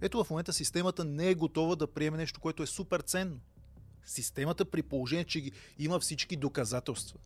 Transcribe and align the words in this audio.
Ето 0.00 0.24
в 0.24 0.30
момента 0.30 0.52
системата 0.52 1.04
не 1.04 1.28
е 1.28 1.34
готова 1.34 1.76
да 1.76 1.86
приеме 1.86 2.16
нещо, 2.16 2.40
което 2.40 2.62
е 2.62 2.66
супер 2.66 3.00
ценно. 3.00 3.40
Системата 4.04 4.64
при 4.64 4.82
положение, 4.82 5.24
че 5.24 5.40
ги 5.40 5.52
има 5.78 6.00
всички 6.00 6.36
доказателства. 6.36 7.18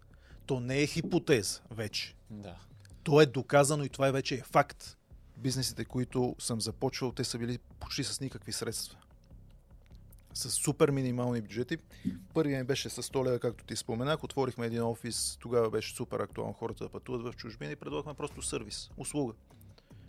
То 0.47 0.61
не 0.61 0.83
е 0.83 0.87
хипотеза 0.87 1.61
вече. 1.71 2.15
Да. 2.31 2.57
То 3.03 3.21
е 3.21 3.27
доказано 3.27 3.85
и 3.85 3.89
това 3.89 4.09
е 4.09 4.13
вече 4.13 4.35
е 4.35 4.43
факт. 4.43 4.97
Бизнесите, 5.37 5.85
които 5.85 6.37
съм 6.39 6.61
започвал, 6.61 7.13
те 7.13 7.25
са 7.25 7.39
били 7.39 7.59
почти 7.81 8.05
с 8.05 8.21
никакви 8.21 8.53
средства. 8.53 8.99
С 10.35 10.51
супер 10.51 10.91
минимални 10.91 11.41
бюджети. 11.41 11.79
Първият 12.35 12.61
ми 12.61 12.67
беше 12.67 12.91
с 12.91 13.03
100 13.03 13.25
лева, 13.25 13.39
както 13.39 13.65
ти 13.65 13.77
споменах. 13.77 14.25
Отворихме 14.25 14.67
един 14.67 14.83
офис, 14.83 15.37
тогава 15.41 15.71
беше 15.71 15.95
супер 15.95 16.21
актуално 16.21 16.53
хората 16.53 16.85
да 16.85 16.91
пътуват 16.91 17.23
в 17.23 17.37
чужбина 17.37 17.73
и 17.73 17.77
предлагахме 17.77 18.15
просто 18.15 18.43
сервис, 18.43 18.91
услуга. 18.97 19.35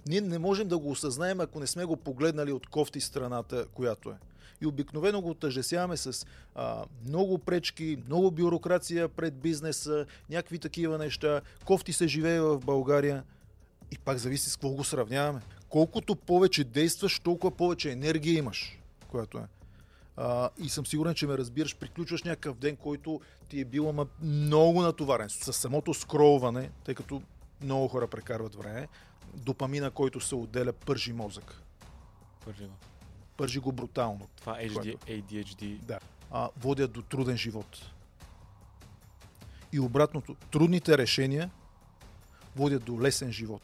Ние 0.08 0.22
не 0.22 0.40
можем 0.40 0.68
да 0.68 0.78
го 0.78 0.92
осъзнаем, 0.92 1.40
ако 1.40 1.60
не 1.60 1.68
сме 1.68 1.86
го 1.86 1.98
погледнали 1.98 2.52
от 2.52 2.68
кофти 2.68 3.02
страната, 3.02 3.66
която 3.74 4.10
е. 4.10 4.16
И 4.62 4.66
обикновено 4.66 5.22
го 5.22 5.30
отъжесяваме 5.30 5.98
с 5.98 6.26
а, 6.56 6.86
много 7.08 7.38
пречки, 7.38 7.98
много 8.06 8.32
бюрокрация 8.32 9.10
пред 9.10 9.34
бизнеса, 9.34 10.06
някакви 10.30 10.60
такива 10.60 10.98
неща. 10.98 11.42
Кофти 11.66 11.94
се 11.94 12.08
живее 12.08 12.42
в 12.42 12.60
България. 12.60 13.24
И 13.92 13.98
пак 13.98 14.18
зависи 14.18 14.50
с 14.50 14.56
какво 14.56 14.70
го 14.70 14.84
сравняваме. 14.84 15.42
Колкото 15.70 16.16
повече 16.16 16.64
действаш, 16.64 17.20
толкова 17.20 17.52
повече 17.52 17.92
енергия 17.92 18.38
имаш, 18.38 18.80
която 19.08 19.38
е. 19.38 19.44
А, 20.18 20.50
и 20.58 20.70
съм 20.70 20.86
сигурен, 20.86 21.14
че 21.14 21.28
ме 21.28 21.38
разбираш. 21.38 21.76
Приключваш 21.76 22.24
някакъв 22.24 22.58
ден, 22.58 22.76
който 22.76 23.22
ти 23.50 23.60
е 23.62 23.66
бил 23.66 23.90
ама 23.90 24.08
много 24.22 24.82
натоварен. 24.82 25.30
С 25.30 25.54
самото 25.54 25.94
скролване, 25.94 26.70
тъй 26.84 26.96
като 26.96 27.22
много 27.64 27.88
хора 27.88 28.08
прекарват 28.08 28.56
време, 28.56 28.88
допамина, 29.34 29.92
който 29.92 30.20
се 30.20 30.36
отделя, 30.36 30.74
пържи 30.74 31.14
мозък. 31.14 31.62
Пържи 32.46 32.66
го. 32.66 32.74
Пържи 33.38 33.60
го 33.60 33.72
брутално. 33.72 34.28
Това 34.36 34.58
HD, 34.58 34.98
ADHD. 34.98 35.78
Да. 35.78 36.00
А, 36.32 36.50
водят 36.58 36.92
до 36.92 37.02
труден 37.02 37.38
живот. 37.38 37.92
И 39.74 39.80
обратното, 39.80 40.36
трудните 40.52 40.98
решения 40.98 41.52
водят 42.56 42.84
до 42.84 43.02
лесен 43.02 43.32
живот. 43.32 43.62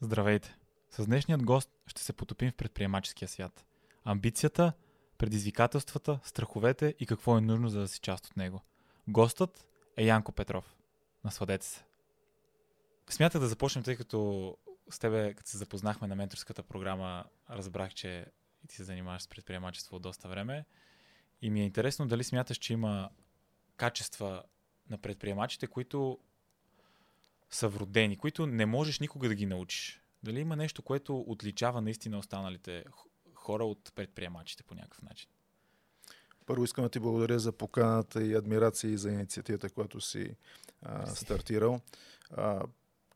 Здравейте! 0.00 0.56
С 0.90 1.06
днешният 1.06 1.42
гост 1.42 1.70
ще 1.86 2.02
се 2.02 2.12
потопим 2.12 2.50
в 2.50 2.54
предприемаческия 2.54 3.28
свят. 3.28 3.66
Амбицията, 4.04 4.72
предизвикателствата, 5.18 6.20
страховете 6.24 6.94
и 6.98 7.06
какво 7.06 7.38
е 7.38 7.40
нужно 7.40 7.68
за 7.68 7.80
да 7.80 7.88
си 7.88 8.00
част 8.00 8.26
от 8.26 8.36
него. 8.36 8.62
Гостът 9.10 9.66
е 9.96 10.04
Янко 10.04 10.32
Петров. 10.32 10.76
Насладете 11.24 11.66
се! 11.66 11.84
Смятах 13.08 13.40
да 13.40 13.48
започнем, 13.48 13.84
тъй 13.84 13.96
като 13.96 14.56
с 14.90 14.98
тебе, 14.98 15.34
като 15.34 15.50
се 15.50 15.58
запознахме 15.58 16.08
на 16.08 16.16
менторската 16.16 16.62
програма, 16.62 17.24
разбрах, 17.50 17.94
че 17.94 18.26
ти 18.68 18.76
се 18.76 18.84
занимаваш 18.84 19.22
с 19.22 19.28
предприемачество 19.28 19.96
от 19.96 20.02
доста 20.02 20.28
време. 20.28 20.64
И 21.42 21.50
ми 21.50 21.60
е 21.60 21.64
интересно 21.64 22.06
дали 22.06 22.24
смяташ, 22.24 22.56
че 22.56 22.72
има 22.72 23.10
качества 23.76 24.42
на 24.90 24.98
предприемачите, 24.98 25.66
които 25.66 26.18
са 27.50 27.68
вродени, 27.68 28.16
които 28.16 28.46
не 28.46 28.66
можеш 28.66 29.00
никога 29.00 29.28
да 29.28 29.34
ги 29.34 29.46
научиш. 29.46 30.02
Дали 30.22 30.40
има 30.40 30.56
нещо, 30.56 30.82
което 30.82 31.20
отличава 31.20 31.80
наистина 31.80 32.18
останалите 32.18 32.84
хора 33.34 33.64
от 33.64 33.92
предприемачите 33.94 34.62
по 34.62 34.74
някакъв 34.74 35.02
начин? 35.02 35.30
Първо 36.50 36.64
искам 36.64 36.84
да 36.84 36.88
ти 36.88 37.00
благодаря 37.00 37.38
за 37.38 37.52
поканата 37.52 38.22
и 38.22 38.34
адмирация 38.34 38.90
и 38.90 38.96
за 38.96 39.10
инициативата, 39.10 39.70
която 39.70 40.00
си 40.00 40.36
а, 40.82 41.06
стартирал. 41.06 41.80
А, 42.30 42.62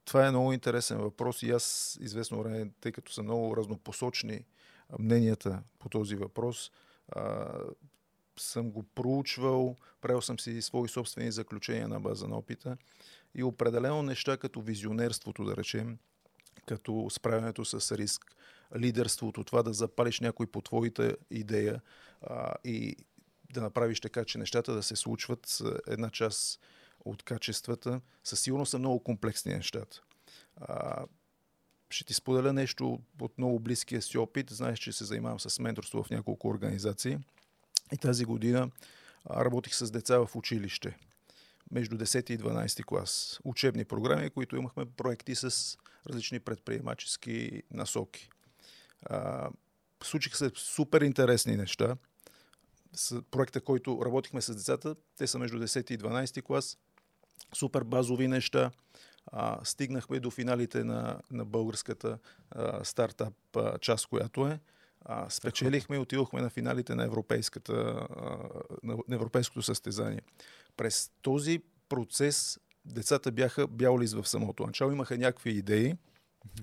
това 0.04 0.26
е 0.26 0.30
много 0.30 0.52
интересен 0.52 0.98
въпрос 0.98 1.42
и 1.42 1.50
аз 1.50 1.96
известно 2.00 2.42
време, 2.42 2.70
тъй 2.80 2.92
като 2.92 3.12
са 3.12 3.22
много 3.22 3.56
разнопосочни 3.56 4.44
мненията 4.98 5.62
по 5.78 5.88
този 5.88 6.16
въпрос, 6.16 6.70
а, 7.08 7.52
съм 8.36 8.70
го 8.70 8.82
проучвал, 8.82 9.76
правил 10.00 10.22
съм 10.22 10.38
си 10.38 10.62
свои 10.62 10.88
собствени 10.88 11.32
заключения 11.32 11.88
на 11.88 12.00
база 12.00 12.28
на 12.28 12.38
опита 12.38 12.76
и 13.34 13.42
определено 13.42 14.02
неща 14.02 14.36
като 14.36 14.60
визионерството, 14.60 15.44
да 15.44 15.56
речем, 15.56 15.98
като 16.66 17.06
справянето 17.10 17.64
с 17.64 17.96
риск, 17.96 18.36
лидерството, 18.76 19.44
това 19.44 19.62
да 19.62 19.72
запалиш 19.72 20.20
някой 20.20 20.46
по 20.46 20.60
твоята 20.60 21.16
идея 21.30 21.80
а, 22.22 22.54
и 22.64 22.96
да 23.54 23.60
направиш 23.60 24.00
така, 24.00 24.24
че 24.24 24.38
нещата 24.38 24.74
да 24.74 24.82
се 24.82 24.96
случват 24.96 25.46
с 25.46 25.80
една 25.86 26.10
част 26.10 26.60
от 27.04 27.22
качествата. 27.22 28.00
Със 28.24 28.40
сигурност 28.40 28.70
са 28.70 28.78
много 28.78 29.02
комплексни 29.02 29.54
нещата. 29.54 30.00
А, 30.56 31.04
ще 31.90 32.04
ти 32.04 32.14
споделя 32.14 32.52
нещо 32.52 33.00
от 33.20 33.38
много 33.38 33.60
близкия 33.60 34.02
си 34.02 34.18
опит. 34.18 34.50
Знаеш, 34.50 34.78
че 34.78 34.92
се 34.92 35.04
занимавам 35.04 35.40
с 35.40 35.58
менторство 35.58 36.02
в 36.02 36.10
няколко 36.10 36.48
организации. 36.48 37.18
И 37.92 37.96
тази 37.96 38.24
година 38.24 38.70
работих 39.30 39.74
с 39.74 39.90
деца 39.90 40.18
в 40.18 40.36
училище. 40.36 40.96
Между 41.70 41.96
10 41.96 42.30
и 42.30 42.38
12 42.38 42.84
клас. 42.84 43.40
Учебни 43.44 43.84
програми, 43.84 44.30
които 44.30 44.56
имахме 44.56 44.84
проекти 44.86 45.34
с 45.34 45.78
различни 46.08 46.40
предприемачески 46.40 47.62
насоки. 47.70 48.30
А, 49.02 49.50
случиха 50.02 50.36
се 50.36 50.50
супер 50.54 51.00
интересни 51.00 51.56
неща. 51.56 51.96
С 52.94 53.22
проекта, 53.30 53.60
който 53.60 54.00
работихме 54.04 54.42
с 54.42 54.54
децата, 54.54 54.96
те 55.16 55.26
са 55.26 55.38
между 55.38 55.58
10 55.58 55.90
и 55.90 55.98
12 55.98 56.42
клас. 56.42 56.78
Супер 57.54 57.84
базови 57.84 58.28
неща. 58.28 58.70
А, 59.26 59.64
стигнахме 59.64 60.20
до 60.20 60.30
финалите 60.30 60.84
на, 60.84 61.20
на 61.30 61.44
българската 61.44 62.18
а, 62.50 62.84
стартап 62.84 63.34
а, 63.56 63.78
част, 63.78 64.06
която 64.06 64.46
е. 64.46 64.60
А, 65.00 65.30
спечелихме 65.30 65.96
и 65.96 65.98
отидохме 65.98 66.40
на 66.40 66.50
финалите 66.50 66.94
на, 66.94 67.04
европейската, 67.04 67.72
а, 67.72 68.38
на 68.82 69.14
европейското 69.14 69.62
състезание. 69.62 70.20
През 70.76 71.10
този 71.22 71.62
процес 71.88 72.58
децата 72.84 73.32
бяха 73.32 73.66
бял 73.66 73.98
лист 73.98 74.14
в 74.14 74.28
самото 74.28 74.66
начало, 74.66 74.92
имаха 74.92 75.18
някакви 75.18 75.50
идеи 75.50 75.94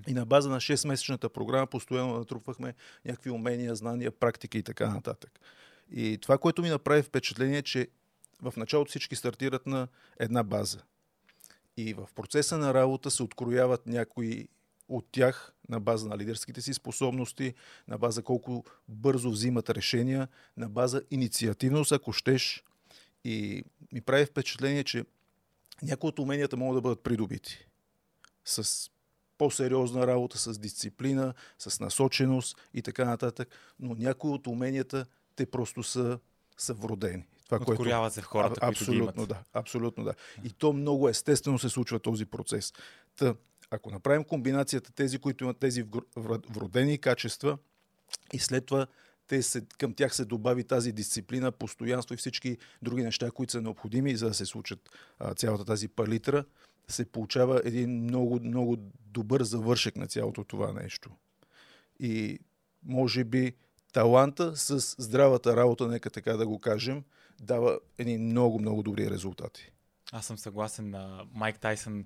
и 0.06 0.14
на 0.14 0.26
база 0.26 0.48
на 0.48 0.56
6-месечната 0.56 1.28
програма 1.28 1.66
постоянно 1.66 2.18
натрупвахме 2.18 2.74
някакви 3.04 3.30
умения, 3.30 3.74
знания, 3.74 4.10
практики 4.10 4.58
и 4.58 4.62
така 4.62 4.88
нататък. 4.88 5.40
И 5.90 6.18
това, 6.22 6.38
което 6.38 6.62
ми 6.62 6.68
направи 6.68 7.02
впечатление 7.02 7.58
е, 7.58 7.62
че 7.62 7.88
в 8.42 8.54
началото 8.56 8.90
всички 8.90 9.16
стартират 9.16 9.66
на 9.66 9.88
една 10.18 10.42
база. 10.42 10.78
И 11.76 11.94
в 11.94 12.08
процеса 12.14 12.58
на 12.58 12.74
работа 12.74 13.10
се 13.10 13.22
открояват 13.22 13.86
някои 13.86 14.48
от 14.88 15.06
тях 15.12 15.52
на 15.68 15.80
база 15.80 16.08
на 16.08 16.18
лидерските 16.18 16.62
си 16.62 16.74
способности, 16.74 17.54
на 17.88 17.98
база 17.98 18.22
колко 18.22 18.64
бързо 18.88 19.30
взимат 19.30 19.70
решения, 19.70 20.28
на 20.56 20.68
база 20.68 21.02
инициативност, 21.10 21.92
ако 21.92 22.12
щеш. 22.12 22.64
И 23.24 23.64
ми 23.92 24.00
прави 24.00 24.26
впечатление, 24.26 24.84
че 24.84 25.04
някои 25.82 26.08
от 26.08 26.18
уменията 26.18 26.56
могат 26.56 26.76
да 26.76 26.80
бъдат 26.80 27.02
придобити 27.02 27.66
с 28.44 28.90
по-сериозна 29.38 30.06
работа, 30.06 30.38
с 30.38 30.58
дисциплина, 30.58 31.34
с 31.58 31.80
насоченост 31.80 32.56
и 32.74 32.82
така 32.82 33.04
нататък, 33.04 33.48
но 33.80 33.94
някои 33.94 34.30
от 34.30 34.46
уменията 34.46 35.06
те 35.36 35.46
просто 35.46 35.82
са, 35.82 36.18
са 36.56 36.74
вродени. 36.74 37.24
Това, 37.44 37.58
Откоряват 37.60 38.02
което... 38.02 38.14
се 38.14 38.20
в 38.20 38.24
хората, 38.24 38.60
а, 38.62 38.68
абсолютно, 38.68 39.06
които 39.06 39.12
ги 39.12 39.20
имат. 39.20 39.28
Да, 39.28 39.42
абсолютно 39.52 40.04
да. 40.04 40.14
И 40.44 40.50
то 40.50 40.72
много 40.72 41.08
естествено 41.08 41.58
се 41.58 41.68
случва 41.68 41.98
този 41.98 42.26
процес. 42.26 42.72
Та, 43.16 43.34
ако 43.70 43.90
направим 43.90 44.24
комбинацията 44.24 44.92
тези, 44.92 45.18
които 45.18 45.44
имат 45.44 45.58
тези 45.58 45.84
вродени 46.50 46.98
качества 46.98 47.58
и 48.32 48.38
след 48.38 48.66
това 48.66 48.86
те 49.26 49.42
се, 49.42 49.62
към 49.78 49.94
тях 49.94 50.14
се 50.14 50.24
добави 50.24 50.64
тази 50.64 50.92
дисциплина, 50.92 51.52
постоянство 51.52 52.14
и 52.14 52.16
всички 52.16 52.58
други 52.82 53.02
неща, 53.02 53.30
които 53.30 53.52
са 53.52 53.60
необходими, 53.60 54.16
за 54.16 54.28
да 54.28 54.34
се 54.34 54.46
случат 54.46 54.90
а, 55.18 55.34
цялата 55.34 55.64
тази 55.64 55.88
палитра, 55.88 56.44
се 56.88 57.04
получава 57.04 57.62
един 57.64 58.04
много, 58.04 58.40
много 58.42 58.76
добър 59.06 59.42
завършек 59.42 59.96
на 59.96 60.06
цялото 60.06 60.44
това 60.44 60.72
нещо. 60.72 61.10
И 62.00 62.38
може 62.82 63.24
би 63.24 63.52
таланта 63.92 64.56
с 64.56 65.02
здравата 65.02 65.56
работа, 65.56 65.88
нека 65.88 66.10
така 66.10 66.36
да 66.36 66.46
го 66.46 66.58
кажем, 66.58 67.04
дава 67.40 67.78
едни 67.98 68.18
много, 68.18 68.58
много 68.58 68.82
добри 68.82 69.10
резултати. 69.10 69.72
Аз 70.12 70.26
съм 70.26 70.38
съгласен. 70.38 70.94
Майк 71.34 71.58
Тайсън 71.58 72.04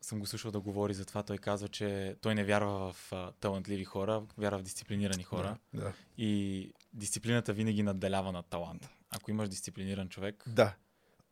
съм 0.00 0.20
го 0.20 0.26
слушал 0.26 0.50
да 0.50 0.60
говори 0.60 0.94
за 0.94 1.04
това. 1.04 1.22
Той 1.22 1.38
казва, 1.38 1.68
че 1.68 2.16
той 2.20 2.34
не 2.34 2.44
вярва 2.44 2.92
в 2.92 3.12
талантливи 3.40 3.84
хора, 3.84 4.22
вярва 4.38 4.58
в 4.58 4.62
дисциплинирани 4.62 5.22
хора. 5.22 5.56
Да, 5.74 5.80
да. 5.80 5.92
И 6.18 6.72
дисциплината 6.92 7.52
винаги 7.52 7.82
надделява 7.82 8.32
над 8.32 8.46
таланта. 8.46 8.88
Ако 9.10 9.30
имаш 9.30 9.48
дисциплиниран 9.48 10.08
човек. 10.08 10.44
Да. 10.46 10.74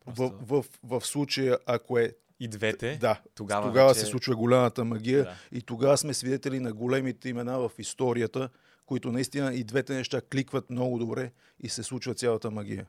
Просто... 0.05 0.37
В, 0.41 0.61
в, 0.61 0.65
в, 0.83 0.99
в 0.99 1.05
случая, 1.05 1.59
ако 1.65 1.97
е 1.97 2.15
и 2.39 2.47
двете, 2.47 2.97
да, 3.01 3.21
тогава, 3.35 3.67
тогава 3.67 3.87
вече... 3.89 3.99
се 3.99 4.05
случва 4.05 4.35
голямата 4.35 4.85
магия 4.85 5.23
да. 5.23 5.35
и 5.51 5.61
тогава 5.61 5.97
сме 5.97 6.13
свидетели 6.13 6.59
на 6.59 6.73
големите 6.73 7.29
имена 7.29 7.59
в 7.59 7.71
историята, 7.77 8.49
които 8.85 9.11
наистина 9.11 9.53
и 9.53 9.63
двете 9.63 9.93
неща 9.93 10.21
кликват 10.21 10.69
много 10.69 10.99
добре 10.99 11.31
и 11.59 11.69
се 11.69 11.83
случва 11.83 12.13
цялата 12.13 12.51
магия. 12.51 12.87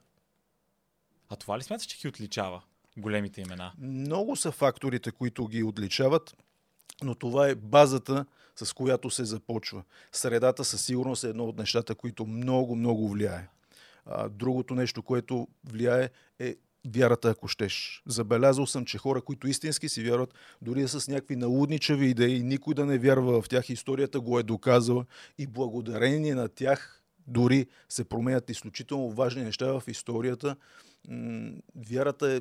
А 1.29 1.37
това 1.37 1.59
ли 1.59 1.63
смяташ, 1.63 1.87
че 1.87 1.99
ги 1.99 2.09
отличава? 2.09 2.63
големите 2.97 3.41
имена? 3.41 3.73
Много 3.79 4.37
са 4.37 4.53
факторите, 4.53 5.11
които 5.11 5.47
ги 5.47 5.63
отличават. 5.63 6.37
но 7.03 7.15
това 7.15 7.49
е 7.49 7.55
базата, 7.55 8.27
с 8.57 8.73
която 8.73 9.11
се 9.11 9.25
започва. 9.25 9.83
Средата 10.13 10.65
със 10.65 10.85
сигурност 10.85 11.25
е 11.25 11.29
едно 11.29 11.45
от 11.45 11.59
нещата, 11.59 11.95
които 11.95 12.27
много, 12.27 12.77
много 12.77 13.09
влияе. 13.09 13.49
А, 14.07 14.29
другото 14.29 14.75
нещо, 14.75 15.03
което 15.03 15.49
влияе 15.65 16.11
е 16.39 16.57
вярата, 16.95 17.31
ако 17.31 17.49
щеш. 17.49 18.03
Забелязал 18.07 18.67
съм, 18.67 18.85
че 18.85 18.99
хора, 18.99 19.23
които 19.23 19.49
истински 19.49 19.89
си 19.89 20.05
вярват, 20.05 20.35
дори 20.63 20.89
с 20.89 21.09
някакви 21.09 21.37
налудничави 21.37 22.07
идеи, 22.07 22.43
никой 22.43 22.75
да 22.75 22.87
не 22.87 22.99
вярва 22.99 23.43
в 23.43 23.49
тях, 23.49 23.71
историята 23.71 24.21
го 24.21 24.39
е 24.39 24.43
доказала 24.43 25.05
и 25.39 25.47
благодарение 25.47 26.35
на 26.35 26.49
тях 26.49 27.03
дори 27.27 27.67
се 27.89 28.05
променят 28.05 28.51
изключително 28.51 29.11
важни 29.11 29.43
неща 29.43 29.81
в 29.81 29.83
историята. 29.89 30.57
Вярата 31.77 32.33
е, 32.33 32.41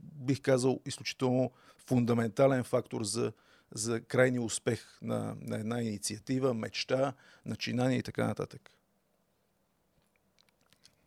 бих 0.00 0.40
казал, 0.40 0.80
изключително 0.86 1.50
фундаментален 1.86 2.64
фактор 2.64 3.02
за, 3.02 3.32
за 3.74 4.00
крайния 4.00 4.42
успех 4.42 4.98
на, 5.02 5.36
на 5.40 5.56
една 5.56 5.82
инициатива, 5.82 6.54
мечта, 6.54 7.12
начинание 7.46 7.98
и 7.98 8.02
така 8.02 8.26
нататък. 8.26 8.70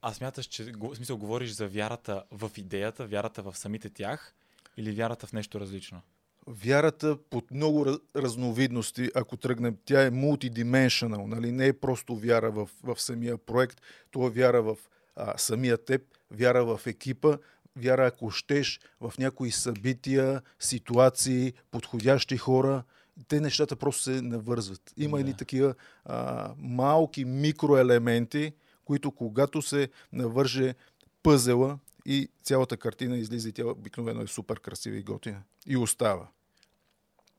А 0.02 0.14
смяташ, 0.14 0.46
че 0.46 0.64
в 0.64 0.96
смисъл 0.96 1.18
говориш 1.18 1.52
за 1.52 1.68
вярата 1.68 2.24
в 2.32 2.52
идеята, 2.58 3.08
вярата 3.08 3.42
в 3.42 3.58
самите 3.58 3.90
тях 3.90 4.34
или 4.78 4.92
вярата 4.92 5.28
в 5.28 5.34
нещо 5.34 5.60
различно? 5.60 6.02
Вярата 6.48 7.18
под 7.30 7.52
много 7.52 7.86
разновидности, 8.16 9.10
ако 9.16 9.38
тръгнем, 9.38 9.78
тя 9.86 10.06
е 10.06 10.12
мултидименшнал, 10.12 11.28
нали? 11.28 11.52
не 11.52 11.68
е 11.68 11.74
просто 11.74 12.16
вяра 12.16 12.52
в, 12.52 12.70
в 12.84 13.02
самия 13.02 13.38
проект, 13.38 13.82
то 14.12 14.28
е 14.28 14.30
вяра 14.30 14.62
в 14.62 14.78
а, 15.16 15.38
самия 15.38 15.78
теб, 15.78 16.02
вяра 16.32 16.66
в 16.66 16.88
екипа, 16.88 17.38
вяра, 17.78 18.08
ако 18.08 18.32
щеш, 18.32 18.80
в 19.02 19.14
някои 19.20 19.52
събития, 19.52 20.42
ситуации, 20.60 21.54
подходящи 21.72 22.38
хора. 22.38 22.84
Те 23.28 23.42
нещата 23.42 23.76
просто 23.76 24.04
се 24.04 24.22
навързват. 24.22 24.94
Има 24.98 25.18
да. 25.18 25.22
едни 25.22 25.38
такива 25.38 25.76
а, 26.06 26.52
малки 26.58 27.26
микроелементи, 27.26 28.54
които 28.88 29.12
когато 29.12 29.62
се 29.62 29.90
навърже 30.14 30.76
пъзела 31.24 31.80
и 32.06 32.30
цялата 32.44 32.78
картина 32.78 33.18
излиза 33.18 33.50
и 33.50 33.54
тя 33.54 33.68
обикновено 33.68 34.22
е 34.22 34.28
супер 34.28 34.60
красива 34.60 34.98
и 34.98 35.04
готина. 35.04 35.44
И 35.68 35.78
остава. 35.78 36.28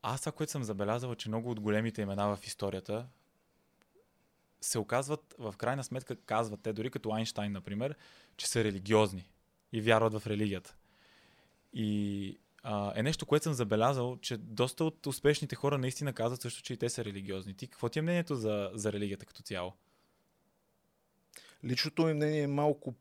Аз 0.03 0.21
това, 0.21 0.33
което 0.33 0.53
съм 0.53 0.65
забелязал, 0.65 1.15
че 1.15 1.29
много 1.29 1.51
от 1.51 1.61
големите 1.61 2.03
имена 2.03 2.37
в 2.37 2.47
историята 2.47 3.07
се 4.61 4.79
оказват, 4.79 5.35
в 5.39 5.55
крайна 5.59 5.85
сметка 5.85 6.17
казват 6.17 6.61
те, 6.63 6.73
дори 6.73 6.91
като 6.91 7.13
Айнштайн, 7.13 7.53
например, 7.53 7.97
че 8.37 8.49
са 8.49 8.65
религиозни 8.65 9.31
и 9.73 9.81
вярват 9.81 10.13
в 10.13 10.27
религията. 10.27 10.75
И 11.73 12.39
а, 12.63 12.93
е 12.97 13.03
нещо, 13.03 13.27
което 13.27 13.43
съм 13.43 13.55
забелязал, 13.55 14.19
че 14.21 14.37
доста 14.37 14.85
от 14.85 15.07
успешните 15.07 15.57
хора 15.57 15.79
наистина 15.79 16.13
казват 16.13 16.41
също, 16.41 16.63
че 16.63 16.73
и 16.73 16.77
те 16.77 16.89
са 16.89 17.05
религиозни. 17.05 17.55
Ти 17.55 17.67
какво 17.67 17.89
ти 17.89 17.99
е 17.99 18.03
мнението 18.03 18.35
за, 18.35 18.71
за 18.75 18.93
религията 18.93 19.27
като 19.27 19.43
цяло? 19.43 19.73
Личното 21.65 22.07
ми 22.07 22.13
мнение 22.13 22.43
е 22.43 22.47
малко 22.47 22.95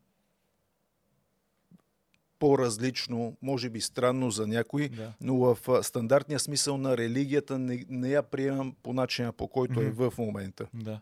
по-различно, 2.40 3.38
може 3.42 3.70
би 3.70 3.82
странно 3.82 4.32
за 4.32 4.48
някой, 4.48 4.90
да. 4.90 5.14
но 5.22 5.38
в 5.38 5.84
стандартния 5.84 6.40
смисъл 6.40 6.78
на 6.78 6.98
религията 6.98 7.60
не, 7.60 7.86
не 7.90 8.10
я 8.10 8.24
приемам 8.24 8.76
по 8.84 8.94
начина 8.94 9.34
по 9.34 9.48
който 9.48 9.80
mm-hmm. 9.80 10.06
е 10.06 10.10
в 10.10 10.18
момента. 10.18 10.68
Да. 10.74 11.00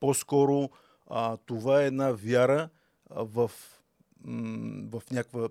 По-скоро 0.00 0.70
а, 1.10 1.36
това 1.36 1.82
е 1.82 1.86
една 1.86 2.12
вяра 2.12 2.68
в, 3.10 3.50
м- 4.24 4.88
в 4.92 5.10
някаква 5.10 5.48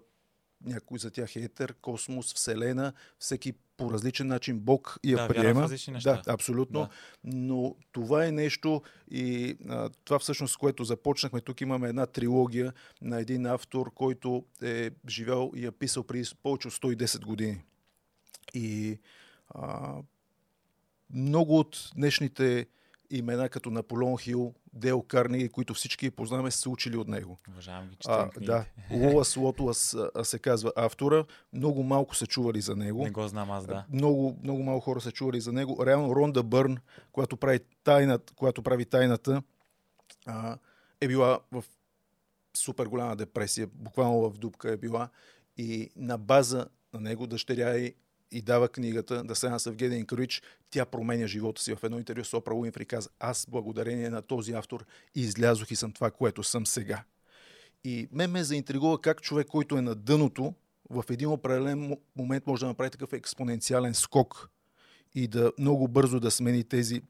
някой 0.65 0.99
за 0.99 1.11
тях 1.11 1.35
е 1.35 1.39
етер, 1.39 1.73
космос, 1.81 2.33
вселена, 2.33 2.93
всеки 3.19 3.53
по 3.81 3.91
различен 3.91 4.27
начин 4.27 4.59
Бог 4.59 4.97
я 5.03 5.17
да, 5.17 5.27
приема. 5.27 5.69
Да, 6.03 6.21
абсолютно. 6.27 6.79
Да. 6.79 6.89
Но 7.23 7.75
това 7.91 8.25
е 8.25 8.31
нещо 8.31 8.81
и 9.11 9.55
а, 9.69 9.89
това 10.03 10.19
всъщност, 10.19 10.53
с 10.53 10.57
което 10.57 10.83
започнахме. 10.83 11.41
Тук 11.41 11.61
имаме 11.61 11.89
една 11.89 12.05
трилогия 12.05 12.73
на 13.01 13.19
един 13.19 13.45
автор, 13.45 13.93
който 13.93 14.45
е 14.63 14.89
живял 15.09 15.51
и 15.55 15.65
е 15.65 15.71
писал 15.71 16.03
преди 16.03 16.29
повече 16.43 16.67
от 16.67 16.73
110 16.73 17.25
години. 17.25 17.61
И 18.53 18.99
а, 19.49 19.95
много 21.13 21.59
от 21.59 21.89
днешните 21.95 22.65
имена 23.09 23.49
като 23.49 23.69
Наполеон 23.69 24.17
Хил, 24.17 24.53
Дел 24.73 25.01
Карнеги, 25.01 25.49
които 25.49 25.73
всички 25.73 26.11
познаваме, 26.11 26.51
са 26.51 26.69
учили 26.69 26.97
от 26.97 27.07
него. 27.07 27.39
Уважавам 27.49 27.87
ги, 27.87 27.97
а, 28.07 28.29
Да, 28.41 28.65
Лоас 28.91 29.35
Лотуас 29.37 29.97
се 30.23 30.39
казва 30.39 30.71
автора. 30.75 31.25
Много 31.53 31.83
малко 31.83 32.15
са 32.15 32.27
чували 32.27 32.61
за 32.61 32.75
него. 32.75 33.03
Не 33.03 33.11
го 33.11 33.27
знам 33.27 33.51
аз, 33.51 33.65
да. 33.65 33.85
Много, 33.93 34.39
много 34.43 34.63
малко 34.63 34.85
хора 34.85 35.01
са 35.01 35.11
чували 35.11 35.41
за 35.41 35.51
него. 35.51 35.85
Реално 35.85 36.15
Ронда 36.15 36.43
Бърн, 36.43 36.77
която 37.11 37.37
прави, 37.37 37.59
тайнат, 37.83 38.31
която 38.35 38.63
прави 38.63 38.85
тайната, 38.85 39.43
а, 40.25 40.57
е 41.01 41.07
била 41.07 41.39
в 41.51 41.63
супер 42.57 42.85
голяма 42.85 43.15
депресия, 43.15 43.67
буквално 43.73 44.29
в 44.29 44.37
дупка 44.37 44.71
е 44.71 44.77
била 44.77 45.09
и 45.57 45.89
на 45.95 46.17
база 46.17 46.67
на 46.93 46.99
него 46.99 47.27
дъщеря 47.27 47.77
и 47.77 47.95
и 48.31 48.41
дава 48.41 48.69
книгата 48.69 49.23
да 49.23 49.35
се 49.35 49.49
в 49.49 49.75
Геден 49.75 50.05
Крич, 50.05 50.41
тя 50.69 50.85
променя 50.85 51.27
живота 51.27 51.61
си. 51.61 51.75
В 51.75 51.83
едно 51.83 51.97
интервю 51.97 52.23
с 52.23 52.33
Опра 52.33 52.53
Уинфри 52.53 52.85
каза, 52.85 53.09
аз 53.19 53.47
благодарение 53.49 54.09
на 54.09 54.21
този 54.21 54.53
автор 54.53 54.85
излязох 55.15 55.71
и 55.71 55.75
съм 55.75 55.91
това, 55.91 56.11
което 56.11 56.43
съм 56.43 56.65
сега. 56.65 57.03
И 57.83 58.07
мен 58.11 58.31
ме 58.31 58.43
заинтригува 58.43 59.01
как 59.01 59.21
човек, 59.21 59.47
който 59.47 59.77
е 59.77 59.81
на 59.81 59.95
дъното, 59.95 60.53
в 60.89 61.03
един 61.09 61.27
определен 61.27 61.97
момент 62.15 62.47
може 62.47 62.59
да 62.59 62.67
направи 62.67 62.89
такъв 62.89 63.13
експоненциален 63.13 63.93
скок 63.93 64.49
и 65.15 65.27
да 65.27 65.51
много 65.59 65.87
бързо 65.87 66.19
да 66.19 66.31
смени 66.31 66.63
тези 66.63 67.01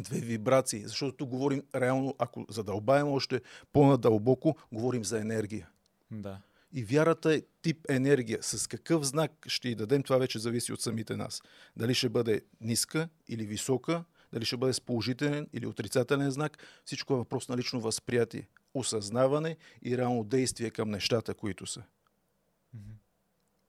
две 0.00 0.20
вибрации. 0.20 0.82
Защото 0.86 1.16
тук 1.16 1.28
говорим 1.28 1.62
реално, 1.74 2.14
ако 2.18 2.46
задълбаем 2.48 3.08
още 3.08 3.40
по-надълбоко, 3.72 4.56
говорим 4.72 5.04
за 5.04 5.20
енергия. 5.20 5.68
Да. 6.10 6.38
И 6.72 6.84
вярата 6.84 7.34
е 7.34 7.42
тип 7.62 7.90
енергия. 7.90 8.38
С 8.42 8.66
какъв 8.66 9.04
знак 9.04 9.32
ще 9.46 9.68
й 9.68 9.74
дадем, 9.74 10.02
това 10.02 10.18
вече 10.18 10.38
зависи 10.38 10.72
от 10.72 10.80
самите 10.80 11.16
нас. 11.16 11.42
Дали 11.76 11.94
ще 11.94 12.08
бъде 12.08 12.42
ниска 12.60 13.08
или 13.28 13.46
висока, 13.46 14.04
дали 14.32 14.44
ще 14.44 14.56
бъде 14.56 14.72
с 14.72 14.80
положителен 14.80 15.48
или 15.52 15.66
отрицателен 15.66 16.30
знак, 16.30 16.58
всичко 16.84 17.14
е 17.14 17.16
въпрос 17.16 17.48
на 17.48 17.56
лично 17.56 17.80
възприятие, 17.80 18.48
осъзнаване 18.74 19.56
и 19.82 19.98
реално 19.98 20.24
действие 20.24 20.70
към 20.70 20.90
нещата, 20.90 21.34
които 21.34 21.66
са. 21.66 21.82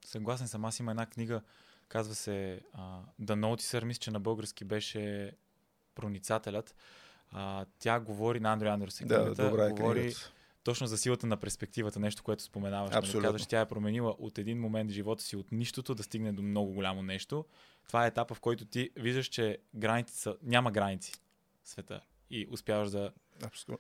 Съгласен 0.05 0.47
съм. 0.47 0.65
Аз 0.65 0.79
има 0.79 0.91
една 0.91 1.05
книга, 1.05 1.41
казва 1.89 2.15
се 2.15 2.61
uh, 2.77 3.01
The 3.21 3.35
Noticer, 3.35 3.83
мисля, 3.83 3.99
че 3.99 4.11
на 4.11 4.19
български 4.19 4.65
беше 4.65 5.31
проницателят. 5.95 6.75
Uh, 7.35 7.67
тя 7.79 7.99
говори 7.99 8.39
на 8.39 8.51
Андрео 8.51 8.71
Андерс. 8.71 9.01
Да, 9.05 9.25
добра 9.25 9.65
е 9.65 9.69
говори 9.69 10.01
книгата 10.01 10.31
точно 10.63 10.87
за 10.87 10.97
силата 10.97 11.27
на 11.27 11.37
перспективата, 11.37 11.99
нещо, 11.99 12.23
което 12.23 12.43
споменаваш. 12.43 12.91
Нали? 12.91 12.99
Абсолютно. 12.99 13.27
Казваш, 13.27 13.45
тя 13.45 13.61
е 13.61 13.67
променила 13.67 14.15
от 14.19 14.37
един 14.37 14.59
момент 14.59 14.91
в 14.91 14.93
живота 14.93 15.23
си 15.23 15.35
от 15.35 15.51
нищото 15.51 15.95
да 15.95 16.03
стигне 16.03 16.31
до 16.31 16.41
много 16.41 16.73
голямо 16.73 17.03
нещо. 17.03 17.45
Това 17.87 18.05
е 18.05 18.07
етапа, 18.07 18.35
в 18.35 18.39
който 18.39 18.65
ти 18.65 18.89
виждаш, 18.95 19.27
че 19.27 19.57
граници 19.75 20.15
са, 20.15 20.35
няма 20.43 20.71
граници 20.71 21.13
в 21.63 21.69
света 21.69 22.01
и 22.29 22.47
успяваш 22.51 22.89
да 22.89 23.11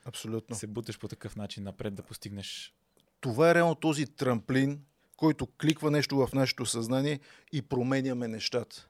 Абсолютно. 0.05 0.55
се 0.55 0.67
буташ 0.67 0.99
по 0.99 1.07
такъв 1.07 1.35
начин 1.35 1.63
напред, 1.63 1.95
да 1.95 2.03
постигнеш. 2.03 2.73
Това 3.21 3.51
е 3.51 3.55
реално 3.55 3.75
този 3.75 4.05
трамплин, 4.05 4.85
който 5.17 5.47
кликва 5.47 5.91
нещо 5.91 6.27
в 6.27 6.33
нашето 6.33 6.65
съзнание 6.65 7.19
и 7.51 7.61
променяме 7.61 8.27
нещата. 8.27 8.87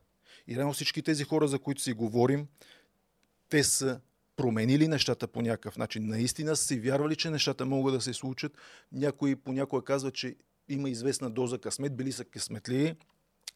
И 0.48 0.55
реално 0.55 0.74
всички 0.74 1.01
тези 1.01 1.24
хора, 1.24 1.48
за 1.48 1.60
които 1.60 1.81
си 1.81 1.93
говорим, 1.93 2.48
те 3.50 3.63
са 3.63 4.01
променили 4.35 4.88
нещата 4.88 5.27
по 5.27 5.41
някакъв 5.41 5.77
начин. 5.77 6.07
Наистина 6.07 6.55
си 6.55 6.79
вярвали, 6.79 7.15
че 7.15 7.29
нещата 7.29 7.65
могат 7.65 7.93
да 7.93 8.01
се 8.01 8.13
случат. 8.13 8.57
Някои 8.91 9.35
понякога 9.35 9.83
казват, 9.83 10.13
че 10.13 10.35
има 10.69 10.89
известна 10.89 11.29
доза 11.29 11.57
късмет, 11.57 11.97
били 11.97 12.11
са 12.11 12.25
късметли. 12.25 12.95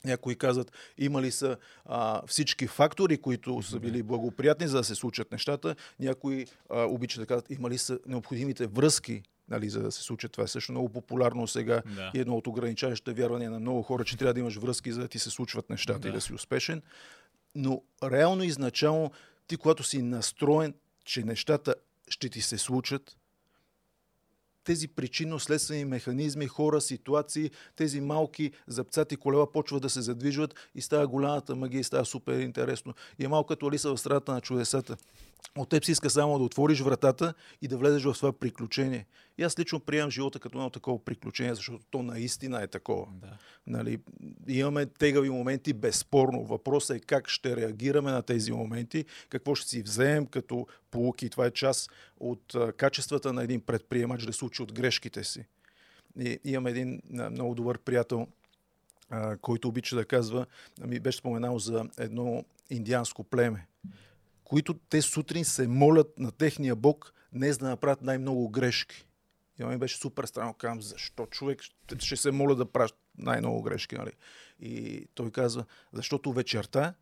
Някои 0.05 0.35
казват, 0.35 0.71
имали 0.97 1.31
са 1.31 1.57
а, 1.85 2.21
всички 2.27 2.67
фактори, 2.67 3.17
които 3.17 3.61
са 3.61 3.79
били 3.79 4.03
благоприятни, 4.03 4.67
за 4.67 4.77
да 4.77 4.83
се 4.83 4.95
случат 4.95 5.31
нещата. 5.31 5.75
Някои 5.99 6.45
а, 6.69 6.83
обичат 6.83 7.21
да 7.21 7.25
казват, 7.25 7.51
имали 7.51 7.77
са 7.77 7.99
необходимите 8.05 8.67
връзки, 8.67 9.23
нали, 9.49 9.69
за 9.69 9.81
да 9.81 9.91
се 9.91 10.01
случат. 10.01 10.31
Това 10.31 10.43
е 10.43 10.47
също 10.47 10.71
много 10.71 10.89
популярно 10.89 11.47
сега 11.47 11.81
да. 11.95 12.11
и 12.13 12.19
едно 12.19 12.37
от 12.37 12.47
ограничаващите 12.47 13.13
вярвания 13.13 13.51
на 13.51 13.59
много 13.59 13.81
хора, 13.81 14.03
че 14.05 14.17
трябва 14.17 14.33
да 14.33 14.39
имаш 14.39 14.55
връзки, 14.55 14.91
за 14.91 15.01
да 15.01 15.07
ти 15.07 15.19
се 15.19 15.29
случват 15.29 15.69
нещата 15.69 15.99
да. 15.99 16.09
и 16.09 16.11
да 16.11 16.21
си 16.21 16.33
успешен. 16.33 16.81
Но 17.55 17.81
реално 18.03 18.43
изначално 18.43 19.11
ти, 19.47 19.57
когато 19.57 19.83
си 19.83 20.01
настроен, 20.01 20.73
че 21.05 21.23
нещата 21.23 21.75
ще 22.07 22.29
ти 22.29 22.41
се 22.41 22.57
случат, 22.57 23.17
тези 24.65 24.87
причинно-следствени 24.87 25.85
механизми, 25.85 26.47
хора, 26.47 26.81
ситуации, 26.81 27.51
тези 27.75 28.01
малки 28.01 28.51
запцати 28.67 29.17
колела 29.17 29.51
почват 29.51 29.81
да 29.81 29.89
се 29.89 30.01
задвижват 30.01 30.55
и 30.75 30.81
става 30.81 31.07
голямата 31.07 31.55
магия 31.55 31.79
и 31.79 31.83
става 31.83 32.05
супер 32.05 32.39
интересно. 32.39 32.93
И 33.19 33.25
е 33.25 33.27
малко 33.27 33.47
като 33.47 33.67
Алиса 33.67 33.89
в 33.89 33.97
страната 33.97 34.33
на 34.33 34.41
чудесата. 34.41 34.97
От 35.57 35.69
теб 35.69 35.85
си 35.85 35.91
иска 35.91 36.09
само 36.09 36.37
да 36.37 36.43
отвориш 36.43 36.81
вратата 36.81 37.33
и 37.61 37.67
да 37.67 37.77
влезеш 37.77 38.03
в 38.03 38.13
това 38.13 38.33
приключение. 38.33 39.05
И 39.37 39.43
аз 39.43 39.59
лично 39.59 39.79
приемам 39.79 40.11
живота 40.11 40.39
като 40.39 40.57
едно 40.57 40.69
такова 40.69 41.05
приключение, 41.05 41.55
защото 41.55 41.83
то 41.91 42.03
наистина 42.03 42.63
е 42.63 42.67
такова. 42.67 43.07
Да. 43.11 43.37
Нали, 43.67 43.99
имаме 44.47 44.85
тегави 44.85 45.29
моменти, 45.29 45.73
безспорно. 45.73 46.43
Въпросът 46.43 46.97
е 46.97 46.99
как 46.99 47.29
ще 47.29 47.55
реагираме 47.55 48.11
на 48.11 48.21
тези 48.21 48.51
моменти, 48.51 49.05
какво 49.29 49.55
ще 49.55 49.69
си 49.69 49.81
вземем 49.81 50.25
като 50.25 50.67
полуки. 50.91 51.29
Това 51.29 51.45
е 51.45 51.51
част 51.51 51.91
от 52.19 52.55
а, 52.55 52.73
качествата 52.73 53.33
на 53.33 53.43
един 53.43 53.61
предприемач 53.61 54.25
да 54.25 54.33
се 54.33 54.45
учи 54.45 54.61
от 54.61 54.73
грешките 54.73 55.23
си. 55.23 55.45
И 56.19 56.39
имам 56.43 56.67
един 56.67 57.01
а, 57.19 57.29
много 57.29 57.55
добър 57.55 57.77
приятел, 57.77 58.27
а, 59.09 59.37
който 59.37 59.67
обича 59.67 59.95
да 59.95 60.05
казва, 60.05 60.45
ми 60.85 60.99
беше 60.99 61.17
споменал 61.17 61.59
за 61.59 61.85
едно 61.97 62.45
индианско 62.69 63.23
племе, 63.23 63.67
които 64.43 64.73
те 64.73 65.01
сутрин 65.01 65.45
се 65.45 65.67
молят 65.67 66.19
на 66.19 66.31
техния 66.31 66.75
бог 66.75 67.13
днес 67.33 67.57
да 67.57 67.69
направят 67.69 68.01
най-много 68.01 68.49
грешки. 68.49 69.04
И 69.59 69.63
ми 69.63 69.77
беше 69.77 69.97
супер 69.97 70.25
странно. 70.25 70.53
Казвам, 70.53 70.81
защо 70.81 71.25
човек 71.25 71.61
ще, 71.61 71.99
ще 71.99 72.15
се 72.15 72.31
моля 72.31 72.55
да 72.55 72.65
прави 72.65 72.91
най-много 73.17 73.61
грешки. 73.61 73.95
Нали? 73.95 74.11
И 74.59 75.05
той 75.13 75.31
казва, 75.31 75.65
защото 75.93 76.33
вечерта, 76.33 76.93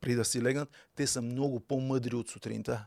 при 0.00 0.14
да 0.14 0.24
си 0.24 0.42
легнат, 0.42 0.68
те 0.94 1.06
са 1.06 1.22
много 1.22 1.60
по-мъдри 1.60 2.16
от 2.16 2.28
сутринта. 2.28 2.86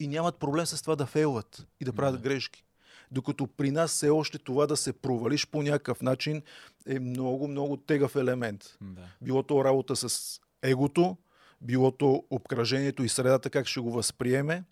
И 0.00 0.08
нямат 0.08 0.36
проблем 0.36 0.66
с 0.66 0.82
това 0.82 0.96
да 0.96 1.06
фейлват 1.06 1.66
и 1.80 1.84
да 1.84 1.92
правят 1.92 2.22
Да. 2.22 2.28
грешки. 2.28 2.64
Докато 3.10 3.46
при 3.46 3.70
нас 3.70 3.90
все 3.90 4.10
още 4.10 4.38
това 4.38 4.66
да 4.66 4.76
се 4.76 4.92
провалиш 4.92 5.46
по 5.46 5.62
някакъв 5.62 6.02
начин 6.02 6.42
е 6.86 6.98
много, 6.98 7.48
много 7.48 7.76
тегъв 7.76 8.16
елемент. 8.16 8.76
Да. 8.80 9.02
Било 9.22 9.42
то 9.42 9.64
работа 9.64 9.96
с 9.96 10.40
егото, 10.62 11.16
било 11.60 11.90
то 11.90 12.24
обкръжението 12.30 13.02
и 13.04 13.08
средата 13.08 13.50
как 13.50 13.66
ще 13.66 13.80
го 13.80 13.92
възприеме. 13.92 14.64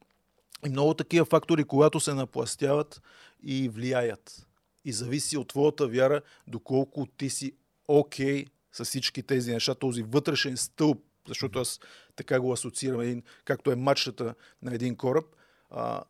И 0.67 0.69
много 0.69 0.95
такива 0.95 1.25
фактори, 1.25 1.65
когато 1.65 2.01
се 2.01 2.15
напластяват 2.15 3.03
и 3.43 3.69
влияят. 3.69 4.47
И 4.85 4.93
зависи 4.93 5.37
от 5.37 5.49
твоята 5.49 5.89
вяра, 5.89 6.23
доколко 6.47 7.07
ти 7.07 7.31
си 7.31 7.53
окей 7.89 8.45
okay 8.45 8.49
с 8.73 8.85
всички 8.85 9.23
тези 9.23 9.53
неща, 9.53 9.75
този 9.75 10.03
вътрешен 10.03 10.57
стълб, 10.57 11.05
защото 11.29 11.59
аз 11.59 11.81
така 12.17 12.41
го 12.41 12.53
асоциирам, 12.53 13.01
един, 13.01 13.23
както 13.45 13.71
е 13.73 13.77
мачтата 13.77 14.35
на 14.63 14.75
един 14.75 14.97
кораб, 14.97 15.25
а, 15.71 16.05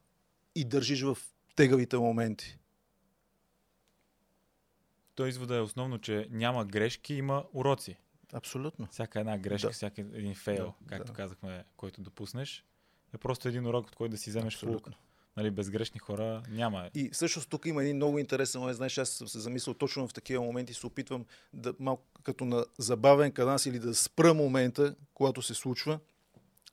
и 0.55 0.65
държиш 0.65 1.03
в 1.03 1.19
тегавите 1.57 1.97
моменти. 1.97 2.59
Той 5.15 5.29
извода 5.29 5.57
е 5.57 5.61
основно, 5.61 5.99
че 5.99 6.29
няма 6.31 6.65
грешки, 6.65 7.15
има 7.15 7.45
уроци. 7.53 7.97
Абсолютно. 8.33 8.87
Всяка 8.87 9.21
една 9.21 9.39
грешка, 9.39 9.69
Да. 9.69 9.73
всяка 9.73 10.01
един 10.01 10.35
фейл, 10.35 10.75
Да, 10.81 10.89
както 10.89 11.13
да. 11.13 11.17
казахме, 11.17 11.65
който 11.77 12.01
допуснеш, 12.01 12.65
е 13.15 13.19
просто 13.19 13.49
един 13.49 13.67
урок, 13.67 13.87
от 13.87 13.97
който 13.97 14.11
да 14.11 14.19
си 14.19 14.31
вземеш 14.31 14.55
Абсолютно. 14.55 14.93
Нали, 15.37 15.51
безгрешни 15.51 16.01
хора 16.01 16.43
няма. 16.51 16.91
И 16.95 17.11
всъщност 17.13 17.51
тук 17.51 17.67
има 17.67 17.83
един 17.83 17.97
много 17.97 18.19
интересен 18.19 18.61
момент. 18.61 18.77
Знаеш, 18.77 18.99
аз 18.99 19.09
съм 19.09 19.29
се 19.29 19.41
замислил 19.41 19.75
точно 19.75 20.09
в 20.09 20.13
такива 20.13 20.45
моменти, 20.45 20.75
се 20.75 20.87
опитвам 20.87 21.25
да 21.53 21.75
малко 21.81 22.03
като 22.23 22.45
на 22.45 22.65
забавен 22.79 23.33
каданс 23.33 23.67
или 23.67 23.79
да 23.79 23.95
спра 23.95 24.35
момента, 24.35 24.95
когато 25.15 25.43
се 25.43 25.55
случва. 25.55 25.99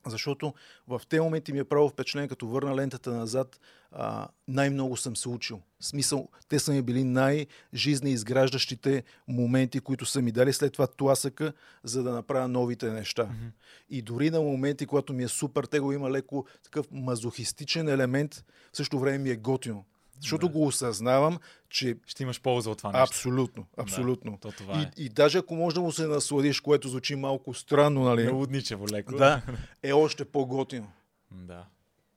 Защото 0.07 0.53
в 0.87 1.01
тези 1.09 1.21
моменти 1.21 1.53
ми 1.53 1.59
е 1.59 1.63
право 1.63 1.89
впечатление, 1.89 2.27
като 2.27 2.47
върна 2.47 2.75
лентата 2.75 3.11
назад, 3.11 3.59
а, 3.91 4.27
най-много 4.47 4.97
съм 4.97 5.15
се 5.15 5.29
учил. 5.29 5.61
В 5.79 5.85
смисъл, 5.85 6.29
те 6.47 6.59
са 6.59 6.71
ми 6.71 6.81
били 6.81 7.03
най-жизнеизграждащите 7.03 9.03
моменти, 9.27 9.79
които 9.79 10.05
са 10.05 10.21
ми 10.21 10.31
дали 10.31 10.53
след 10.53 10.73
това 10.73 10.87
тласъка, 10.87 11.53
за 11.83 12.03
да 12.03 12.11
направя 12.11 12.47
новите 12.47 12.91
неща. 12.91 13.23
Мгм. 13.23 13.47
И 13.89 14.01
дори 14.01 14.29
на 14.29 14.41
моменти, 14.41 14.85
когато 14.85 15.13
ми 15.13 15.23
е 15.23 15.27
супер 15.27 15.63
тегло, 15.63 15.91
има 15.91 16.11
леко 16.11 16.45
такъв 16.63 16.87
мазохистичен 16.91 17.89
елемент, 17.89 18.45
в 18.73 18.77
същото 18.77 18.99
време 18.99 19.17
ми 19.17 19.29
е 19.29 19.35
готино. 19.35 19.85
Защото 20.21 20.47
Да. 20.47 20.53
го 20.53 20.65
осъзнавам, 20.65 21.39
че 21.69 21.97
Ще 22.05 22.23
имаш 22.23 22.41
полза 22.41 22.69
от 22.69 22.77
това 22.77 22.91
нещо. 22.91 23.03
абсолютно, 23.15 23.65
абсолютно. 23.77 24.37
То 24.41 24.51
това 24.51 24.81
е. 24.81 24.91
И, 24.97 25.05
и 25.05 25.09
даже 25.09 25.37
ако 25.37 25.55
може 25.55 25.75
да 25.75 25.81
му 25.81 25.91
се 25.91 26.07
насладиш, 26.07 26.59
което 26.59 26.87
звучи 26.89 27.15
малко 27.15 27.53
странно, 27.53 28.03
нали? 28.03 28.23
Налудничево 28.23 28.85
леко. 28.91 29.15
Да, 29.17 29.41
е 29.83 29.93
още 29.93 30.25
по-готино. 30.25 30.91
да. 31.31 31.65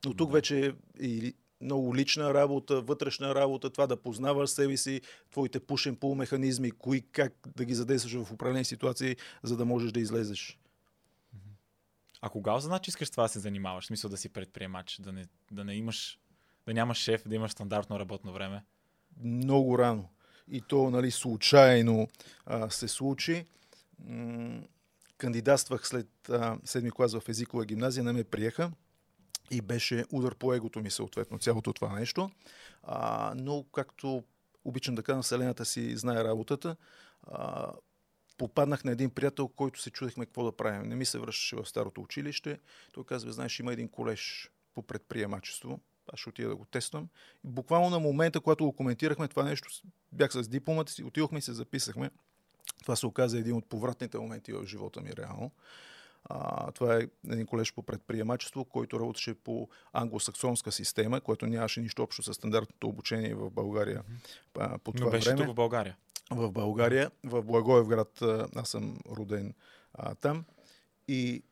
Но 0.05 0.15
тук 0.15 0.29
Да. 0.29 0.33
вече 0.33 0.67
е 0.67 0.73
и 1.01 1.35
много 1.61 1.97
лична 1.97 2.35
работа, 2.35 2.81
вътрешна 2.81 3.35
работа, 3.35 3.71
това 3.71 3.87
да 3.87 3.97
познаваш 3.97 4.51
себе 4.51 4.77
си, 4.77 5.01
твоите 5.31 5.61
пушен 5.61 5.97
пул 5.97 6.15
механизми, 6.15 6.71
кои 6.71 7.01
как 7.03 7.33
да 7.57 7.65
ги 7.65 7.75
задействаш 7.75 8.13
в 8.15 8.33
определени 8.33 8.65
ситуации, 8.65 9.17
за 9.43 9.57
да 9.57 9.65
можеш 9.65 9.93
да 9.93 10.01
излезеш. 10.01 10.59
А 12.21 12.29
кога 12.29 12.55
осъзна, 12.55 12.79
че 12.79 12.89
искаш 12.89 13.11
това 13.11 13.23
да 13.23 13.29
се 13.29 13.39
занимаваш? 13.39 13.85
В 13.85 13.87
смисъл 13.87 14.11
да 14.11 14.17
си 14.17 14.29
предприемач, 14.29 15.01
да 15.01 15.13
не, 15.13 15.27
да 15.51 15.65
не 15.65 15.75
имаш, 15.75 16.19
да 16.67 16.75
нямаш 16.75 16.99
шеф, 16.99 17.23
да 17.27 17.35
имаш 17.35 17.53
стандартно 17.53 18.01
работно 18.01 18.33
време. 18.33 18.65
много 19.25 19.79
рано. 19.79 20.09
И 20.49 20.61
то, 20.61 20.91
нали, 20.91 21.11
случайно 21.11 22.09
а, 22.47 22.71
се 22.71 22.89
случи. 22.89 23.47
М- 24.05 24.63
кандидатствах 25.19 25.87
след 25.87 26.29
а, 26.29 26.59
седми 26.65 26.91
клас 26.91 27.15
в 27.15 27.29
езикова 27.29 27.65
гимназия, 27.65 28.05
не 28.05 28.13
ме 28.13 28.25
приеха 28.25 28.73
и 29.51 29.61
беше 29.61 30.05
удар 30.13 30.35
по 30.35 30.55
егото 30.55 30.81
ми 30.81 30.91
съответно 30.91 31.39
цялото 31.39 31.73
това 31.73 31.99
нещо. 31.99 32.31
А, 32.83 33.33
но 33.37 33.65
както 33.73 34.25
обичам 34.65 34.95
да 34.95 35.03
кажа, 35.03 35.17
населената 35.17 35.65
си 35.65 35.97
знае 35.97 36.25
работата. 36.25 36.77
А, 37.23 37.73
попаднах 38.39 38.85
на 38.85 38.93
един 38.93 39.11
приятел, 39.11 39.49
който 39.49 39.81
се 39.81 39.91
чудехме 39.91 40.27
какво 40.27 40.45
да 40.45 40.57
правим. 40.57 40.89
Не 40.89 40.97
ми 40.97 41.05
се 41.05 41.19
връщаше 41.19 41.57
в 41.57 41.67
старото 41.67 42.01
училище. 42.01 42.59
Той 42.93 43.05
казва, 43.05 43.33
знаеш, 43.33 43.59
има 43.59 43.73
един 43.73 43.89
колеж 43.89 44.51
по 44.75 44.83
предприемачество. 44.83 45.81
Аз 46.13 46.21
ще 46.21 46.29
отида 46.29 46.49
да 46.49 46.57
го 46.57 46.65
тествам. 46.65 47.09
И 47.45 47.49
буквално 47.49 47.91
на 47.91 47.99
момента, 47.99 48.41
когато 48.41 48.65
го 48.65 48.73
коментирахме 48.73 49.29
това 49.29 49.43
нещо, 49.43 49.69
бях 50.13 50.33
с 50.33 50.49
дипломата 50.49 50.93
си, 50.93 51.05
отидохме 51.05 51.39
и 51.39 51.43
се 51.43 51.53
записахме. 51.53 52.11
Това 52.83 52.97
се 52.97 53.07
оказа 53.07 53.39
един 53.39 53.57
от 53.57 53.69
повратните 53.69 54.19
моменти 54.19 54.53
в 54.53 54.67
живота 54.67 55.01
ми, 55.01 55.11
реално. 55.19 55.51
А, 56.25 56.71
това 56.73 56.97
е 56.97 57.09
един 57.29 57.47
колеж 57.47 57.75
по 57.75 57.83
предприемачество, 57.83 58.65
който 58.65 59.01
работеше 59.01 59.35
по 59.35 59.69
англосаксонска 59.93 60.73
система, 60.73 61.21
което 61.21 61.47
нямаше 61.47 61.81
нищо 61.81 62.03
общо 62.03 62.23
с 62.23 62.35
стандартното 62.35 62.89
обучение 62.89 63.35
в 63.35 63.51
България 63.51 64.03
а, 64.59 64.79
по 64.79 64.93
това 64.93 65.05
Но 65.05 65.11
беше 65.11 65.35
време 65.35 65.47
в 65.47 65.55
България. 65.55 65.97
в 66.31 66.53
България, 66.53 67.11
в 67.25 67.43
Благоевград, 67.43 68.23
аз 68.57 68.69
съм 68.69 68.97
роден 69.11 69.55
а, 69.95 70.15
там. 70.15 70.45
И 71.09 71.43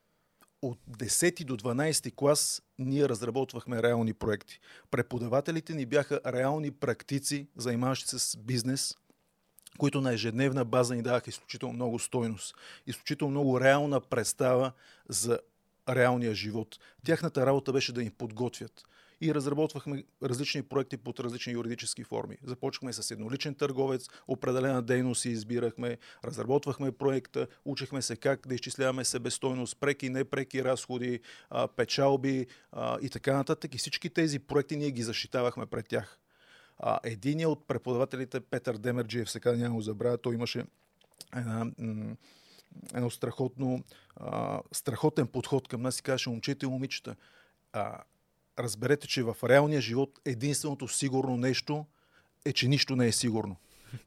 от 0.63 0.79
10 0.91 1.45
до 1.45 1.57
12 1.57 2.15
клас 2.15 2.63
ние 2.79 3.09
разработвахме 3.09 3.83
реални 3.83 4.15
проекти. 4.15 4.61
Преподавателите 4.91 5.75
ни 5.75 5.87
бяха 5.87 6.21
реални 6.27 6.71
практици, 6.71 7.47
занимаващи 7.57 8.09
се 8.09 8.19
с 8.19 8.37
бизнес, 8.37 8.97
които 9.79 10.01
на 10.01 10.13
ежедневна 10.13 10.65
база 10.65 10.95
ни 10.95 11.03
даваха 11.03 11.31
изключително 11.31 11.75
много 11.75 11.99
стойност, 11.99 12.55
изключително 12.87 13.31
много 13.31 13.61
реална 13.61 14.01
представа 14.01 14.73
за 15.09 15.39
реалния 15.89 16.35
живот. 16.35 16.79
Тяхната 17.05 17.47
работа 17.47 17.73
беше 17.73 17.93
да 17.93 18.03
ни 18.03 18.11
подготвят. 18.11 18.85
И 19.21 19.35
разработвахме 19.35 20.05
различни 20.23 20.63
проекти 20.63 20.97
под 20.97 21.21
различни 21.21 21.53
юридически 21.53 22.05
форми. 22.05 22.37
Започнахме 22.45 22.93
с 22.93 23.11
едноличен 23.11 23.55
търговец, 23.55 24.09
определена 24.29 24.83
дейност 24.83 25.23
си 25.23 25.31
избирахме, 25.31 25.99
разработвахме 26.25 26.93
проекта, 26.93 27.47
учихме 27.65 28.03
се 28.03 28.17
как 28.17 28.49
да 28.49 28.55
изчисляваме 28.55 29.05
себестойност, 29.05 29.77
преки 29.81 30.07
и 30.07 30.11
непреки 30.11 30.65
разходи, 30.65 31.21
печалби 31.77 32.47
и 33.03 33.11
така 33.11 33.37
нататък. 33.37 33.75
И 33.75 33.79
всички 33.79 34.11
тези 34.11 34.39
проекти 34.39 34.77
ние 34.77 34.91
ги 34.91 35.03
защитавахме 35.03 35.67
пред 35.67 35.89
тях. 35.89 36.19
Единият 37.05 37.51
от 37.51 37.67
преподавателите, 37.67 38.41
Петър 38.41 38.77
Демерджиев, 38.77 39.31
сега 39.31 39.53
няма 39.53 39.75
го 39.75 39.81
забравя, 39.81 40.19
той 40.19 40.35
имаше 40.35 40.65
една, 41.37 41.67
едно 42.95 43.11
страхотно, 43.11 43.85
а, 44.17 44.61
страхотен 44.73 45.27
подход 45.27 45.69
към 45.69 45.83
нас 45.83 45.99
и 45.99 46.03
казваше, 46.03 46.31
момчета 46.31 46.67
и 46.67 46.69
момичета, 46.69 47.17
а, 47.73 48.03
разберете, 48.63 49.07
че 49.07 49.23
в 49.23 49.37
реалния 49.45 49.81
живот 49.81 50.21
единственото 50.25 50.89
сигурно 50.89 51.37
нещо 51.37 51.87
е, 52.45 52.53
че 52.53 52.69
нищо 52.69 52.97
не 52.97 53.07
е 53.07 53.13
сигурно. 53.13 53.57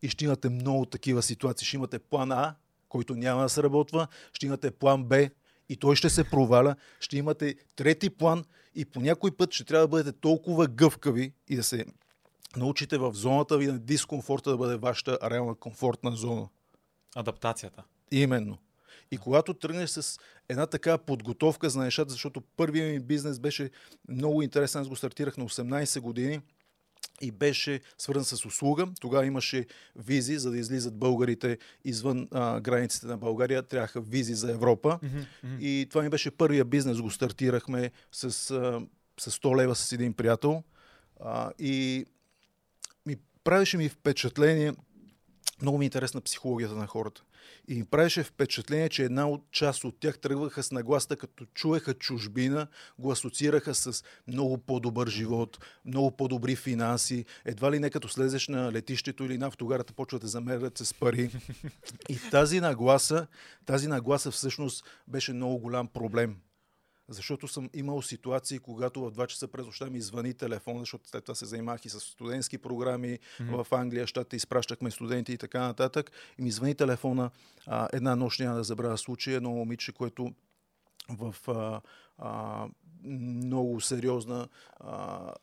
И 0.01 0.09
ще 0.09 0.25
имате 0.25 0.49
много 0.49 0.85
такива 0.85 1.21
ситуации. 1.21 1.67
Ще 1.67 1.77
имате 1.77 1.99
план 1.99 2.31
А, 2.31 2.55
който 2.89 3.15
няма 3.15 3.41
да 3.41 3.49
се 3.49 3.63
работва, 3.63 4.07
ще 4.33 4.45
имате 4.45 4.71
план 4.71 5.03
Б 5.03 5.29
и 5.69 5.77
той 5.77 5.95
ще 5.95 6.09
се 6.09 6.23
проваля, 6.23 6.75
ще 6.99 7.17
имате 7.17 7.55
трети 7.75 8.09
план 8.09 8.45
и 8.75 8.85
по 8.85 9.01
някой 9.01 9.31
път 9.31 9.53
ще 9.53 9.63
трябва 9.63 9.83
да 9.83 9.87
бъдете 9.87 10.19
толкова 10.19 10.67
гъвкави 10.67 11.33
и 11.49 11.55
да 11.55 11.63
се 11.63 11.85
научите 12.57 12.97
в 12.97 13.13
зоната 13.13 13.57
ви 13.57 13.67
на 13.67 13.79
дискомфорта 13.79 14.49
да 14.49 14.57
бъде 14.57 14.77
вашата 14.77 15.17
реална 15.29 15.55
комфортна 15.55 16.11
зона. 16.11 16.47
Адаптацията. 17.15 17.83
Именно. 18.11 18.57
И 19.11 19.17
когато 19.17 19.53
тръгнеш 19.53 19.89
с 19.89 20.19
една 20.49 20.65
такава 20.65 20.97
подготовка 20.97 21.69
за 21.69 21.79
нещата, 21.79 22.11
защото 22.11 22.41
първият 22.41 22.91
ми 22.91 22.99
бизнес 22.99 23.39
беше 23.39 23.69
много 24.09 24.41
интересен, 24.41 24.81
аз 24.81 24.87
го 24.87 24.95
стартирах 24.95 25.37
на 25.37 25.45
18 25.45 25.99
години 25.99 26.39
и 27.21 27.31
беше 27.31 27.81
свързан 27.97 28.25
с 28.25 28.45
услуга. 28.45 28.87
Тогава 29.01 29.25
имаше 29.25 29.65
визи, 29.95 30.37
за 30.37 30.51
да 30.51 30.57
излизат 30.57 30.95
българите 30.95 31.57
извън 31.85 32.27
а, 32.31 32.61
границите 32.61 33.07
на 33.07 33.17
България. 33.17 33.63
Трябваха 33.63 34.01
визи 34.01 34.33
за 34.33 34.51
Европа. 34.51 34.99
И 35.59 35.87
това 35.89 36.01
ми 36.03 36.09
беше 36.09 36.31
първия 36.31 36.65
бизнес. 36.65 37.01
Го 37.01 37.11
стартирахме 37.11 37.91
с, 38.11 38.23
а, 38.25 38.29
с 39.19 39.31
100 39.31 39.57
лева 39.57 39.75
с 39.75 39.91
един 39.91 40.13
приятел. 40.13 40.63
А, 41.19 41.51
и 41.59 42.05
правеше 43.43 43.77
ми 43.77 43.89
впечатление, 43.89 44.73
много 45.61 45.77
ми 45.77 45.85
е 45.85 45.87
интересна 45.87 46.21
психологията 46.21 46.75
на 46.75 46.87
хората. 46.87 47.23
И 47.67 47.75
ми 47.75 47.85
правеше 47.85 48.23
впечатление, 48.23 48.89
че 48.89 49.03
една 49.03 49.29
от 49.29 49.51
част 49.51 49.83
от 49.83 49.99
тях 49.99 50.19
тръгваха 50.19 50.63
с 50.63 50.71
нагласта, 50.71 51.15
като 51.15 51.45
чуеха 51.45 51.93
чужбина, 51.93 52.67
го 52.99 53.11
асоциираха 53.11 53.75
с 53.75 54.03
много 54.27 54.57
по-добър 54.57 55.07
живот, 55.07 55.65
много 55.85 56.11
по-добри 56.11 56.55
финанси. 56.55 57.25
Едва 57.45 57.71
ли 57.71 57.79
не 57.79 57.89
като 57.89 58.09
слезеш 58.09 58.47
на 58.47 58.71
летището 58.71 59.23
или 59.23 59.37
на 59.37 59.47
автогарата, 59.47 59.93
почват 59.93 60.21
да 60.21 60.27
замерят 60.27 60.77
с 60.77 60.93
пари. 60.93 61.29
И 62.09 62.17
тази 62.31 62.59
нагласа, 62.59 63.27
тази 63.65 63.87
нагласа 63.87 64.31
всъщност 64.31 64.85
беше 65.07 65.33
много 65.33 65.57
голям 65.57 65.87
проблем 65.87 66.35
защото 67.09 67.47
съм 67.47 67.69
имал 67.73 68.01
ситуации, 68.01 68.59
когато 68.59 69.01
в 69.01 69.11
2 69.11 69.27
часа 69.27 69.47
през 69.47 69.65
нощта 69.65 69.85
ми 69.85 70.01
звъни 70.01 70.33
телефон, 70.33 70.79
защото 70.79 71.07
след 71.07 71.25
това 71.25 71.35
се 71.35 71.45
занимах 71.45 71.85
и 71.85 71.89
с 71.89 71.99
студентски 71.99 72.57
програми 72.57 73.19
mm-hmm. 73.19 73.63
в 73.63 73.73
Англия, 73.73 74.07
щата 74.07 74.35
изпращахме 74.35 74.91
студенти 74.91 75.33
и 75.33 75.37
така 75.37 75.59
нататък. 75.59 76.11
И 76.39 76.41
ми 76.41 76.51
звъни 76.51 76.75
телефона 76.75 77.31
а, 77.67 77.89
една 77.93 78.15
нощ, 78.15 78.39
няма 78.39 78.55
да 78.55 78.63
забравя 78.63 78.97
случай, 78.97 79.35
едно 79.35 79.49
момиче, 79.49 79.91
което 79.91 80.33
в 81.09 81.35
а, 81.47 81.81
а, 82.17 82.67
много 83.03 83.81
сериозна 83.81 84.47
а, 84.79 85.33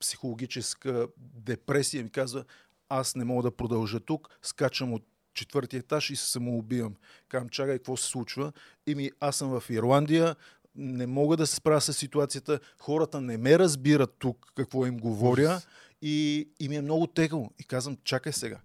психологическа 0.00 1.08
депресия 1.18 2.02
ми 2.02 2.10
казва, 2.10 2.44
аз 2.88 3.14
не 3.14 3.24
мога 3.24 3.42
да 3.42 3.56
продължа 3.56 4.00
тук, 4.00 4.28
скачам 4.42 4.92
от 4.92 5.02
четвърти 5.34 5.76
етаж 5.76 6.10
и 6.10 6.16
се 6.16 6.30
самоубивам. 6.30 6.94
Казвам, 7.28 7.48
чакай, 7.48 7.76
какво 7.76 7.96
се 7.96 8.06
случва? 8.06 8.52
И 8.86 8.94
ми, 8.94 9.10
аз 9.20 9.36
съм 9.36 9.60
в 9.60 9.70
Ирландия, 9.70 10.36
не 10.78 11.06
мога 11.06 11.36
да 11.36 11.46
се 11.46 11.54
справя 11.54 11.80
с 11.80 11.92
ситуацията, 11.92 12.60
хората 12.78 13.20
не 13.20 13.36
ме 13.36 13.58
разбират 13.58 14.14
тук 14.18 14.52
какво 14.56 14.86
им 14.86 14.98
говоря 14.98 15.60
и, 16.02 16.48
и 16.60 16.68
ми 16.68 16.76
е 16.76 16.82
много 16.82 17.06
тегаво. 17.06 17.50
И 17.58 17.64
казвам, 17.64 17.96
чакай 18.04 18.32
сега, 18.32 18.60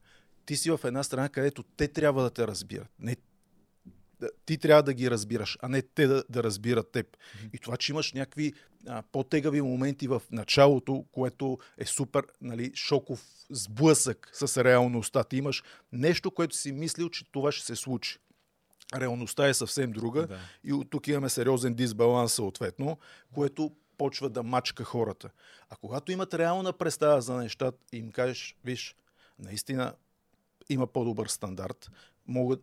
ти 0.45 0.55
си 0.55 0.71
в 0.71 0.79
една 0.83 1.03
страна, 1.03 1.29
където 1.29 1.63
те 1.63 1.87
трябва 1.87 2.23
да 2.23 2.29
те 2.29 2.47
разбират. 2.47 2.87
Не, 2.99 3.15
ти 4.45 4.57
трябва 4.57 4.83
да 4.83 4.93
ги 4.93 5.11
разбираш, 5.11 5.57
а 5.61 5.69
не 5.69 5.81
те 5.81 6.07
да, 6.07 6.23
да 6.29 6.43
разбират 6.43 6.91
теб. 6.91 7.07
Mm-hmm. 7.07 7.49
И 7.53 7.57
това, 7.57 7.77
че 7.77 7.91
имаш 7.91 8.13
някакви 8.13 8.53
а, 8.87 9.03
по-тегави 9.11 9.61
моменти 9.61 10.07
в 10.07 10.21
началото, 10.31 11.05
което 11.11 11.57
е 11.77 11.85
супер 11.85 12.23
нали, 12.41 12.71
шоков 12.75 13.25
сблъсък 13.49 14.29
с 14.33 14.63
реалността. 14.63 15.23
Ти 15.23 15.37
имаш 15.37 15.63
нещо, 15.91 16.31
което 16.31 16.55
си 16.55 16.71
мислил, 16.71 17.09
че 17.09 17.31
това 17.31 17.51
ще 17.51 17.65
се 17.65 17.75
случи 17.75 18.19
реалността 19.01 19.47
е 19.47 19.53
съвсем 19.53 19.91
друга 19.91 20.27
да. 20.27 20.39
и 20.63 20.73
от 20.73 20.89
тук 20.89 21.07
имаме 21.07 21.29
сериозен 21.29 21.73
дисбаланс 21.73 22.33
съответно, 22.33 22.97
което 23.33 23.71
почва 23.97 24.29
да 24.29 24.43
мачка 24.43 24.83
хората. 24.83 25.29
А 25.69 25.75
когато 25.75 26.11
имат 26.11 26.33
реална 26.33 26.73
представа 26.73 27.21
за 27.21 27.33
нещата 27.33 27.77
и 27.93 27.97
им 27.97 28.11
кажеш, 28.11 28.55
виж, 28.65 28.95
наистина 29.39 29.93
има 30.69 30.87
по-добър 30.87 31.27
стандарт, 31.27 31.91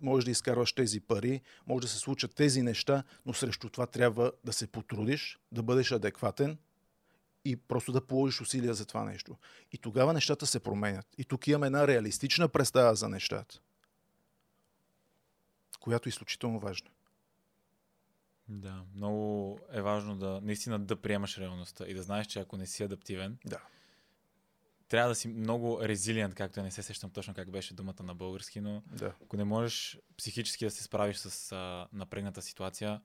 можеш 0.03 0.25
да 0.25 0.31
изкарваш 0.31 0.73
тези 0.73 1.01
пари, 1.01 1.41
може 1.67 1.83
да 1.83 1.89
се 1.89 1.99
случат 1.99 2.35
тези 2.35 2.63
неща, 2.63 3.03
но 3.27 3.35
срещу 3.35 3.69
това 3.69 3.87
трябва 3.87 4.33
да 4.45 4.53
се 4.53 4.67
потрудиш, 4.67 5.39
да 5.53 5.63
бъдеш 5.63 5.93
адекватен 5.93 6.59
и 7.45 7.57
просто 7.57 7.93
да 7.93 8.07
положиш 8.07 8.41
усилия 8.41 8.75
за 8.75 8.85
това 8.85 9.05
нещо. 9.05 9.37
И 9.73 9.79
тогава 9.79 10.13
нещата 10.13 10.47
се 10.47 10.61
променят. 10.61 11.07
И 11.19 11.25
тук 11.25 11.47
имаме 11.47 11.67
една 11.67 11.87
реалистична 11.87 12.49
представа 12.49 12.95
за 12.95 13.09
нещата 13.09 13.61
която 15.81 16.09
е 16.09 16.11
изключително 16.11 16.59
важна. 16.59 16.91
Да, 18.49 18.85
много 18.95 19.59
е 19.73 19.83
важно 19.83 20.17
да 20.17 20.41
наистина 20.43 20.79
да 20.79 20.97
приемаш 20.97 21.39
реалността 21.39 21.87
и 21.87 21.95
да 21.95 22.03
знаеш, 22.03 22.27
че 22.27 22.41
ако 22.41 22.57
не 22.57 22.67
си 22.67 22.83
адаптивен, 22.83 23.39
да. 23.45 23.61
трябва 24.89 25.09
да 25.09 25.15
си 25.15 25.29
много 25.29 25.83
резилиент, 25.83 26.35
както 26.35 26.63
не 26.63 26.71
се 26.71 26.83
сещам 26.83 27.11
точно 27.11 27.35
как 27.35 27.51
беше 27.51 27.75
думата 27.75 28.03
на 28.03 28.15
български, 28.15 28.61
но 28.61 28.83
да. 28.87 29.15
ако 29.25 29.37
не 29.37 29.45
можеш 29.45 29.99
психически 30.17 30.65
да 30.65 30.71
се 30.71 30.83
справиш 30.83 31.17
с 31.17 31.53
а, 31.53 31.89
напрегната 31.93 32.43
ситуация, 32.43 33.01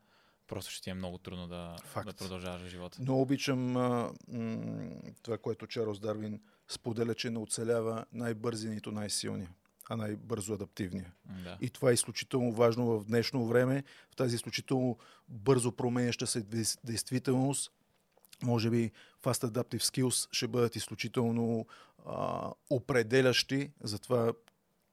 просто 0.48 0.72
ще 0.72 0.84
ти 0.84 0.90
е 0.90 0.94
много 0.94 1.18
трудно 1.18 1.48
да, 1.48 1.76
да 2.06 2.14
продължаваш 2.14 2.62
живота. 2.68 2.98
Но 3.02 3.22
обичам 3.22 3.78
а, 3.78 4.14
м- 4.28 4.92
това, 5.24 5.38
което 5.38 5.68
Чарлз 5.68 6.00
Дарвин 6.00 6.42
споделя, 6.68 7.16
че 7.16 7.30
не 7.30 7.40
оцелява 7.40 8.06
най-бързи, 8.12 8.70
нито 8.70 8.92
най-силния 8.92 9.50
а 9.90 9.96
най-бързо 9.96 10.54
адаптивния. 10.54 11.14
Да. 11.26 11.58
И 11.62 11.70
това 11.70 11.90
е 11.90 11.94
изключително 11.94 12.52
важно 12.52 12.86
в 12.86 13.06
днешно 13.06 13.48
време, 13.48 13.84
в 14.12 14.16
тази 14.16 14.36
изключително 14.36 14.98
бързо 15.28 15.72
променяща 15.72 16.28
се 16.28 16.42
действителност. 16.84 17.72
Може 18.44 18.70
би 18.70 18.92
Fast 19.24 19.52
Adaptive 19.52 19.82
Skills 19.82 20.28
ще 20.32 20.48
бъдат 20.48 20.76
изключително 20.76 21.66
а, 22.06 22.52
определящи 22.70 23.72
за 23.84 24.00
това 24.00 24.34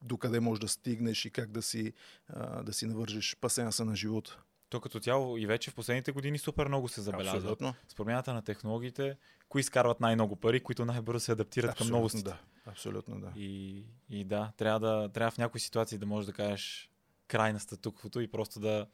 докъде 0.03 0.41
можеш 0.41 0.61
да 0.61 0.69
стигнеш 0.69 1.25
и 1.25 1.31
как 1.31 1.51
да 1.51 1.63
си, 1.63 1.93
а, 2.29 2.63
да 2.63 2.73
си 2.73 2.87
навържиш 2.87 3.37
пасенса 3.41 3.85
на 3.85 3.97
живота. 3.97 4.43
То 4.73 4.81
като 4.81 5.01
тяло 5.01 5.39
и 5.39 5.47
вече 5.47 5.71
в 5.71 5.75
последните 5.75 6.13
години 6.13 6.39
супер 6.39 6.69
много 6.69 6.89
се 6.89 7.01
забелязва. 7.01 7.39
Абсолютно. 7.39 7.75
С 7.89 7.95
промяната 7.95 8.35
на 8.35 8.43
технологиите, 8.43 9.17
кои 9.49 9.61
изкарват 9.61 10.01
най-много 10.01 10.37
пари, 10.37 10.61
които 10.61 10.85
най-бързо 10.85 11.21
се 11.21 11.33
адаптират 11.33 11.71
Абсолютно, 11.71 11.93
към 11.93 11.99
новостите. 11.99 12.31
Да. 12.31 12.39
Абсолютно 12.67 13.21
да. 13.21 13.33
И, 13.37 13.85
и 14.11 14.25
да, 14.25 14.53
трябва, 14.57 14.81
да, 14.81 15.09
трябва 15.09 15.31
в 15.31 15.39
някои 15.39 15.61
ситуации 15.61 15.99
да 15.99 16.07
можеш 16.07 16.27
да 16.27 16.33
кажеш 16.33 16.91
край 17.29 17.53
на 17.53 17.61
статуквото 17.61 18.21
и 18.21 18.29
просто 18.29 18.61
да... 18.61 18.87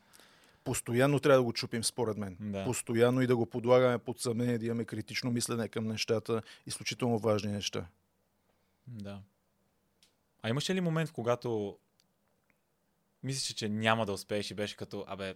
Постоянно 0.64 1.21
трябва 1.21 1.38
да 1.38 1.45
го 1.45 1.53
чупим, 1.53 1.85
според 1.85 2.17
мен. 2.17 2.37
Да. 2.41 2.64
Постоянно 2.64 3.23
и 3.23 3.27
да 3.27 3.37
го 3.37 3.47
подлагаме 3.47 3.99
под 3.99 4.21
съмнение, 4.21 4.59
да 4.59 4.67
имаме 4.67 4.85
критично 4.85 5.31
мислене 5.31 5.69
към 5.69 5.87
нещата. 5.87 6.43
Изключително 6.67 7.19
важни 7.19 7.53
неща. 7.53 7.87
Да. 8.87 9.21
А 10.43 10.49
имаше 10.49 10.75
ли 10.75 10.81
момент, 10.81 11.12
когато 11.12 11.79
мислиш, 13.23 13.55
че 13.55 13.69
няма 13.69 14.07
да 14.07 14.12
успееш 14.12 14.51
и 14.51 14.55
беше 14.55 14.77
като, 14.77 15.05
абе, 15.09 15.35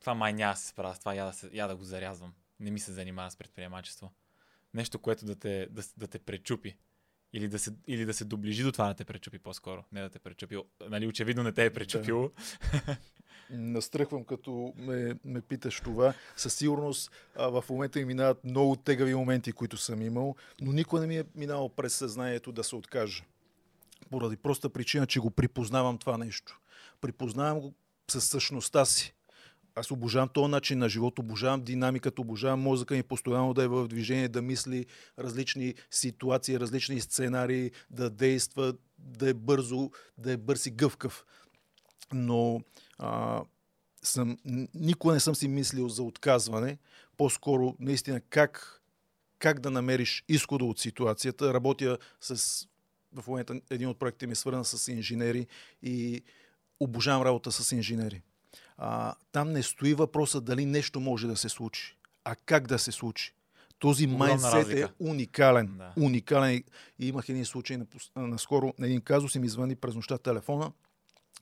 това 0.00 0.14
май 0.14 0.32
няма 0.32 0.52
да 0.52 0.60
се 0.60 0.68
справя 0.68 0.94
с 0.94 0.98
това, 0.98 1.14
я 1.14 1.26
да, 1.26 1.32
се, 1.32 1.50
я 1.52 1.68
да 1.68 1.76
го 1.76 1.84
зарязвам. 1.84 2.32
Не 2.60 2.70
ми 2.70 2.80
се 2.80 2.92
занимава 2.92 3.30
с 3.30 3.36
предприемачество. 3.36 4.12
Нещо, 4.74 4.98
което 4.98 5.24
да 5.24 5.34
те, 5.34 5.66
да, 5.70 5.82
да 5.96 6.06
те 6.06 6.18
пречупи. 6.18 6.76
Или 7.32 7.48
да, 7.48 7.58
се, 7.58 7.70
или 7.86 8.04
да 8.04 8.14
се 8.14 8.24
доближи 8.24 8.62
до 8.62 8.72
това 8.72 8.88
да 8.88 8.94
те 8.94 9.04
пречупи 9.04 9.38
по-скоро. 9.38 9.84
Не 9.92 10.02
да 10.02 10.08
те 10.08 10.18
пречупи. 10.18 10.56
Нали, 10.88 11.06
очевидно 11.06 11.42
не 11.42 11.52
те 11.52 11.64
е 11.64 11.72
пречупило. 11.72 12.30
Да. 12.86 12.96
Настръхвам, 13.50 14.24
като 14.24 14.72
ме, 14.76 15.14
ме 15.24 15.40
питаш 15.40 15.80
това. 15.80 16.14
Със 16.36 16.54
сигурност 16.54 17.10
а, 17.36 17.48
в 17.48 17.64
момента 17.70 17.98
ми 17.98 18.04
минават 18.04 18.44
много 18.44 18.76
тегави 18.76 19.14
моменти, 19.14 19.52
които 19.52 19.76
съм 19.76 20.02
имал, 20.02 20.36
но 20.60 20.72
никой 20.72 21.00
не 21.00 21.06
ми 21.06 21.18
е 21.18 21.24
минал 21.34 21.68
през 21.68 21.94
съзнанието 21.94 22.52
да 22.52 22.64
се 22.64 22.76
откажа. 22.76 23.24
Поради 24.10 24.36
проста 24.36 24.70
причина, 24.70 25.06
че 25.06 25.20
го 25.20 25.30
припознавам 25.30 25.98
това 25.98 26.18
нещо. 26.18 26.60
Припознавам 27.00 27.60
го 27.60 27.74
със 28.10 28.24
същността 28.24 28.84
си 28.84 29.14
аз 29.74 29.90
обожавам 29.90 30.28
този 30.28 30.50
начин 30.50 30.78
на 30.78 30.88
живот, 30.88 31.18
обожавам 31.18 31.62
динамиката, 31.62 32.20
обожавам 32.20 32.60
мозъка 32.60 32.94
ми 32.94 33.02
постоянно 33.02 33.54
да 33.54 33.62
е 33.62 33.68
в 33.68 33.88
движение, 33.88 34.28
да 34.28 34.42
мисли 34.42 34.86
различни 35.18 35.74
ситуации, 35.90 36.60
различни 36.60 37.00
сценарии, 37.00 37.70
да 37.90 38.10
действа, 38.10 38.74
да 38.98 39.28
е 39.28 39.34
бързо, 39.34 39.90
да 40.18 40.32
е 40.32 40.36
бърз 40.36 40.66
и 40.66 40.70
гъвкав. 40.70 41.24
Но 42.12 42.60
а, 42.98 43.42
съм, 44.02 44.38
никога 44.74 45.14
не 45.14 45.20
съм 45.20 45.34
си 45.34 45.48
мислил 45.48 45.88
за 45.88 46.02
отказване, 46.02 46.78
по-скоро 47.16 47.76
наистина 47.80 48.20
как, 48.20 48.82
как 49.38 49.60
да 49.60 49.70
намериш 49.70 50.24
изхода 50.28 50.64
от 50.64 50.78
ситуацията. 50.78 51.54
Работя 51.54 51.98
с, 52.20 52.66
в 53.12 53.26
момента 53.26 53.60
един 53.70 53.88
от 53.88 53.98
проектите 53.98 54.26
ми 54.26 54.32
е 54.32 54.36
свързан 54.36 54.64
с 54.64 54.92
инженери 54.92 55.46
и 55.82 56.22
обожавам 56.80 57.22
работа 57.22 57.52
с 57.52 57.72
инженери 57.72 58.22
а, 58.82 59.14
там 59.32 59.52
не 59.52 59.62
стои 59.62 59.94
въпроса 59.94 60.40
дали 60.40 60.66
нещо 60.66 61.00
може 61.00 61.26
да 61.26 61.36
се 61.36 61.48
случи, 61.48 61.96
а 62.24 62.36
как 62.46 62.66
да 62.66 62.78
се 62.78 62.92
случи. 62.92 63.34
Този 63.78 64.06
майндсет 64.06 64.68
е 64.68 64.88
уникален. 64.98 65.74
Да. 65.78 65.92
Уникален. 65.96 66.64
И 66.98 67.08
имах 67.08 67.28
един 67.28 67.44
случай 67.44 67.78
наскоро, 68.16 68.74
на 68.78 68.86
един 68.86 69.00
казус 69.00 69.34
и 69.34 69.38
ми 69.38 69.48
звъни 69.48 69.76
през 69.76 69.94
нощта 69.94 70.18
телефона 70.18 70.72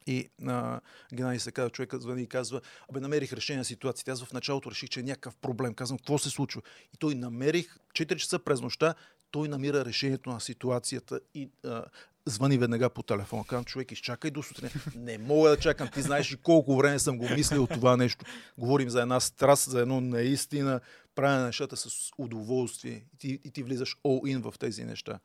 и 0.09 0.29
а, 0.47 0.81
Геннадий 1.15 1.39
се 1.39 1.53
казва, 1.53 1.71
човека 1.71 2.01
звъни 2.01 2.23
и 2.23 2.27
казва, 2.27 2.61
абе 2.91 3.01
намерих 3.01 3.33
решение 3.33 3.59
на 3.59 3.65
ситуацията. 3.65 4.11
Аз 4.11 4.25
в 4.25 4.33
началото 4.33 4.71
реших, 4.71 4.89
че 4.89 5.01
е 5.01 5.03
някакъв 5.03 5.37
проблем. 5.37 5.75
Казвам, 5.75 5.99
какво 5.99 6.19
се 6.19 6.31
случва? 6.31 6.63
И 6.95 6.97
той 6.99 7.15
намерих, 7.15 7.77
4 7.93 8.17
часа 8.17 8.39
през 8.39 8.61
нощта, 8.61 8.95
той 9.31 9.49
намира 9.49 9.85
решението 9.85 10.31
на 10.31 10.41
ситуацията 10.41 11.21
и 11.35 11.51
а, 11.65 11.85
звъни 12.29 12.59
веднага 12.59 12.91
по 12.91 13.03
телефона. 13.03 13.45
Казвам, 13.49 13.65
човек, 13.65 13.93
изчакай 13.93 14.31
до 14.31 14.43
сутрин. 14.43 14.71
Не 14.97 15.19
мога 15.19 15.51
да 15.51 15.57
чакам. 15.57 15.89
Ти 15.89 16.03
знаеш 16.03 16.33
и 16.33 16.37
колко 16.37 16.77
време 16.77 16.99
съм 16.99 17.19
го 17.19 17.29
мислил 17.29 17.67
това 17.67 17.97
нещо. 17.97 18.25
Говорим 18.59 18.91
за 18.91 19.03
една 19.03 19.21
страст, 19.21 19.71
за 19.71 19.81
едно 19.81 20.01
наистина 20.01 20.81
правя 21.15 21.45
нещата 21.45 21.77
с 21.77 22.11
удоволствие. 22.19 23.05
И 23.15 23.19
ти, 23.19 23.41
и 23.45 23.51
ти 23.51 23.63
влизаш 23.63 23.97
all 24.05 24.37
in 24.37 24.51
в 24.51 24.59
тези 24.59 24.85
неща. 24.85 25.19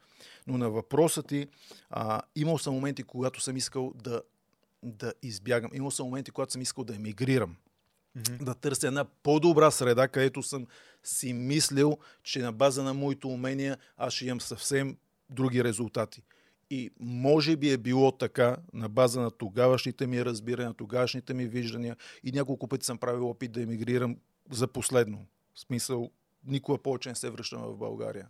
Но 0.48 0.58
на 0.58 0.70
въпроса 0.70 1.24
ти, 1.24 1.48
а, 1.90 2.22
имал 2.36 2.58
съм 2.58 2.74
моменти, 2.74 3.04
когато 3.04 3.42
съм 3.42 3.58
искал 3.58 3.94
да, 3.96 4.22
да 4.84 5.14
избягам. 5.22 5.72
Имал 5.74 5.92
съм 5.92 6.06
моменти, 6.06 6.32
когато 6.32 6.52
съм 6.52 6.62
искал 6.62 6.84
да 6.84 6.96
емигрирам. 6.96 7.56
Mm-hmm. 8.18 8.44
Да 8.44 8.54
търся 8.54 8.88
една 8.88 9.06
по-добра 9.06 9.72
среда, 9.72 10.08
където 10.08 10.44
съм 10.44 10.68
си 11.04 11.34
мислил, 11.34 11.98
че 12.24 12.40
на 12.40 12.52
база 12.52 12.84
на 12.84 12.94
моите 12.94 13.28
умения 13.28 13.78
аз 13.98 14.14
ще 14.14 14.26
имам 14.26 14.42
съвсем 14.42 14.98
други 15.30 15.64
резултати. 15.64 16.24
И 16.74 16.90
може 17.00 17.56
би 17.56 17.72
е 17.72 17.78
било 17.78 18.12
така, 18.12 18.58
на 18.74 18.90
база 18.90 19.22
на 19.22 19.32
тогавашните 19.32 20.08
ми 20.08 20.26
разбирания, 20.26 20.74
тогавашните 20.74 21.34
ми 21.34 21.46
виждания. 21.46 21.98
И 22.24 22.32
няколко 22.32 22.68
пъти 22.68 22.86
съм 22.86 22.98
правил 22.98 23.30
опит 23.30 23.52
да 23.52 23.62
емигрирам 23.62 24.18
за 24.52 24.68
последно. 24.68 25.26
В 25.54 25.60
смисъл, 25.60 26.12
никога 26.46 26.78
повече 26.78 27.10
не 27.10 27.16
се 27.16 27.30
връщам 27.30 27.62
в 27.62 27.78
България. 27.78 28.28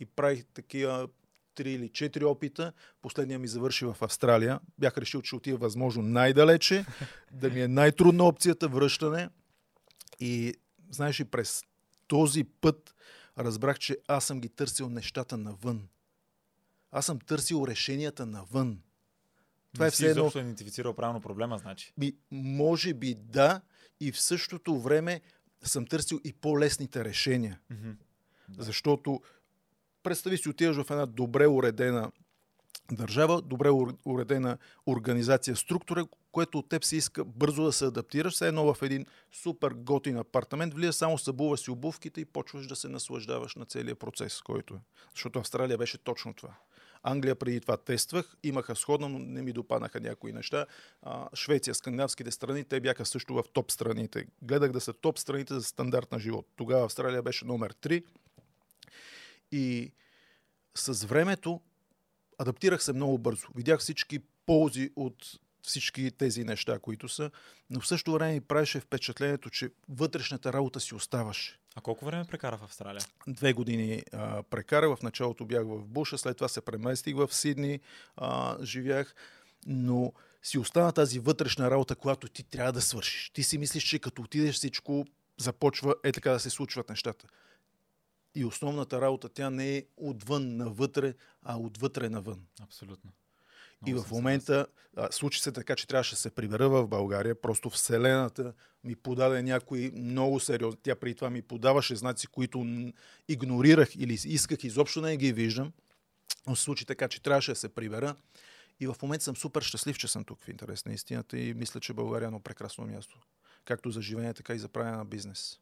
И 0.00 0.06
правих 0.06 0.44
такива 0.54 1.08
три 1.54 1.72
или 1.72 1.88
четири 1.88 2.24
опита. 2.24 2.72
Последния 3.02 3.38
ми 3.38 3.48
завърши 3.48 3.84
в 3.84 3.96
Австралия. 4.00 4.60
Бях 4.78 4.98
решил, 4.98 5.22
че 5.22 5.36
отива 5.36 5.58
възможно 5.58 6.02
най-далече, 6.02 6.84
да 7.32 7.50
ми 7.50 7.60
е 7.60 7.68
най-трудна 7.68 8.24
опцията 8.24 8.68
връщане. 8.68 9.28
И 10.20 10.54
знаеш 10.90 11.20
ли, 11.20 11.24
през 11.24 11.62
този 12.06 12.44
път 12.44 12.94
разбрах, 13.38 13.78
че 13.78 13.98
аз 14.08 14.24
съм 14.24 14.40
ги 14.40 14.48
търсил 14.48 14.88
нещата 14.88 15.36
навън. 15.36 15.88
Аз 16.92 17.06
съм 17.06 17.20
търсил 17.20 17.64
решенията 17.68 18.26
навън. 18.26 18.82
Това 19.74 19.84
не 19.84 19.88
е 19.88 19.90
все 19.90 20.10
едно... 20.10 20.30
идентифицирал 20.34 20.94
правилно 20.94 21.20
проблема, 21.20 21.58
значи. 21.58 21.92
Би, 21.98 22.16
може 22.30 22.94
би 22.94 23.14
да, 23.14 23.60
и 24.00 24.12
в 24.12 24.20
същото 24.20 24.80
време 24.80 25.20
съм 25.62 25.86
търсил 25.86 26.20
и 26.24 26.32
по-лесните 26.32 27.04
решения. 27.04 27.60
Mm-hmm. 27.72 27.96
Защото 28.58 29.20
представи 30.02 30.38
си, 30.38 30.48
отиваш 30.48 30.76
в 30.76 30.90
една 30.90 31.06
добре 31.06 31.46
уредена 31.46 32.12
държава, 32.92 33.42
добре 33.42 33.70
уредена 34.04 34.58
организация, 34.86 35.56
структура, 35.56 36.06
което 36.32 36.58
от 36.58 36.68
теб 36.68 36.84
се 36.84 36.96
иска 36.96 37.24
бързо 37.24 37.62
да 37.62 37.72
се 37.72 37.84
адаптираш. 37.84 38.34
Все 38.34 38.48
едно 38.48 38.74
в 38.74 38.82
един 38.82 39.06
супер 39.32 39.70
готин 39.70 40.16
апартамент, 40.18 40.74
влия 40.74 40.92
само 40.92 41.18
събуваш 41.18 41.60
си 41.60 41.70
обувките 41.70 42.20
и 42.20 42.24
почваш 42.24 42.66
да 42.66 42.76
се 42.76 42.88
наслаждаваш 42.88 43.54
на 43.54 43.66
целия 43.66 43.94
процес, 43.94 44.40
който 44.40 44.74
е. 44.74 44.78
Защото 45.14 45.38
Австралия 45.38 45.78
беше 45.78 45.98
точно 45.98 46.34
това. 46.34 46.54
Англия 47.02 47.34
преди 47.34 47.60
това 47.60 47.76
тествах, 47.76 48.36
имаха 48.42 48.76
сходно, 48.76 49.08
но 49.08 49.18
не 49.18 49.42
ми 49.42 49.52
допанаха 49.52 50.00
някои 50.00 50.32
неща. 50.32 50.66
А, 51.02 51.28
Швеция, 51.34 51.74
скандинавските 51.74 52.30
страни, 52.30 52.64
те 52.64 52.80
бяха 52.80 53.06
също 53.06 53.34
в 53.34 53.44
топ 53.52 53.70
страните. 53.70 54.26
Гледах 54.42 54.72
да 54.72 54.80
са 54.80 54.92
топ 54.92 55.18
страните 55.18 55.54
за 55.54 55.62
стандарт 55.62 56.12
на 56.12 56.18
живот. 56.18 56.46
Тогава 56.56 56.84
Австралия 56.84 57.22
беше 57.22 57.44
номер 57.44 57.74
3. 57.74 58.04
И 59.52 59.92
с 60.74 61.06
времето 61.06 61.60
адаптирах 62.38 62.82
се 62.82 62.92
много 62.92 63.18
бързо. 63.18 63.46
Видях 63.54 63.80
всички 63.80 64.18
ползи 64.46 64.90
от 64.96 65.40
всички 65.62 66.10
тези 66.10 66.44
неща, 66.44 66.78
които 66.78 67.08
са, 67.08 67.30
но 67.70 67.80
в 67.80 67.86
същото 67.86 68.12
време 68.12 68.32
ми 68.32 68.40
правеше 68.40 68.80
впечатлението, 68.80 69.50
че 69.50 69.70
вътрешната 69.88 70.52
работа 70.52 70.80
си 70.80 70.94
оставаше. 70.94 71.59
А 71.76 71.80
колко 71.80 72.04
време 72.04 72.24
прекара 72.24 72.56
в 72.56 72.62
Австралия? 72.62 73.02
Две 73.28 73.52
години 73.52 74.02
а, 74.12 74.42
прекара. 74.42 74.96
В 74.96 75.02
началото 75.02 75.44
бях 75.44 75.64
в 75.64 75.86
Буша, 75.86 76.18
след 76.18 76.36
това 76.36 76.48
се 76.48 76.60
преместих 76.60 77.16
в 77.16 77.34
Сидни, 77.34 77.80
а, 78.16 78.56
живях, 78.64 79.14
но 79.66 80.12
си 80.42 80.58
остана 80.58 80.92
тази 80.92 81.18
вътрешна 81.18 81.70
работа, 81.70 81.96
която 81.96 82.28
ти 82.28 82.42
трябва 82.42 82.72
да 82.72 82.80
свършиш. 82.80 83.30
Ти 83.34 83.42
си 83.42 83.58
мислиш, 83.58 83.84
че 83.84 83.98
като 83.98 84.22
отидеш 84.22 84.54
всичко 84.54 85.06
започва 85.36 85.94
е 86.04 86.12
така 86.12 86.32
да 86.32 86.40
се 86.40 86.50
случват 86.50 86.88
нещата. 86.88 87.26
И 88.34 88.44
основната 88.44 89.00
работа, 89.00 89.28
тя 89.28 89.50
не 89.50 89.76
е 89.76 89.84
отвън 89.96 90.56
навътре, 90.56 91.14
а 91.42 91.58
отвътре 91.58 92.08
навън. 92.08 92.46
Абсолютно. 92.62 93.10
И 93.86 93.94
в 93.94 94.04
момента 94.10 94.66
а, 94.96 95.12
случи 95.12 95.40
се 95.40 95.52
така, 95.52 95.76
че 95.76 95.86
трябваше 95.86 96.14
да 96.14 96.20
се 96.20 96.30
прибера 96.30 96.68
в 96.68 96.86
България. 96.86 97.40
Просто 97.40 97.70
Вселената 97.70 98.52
ми 98.84 98.96
подаде 98.96 99.42
някои 99.42 99.90
много 99.90 100.40
сериозни. 100.40 100.80
Тя 100.82 100.94
преди 100.94 101.14
това 101.14 101.30
ми 101.30 101.42
подаваше 101.42 101.96
знаци, 101.96 102.26
които 102.26 102.66
игнорирах 103.28 103.96
или 103.96 104.18
исках 104.24 104.64
изобщо 104.64 105.00
не 105.00 105.16
ги 105.16 105.32
виждам. 105.32 105.72
Но 106.46 106.56
се 106.56 106.62
случи 106.62 106.86
така, 106.86 107.08
че 107.08 107.22
трябваше 107.22 107.52
да 107.52 107.56
се 107.56 107.68
прибера. 107.68 108.16
И 108.80 108.86
в 108.86 108.96
момента 109.02 109.24
съм 109.24 109.36
супер 109.36 109.62
щастлив, 109.62 109.98
че 109.98 110.08
съм 110.08 110.24
тук 110.24 110.42
в 110.42 110.48
интерес 110.48 110.84
на 110.84 110.92
истината 110.92 111.38
и 111.38 111.54
мисля, 111.54 111.80
че 111.80 111.92
България 111.92 112.26
е 112.26 112.28
едно 112.28 112.40
прекрасно 112.40 112.86
място. 112.86 113.18
Както 113.64 113.90
за 113.90 114.02
живеене, 114.02 114.34
така 114.34 114.54
и 114.54 114.58
за 114.58 114.68
правене 114.68 114.96
на 114.96 115.04
бизнес. 115.04 115.60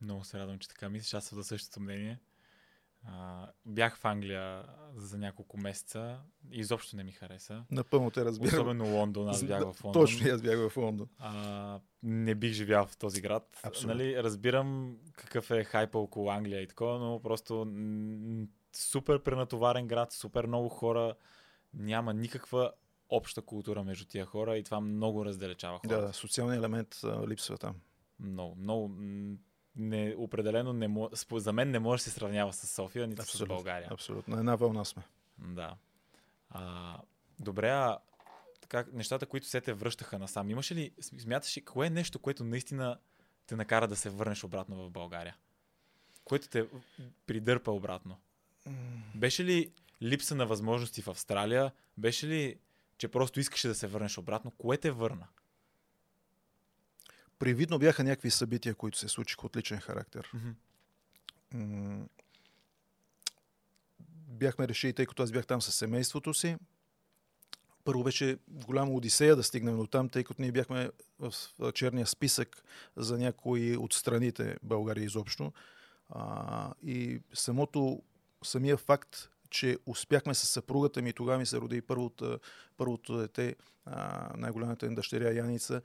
Много 0.00 0.24
се 0.24 0.38
радвам, 0.38 0.58
че 0.58 0.68
така 0.68 0.88
мислиш. 0.88 1.14
Аз 1.14 1.24
съм 1.24 1.38
за 1.38 1.44
същото 1.44 1.80
мнение. 1.80 2.18
А, 3.08 3.46
бях 3.66 3.98
в 3.98 4.04
Англия 4.04 4.64
за 4.94 5.18
няколко 5.18 5.58
месеца. 5.60 6.18
Изобщо 6.50 6.96
не 6.96 7.04
ми 7.04 7.12
хареса. 7.12 7.64
Напълно 7.70 8.10
те 8.10 8.24
разбирам. 8.24 8.54
Особено 8.54 8.84
Лондон. 8.86 9.28
Аз 9.28 9.44
бях 9.44 9.60
в 9.72 9.84
Лондон. 9.84 10.02
Точно, 10.02 10.28
аз 10.34 10.42
бях 10.42 10.68
в 10.68 10.76
Лондон. 10.76 11.08
А, 11.18 11.80
не 12.02 12.34
бих 12.34 12.52
живял 12.52 12.86
в 12.86 12.96
този 12.96 13.20
град. 13.20 13.60
Абсолютно. 13.62 13.94
Нали, 13.94 14.22
разбирам 14.22 14.96
какъв 15.12 15.50
е 15.50 15.64
хайпа 15.64 15.98
около 15.98 16.30
Англия 16.30 16.62
и 16.62 16.68
такова, 16.68 16.98
но 16.98 17.20
просто 17.22 17.64
м- 17.64 18.46
супер 18.76 19.22
пренатоварен 19.22 19.86
град, 19.86 20.12
супер 20.12 20.46
много 20.46 20.68
хора. 20.68 21.14
Няма 21.74 22.14
никаква 22.14 22.72
обща 23.08 23.42
култура 23.42 23.84
между 23.84 24.04
тия 24.04 24.24
хора 24.24 24.56
и 24.56 24.62
това 24.64 24.80
много 24.80 25.24
раздалечава 25.24 25.78
хората. 25.78 26.06
Да, 26.06 26.12
социалният 26.12 26.58
елемент 26.58 27.00
а, 27.04 27.28
липсва 27.28 27.58
там. 27.58 27.74
Много, 28.20 28.54
много 28.56 28.88
не, 29.76 30.14
определено 30.18 30.72
не 30.72 30.88
мо... 30.88 31.10
за 31.32 31.52
мен 31.52 31.70
не 31.70 31.78
може 31.78 32.00
да 32.00 32.04
се 32.04 32.10
сравнява 32.10 32.52
с 32.52 32.66
София, 32.66 33.06
нито 33.06 33.22
абсолютно, 33.22 33.54
с 33.54 33.56
България. 33.56 33.88
Абсолютно. 33.92 34.38
Една 34.38 34.56
вълна 34.56 34.84
сме. 34.84 35.02
Да. 35.38 35.76
А, 36.50 36.96
добре, 37.40 37.68
а 37.70 37.98
така, 38.60 38.84
нещата, 38.92 39.26
които 39.26 39.46
се 39.46 39.60
те 39.60 39.72
връщаха 39.72 40.18
насам, 40.18 40.50
имаше 40.50 40.74
ли, 40.74 40.90
смяташ 41.00 41.56
ли, 41.56 41.64
кое 41.64 41.86
е 41.86 41.90
нещо, 41.90 42.18
което 42.18 42.44
наистина 42.44 42.98
те 43.46 43.56
накара 43.56 43.88
да 43.88 43.96
се 43.96 44.10
върнеш 44.10 44.44
обратно 44.44 44.76
в 44.76 44.90
България? 44.90 45.36
Което 46.24 46.48
те 46.48 46.66
придърпа 47.26 47.70
обратно? 47.72 48.20
Беше 49.14 49.44
ли 49.44 49.72
липса 50.02 50.34
на 50.34 50.46
възможности 50.46 51.02
в 51.02 51.08
Австралия? 51.08 51.72
Беше 51.98 52.26
ли, 52.26 52.58
че 52.98 53.08
просто 53.08 53.40
искаше 53.40 53.68
да 53.68 53.74
се 53.74 53.86
върнеш 53.86 54.18
обратно? 54.18 54.50
Кое 54.50 54.76
те 54.76 54.90
върна? 54.90 55.26
Привидно 57.38 57.78
бяха 57.78 58.04
някакви 58.04 58.30
събития, 58.30 58.74
които 58.74 58.98
се 58.98 59.08
случиха 59.08 59.46
от 59.46 59.56
личен 59.56 59.80
характер. 59.80 60.30
Mm-hmm. 61.54 62.08
Бяхме 64.28 64.68
решили, 64.68 64.92
тъй 64.92 65.06
като 65.06 65.22
аз 65.22 65.32
бях 65.32 65.46
там 65.46 65.62
със 65.62 65.74
семейството 65.74 66.34
си, 66.34 66.56
първо 67.84 68.04
беше 68.04 68.38
голяма 68.48 68.92
одисея 68.92 69.36
да 69.36 69.42
стигнем 69.42 69.76
до 69.76 69.86
там, 69.86 70.08
тъй 70.08 70.24
като 70.24 70.42
ние 70.42 70.52
бяхме 70.52 70.90
в 71.18 71.32
черния 71.72 72.06
списък 72.06 72.64
за 72.96 73.18
някои 73.18 73.76
от 73.76 73.92
страните 73.92 74.56
България 74.62 75.04
изобщо. 75.04 75.52
А, 76.08 76.72
и 76.82 77.20
самото, 77.34 78.02
самия 78.44 78.76
факт, 78.76 79.30
че 79.50 79.78
успяхме 79.86 80.34
с 80.34 80.46
съпругата 80.46 81.02
ми, 81.02 81.12
тогава 81.12 81.38
ми 81.38 81.46
се 81.46 81.60
роди 81.60 81.82
първото, 81.82 82.38
първото 82.76 83.16
дете, 83.16 83.56
най-голямата 84.36 84.88
дъщеря 84.88 85.32
Яница, 85.32 85.82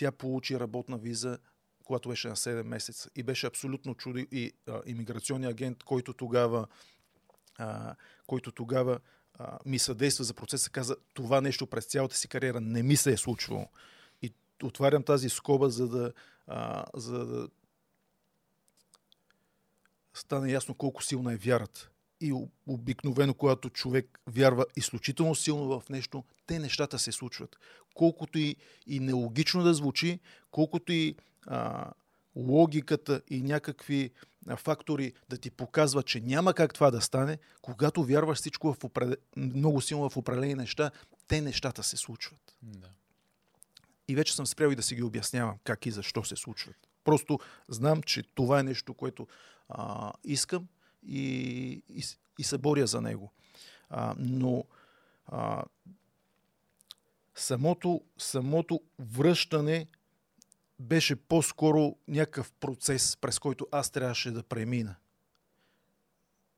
тя 0.00 0.12
получи 0.12 0.60
работна 0.60 0.98
виза, 0.98 1.38
когато 1.84 2.08
беше 2.08 2.28
на 2.28 2.36
7 2.36 2.62
месеца. 2.62 3.10
И 3.16 3.22
беше 3.22 3.46
абсолютно 3.46 3.94
чудо. 3.94 4.18
И 4.18 4.52
а, 4.68 4.82
агент, 5.48 5.82
който 5.82 6.12
тогава, 6.12 6.66
а, 7.58 7.94
който 8.26 8.52
тогава 8.52 8.98
а, 9.34 9.58
ми 9.66 9.78
съдейства 9.78 10.24
за 10.24 10.34
процеса, 10.34 10.70
каза, 10.70 10.96
това 11.14 11.40
нещо 11.40 11.66
през 11.66 11.86
цялата 11.86 12.16
си 12.16 12.28
кариера 12.28 12.60
не 12.60 12.82
ми 12.82 12.96
се 12.96 13.12
е 13.12 13.16
случвало. 13.16 13.66
И 14.22 14.34
отварям 14.62 15.02
тази 15.02 15.28
скоба, 15.28 15.70
за 15.70 15.88
да, 15.88 16.12
а, 16.46 16.84
за 16.94 17.26
да 17.26 17.48
стане 20.14 20.52
ясно 20.52 20.74
колко 20.74 21.02
силна 21.02 21.32
е 21.32 21.36
вярата 21.36 21.90
и 22.20 22.32
обикновено, 22.66 23.34
когато 23.34 23.70
човек 23.70 24.20
вярва 24.26 24.66
изключително 24.76 25.34
силно 25.34 25.80
в 25.80 25.88
нещо, 25.88 26.24
те 26.46 26.58
нещата 26.58 26.98
се 26.98 27.12
случват. 27.12 27.56
Колкото 27.94 28.38
и, 28.38 28.56
и 28.86 29.00
нелогично 29.00 29.62
да 29.62 29.74
звучи, 29.74 30.20
колкото 30.50 30.92
и 30.92 31.16
а, 31.46 31.90
логиката 32.36 33.22
и 33.30 33.42
някакви 33.42 34.10
фактори 34.56 35.12
да 35.28 35.38
ти 35.38 35.50
показват, 35.50 36.06
че 36.06 36.20
няма 36.20 36.54
как 36.54 36.74
това 36.74 36.90
да 36.90 37.00
стане, 37.00 37.38
когато 37.62 38.04
вярваш 38.04 38.38
всичко 38.38 38.74
в 38.74 38.84
опред... 38.84 39.20
много 39.36 39.80
силно 39.80 40.10
в 40.10 40.16
определени 40.16 40.54
неща, 40.54 40.90
те 41.28 41.40
нещата 41.40 41.82
се 41.82 41.96
случват. 41.96 42.56
Да. 42.62 42.88
И 44.08 44.14
вече 44.14 44.34
съм 44.34 44.46
спрял 44.46 44.70
и 44.70 44.76
да 44.76 44.82
си 44.82 44.94
ги 44.94 45.02
обяснявам 45.02 45.56
как 45.64 45.86
и 45.86 45.90
защо 45.90 46.24
се 46.24 46.36
случват. 46.36 46.76
Просто 47.04 47.38
знам, 47.68 48.02
че 48.02 48.22
това 48.22 48.60
е 48.60 48.62
нещо, 48.62 48.94
което 48.94 49.26
а, 49.68 50.12
искам 50.24 50.68
и, 51.02 51.82
и, 51.88 52.02
и 52.38 52.44
се 52.44 52.58
боря 52.58 52.86
за 52.86 53.00
него. 53.00 53.32
А, 53.90 54.14
но 54.18 54.64
а, 55.26 55.64
самото, 57.34 58.00
самото 58.18 58.80
връщане 58.98 59.86
беше 60.78 61.16
по-скоро 61.16 61.96
някакъв 62.08 62.52
процес, 62.52 63.16
през 63.16 63.38
който 63.38 63.66
аз 63.72 63.90
трябваше 63.90 64.30
да 64.30 64.42
премина. 64.42 64.96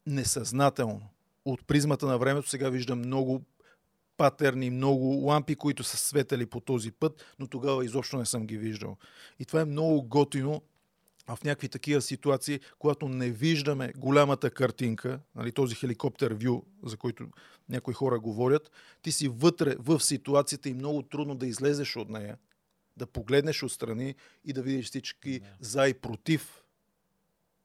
Несъзнателно. 0.07 1.09
От 1.45 1.67
призмата 1.67 2.07
на 2.07 2.19
времето 2.19 2.49
сега 2.49 2.71
виждам 2.71 2.99
много 2.99 3.43
патерни, 4.17 4.71
много 4.71 5.27
лампи, 5.27 5.55
които 5.55 5.85
са 5.85 5.97
светели 5.97 6.47
по 6.47 6.61
този 6.61 6.93
път, 6.93 7.35
но 7.39 7.47
тогава 7.47 7.85
изобщо 7.85 8.17
не 8.17 8.27
съм 8.27 8.47
ги 8.47 8.59
виждал. 8.59 8.97
И 9.39 9.45
това 9.45 9.61
е 9.61 9.65
много 9.65 10.03
готино, 10.03 10.63
а 11.27 11.37
в 11.37 11.45
някакви 11.45 11.69
такива 11.69 12.03
ситуации, 12.03 12.61
когато 12.79 13.09
не 13.09 13.31
виждаме 13.31 13.93
голямата 13.97 14.51
картинка, 14.51 15.21
нали, 15.35 15.53
този 15.53 15.75
хеликоптер 15.75 16.33
вю, 16.33 16.63
за 16.83 16.97
който 16.97 17.29
някои 17.69 17.95
хора 17.95 18.21
говорят, 18.21 18.71
ти 19.03 19.13
си 19.13 19.29
вътре 19.29 19.75
в 19.79 20.01
ситуацията 20.01 20.69
и 20.69 20.75
много 20.75 21.03
трудно 21.03 21.35
да 21.35 21.47
излезеш 21.47 21.97
от 21.97 22.09
нея, 22.09 22.39
да 22.97 23.07
погледнеш 23.07 23.63
отстрани 23.63 24.15
и 24.45 24.53
да 24.53 24.63
видиш 24.63 24.87
всички 24.87 25.41
yeah. 25.41 25.47
за 25.61 25.89
и 25.89 25.95
против 25.95 26.63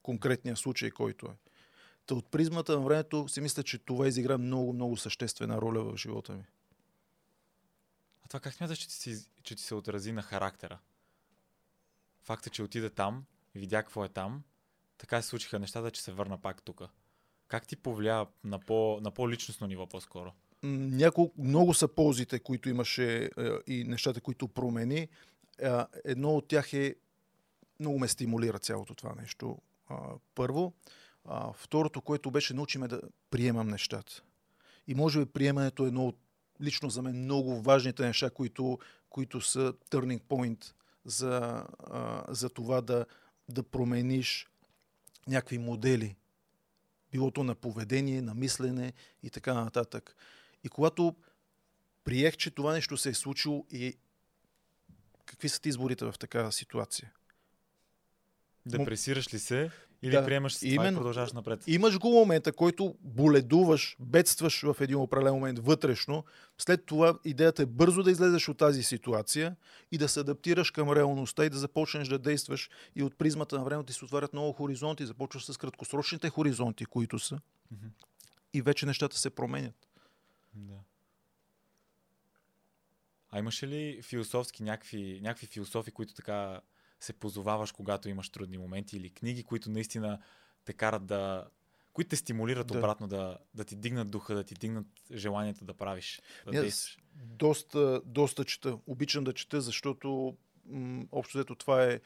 конкретния 0.03 0.57
случай, 0.57 0.91
който 0.91 1.25
е. 1.25 1.35
Та 2.05 2.15
от 2.15 2.31
призмата 2.31 2.71
на 2.79 2.85
времето 2.85 3.27
си 3.27 3.41
мисля, 3.41 3.63
че 3.63 3.77
това 3.77 4.07
изигра 4.07 4.37
много, 4.37 4.73
много 4.73 4.97
съществена 4.97 5.61
роля 5.61 5.83
в 5.83 5.97
живота 5.97 6.33
ми. 6.33 6.43
А 8.23 8.27
това 8.27 8.39
как 8.39 8.53
смяташ, 8.53 8.77
че 8.77 8.87
ти, 8.87 9.15
че 9.43 9.55
ти 9.55 9.63
се 9.63 9.75
отрази 9.75 10.11
на 10.11 10.21
характера? 10.21 10.79
Факта, 12.21 12.49
че 12.49 12.63
отида 12.63 12.89
там 12.89 13.25
видя 13.57 13.83
какво 13.83 14.05
е 14.05 14.09
там, 14.09 14.43
така 14.97 15.21
се 15.21 15.27
случиха 15.27 15.59
нещата, 15.59 15.91
че 15.91 16.01
се 16.01 16.11
върна 16.11 16.37
пак 16.37 16.61
тук. 16.61 16.83
Как 17.47 17.67
ти 17.67 17.75
повлия 17.75 18.25
на, 18.43 18.59
по, 18.59 18.99
на 19.01 19.11
по-личностно 19.11 19.67
ниво 19.67 19.87
по-скоро? 19.87 20.31
Няколко, 20.63 21.41
много 21.41 21.73
са 21.73 21.87
ползите, 21.87 22.39
които 22.39 22.69
имаше 22.69 23.23
е, 23.23 23.29
и 23.67 23.83
нещата, 23.83 24.21
които 24.21 24.47
промени. 24.47 24.97
Е, 24.97 25.07
едно 26.05 26.35
от 26.35 26.47
тях 26.47 26.73
е 26.73 26.95
много 27.79 27.99
ме 27.99 28.07
стимулира 28.07 28.59
цялото 28.59 28.95
това 28.95 29.15
нещо. 29.15 29.57
Първо. 30.35 30.73
Второто, 31.53 32.01
което 32.01 32.31
беше 32.31 32.53
научиме 32.53 32.87
да 32.87 33.01
приемам 33.29 33.67
нещата. 33.67 34.23
И 34.87 34.95
може 34.95 35.19
би 35.19 35.25
приемането 35.25 35.83
е 35.83 35.87
едно 35.87 36.07
от 36.07 36.19
лично 36.61 36.89
за 36.89 37.01
мен 37.01 37.23
много 37.23 37.61
важните 37.61 38.05
неща, 38.05 38.29
които, 38.29 38.79
които 39.09 39.41
са 39.41 39.73
turning 39.89 40.21
point 40.21 40.73
за, 41.05 41.65
за 42.29 42.49
това 42.49 42.81
да, 42.81 43.05
да 43.49 43.63
промениш 43.63 44.47
някакви 45.27 45.57
модели. 45.57 46.15
Било 47.11 47.31
то 47.31 47.43
на 47.43 47.55
поведение, 47.55 48.21
на 48.21 48.33
мислене 48.33 48.93
и 49.23 49.29
така 49.29 49.53
нататък. 49.53 50.15
И 50.63 50.69
когато 50.69 51.15
приех, 52.03 52.37
че 52.37 52.51
това 52.51 52.73
нещо 52.73 52.97
се 52.97 53.09
е 53.09 53.13
случило 53.13 53.65
и 53.71 53.97
какви 55.25 55.49
са 55.49 55.61
ти 55.61 55.69
изборите 55.69 56.05
в 56.05 56.15
такава 56.19 56.51
ситуация? 56.51 57.11
Депресираш 58.65 59.33
ли 59.33 59.39
се 59.39 59.71
или 60.01 60.11
да, 60.11 60.25
приемаш 60.25 60.55
с 60.55 60.59
това 60.59 60.73
именно, 60.73 60.97
и 60.97 60.99
продължаваш 60.99 61.33
напред? 61.33 61.63
Имаш 61.67 61.99
го 61.99 62.09
момента, 62.09 62.51
който 62.51 62.95
боледуваш, 63.01 63.95
бедстваш 63.99 64.61
в 64.61 64.75
един 64.81 64.95
определен 64.95 65.33
момент 65.33 65.59
вътрешно. 65.59 66.23
След 66.57 66.85
това 66.85 67.19
идеята 67.25 67.61
е 67.61 67.65
бързо 67.65 68.03
да 68.03 68.11
излезеш 68.11 68.49
от 68.49 68.57
тази 68.57 68.83
ситуация 68.83 69.55
и 69.91 69.97
да 69.97 70.09
се 70.09 70.19
адаптираш 70.19 70.71
към 70.71 70.91
реалността 70.91 71.45
и 71.45 71.49
да 71.49 71.57
започнеш 71.57 72.07
да 72.07 72.19
действаш. 72.19 72.69
И 72.95 73.03
от 73.03 73.17
призмата 73.17 73.57
на 73.57 73.63
времето 73.63 73.85
ти 73.85 73.93
се 73.93 74.05
отварят 74.05 74.33
много 74.33 74.53
хоризонти. 74.53 75.05
Започваш 75.05 75.45
с 75.45 75.57
краткосрочните 75.57 76.29
хоризонти, 76.29 76.85
които 76.85 77.19
са. 77.19 77.35
Mm-hmm. 77.35 77.89
И 78.53 78.61
вече 78.61 78.85
нещата 78.85 79.17
се 79.17 79.29
променят. 79.29 79.87
Да. 80.53 80.75
А 83.31 83.39
имаше 83.39 83.67
ли 83.67 84.01
философски 84.01 84.63
някакви, 84.63 85.19
някакви 85.23 85.47
философи, 85.47 85.91
които 85.91 86.13
така 86.13 86.61
се 86.99 87.13
позоваваш, 87.13 87.71
когато 87.71 88.09
имаш 88.09 88.29
трудни 88.29 88.57
моменти 88.57 88.97
или 88.97 89.09
книги, 89.09 89.43
които 89.43 89.69
наистина 89.69 90.19
те 90.65 90.73
карат 90.73 91.05
да... 91.05 91.47
които 91.93 92.09
те 92.09 92.15
стимулират 92.15 92.67
да. 92.67 92.77
обратно 92.77 93.07
да, 93.07 93.37
да 93.53 93.65
ти 93.65 93.75
дигнат 93.75 94.09
духа, 94.09 94.35
да 94.35 94.43
ти 94.43 94.53
дигнат 94.53 94.87
желанието 95.11 95.65
да 95.65 95.73
правиш, 95.73 96.21
да 96.45 96.51
действаш? 96.51 96.97
Доста, 97.15 98.01
доста 98.05 98.45
чета. 98.45 98.77
Обичам 98.87 99.23
да 99.23 99.33
чета, 99.33 99.61
защото 99.61 100.37
м- 100.65 101.05
общо 101.11 101.37
взето 101.37 101.55
това 101.55 101.83
е 101.83 101.99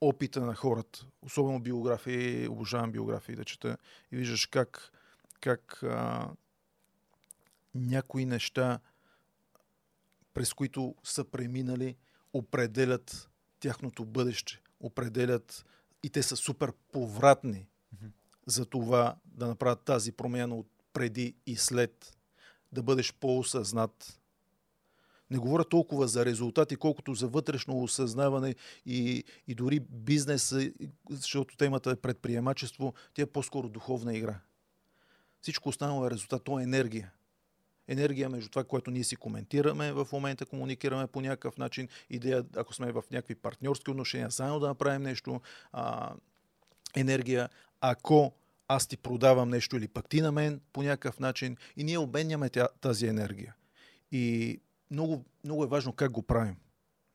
опита 0.00 0.40
на 0.40 0.54
хората. 0.54 1.06
Особено 1.22 1.60
биографии, 1.60 2.48
обожавам 2.48 2.92
биографии 2.92 3.36
да 3.36 3.44
чета. 3.44 3.76
И 4.12 4.16
виждаш 4.16 4.46
как, 4.46 4.92
как 5.40 5.82
а, 5.82 6.30
някои 7.74 8.26
неща, 8.26 8.80
през 10.34 10.52
които 10.52 10.94
са 11.02 11.24
преминали, 11.24 11.96
определят 12.32 13.30
тяхното 13.64 14.04
бъдеще, 14.04 14.60
определят 14.80 15.64
и 16.02 16.10
те 16.10 16.22
са 16.22 16.36
супер 16.36 16.72
повратни 16.92 17.66
mm-hmm. 17.94 18.10
за 18.46 18.66
това 18.66 19.16
да 19.24 19.46
направят 19.46 19.80
тази 19.84 20.12
промяна 20.12 20.54
от 20.54 20.66
преди 20.92 21.34
и 21.46 21.56
след, 21.56 22.16
да 22.72 22.82
бъдеш 22.82 23.14
по-осъзнат. 23.14 24.20
Не 25.30 25.38
говоря 25.38 25.64
толкова 25.64 26.08
за 26.08 26.24
резултати, 26.24 26.76
колкото 26.76 27.14
за 27.14 27.28
вътрешно 27.28 27.82
осъзнаване 27.82 28.54
и, 28.86 29.24
и 29.48 29.54
дори 29.54 29.80
бизнеса, 29.80 30.72
защото 31.10 31.56
темата 31.56 31.90
е 31.90 31.96
предприемачество, 31.96 32.94
тя 33.14 33.22
е 33.22 33.26
по-скоро 33.26 33.68
духовна 33.68 34.16
игра. 34.16 34.40
Всичко 35.40 35.68
останало 35.68 36.06
е 36.06 36.10
резултат, 36.10 36.44
то 36.44 36.60
е 36.60 36.62
енергия 36.62 37.12
енергия 37.88 38.28
между 38.28 38.50
това, 38.50 38.64
което 38.64 38.90
ние 38.90 39.04
си 39.04 39.16
коментираме 39.16 39.92
в 39.92 40.08
момента, 40.12 40.46
комуникираме 40.46 41.06
по 41.06 41.20
някакъв 41.20 41.58
начин, 41.58 41.88
идея, 42.10 42.44
ако 42.56 42.74
сме 42.74 42.92
в 42.92 43.04
някакви 43.10 43.34
партньорски 43.34 43.90
отношения, 43.90 44.30
заедно 44.30 44.60
да 44.60 44.68
направим 44.68 45.02
нещо, 45.02 45.40
а, 45.72 46.14
енергия, 46.94 47.48
ако 47.80 48.32
аз 48.68 48.86
ти 48.86 48.96
продавам 48.96 49.50
нещо 49.50 49.76
или 49.76 49.88
пък 49.88 50.08
ти 50.08 50.20
на 50.20 50.32
мен 50.32 50.60
по 50.72 50.82
някакъв 50.82 51.20
начин 51.20 51.56
и 51.76 51.84
ние 51.84 51.98
обменяме 51.98 52.50
тази 52.80 53.06
енергия. 53.06 53.54
И 54.12 54.58
много, 54.90 55.24
много 55.44 55.64
е 55.64 55.68
важно 55.68 55.92
как 55.92 56.10
го 56.10 56.22
правим 56.22 56.56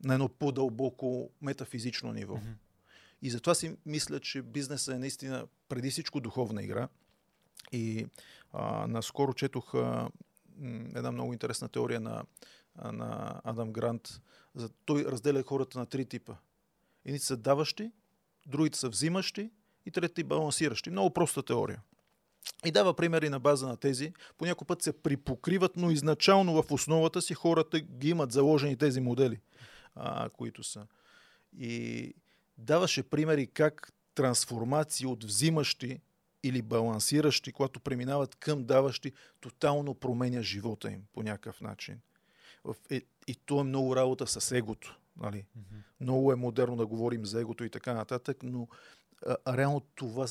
на 0.04 0.14
едно 0.14 0.30
по-дълбоко 0.30 1.30
метафизично 1.42 2.14
ниво. 2.14 2.36
Mm-hmm. 2.36 2.54
И 3.22 3.30
затова 3.30 3.56
си 3.56 3.76
мисля, 3.86 4.20
че 4.20 4.42
бизнесът 4.42 4.96
е 4.96 5.00
наистина 5.00 5.48
преди 5.70 5.92
всичко 5.92 6.20
духовна 6.20 6.64
игра. 6.64 6.88
И 7.72 8.06
а, 8.54 8.88
наскоро 8.88 9.34
четох 9.34 9.74
а, 9.74 10.10
една 10.96 11.12
много 11.12 11.34
интересна 11.34 11.70
теория 11.70 12.00
на, 12.00 12.24
на 12.84 13.42
Адам 13.44 13.72
Грант. 13.72 14.22
За, 14.56 14.70
той 14.70 15.06
разделя 15.06 15.44
хората 15.44 15.80
на 15.80 15.86
три 15.86 16.06
типа. 16.06 16.36
Едните 17.06 17.26
са 17.26 17.38
даващи, 17.38 17.92
другите 18.48 18.80
са 18.80 18.90
взимащи 18.90 19.50
и 19.86 19.92
трети 19.92 20.24
балансиращи. 20.24 20.90
Много 20.90 21.14
проста 21.14 21.44
теория. 21.44 21.82
И 22.66 22.72
дава 22.72 22.94
примери 22.94 23.30
на 23.30 23.40
база 23.40 23.68
на 23.68 23.78
тези. 23.78 24.14
По 24.38 24.46
някой 24.46 24.68
път 24.68 24.82
се 24.82 25.02
припокриват, 25.02 25.72
но 25.76 25.92
изначално 25.92 26.64
в 26.64 26.72
основата 26.72 27.22
си 27.22 27.34
хората 27.34 27.80
ги 27.80 28.10
имат 28.10 28.32
заложени 28.32 28.78
тези 28.78 29.02
модели, 29.02 29.40
а, 29.96 30.30
които 30.30 30.64
са. 30.64 30.88
И 31.58 32.14
даваше 32.58 33.04
примери 33.04 33.48
как 33.48 33.94
трансформации 34.16 35.08
от 35.08 35.24
взимащи 35.24 36.00
или 36.44 36.62
балансиращи, 36.62 37.52
когато 37.52 37.80
преминават 37.80 38.36
към 38.36 38.64
даващи, 38.64 39.12
тотално 39.40 39.94
променя 39.94 40.42
живота 40.42 40.92
им 40.92 41.04
по 41.14 41.24
някакъв 41.24 41.62
начин. 41.62 42.00
Е, 42.90 43.02
и 43.28 43.36
то 43.36 43.60
е 43.60 43.64
много 43.64 43.96
работа 43.96 44.28
с 44.28 44.52
егото. 44.52 45.00
Нали? 45.18 45.38
Mm-hmm. 45.38 45.82
Много 46.02 46.32
е 46.32 46.36
модерно 46.36 46.76
да 46.76 46.86
говорим 46.86 47.26
за 47.26 47.42
егото 47.42 47.64
и 47.64 47.70
така 47.70 47.94
нататък, 47.94 48.38
но 48.44 48.68
а 49.46 49.58
реално 49.58 49.80
това 49.80 50.28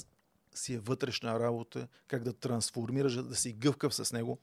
си 0.54 0.74
е 0.74 0.78
вътрешна 0.78 1.40
работа, 1.40 1.88
как 2.06 2.24
да 2.24 2.32
трансформираш, 2.32 3.14
да 3.14 3.36
си 3.36 3.52
гъвкав 3.52 3.94
с 3.94 4.12
него. 4.12 4.38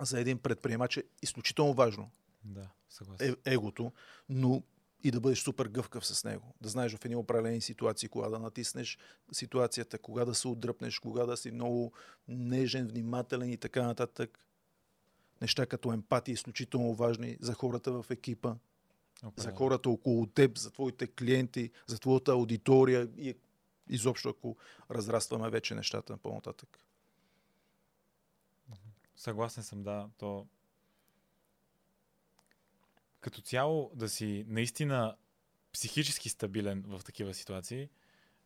За 0.00 0.20
един 0.20 0.38
предприемач 0.38 0.96
е 0.96 1.04
изключително 1.22 1.74
важно. 1.74 2.10
Да, 2.44 2.68
съгласен. 2.90 3.36
Е, 3.44 3.52
егото, 3.52 3.92
но 4.28 4.62
и 5.04 5.10
да 5.10 5.20
бъдеш 5.20 5.42
супер 5.42 5.66
гъвкав 5.66 6.06
с 6.06 6.24
него. 6.24 6.54
Да 6.60 6.68
знаеш 6.68 6.96
в 6.96 7.04
едни 7.04 7.16
определени 7.16 7.60
ситуации, 7.60 8.08
кога 8.08 8.28
да 8.28 8.38
натиснеш 8.38 8.98
ситуацията, 9.32 9.98
кога 9.98 10.24
да 10.24 10.34
се 10.34 10.48
отдръпнеш, 10.48 10.98
кога 10.98 11.26
да 11.26 11.36
си 11.36 11.50
много 11.50 11.92
нежен, 12.28 12.88
внимателен 12.88 13.50
и 13.50 13.56
така 13.56 13.86
нататък. 13.86 14.38
Неща 15.40 15.66
като 15.66 15.92
емпатия 15.92 16.32
изключително 16.32 16.94
важни 16.94 17.36
за 17.40 17.54
хората 17.54 18.02
в 18.02 18.10
екипа, 18.10 18.54
okay. 19.22 19.40
за 19.40 19.52
хората 19.52 19.90
около 19.90 20.26
теб, 20.26 20.58
за 20.58 20.70
твоите 20.70 21.06
клиенти, 21.06 21.70
за 21.86 21.98
твоята 21.98 22.32
аудитория 22.32 23.08
и 23.16 23.34
изобщо 23.88 24.28
ако 24.28 24.56
разрастваме 24.90 25.50
вече 25.50 25.74
нещата 25.74 26.16
по-нататък. 26.16 26.78
Съгласен 29.16 29.62
съм, 29.62 29.82
да. 29.82 30.08
То 30.18 30.46
като 33.22 33.40
цяло 33.40 33.90
да 33.94 34.08
си 34.08 34.44
наистина 34.48 35.16
психически 35.72 36.28
стабилен 36.28 36.84
в 36.86 37.00
такива 37.04 37.34
ситуации, 37.34 37.88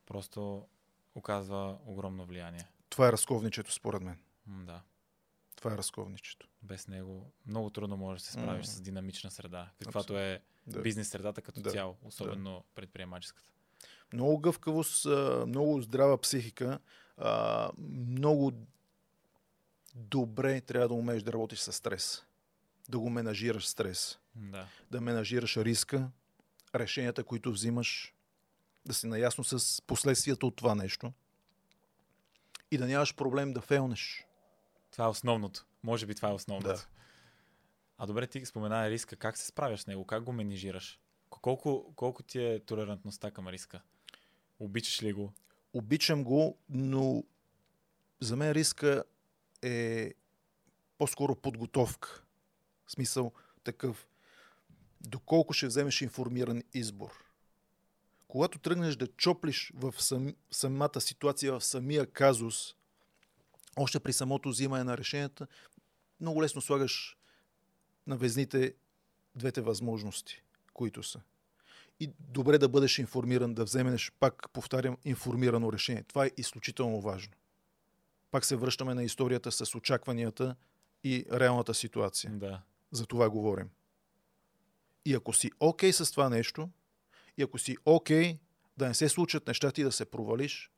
просто 0.05 0.67
оказва 1.15 1.77
огромно 1.85 2.25
влияние. 2.25 2.67
Това 2.89 3.07
е 3.07 3.11
разковничето, 3.11 3.73
според 3.73 4.01
мен. 4.01 4.19
М, 4.47 4.65
да. 4.65 4.81
Това 5.55 5.73
е 5.73 5.77
разковничето. 5.77 6.47
Без 6.61 6.87
него 6.87 7.31
много 7.45 7.69
трудно 7.69 7.97
можеш 7.97 8.21
да 8.21 8.25
се 8.27 8.33
справиш 8.33 8.65
mm. 8.65 8.69
с 8.69 8.81
динамична 8.81 9.31
среда, 9.31 9.69
каквато 9.83 10.17
е 10.17 10.41
да. 10.67 10.81
бизнес 10.81 11.09
средата 11.09 11.41
като 11.41 11.61
да. 11.61 11.71
цяло, 11.71 11.97
особено 12.03 12.51
да. 12.51 12.63
предприемаческата. 12.75 13.49
Много 14.13 14.39
гъвкавост, 14.39 15.05
много 15.47 15.81
здрава 15.81 16.17
психика, 16.17 16.79
много 17.85 18.51
добре 19.95 20.61
трябва 20.61 20.87
да 20.87 20.93
умееш 20.93 21.23
да 21.23 21.33
работиш 21.33 21.59
с 21.59 21.73
стрес 21.73 22.26
да 22.89 22.99
го 22.99 23.09
менажираш 23.09 23.67
стрес. 23.67 24.19
Да. 24.35 24.67
Да 24.91 25.01
менажираш 25.01 25.57
риска, 25.57 26.09
решенията, 26.75 27.23
които 27.23 27.51
взимаш, 27.51 28.13
да 28.85 28.93
си 28.93 29.07
наясно 29.07 29.43
с 29.43 29.81
последствията 29.81 30.45
от 30.45 30.55
това 30.55 30.75
нещо 30.75 31.13
и 32.71 32.77
да 32.77 32.87
нямаш 32.87 33.15
проблем 33.15 33.53
да 33.53 33.61
фейлнеш. 33.61 34.25
Това 34.91 35.05
е 35.05 35.07
основното. 35.07 35.65
Може 35.83 36.05
би 36.05 36.15
това 36.15 36.29
е 36.29 36.33
основното. 36.33 36.67
Да. 36.67 36.85
А 37.97 38.05
добре, 38.05 38.27
ти 38.27 38.45
спомена 38.45 38.89
риска. 38.89 39.15
Как 39.15 39.37
се 39.37 39.45
справяш 39.45 39.81
с 39.81 39.87
него? 39.87 40.05
Как 40.05 40.23
го 40.23 40.31
менижираш? 40.31 40.99
Колко, 41.29 41.93
колко 41.95 42.23
ти 42.23 42.43
е 42.43 42.59
толерантността 42.59 43.31
към 43.31 43.47
риска? 43.47 43.81
Обичаш 44.59 45.03
ли 45.03 45.13
го? 45.13 45.33
Обичам 45.73 46.23
го, 46.23 46.57
но 46.69 47.23
за 48.19 48.35
мен 48.35 48.51
риска 48.51 49.03
е 49.61 50.13
по-скоро 50.97 51.35
подготовка. 51.35 52.23
Смисъл 52.87 53.31
такъв. 53.63 54.07
Доколко 55.01 55.53
ще 55.53 55.67
вземеш 55.67 56.01
информиран 56.01 56.63
избор. 56.73 57.11
Когато 58.27 58.59
тръгнеш 58.59 58.95
да 58.95 59.07
чоплиш 59.07 59.71
в 59.75 59.93
сам, 59.97 60.35
самата 60.51 61.01
ситуация, 61.01 61.53
в 61.53 61.65
самия 61.65 62.05
казус, 62.05 62.75
още 63.75 63.99
при 63.99 64.13
самото 64.13 64.49
взимане 64.49 64.83
на 64.83 64.97
решенията, 64.97 65.47
много 66.21 66.43
лесно 66.43 66.61
слагаш 66.61 67.17
на 68.07 68.17
везните 68.17 68.73
двете 69.35 69.61
възможности, 69.61 70.43
които 70.73 71.03
са. 71.03 71.21
И 71.99 72.11
добре 72.19 72.57
да 72.57 72.69
бъдеш 72.69 72.99
информиран, 72.99 73.53
да 73.53 73.63
вземеш, 73.63 74.11
пак 74.19 74.49
повтарям, 74.53 74.97
информирано 75.05 75.73
решение. 75.73 76.03
Това 76.03 76.25
е 76.25 76.31
изключително 76.37 77.01
важно. 77.01 77.33
Пак 78.31 78.45
се 78.45 78.55
връщаме 78.55 78.93
на 78.93 79.03
историята 79.03 79.51
с 79.51 79.75
очакванията 79.75 80.55
и 81.03 81.25
реалната 81.31 81.73
ситуация. 81.73 82.31
Да. 82.31 82.61
За 82.91 83.05
това 83.05 83.29
говорим. 83.29 83.69
И 85.05 85.13
ако 85.13 85.33
си 85.33 85.51
окей 85.59 85.91
okay 85.91 86.03
с 86.03 86.11
това 86.11 86.29
нещо, 86.29 86.69
и 87.37 87.43
ако 87.43 87.57
си 87.57 87.77
окей 87.85 88.33
okay 88.33 88.39
да 88.77 88.87
не 88.87 88.93
се 88.93 89.09
случат 89.09 89.47
нещата 89.47 89.81
и 89.81 89.83
да 89.83 89.91
се 89.91 90.05
провалиш, 90.05 90.71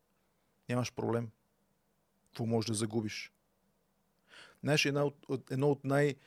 нямаш 0.70 0.94
проблем. 0.94 1.30
Какво 2.26 2.46
можеш 2.46 2.68
да 2.68 2.74
загубиш? 2.74 3.32
Знаеш, 4.64 4.86
една 4.86 5.04
от, 5.04 5.52
едно 5.52 5.72
от 5.72 5.86
най-трудните 5.86 6.18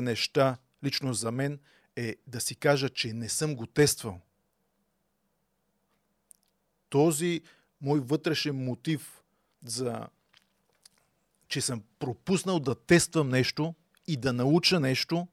неща, 0.00 0.58
лично 0.84 1.14
за 1.14 1.32
мен, 1.32 1.60
е 1.96 2.16
да 2.26 2.40
си 2.40 2.54
кажа, 2.56 2.88
че 2.88 3.12
не 3.12 3.28
съм 3.28 3.56
го 3.56 3.66
тествал. 3.66 4.20
Този 6.88 7.42
мой 7.80 8.00
вътрешен 8.00 8.64
мотив 8.64 9.22
за 9.64 10.08
че 11.48 11.60
съм 11.60 11.82
пропуснал 11.98 12.60
да 12.60 12.74
тествам 12.74 13.28
нещо 13.28 13.74
и 14.06 14.16
да 14.16 14.32
науча 14.32 14.80
нещо, 14.80 15.28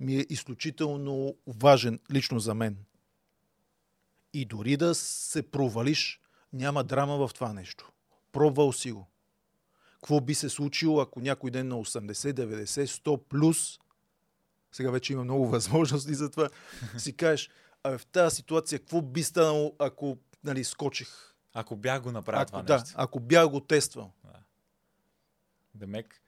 ми 0.00 0.16
е 0.16 0.26
изключително 0.30 1.34
важен 1.46 2.00
лично 2.12 2.38
за 2.38 2.54
мен. 2.54 2.76
И 4.32 4.44
дори 4.44 4.76
да 4.76 4.94
се 4.94 5.50
провалиш, 5.50 6.20
няма 6.52 6.84
драма 6.84 7.28
в 7.28 7.34
това 7.34 7.52
нещо. 7.52 7.92
Пробвал 8.32 8.72
си 8.72 8.92
го. 8.92 9.08
Какво 9.92 10.20
би 10.20 10.34
се 10.34 10.48
случило, 10.48 11.00
ако 11.00 11.20
някой 11.20 11.50
ден 11.50 11.68
на 11.68 11.74
80, 11.74 12.12
90, 12.12 12.64
100 12.64 13.22
плюс, 13.22 13.78
сега 14.72 14.90
вече 14.90 15.12
има 15.12 15.24
много 15.24 15.46
възможности 15.50 16.14
за 16.14 16.30
това, 16.30 16.48
си 16.98 17.16
кажеш, 17.16 17.50
а 17.82 17.98
в 17.98 18.06
тази 18.06 18.36
ситуация, 18.36 18.78
какво 18.78 19.02
би 19.02 19.22
станало, 19.22 19.74
ако 19.78 20.18
нали, 20.44 20.64
скочих? 20.64 21.08
Ако 21.52 21.76
бях 21.76 22.02
го 22.02 22.12
направил 22.12 22.40
ако, 22.40 22.50
това 22.50 22.62
да, 22.62 22.78
нещо. 22.78 22.94
ако 22.96 23.20
бях 23.20 23.48
го 23.48 23.60
тествал. 23.60 24.12
Демек, 25.74 26.22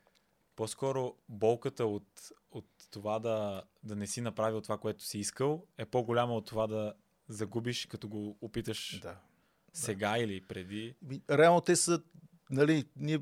по-скоро 0.57 1.15
болката 1.29 1.87
от, 1.87 2.33
от 2.51 2.67
това 2.91 3.19
да, 3.19 3.62
да 3.83 3.97
не 3.97 4.07
си 4.07 4.21
направил 4.21 4.61
това, 4.61 4.79
което 4.79 5.05
си 5.05 5.19
искал, 5.19 5.67
е 5.79 5.85
по-голяма 5.85 6.35
от 6.35 6.47
това 6.47 6.67
да 6.67 6.95
загубиш, 7.29 7.87
като 7.87 8.09
го 8.09 8.37
опиташ 8.41 9.01
Да. 9.01 9.17
сега 9.73 10.19
или 10.19 10.41
преди. 10.41 10.95
Реално 11.31 11.61
те 11.61 11.77
са, 11.77 12.03
нали, 12.51 12.85
ние 12.97 13.19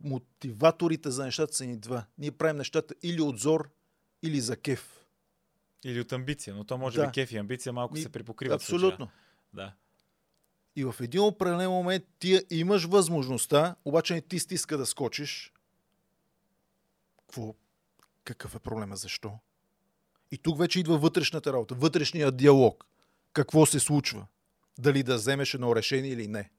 мотиваторите 0.00 1.10
за 1.10 1.24
нещата 1.24 1.52
са 1.54 1.64
ни 1.66 1.76
два. 1.76 2.04
Ние 2.18 2.30
правим 2.30 2.56
нещата 2.56 2.94
или 3.02 3.20
от 3.20 3.38
зор, 3.38 3.70
или 4.22 4.40
за 4.40 4.56
кеф. 4.56 5.06
Или 5.84 6.00
от 6.00 6.12
амбиция, 6.12 6.54
но 6.56 6.64
то 6.64 6.78
може 6.78 6.98
Да. 7.00 7.06
би 7.06 7.12
кеф 7.12 7.32
и 7.32 7.36
амбиция 7.36 7.72
малко 7.72 7.94
Ми, 7.94 8.00
се 8.00 8.08
припокриват. 8.08 8.54
Абсолютно. 8.60 9.08
Да. 9.54 9.74
И 10.76 10.84
в 10.84 10.94
един 11.00 11.20
определен 11.20 11.70
момент 11.70 12.04
ти 12.18 12.40
имаш 12.50 12.84
възможността, 12.84 13.76
обаче 13.84 14.14
не 14.14 14.20
ти 14.20 14.38
стиска 14.38 14.78
да 14.78 14.86
скочиш. 14.86 15.52
Какво? 17.32 17.54
Какъв 18.24 18.54
е 18.54 18.58
проблема? 18.58 18.96
Защо? 18.96 19.38
И 20.30 20.38
тук 20.38 20.58
вече 20.58 20.80
идва 20.80 20.98
вътрешната 20.98 21.52
работа, 21.52 21.74
вътрешния 21.74 22.32
диалог. 22.32 22.84
Какво 23.32 23.66
се 23.66 23.80
случва? 23.80 24.26
Дали 24.78 25.02
да 25.02 25.14
вземеш 25.14 25.54
едно 25.54 25.76
решение 25.76 26.10
или 26.10 26.28
не. 26.28 26.50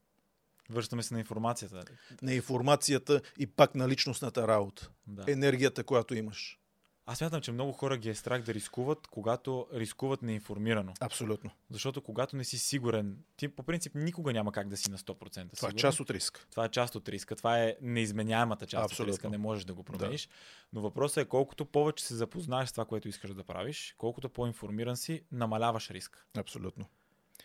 Връщаме 0.70 1.04
се 1.04 1.14
на 1.14 1.20
информацията. 1.20 1.84
На 2.22 2.34
информацията 2.34 3.22
и 3.40 3.48
пак 3.48 3.76
на 3.76 3.90
личностната 3.90 4.48
работа. 4.48 4.90
Да. 5.08 5.24
Енергията, 5.28 5.84
която 5.84 6.16
имаш. 6.16 6.60
Аз 7.06 7.18
смятам, 7.18 7.42
че 7.42 7.52
много 7.52 7.72
хора 7.72 7.98
ги 7.98 8.10
е 8.10 8.16
страх 8.16 8.42
да 8.42 8.54
рискуват, 8.54 9.08
когато 9.08 9.68
рискуват 9.74 10.22
неинформирано. 10.22 10.94
Абсолютно. 11.00 11.52
Защото 11.70 12.02
когато 12.02 12.36
не 12.36 12.44
си 12.44 12.58
сигурен, 12.58 13.18
ти 13.38 13.48
по 13.48 13.64
принцип 13.64 13.96
никога 13.96 14.34
няма 14.34 14.52
как 14.52 14.68
да 14.68 14.78
си 14.78 14.92
на 14.92 14.98
100% 14.98 15.30
сигурен. 15.30 15.50
Това 15.50 15.70
е 15.70 15.74
част 15.74 16.00
от 16.00 16.10
риска. 16.10 16.46
Това 16.52 16.66
е 16.66 16.70
част 16.70 16.96
от 16.96 17.10
риска. 17.10 17.36
Това 17.36 17.64
е 17.64 17.76
неизменяемата 17.82 18.68
част 18.68 18.92
Абсолютно. 18.92 19.12
от 19.12 19.16
риска. 19.16 19.30
Не 19.30 19.38
можеш 19.38 19.66
да 19.66 19.74
го 19.74 19.84
промениш. 19.84 20.30
Но 20.74 20.82
въпросът 20.82 21.18
е 21.18 21.30
колкото 21.30 21.66
повече 21.66 22.06
се 22.06 22.16
запознаеш 22.16 22.70
с 22.70 22.72
това, 22.72 22.86
което 22.86 23.08
искаш 23.08 23.34
да 23.34 23.44
правиш, 23.44 23.96
колкото 23.98 24.30
по-информиран 24.30 24.98
си, 24.98 25.24
намаляваш 25.32 25.90
риска. 25.90 26.24
Абсолютно. 26.38 26.86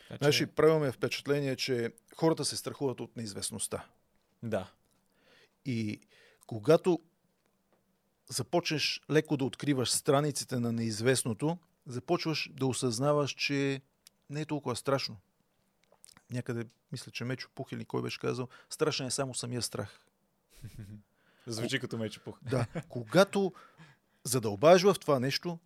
Така, 0.08 0.18
че... 0.18 0.24
Значи, 0.24 0.46
правилно 0.46 0.84
е 0.84 0.92
впечатление, 0.92 1.56
че 1.56 1.92
хората 2.16 2.44
се 2.44 2.56
страхуват 2.56 3.00
от 3.00 3.16
неизвестността. 3.16 3.86
Да. 4.42 4.70
И 5.64 6.00
когато 6.46 7.00
започнеш 8.28 9.00
леко 9.10 9.36
да 9.36 9.44
откриваш 9.44 9.90
страниците 9.90 10.58
на 10.58 10.72
неизвестното, 10.72 11.58
започваш 11.86 12.50
да 12.52 12.66
осъзнаваш, 12.66 13.30
че 13.30 13.80
не 14.30 14.40
е 14.40 14.46
толкова 14.46 14.76
страшно. 14.76 15.16
Някъде, 16.30 16.66
мисля, 16.92 17.12
че 17.12 17.24
Мечо 17.24 17.48
Пух 17.54 17.72
или 17.72 17.84
кой 17.84 18.02
беше 18.02 18.20
казал, 18.20 18.48
страшен 18.70 19.06
е 19.06 19.10
само 19.10 19.34
самия 19.34 19.62
страх. 19.62 20.00
Звучи 21.46 21.80
като 21.80 21.98
мече 21.98 22.20
пух. 22.20 22.38
Да, 22.42 22.66
когато 22.88 23.52
задълбаеш 24.24 24.82
в 24.82 24.96
това 25.00 25.20
нещо, 25.20 25.58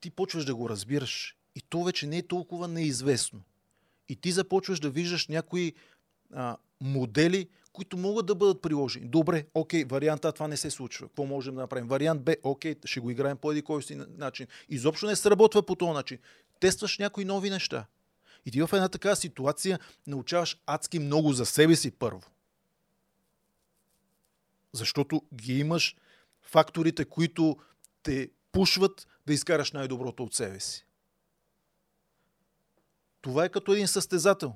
ти 0.00 0.10
почваш 0.10 0.44
да 0.44 0.54
го 0.54 0.68
разбираш. 0.68 1.36
И 1.54 1.60
то 1.60 1.84
вече 1.84 2.06
не 2.06 2.18
е 2.18 2.26
толкова 2.26 2.68
неизвестно. 2.68 3.42
И 4.08 4.16
ти 4.16 4.32
започваш 4.32 4.80
да 4.80 4.90
виждаш 4.90 5.28
някои 5.28 5.74
а, 6.32 6.56
модели, 6.80 7.48
които 7.72 7.96
могат 7.96 8.26
да 8.26 8.34
бъдат 8.34 8.62
приложени. 8.62 9.08
Добре, 9.08 9.46
окей, 9.54 9.84
вариант 9.84 10.24
А 10.24 10.32
това 10.32 10.48
не 10.48 10.56
се 10.56 10.70
случва. 10.70 11.08
Какво 11.08 11.26
можем 11.26 11.54
да 11.54 11.60
направим? 11.60 11.88
Вариант 11.88 12.22
Б, 12.22 12.36
окей, 12.42 12.74
ще 12.84 13.00
го 13.00 13.10
играем 13.10 13.36
по 13.36 13.50
един 13.50 13.64
кой 13.64 13.82
си 13.82 13.94
начин. 14.08 14.46
Изобщо 14.68 15.06
не 15.06 15.16
сработва 15.16 15.62
по 15.62 15.74
този 15.74 15.92
начин. 15.92 16.18
Тестваш 16.60 16.98
някои 16.98 17.24
нови 17.24 17.50
неща. 17.50 17.86
И 18.46 18.50
ти 18.50 18.62
в 18.62 18.70
една 18.72 18.88
такава 18.88 19.16
ситуация 19.16 19.78
научаваш 20.06 20.58
адски 20.66 20.98
много 20.98 21.32
за 21.32 21.46
себе 21.46 21.76
си 21.76 21.90
първо. 21.90 22.22
Защото 24.72 25.22
ги 25.34 25.58
имаш 25.58 25.96
факторите, 26.42 27.04
които 27.04 27.56
те 28.02 28.30
пушват 28.52 29.08
да 29.26 29.32
изкараш 29.32 29.72
най-доброто 29.72 30.24
от 30.24 30.34
себе 30.34 30.60
си. 30.60 30.86
Това 33.20 33.44
е 33.44 33.48
като 33.48 33.72
един 33.72 33.88
състезател. 33.88 34.54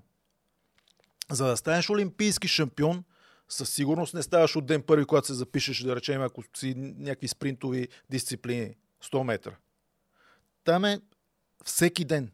За 1.30 1.46
да 1.46 1.56
станеш 1.56 1.90
олимпийски 1.90 2.48
шампион, 2.48 3.04
със 3.48 3.70
сигурност 3.70 4.14
не 4.14 4.22
ставаш 4.22 4.56
от 4.56 4.66
ден 4.66 4.82
първи, 4.82 5.04
когато 5.04 5.26
се 5.26 5.34
запишеш, 5.34 5.78
да 5.78 5.96
речем, 5.96 6.22
ако 6.22 6.42
си 6.56 6.74
някакви 6.76 7.28
спринтови 7.28 7.88
дисциплини, 8.10 8.74
100 9.04 9.22
метра. 9.22 9.56
Там 10.64 10.84
е 10.84 11.00
всеки 11.64 12.04
ден, 12.04 12.32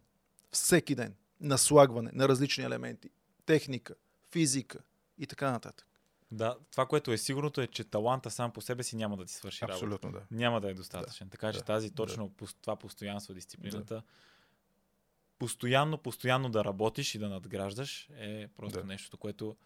всеки 0.52 0.94
ден, 0.94 1.14
наслагване 1.40 2.11
на 2.14 2.28
различни 2.28 2.64
елементи, 2.64 3.11
техника, 3.46 3.94
физика 4.33 4.78
и 5.18 5.26
така 5.26 5.50
нататък. 5.50 5.87
Да, 6.31 6.57
това, 6.70 6.87
което 6.87 7.12
е 7.12 7.18
сигурното 7.18 7.61
е, 7.61 7.66
че 7.66 7.85
таланта 7.85 8.31
сам 8.31 8.52
по 8.52 8.61
себе 8.61 8.83
си 8.83 8.96
няма 8.96 9.16
да 9.16 9.24
ти 9.24 9.33
свърши 9.33 9.62
работа. 9.62 9.74
Абсолютно, 9.74 10.12
да. 10.12 10.20
Няма 10.31 10.60
да 10.60 10.71
е 10.71 10.75
достатъчен. 10.75 11.29
Така 11.31 11.52
че 11.52 11.58
да, 11.58 11.64
тази 11.64 11.90
точно 11.90 12.31
пос- 12.31 12.56
това 12.60 12.77
постоянство, 12.77 13.35
дисциплината, 13.35 14.02
постоянно, 15.42 15.98
постоянно 15.98 16.50
да 16.50 16.64
работиш 16.64 17.14
и 17.14 17.18
да 17.18 17.28
надграждаш 17.28 18.08
е 18.16 18.48
просто 18.48 18.78
Да. 18.78 18.86
нещото, 18.86 19.16
което 19.16 19.56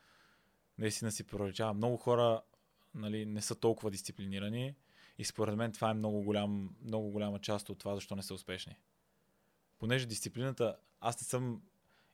наистина 0.79 1.13
си 1.13 1.25
проличава. 1.25 1.75
Много 1.75 1.97
хора 1.97 2.43
нали, 2.95 3.27
не 3.27 3.43
са 3.43 3.55
толкова 3.55 3.91
дисциплинирани 3.91 4.75
и 5.19 5.25
според 5.25 5.57
мен 5.57 5.73
това 5.73 5.91
е 5.91 5.95
много, 5.95 6.23
голям, 6.23 6.77
много 6.85 7.11
голяма 7.11 7.39
част 7.39 7.69
от 7.69 7.79
това, 7.79 7.95
защо 7.95 8.17
не 8.17 8.23
са 8.23 8.35
успешни. 8.35 8.77
Понеже 9.79 10.07
дисциплината, 10.07 10.77
аз 11.01 11.21
не 11.21 11.25
съм 11.25 11.63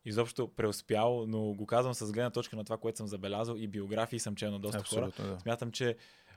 изобщо 0.05 0.49
преуспял, 0.49 1.27
но 1.27 1.43
го 1.43 1.67
казвам 1.67 1.95
с 1.95 2.13
гледна 2.13 2.31
точка 2.31 2.57
на 2.57 2.65
това, 2.65 2.79
което 2.79 2.97
съм 2.97 3.07
забелязал 3.07 3.57
и 3.57 3.69
биографии 3.69 4.19
съм 4.19 4.37
чел 4.37 4.51
на 4.51 4.59
доста 4.61 4.79
хора. 4.79 5.07
Абсолютно, 5.07 5.35
да. 5.35 5.41
Смятам, 5.41 5.73
че 5.73 5.97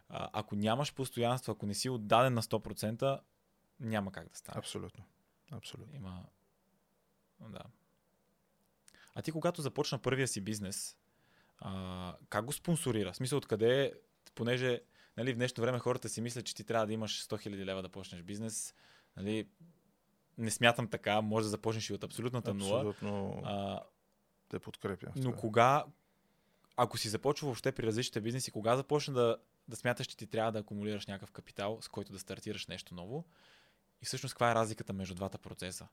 а, 0.10 0.30
ако 0.34 0.56
нямаш 0.56 0.94
постоянство, 0.94 1.52
ако 1.52 1.66
не 1.66 1.74
си 1.74 1.90
отдаден 1.90 2.34
на 2.34 2.42
100%, 2.42 3.20
няма 3.80 4.12
как 4.12 4.30
да 4.30 4.38
стане. 4.38 4.60
Абсолютно. 4.60 5.04
Абсолютно. 5.52 5.96
Има. 5.96 6.26
Да. 7.40 7.64
А 9.16 9.22
ти 9.22 9.32
когато 9.32 9.62
започна 9.62 10.00
първия 10.00 10.28
си 10.28 10.42
бизнес, 10.42 10.98
а, 11.60 12.16
как 12.30 12.46
го 12.46 12.54
спонсорира? 12.54 13.12
В 13.12 13.16
смисъл, 13.16 13.38
откъде, 13.38 13.94
понеже 14.36 14.82
нали, 15.18 15.34
в 15.34 15.36
днешно 15.36 15.62
време 15.62 15.80
хората 15.80 16.10
си 16.10 16.22
мислят, 16.22 16.46
че 16.46 16.56
ти 16.56 16.64
трябва 16.64 16.88
да 16.88 16.94
имаш 16.94 17.28
100 17.28 17.48
000 17.50 17.66
лева 17.66 17.82
да 17.82 17.90
почнеш 17.90 18.22
бизнес. 18.22 18.76
Нали, 19.18 19.48
не 20.38 20.52
смятам 20.52 20.88
така, 20.88 21.22
може 21.22 21.44
да 21.44 21.50
започнеш 21.50 21.90
и 21.90 21.94
от 21.94 22.04
абсолютната 22.04 22.54
нула. 22.54 22.80
Абсолютно 22.80 23.42
А, 23.46 23.82
те 24.50 24.60
подкрепям. 24.60 25.14
в 25.14 25.16
но 25.16 25.22
това. 25.22 25.38
кога, 25.38 25.86
ако 26.78 26.98
си 26.98 27.10
започва 27.10 27.46
въобще 27.46 27.72
при 27.72 27.88
различните 27.88 28.22
бизнеси, 28.22 28.52
кога 28.52 28.76
започна 28.76 29.14
да, 29.14 29.38
да 29.68 29.76
смяташ, 29.76 30.08
че 30.08 30.18
ти 30.18 30.28
трябва 30.28 30.52
да 30.52 30.60
акумулираш 30.60 31.08
някакъв 31.08 31.32
капитал, 31.32 31.78
с 31.82 31.88
който 31.88 32.12
да 32.12 32.20
стартираш 32.20 32.68
нещо 32.68 32.96
ново? 32.96 33.26
И 34.02 34.06
всъщност 34.06 34.34
каква 34.34 34.52
е 34.52 34.56
разликата 34.56 34.94
между 34.94 35.16
двата 35.16 35.38
процеса? 35.38 35.88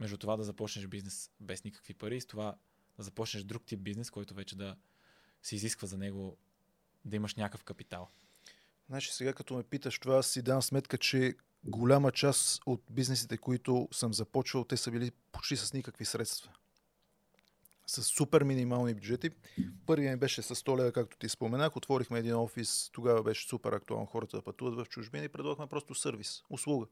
Между 0.00 0.16
това 0.16 0.36
да 0.36 0.44
започнеш 0.44 0.86
бизнес 0.86 1.30
без 1.40 1.64
никакви 1.64 1.94
пари 1.94 2.16
и 2.16 2.20
с 2.20 2.26
това 2.26 2.56
да 2.96 3.02
започнеш 3.02 3.44
друг 3.44 3.64
тип 3.64 3.80
бизнес, 3.80 4.10
който 4.10 4.34
вече 4.34 4.56
да 4.56 4.76
се 5.42 5.56
изисква 5.56 5.88
за 5.88 5.98
него 5.98 6.36
да 7.04 7.16
имаш 7.16 7.34
някакъв 7.34 7.64
капитал. 7.64 8.08
Значи 8.88 9.12
сега 9.12 9.32
като 9.32 9.54
ме 9.54 9.62
питаш 9.62 9.98
това, 9.98 10.16
аз 10.16 10.26
си 10.26 10.42
дам 10.42 10.62
сметка, 10.62 10.98
че 10.98 11.34
голяма 11.64 12.12
част 12.12 12.62
от 12.66 12.82
бизнесите, 12.90 13.36
които 13.36 13.88
съм 13.92 14.14
започвал, 14.14 14.64
те 14.64 14.76
са 14.76 14.90
били 14.90 15.10
почти 15.32 15.56
с 15.56 15.72
никакви 15.72 16.04
средства. 16.04 16.52
С 17.86 18.02
супер 18.02 18.42
минимални 18.42 18.94
бюджети. 18.94 19.30
Първият 19.86 20.12
ми 20.12 20.20
беше 20.20 20.42
с 20.42 20.54
100 20.54 20.78
лева, 20.78 20.92
както 20.92 21.18
ти 21.18 21.28
споменах. 21.28 21.76
Отворихме 21.76 22.18
един 22.18 22.34
офис, 22.34 22.90
тогава 22.92 23.22
беше 23.22 23.48
супер 23.48 23.72
актуално 23.72 24.06
хората 24.06 24.36
да 24.36 24.42
пътуват 24.42 24.74
в 24.74 24.88
чужбина 24.88 25.24
и 25.24 25.28
предлагахме 25.28 25.66
просто 25.66 25.94
сервис, 25.94 26.42
услуга. 26.50 26.86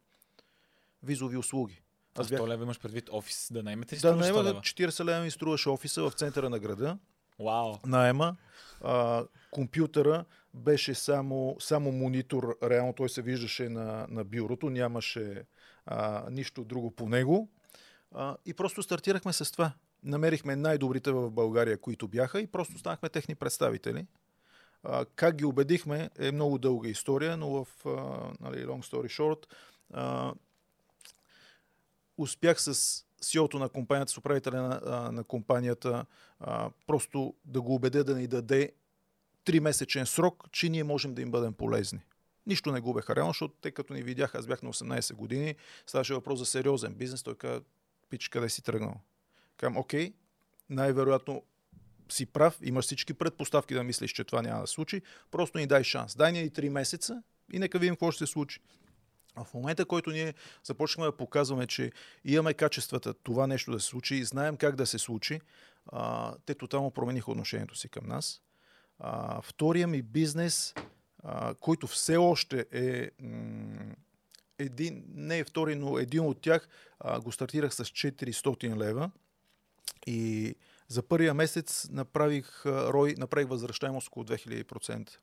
Визови 1.03 1.37
услуги. 1.37 1.83
А 2.19 2.25
100 2.25 2.49
лева 2.49 2.63
имаш 2.63 2.81
предвид 2.81 3.09
офис 3.13 3.49
да 3.53 3.63
наймете 3.63 3.97
ли 3.97 4.01
Да, 4.01 4.09
струва 4.09 4.17
100 4.17 4.21
найема 4.21 4.45
лева? 4.45 4.61
40 4.61 5.05
лева 5.05 5.21
ми 5.21 5.31
струваше 5.31 5.69
офиса 5.69 6.11
в 6.11 6.13
центъра 6.13 6.51
на 6.51 6.59
града. 6.59 6.99
Вау! 7.39 7.75
найема. 7.87 8.37
А, 8.81 9.25
компютъра 9.51 10.25
беше 10.55 10.95
само, 10.95 11.57
само 11.61 11.93
монитор, 11.93 12.59
реално 12.63 12.93
той 12.93 13.09
се 13.09 13.23
виждаше 13.23 13.69
на, 13.69 14.07
на 14.11 14.25
бюрото, 14.25 14.71
нямаше 14.71 15.45
а, 15.87 16.31
нищо 16.31 16.65
друго 16.65 16.91
по 16.91 17.09
него. 17.09 17.49
А, 18.13 18.37
и 18.47 18.55
просто 18.55 18.83
стартирахме 18.83 19.33
с 19.33 19.53
това. 19.53 19.73
Намерихме 20.05 20.57
най-добрите 20.57 21.11
в 21.11 21.31
България, 21.31 21.79
които 21.81 22.09
бяха 22.09 22.41
и 22.41 22.47
просто 22.47 22.79
станахме 22.79 23.09
техни 23.09 23.35
представители. 23.35 24.07
А, 24.83 25.05
как 25.17 25.37
ги 25.37 25.45
убедихме 25.45 26.11
е 26.19 26.33
много 26.33 26.59
дълга 26.59 26.89
история, 26.89 27.37
но 27.37 27.49
в 27.49 27.67
а, 27.87 27.91
нали, 28.41 28.67
long 28.67 28.93
story 28.93 29.07
short 29.07 29.47
а, 29.93 30.33
успях 32.19 32.63
с 32.63 32.75
CEO-то 33.23 33.59
на 33.59 33.69
компанията, 33.69 34.13
с 34.13 34.19
управителя 34.19 34.63
на, 34.63 35.13
на 35.13 35.25
компанията, 35.25 36.07
а, 36.41 36.71
просто 36.87 37.35
да 37.45 37.61
го 37.61 37.75
убедя 37.75 38.05
да 38.05 38.15
ни 38.15 38.27
даде 38.27 38.73
3-месечен 39.45 40.05
срок, 40.05 40.45
че 40.53 40.69
ние 40.69 40.85
можем 40.85 41.15
да 41.15 41.23
им 41.23 41.31
бъдем 41.31 41.53
полезни. 41.53 42.01
Нищо 42.47 42.73
не 42.73 42.81
губеха 42.81 43.17
реално, 43.17 43.31
защото 43.31 43.55
те 43.61 43.71
като 43.71 43.95
ни 43.95 44.03
видяха, 44.03 44.39
аз 44.39 44.47
бях 44.47 44.63
на 44.63 44.73
18 44.73 45.15
години, 45.15 45.55
ставаше 45.87 46.15
въпрос 46.15 46.39
за 46.39 46.47
сериозен 46.47 46.95
бизнес, 46.95 47.23
той 47.23 47.35
каза, 47.35 47.61
пич, 48.11 48.29
къде 48.29 48.49
си 48.49 48.63
тръгнал? 48.63 48.95
Казвам, 49.57 49.77
окей, 49.77 50.13
най-вероятно 50.71 51.43
си 52.09 52.27
прав, 52.27 52.59
имаш 52.63 52.85
всички 52.85 53.15
предпоставки 53.15 53.75
да 53.75 53.85
мислиш, 53.85 54.13
че 54.13 54.25
това 54.25 54.43
няма 54.43 54.61
да 54.61 54.67
случи, 54.67 55.03
просто 55.31 55.59
ни 55.59 55.67
дай 55.67 55.85
шанс. 55.85 56.17
Дай 56.17 56.33
ни 56.33 56.51
3 56.51 56.69
месеца 56.69 57.23
и 57.53 57.59
нека 57.59 57.79
видим 57.79 57.95
какво 57.95 58.11
ще 58.11 58.27
се 58.27 58.33
случи. 58.33 58.61
А 59.39 59.45
в 59.45 59.55
момента, 59.55 59.85
който 59.85 60.11
ние 60.11 60.35
започнахме 60.65 61.11
да 61.11 61.17
показваме, 61.17 61.67
че 61.67 61.93
имаме 62.25 62.55
качествата 62.55 63.15
това 63.15 63.47
нещо 63.47 63.71
да 63.71 63.81
се 63.81 63.87
случи 63.87 64.15
и 64.15 64.25
знаем 64.25 64.57
как 64.57 64.77
да 64.77 64.87
се 64.87 64.99
случи, 64.99 65.41
а, 65.87 66.35
те 66.47 66.55
тотално 66.55 66.91
промениха 66.91 67.31
отношението 67.31 67.77
си 67.77 67.89
към 67.89 68.07
нас. 68.07 68.43
А, 68.99 69.43
втория 69.43 69.87
ми 69.87 70.03
бизнес, 70.03 70.75
а, 71.25 71.55
който 71.55 71.87
все 71.87 72.17
още 72.17 72.67
е 72.73 73.11
м- 73.23 73.95
един, 74.59 75.05
не 75.09 75.39
е 75.39 75.45
втори, 75.45 75.75
но 75.75 75.99
един 75.99 76.21
от 76.21 76.41
тях, 76.41 76.69
а, 77.01 77.21
го 77.21 77.33
стартирах 77.33 77.75
с 77.75 77.85
400 77.85 78.77
лева 78.77 79.11
и 80.07 80.55
за 80.89 81.03
първия 81.03 81.35
месец 81.35 81.89
направих, 81.91 82.67
а, 82.67 82.93
рой, 82.93 83.15
направих 83.19 83.49
възвръщаемост 83.49 84.09
около 84.09 84.25
2000%. 84.25 85.19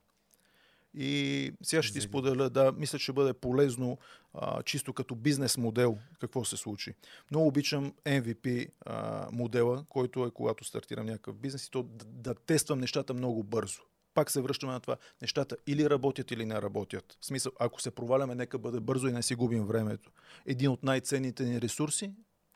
И 0.98 1.52
сега 1.64 1.84
ще 1.84 1.94
ти 1.94 2.02
споделя, 2.02 2.50
да, 2.50 2.72
мисля, 2.72 3.00
че 3.00 3.04
ще 3.04 3.14
бъде 3.14 3.34
полезно 3.34 3.98
а, 4.34 4.64
чисто 4.64 4.94
като 4.94 5.16
бизнес 5.16 5.58
модел 5.58 5.98
какво 6.20 6.46
се 6.46 6.58
случи. 6.58 6.94
Много 7.32 7.48
обичам 7.48 7.94
MVP 8.06 8.70
а, 8.86 9.28
модела, 9.32 9.86
който 9.90 10.26
е 10.26 10.32
когато 10.32 10.64
стартирам 10.64 11.06
някакъв 11.06 11.36
бизнес 11.36 11.68
и 11.68 11.72
то 11.72 11.84
да, 11.84 12.06
да 12.06 12.36
тествам 12.36 12.80
нещата 12.80 13.14
много 13.14 13.44
бързо. 13.44 13.82
Пак 14.14 14.32
се 14.32 14.42
връщаме 14.42 14.74
на 14.74 14.80
това. 14.80 14.98
Нещата 15.22 15.58
или 15.68 15.90
работят, 15.90 16.32
или 16.32 16.46
не 16.46 16.62
работят. 16.62 17.18
В 17.22 17.26
смисъл, 17.26 17.52
ако 17.60 17.82
се 17.82 17.92
проваляме, 17.92 18.36
нека 18.36 18.58
бъде 18.58 18.80
бързо 18.80 19.08
и 19.08 19.12
не 19.12 19.22
си 19.22 19.36
губим 19.36 19.66
времето. 19.66 20.12
Един 20.46 20.70
от 20.70 20.84
най-ценните 20.84 21.44
ни 21.44 21.62
ресурси 21.62 22.12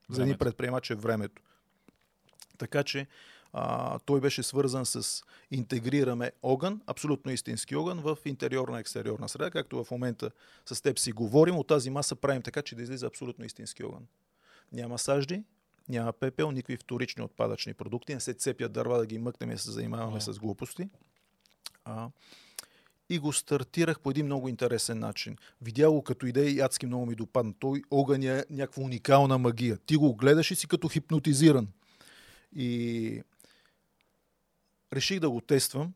за 0.09 0.21
един 0.21 0.25
Времето. 0.25 0.39
предприемач 0.39 0.89
е 0.89 0.95
времето. 0.95 1.41
Така 2.57 2.83
че 2.83 3.07
а, 3.53 3.99
той 3.99 4.21
беше 4.21 4.43
свързан 4.43 4.85
с 4.85 5.23
интегрираме 5.51 6.31
огън, 6.43 6.81
абсолютно 6.87 7.31
истински 7.31 7.75
огън, 7.75 7.99
в 7.99 8.17
интериорна 8.25 8.77
и 8.77 8.81
екстериорна 8.81 9.29
среда, 9.29 9.51
както 9.51 9.83
в 9.83 9.91
момента 9.91 10.31
с 10.65 10.81
теб 10.81 10.99
си 10.99 11.11
говорим. 11.11 11.57
От 11.57 11.67
тази 11.67 11.89
маса 11.89 12.15
правим 12.15 12.41
така, 12.41 12.61
че 12.61 12.75
да 12.75 12.81
излиза 12.81 13.05
абсолютно 13.07 13.45
истински 13.45 13.83
огън. 13.83 14.07
Няма 14.71 14.97
сажди, 14.97 15.43
няма 15.89 16.13
пепел, 16.13 16.51
никакви 16.51 16.77
вторични 16.77 17.23
отпадъчни 17.23 17.73
продукти, 17.73 18.13
не 18.13 18.19
се 18.19 18.33
цепят 18.33 18.71
дърва 18.71 18.97
да 18.97 19.05
ги 19.05 19.17
мъкнем 19.17 19.51
и 19.51 19.57
се 19.57 19.71
занимаваме 19.71 20.11
Вау. 20.11 20.21
с 20.21 20.39
глупости. 20.39 20.89
А, 21.85 22.09
и 23.09 23.19
го 23.19 23.33
стартирах 23.33 23.99
по 23.99 24.11
един 24.11 24.25
много 24.25 24.49
интересен 24.49 24.99
начин. 24.99 25.37
Видя 25.61 25.91
го 25.91 26.03
като 26.03 26.25
идея 26.25 26.49
и 26.49 26.59
адски 26.59 26.85
много 26.85 27.05
ми 27.05 27.15
допадна. 27.15 27.53
Той 27.59 27.81
огън 27.91 28.23
е 28.23 28.45
някаква 28.49 28.83
уникална 28.83 29.37
магия. 29.37 29.77
Ти 29.77 29.95
го 29.95 30.15
гледаш 30.15 30.51
и 30.51 30.55
си 30.55 30.67
като 30.67 30.87
хипнотизиран. 30.87 31.67
И 32.55 33.21
реших 34.93 35.19
да 35.19 35.29
го 35.29 35.41
тествам. 35.41 35.93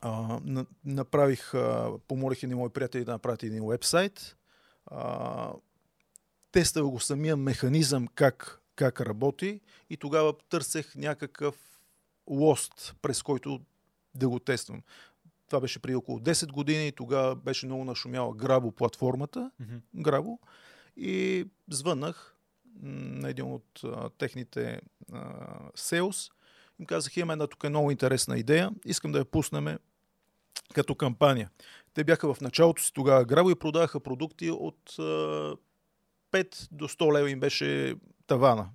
А, 0.00 0.40
на, 0.44 0.66
направих, 0.84 1.54
а, 1.54 1.92
помолих 2.08 2.42
един 2.42 2.58
мой 2.58 2.70
приятели 2.70 3.04
да 3.04 3.12
направят 3.12 3.42
един 3.42 3.68
вебсайт. 3.68 4.36
А, 4.86 5.52
тествах 6.52 6.84
го 6.84 7.00
самия 7.00 7.36
механизъм 7.36 8.08
как, 8.14 8.60
как 8.74 9.00
работи 9.00 9.60
и 9.90 9.96
тогава 9.96 10.34
търсех 10.48 10.94
някакъв 10.94 11.54
лост, 12.26 12.94
през 13.02 13.22
който 13.22 13.60
да 14.14 14.28
го 14.28 14.38
тествам. 14.38 14.82
Това 15.46 15.60
беше 15.60 15.78
преди 15.78 15.94
около 15.94 16.18
10 16.18 16.52
години 16.52 16.88
и 16.88 16.92
тогава 16.92 17.36
беше 17.36 17.66
много 17.66 17.84
нашумяла 17.84 18.34
Грабо 18.34 18.72
платформата. 18.72 19.50
Мгм. 19.60 19.76
Грабо 19.94 20.38
и 20.96 21.46
звъннах 21.70 22.36
на 22.82 23.30
един 23.30 23.44
от 23.44 23.80
а, 23.84 24.10
техните 24.10 24.80
а. 25.74 26.30
Им 26.80 26.86
казах, 26.86 27.16
имаме 27.16 27.32
една 27.32 27.46
тук 27.46 27.64
е 27.64 27.68
много 27.68 27.90
интересна 27.90 28.38
идея, 28.38 28.70
искам 28.84 29.12
да 29.12 29.18
я 29.18 29.24
пуснем 29.24 29.78
като 30.74 30.94
кампания. 30.94 31.50
Те 31.94 32.04
бяха 32.04 32.34
в 32.34 32.40
началото 32.40 32.82
си 32.82 32.92
тогава 32.92 33.24
Грабо 33.24 33.50
и 33.50 33.54
продаваха 33.54 34.00
продукти 34.00 34.50
от 34.50 34.94
а, 34.98 35.02
5 36.32 36.68
до 36.72 36.88
100 36.88 37.14
лева 37.14 37.30
им 37.30 37.40
беше 37.40 37.94
тавана 38.26 38.68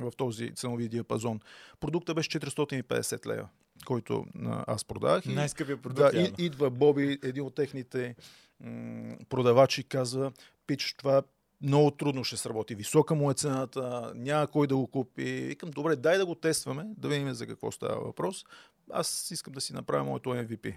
в 0.00 0.12
този 0.16 0.54
ценови 0.54 0.88
диапазон. 0.88 1.40
Продукта 1.80 2.14
беше 2.14 2.30
450 2.30 3.26
лева, 3.26 3.48
който 3.86 4.24
аз 4.66 4.84
продавах. 4.84 5.24
Най-скъпия 5.26 5.76
продукт. 5.76 6.12
да, 6.12 6.20
и, 6.20 6.44
идва 6.44 6.70
Боби, 6.70 7.18
един 7.22 7.42
от 7.42 7.54
техните 7.54 8.16
м- 8.60 9.16
продавачи, 9.28 9.84
казва, 9.84 10.32
пич, 10.66 10.94
това 10.98 11.22
много 11.60 11.90
трудно 11.90 12.24
ще 12.24 12.36
сработи. 12.36 12.74
Висока 12.74 13.14
му 13.14 13.30
е 13.30 13.34
цената, 13.34 14.12
няма 14.14 14.46
кой 14.46 14.66
да 14.66 14.76
го 14.76 14.86
купи. 14.86 15.24
Викам, 15.24 15.70
добре, 15.70 15.96
дай 15.96 16.18
да 16.18 16.26
го 16.26 16.34
тестваме, 16.34 16.84
да 16.96 17.08
видим 17.08 17.34
за 17.34 17.46
какво 17.46 17.72
става 17.72 18.04
въпрос. 18.04 18.44
Аз 18.90 19.30
искам 19.30 19.52
да 19.52 19.60
си 19.60 19.72
направя 19.72 20.04
моето 20.04 20.28
MVP. 20.28 20.74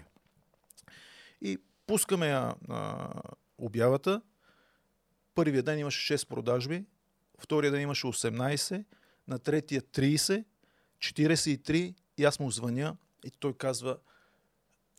И 1.40 1.58
пускаме 1.86 2.28
я 2.28 2.54
а, 2.68 3.08
обявата. 3.58 4.22
Първия 5.34 5.62
ден 5.62 5.78
имаше 5.78 6.18
6 6.18 6.28
продажби, 6.28 6.84
втория 7.38 7.70
ден 7.70 7.80
имаше 7.80 8.06
18, 8.06 8.84
на 9.28 9.38
третия 9.38 9.82
30, 9.82 10.44
43 10.98 11.94
и 12.18 12.24
аз 12.24 12.40
му 12.40 12.50
звъня 12.50 12.96
и 13.24 13.30
той 13.30 13.52
казва, 13.52 13.98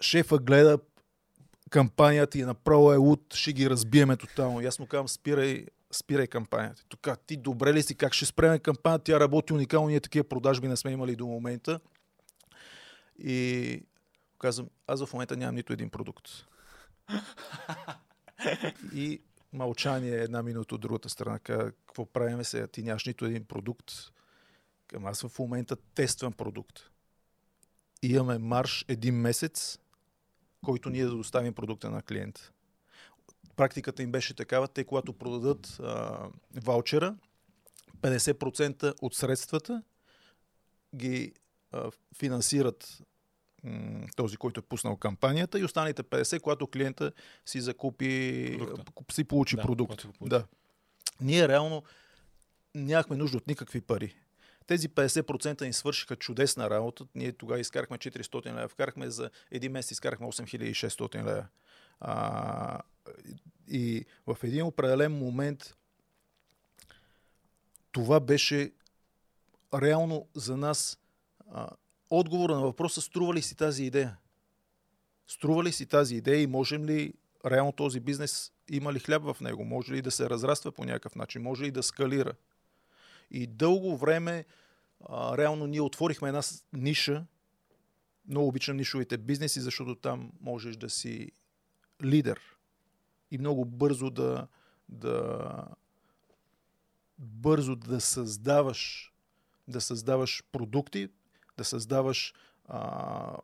шефа 0.01 0.38
гледа 0.38 0.79
кампанията 1.72 2.39
и 2.39 2.43
направо 2.43 2.93
е 2.93 2.95
луд, 2.95 3.34
ще 3.34 3.53
ги 3.53 3.69
разбиеме 3.69 4.17
тотално. 4.17 4.61
И 4.61 4.65
аз 4.65 4.80
му 4.80 4.88
казвам, 4.88 5.07
спирай, 5.07 5.65
спирай 5.91 6.28
кампанията. 6.28 6.84
Тук, 6.89 7.07
ти 7.28 7.38
добре 7.38 7.74
ли 7.74 7.84
си, 7.84 7.95
как 7.95 8.13
ще 8.13 8.26
спреме 8.26 8.59
кампанията? 8.59 9.03
Тя 9.03 9.19
работи 9.19 9.53
уникално, 9.53 9.88
ние 9.88 9.99
такива 9.99 10.30
продажби 10.30 10.67
не 10.67 10.78
сме 10.78 10.91
имали 10.91 11.15
до 11.15 11.28
момента. 11.28 11.80
И 13.19 13.84
казвам, 14.39 14.69
аз 14.88 15.05
в 15.05 15.13
момента 15.13 15.38
нямам 15.38 15.55
нито 15.55 15.74
един 15.74 15.89
продукт. 15.89 16.30
И 18.93 19.22
мълчание 19.53 20.15
една 20.15 20.43
минута 20.43 20.76
от 20.76 20.82
другата 20.82 21.09
страна. 21.09 21.39
Какво 21.39 22.05
правиме 22.05 22.43
сега? 22.43 22.67
Ти 22.67 22.84
нямаш 22.84 23.05
нито 23.05 23.26
един 23.26 23.45
продукт. 23.45 23.91
Към 24.88 25.05
аз 25.05 25.22
в 25.22 25.39
момента 25.39 25.76
тествам 25.76 26.34
продукт. 26.34 26.80
Имаме 28.01 28.38
марш 28.38 28.86
един 28.88 29.15
месец, 29.15 29.80
който 30.62 30.89
ние 30.89 31.05
да 31.05 31.12
доставим 31.12 31.53
продукта 31.53 31.89
на 31.89 32.01
клиента. 32.01 32.51
Практиката 33.55 34.03
им 34.03 34.12
беше 34.12 34.34
такава, 34.34 34.68
те 34.68 34.84
когато 34.84 35.14
продадат 35.14 35.78
а, 35.80 36.20
ваучера, 36.55 37.16
50% 37.97 38.93
от 39.01 39.16
средствата 39.16 39.84
ги 40.95 41.34
а, 41.72 41.91
финансират 42.16 43.01
м- 43.64 44.05
този, 44.16 44.38
който 44.38 44.59
е 44.59 44.64
пуснал 44.64 44.95
кампанията 44.97 45.59
и 45.59 45.64
останалите 45.64 46.03
50, 46.03 46.39
когато 46.39 46.68
клиента 46.68 47.12
си 47.45 47.62
закупи, 47.62 48.55
Продукта. 48.59 49.14
си 49.14 49.24
получи 49.24 49.55
Да, 49.55 49.62
продукт. 49.62 50.01
получи. 50.01 50.18
Да. 50.22 50.45
Ние 51.22 51.47
реално 51.47 51.84
нямахме 52.76 53.16
нужда 53.16 53.38
от 53.38 53.47
никакви 53.47 53.82
пари. 53.82 54.16
Тези 54.68 54.89
50% 54.89 55.66
ни 55.66 55.74
свършиха 55.74 56.16
чудесна 56.16 56.70
работа. 56.70 57.05
Ние 57.16 57.32
тогава 57.32 57.59
изкарахме 57.59 57.97
400 57.97 58.45
лева, 58.45 58.68
вкарахме 58.68 59.09
за 59.09 59.30
един 59.51 59.72
месец, 59.72 59.91
изкарахме 59.91 60.28
8600 60.28 61.16
лева. 61.16 61.45
А, 61.99 62.82
и 63.68 64.05
в 64.28 64.38
един 64.43 64.66
определен 64.66 65.12
момент 65.12 65.76
това 67.91 68.20
беше 68.20 68.72
реално 69.74 70.28
за 70.36 70.57
нас 70.57 70.99
а, 71.51 71.68
отговора 72.09 72.55
на 72.55 72.62
въпроса 72.62 73.01
струва 73.01 73.34
ли 73.34 73.41
си 73.41 73.55
тази 73.55 73.84
идея? 73.84 74.18
Струва 75.28 75.64
ли 75.64 75.72
си 75.72 75.86
тази 75.86 76.16
идея 76.16 76.41
и 76.41 76.47
можем 76.47 76.86
ли 76.86 77.14
реално 77.45 77.72
този 77.72 77.99
бизнес 77.99 78.51
има 78.70 78.93
ли 78.93 78.99
хляб 78.99 79.24
в 79.24 79.38
него? 79.41 79.66
Може 79.66 79.93
ли 79.93 80.01
да 80.01 80.12
се 80.12 80.30
разраства 80.30 80.72
по 80.72 80.86
някакъв 80.86 81.16
начин? 81.16 81.41
Може 81.41 81.64
ли 81.64 81.72
да 81.72 81.84
скалира? 81.84 82.34
И 83.32 83.47
дълго 83.47 83.97
време 83.97 84.45
а, 85.09 85.38
реално 85.38 85.67
ние 85.67 85.82
отворихме 85.82 86.27
една 86.27 86.41
ниша. 86.73 87.25
Много 88.27 88.47
обичам 88.47 88.77
нишовите 88.77 89.17
бизнеси, 89.17 89.61
защото 89.61 89.95
там 89.95 90.32
можеш 90.41 90.75
да 90.75 90.89
си 90.89 91.32
лидер 92.03 92.39
и 93.32 93.38
много 93.38 93.65
бързо 93.65 94.09
да, 94.09 94.47
да 94.89 95.49
бързо 97.17 97.75
да 97.75 98.01
създаваш 98.01 99.11
да 99.67 99.82
създаваш 99.82 100.43
продукти, 100.51 101.09
да 101.57 101.63
създаваш 101.63 102.34
а, 102.65 103.38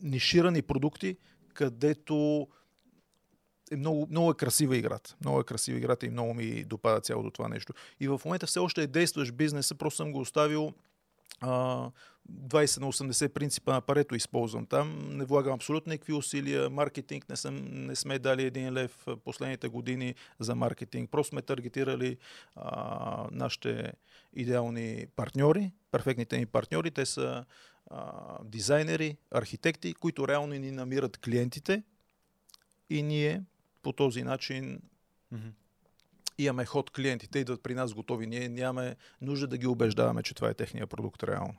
ниширани 0.00 0.62
продукти, 0.62 1.16
където 1.54 2.48
е 3.70 3.76
много, 3.76 4.06
много 4.10 4.30
е 4.30 4.34
красива 4.34 4.76
играта. 4.76 5.16
Много 5.20 5.40
е 5.40 5.44
красива 5.44 5.78
играта 5.78 6.06
и 6.06 6.10
много 6.10 6.34
ми 6.34 6.64
допада 6.64 7.00
цялото 7.00 7.30
това 7.30 7.48
нещо. 7.48 7.72
И 8.00 8.08
в 8.08 8.20
момента 8.24 8.46
все 8.46 8.58
още 8.58 8.82
е 8.82 8.86
действащ 8.86 9.34
бизнеса, 9.34 9.74
просто 9.74 9.96
съм 9.96 10.12
го 10.12 10.20
оставил 10.20 10.72
а, 11.40 11.90
20 12.32 12.80
на 12.80 12.92
80 12.92 13.28
принципа 13.28 13.72
на 13.72 13.80
парето 13.80 14.14
използвам 14.14 14.66
там. 14.66 15.16
Не 15.16 15.24
влагам 15.24 15.54
абсолютно 15.54 15.90
никакви 15.90 16.12
усилия. 16.12 16.70
Маркетинг 16.70 17.28
не, 17.28 17.36
съм, 17.36 17.56
не 17.86 17.96
сме 17.96 18.18
дали 18.18 18.44
един 18.44 18.72
лев 18.72 19.06
последните 19.24 19.68
години 19.68 20.14
за 20.40 20.54
маркетинг. 20.54 21.10
Просто 21.10 21.28
сме 21.28 21.42
таргетирали 21.42 22.16
а, 22.56 23.26
нашите 23.32 23.92
идеални 24.34 25.06
партньори, 25.16 25.72
перфектните 25.90 26.38
ни 26.38 26.46
партньори. 26.46 26.90
Те 26.90 27.06
са 27.06 27.44
а, 27.90 28.12
дизайнери, 28.44 29.16
архитекти, 29.30 29.94
които 29.94 30.28
реално 30.28 30.54
ни 30.54 30.70
намират 30.70 31.18
клиентите 31.18 31.82
и 32.90 33.02
ние 33.02 33.42
по 33.82 33.92
този 33.92 34.22
начин 34.22 34.82
Мгм. 35.32 35.48
имаме 36.38 36.64
ход 36.66 36.90
клиенти. 36.90 37.28
Те 37.28 37.38
идват 37.38 37.62
при 37.62 37.74
нас 37.74 37.94
готови. 37.94 38.26
Ние 38.26 38.48
нямаме 38.48 38.96
нужда 39.20 39.46
да 39.46 39.58
ги 39.58 39.66
убеждаваме, 39.66 40.22
че 40.22 40.34
това 40.34 40.48
е 40.48 40.54
техния 40.54 40.86
продукт 40.86 41.22
реално. 41.22 41.56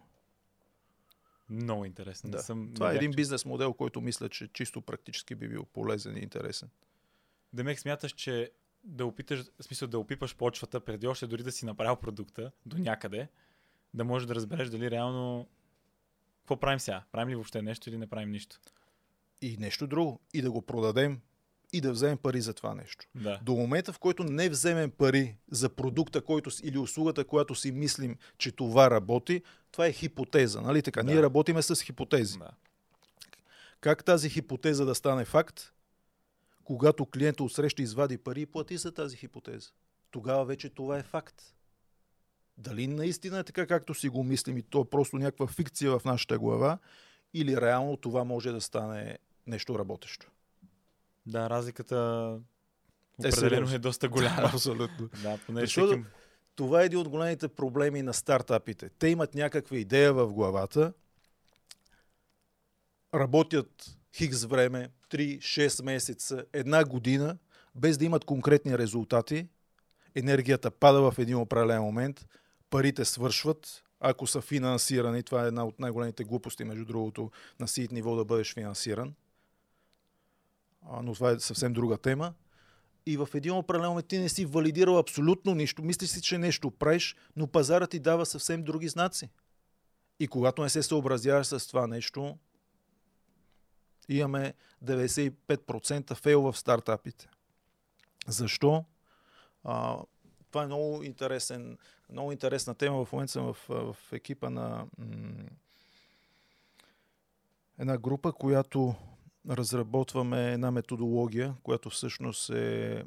Много 1.49 1.85
интересно. 1.85 2.29
Да. 2.31 2.39
Съм, 2.39 2.71
Това 2.73 2.91
е 2.91 2.95
един 2.95 3.11
бизнес 3.11 3.45
модел, 3.45 3.73
който 3.73 4.01
мисля, 4.01 4.29
че 4.29 4.47
чисто 4.47 4.81
практически 4.81 5.35
би 5.35 5.47
бил 5.47 5.65
полезен 5.65 6.17
и 6.17 6.19
интересен. 6.19 6.69
Демек 7.53 7.79
смяташ, 7.79 8.11
че 8.11 8.51
да 8.83 9.05
опиташ, 9.05 9.43
в 9.59 9.63
смисъл 9.63 9.87
да 9.87 9.99
опипаш 9.99 10.35
почвата 10.35 10.79
преди 10.79 11.07
още 11.07 11.27
дори 11.27 11.43
да 11.43 11.51
си 11.51 11.65
направил 11.65 11.95
продукта 11.95 12.51
до 12.65 12.77
някъде, 12.77 13.27
да 13.93 14.03
можеш 14.03 14.27
да 14.27 14.35
разбереш 14.35 14.69
дали 14.69 14.91
реално 14.91 15.47
какво 16.39 16.59
правим 16.59 16.79
сега? 16.79 17.03
Правим 17.11 17.29
ли 17.29 17.35
въобще 17.35 17.61
нещо 17.61 17.89
или 17.89 17.97
не 17.97 18.07
правим 18.07 18.31
нищо? 18.31 18.59
И 19.41 19.57
нещо 19.57 19.87
друго. 19.87 20.19
И 20.33 20.41
да 20.41 20.51
го 20.51 20.61
продадем 20.61 21.21
и 21.73 21.81
да 21.81 21.91
вземем 21.91 22.17
пари 22.17 22.41
за 22.41 22.53
това 22.53 22.73
нещо. 22.73 23.05
Да. 23.15 23.39
До 23.43 23.55
момента, 23.55 23.93
в 23.93 23.99
който 23.99 24.23
не 24.23 24.49
вземем 24.49 24.91
пари 24.91 25.35
за 25.51 25.69
продукта 25.69 26.21
който, 26.21 26.49
или 26.63 26.77
услугата, 26.77 27.25
която 27.25 27.55
си 27.55 27.71
мислим, 27.71 28.17
че 28.37 28.51
това 28.51 28.91
работи, 28.91 29.41
това 29.71 29.85
е 29.85 29.91
хипотеза. 29.91 30.61
Нали 30.61 30.81
така? 30.81 31.03
Да. 31.03 31.11
Ние 31.11 31.21
работиме 31.21 31.61
с 31.61 31.81
хипотези. 31.81 32.37
да. 32.37 32.49
Как 33.81 34.03
тази 34.03 34.29
хипотеза 34.29 34.85
да 34.85 34.95
стане 34.95 35.25
факт, 35.25 35.73
когато 36.63 37.05
клиента 37.05 37.43
отсреща 37.43 37.81
извади 37.81 38.17
пари 38.17 38.41
и 38.41 38.45
плати 38.45 38.77
за 38.77 38.91
тази 38.91 39.17
хипотеза? 39.17 39.69
Тогава 40.11 40.45
вече 40.45 40.69
това 40.69 40.97
е 40.97 41.03
факт. 41.03 41.41
Дали 42.57 42.87
наистина 42.87 43.39
е 43.39 43.43
така, 43.43 43.67
както 43.67 43.93
си 43.93 44.09
го 44.09 44.23
мислим 44.23 44.57
и 44.57 44.61
то 44.61 44.81
е 44.81 44.89
просто 44.89 45.17
някаква 45.17 45.47
фикция 45.47 45.99
в 45.99 46.05
нашата 46.05 46.39
глава, 46.39 46.77
или 47.33 47.61
реално 47.61 47.97
това 47.97 48.23
може 48.23 48.51
да 48.51 48.61
стане 48.61 49.17
нещо 49.47 49.79
работещо? 49.79 50.31
Да, 51.25 51.49
разликата 51.49 51.95
Е, 53.15 53.27
определено 53.27 53.49
сериозно. 53.51 53.75
е 53.75 53.79
доста 53.79 54.09
голяма. 54.09 54.41
Абсолютно. 54.53 55.09
да, 55.23 55.39
поне 55.45 55.59
Защото- 55.61 55.87
всеки... 55.87 56.03
Това 56.55 56.81
е 56.81 56.85
един 56.85 56.99
от 56.99 57.09
големите 57.09 57.47
проблеми 57.47 58.01
на 58.01 58.13
стартапите. 58.13 58.89
Те 58.89 59.07
имат 59.07 59.35
някаква 59.35 59.77
идея 59.77 60.13
в 60.13 60.27
главата, 60.27 60.93
работят 63.13 63.97
хикс 64.15 64.43
време, 64.43 64.89
3-6 65.09 65.83
месеца, 65.83 66.45
една 66.53 66.85
година, 66.85 67.37
без 67.75 67.97
да 67.97 68.05
имат 68.05 68.25
конкретни 68.25 68.77
резултати. 68.77 69.47
Енергията 70.15 70.71
пада 70.71 71.11
в 71.11 71.19
един 71.19 71.35
определен 71.37 71.81
момент, 71.81 72.27
парите 72.69 73.05
свършват, 73.05 73.83
ако 73.99 74.27
са 74.27 74.41
финансирани. 74.41 75.23
Това 75.23 75.43
е 75.43 75.47
една 75.47 75.65
от 75.65 75.79
най-големите 75.79 76.23
глупости, 76.23 76.63
между 76.63 76.85
другото, 76.85 77.31
на 77.59 77.67
сид 77.67 77.91
ниво 77.91 78.15
да 78.15 78.25
бъдеш 78.25 78.53
финансиран. 78.53 79.13
Но 81.03 81.13
това 81.13 81.31
е 81.31 81.39
съвсем 81.39 81.73
друга 81.73 81.97
тема 81.97 82.33
и 83.05 83.17
в 83.17 83.29
един 83.33 83.53
определен 83.53 83.89
момент 83.89 84.07
ти 84.07 84.17
не 84.17 84.29
си 84.29 84.45
валидирал 84.45 84.97
абсолютно 84.97 85.55
нищо. 85.55 85.83
Мислиш 85.83 86.09
си, 86.09 86.21
че 86.21 86.37
нещо 86.37 86.71
правиш, 86.71 87.15
но 87.35 87.47
пазарът 87.47 87.89
ти 87.89 87.99
дава 87.99 88.25
съвсем 88.25 88.63
други 88.63 88.87
знаци. 88.87 89.29
И 90.19 90.27
когато 90.27 90.61
не 90.61 90.69
се 90.69 90.83
съобразяваш 90.83 91.47
с 91.47 91.67
това 91.67 91.87
нещо, 91.87 92.37
имаме 94.09 94.53
95% 94.85 96.15
фейл 96.15 96.41
в 96.41 96.57
стартапите. 96.57 97.29
Защо? 98.27 98.85
А, 99.63 99.97
това 100.49 100.63
е 100.63 100.65
много, 100.65 101.03
интересен, 101.03 101.77
много 102.09 102.31
интересна 102.31 102.75
тема. 102.75 103.05
В 103.05 103.11
момента 103.11 103.31
съм 103.31 103.53
в, 103.53 103.57
в 103.69 104.13
екипа 104.13 104.49
на 104.49 104.85
м- 104.97 105.49
една 107.79 107.97
група, 107.97 108.31
която 108.31 108.95
разработваме 109.49 110.53
една 110.53 110.71
методология, 110.71 111.55
която 111.63 111.89
всъщност 111.89 112.49
е 112.49 113.03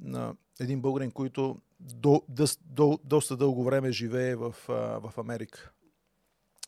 на 0.00 0.34
един 0.60 0.80
българин, 0.80 1.10
който 1.10 1.58
до, 1.80 2.22
до, 2.28 2.44
до, 2.64 2.98
доста 3.04 3.36
дълго 3.36 3.64
време 3.64 3.92
живее 3.92 4.36
в, 4.36 4.54
в 4.68 5.12
Америка. 5.16 5.72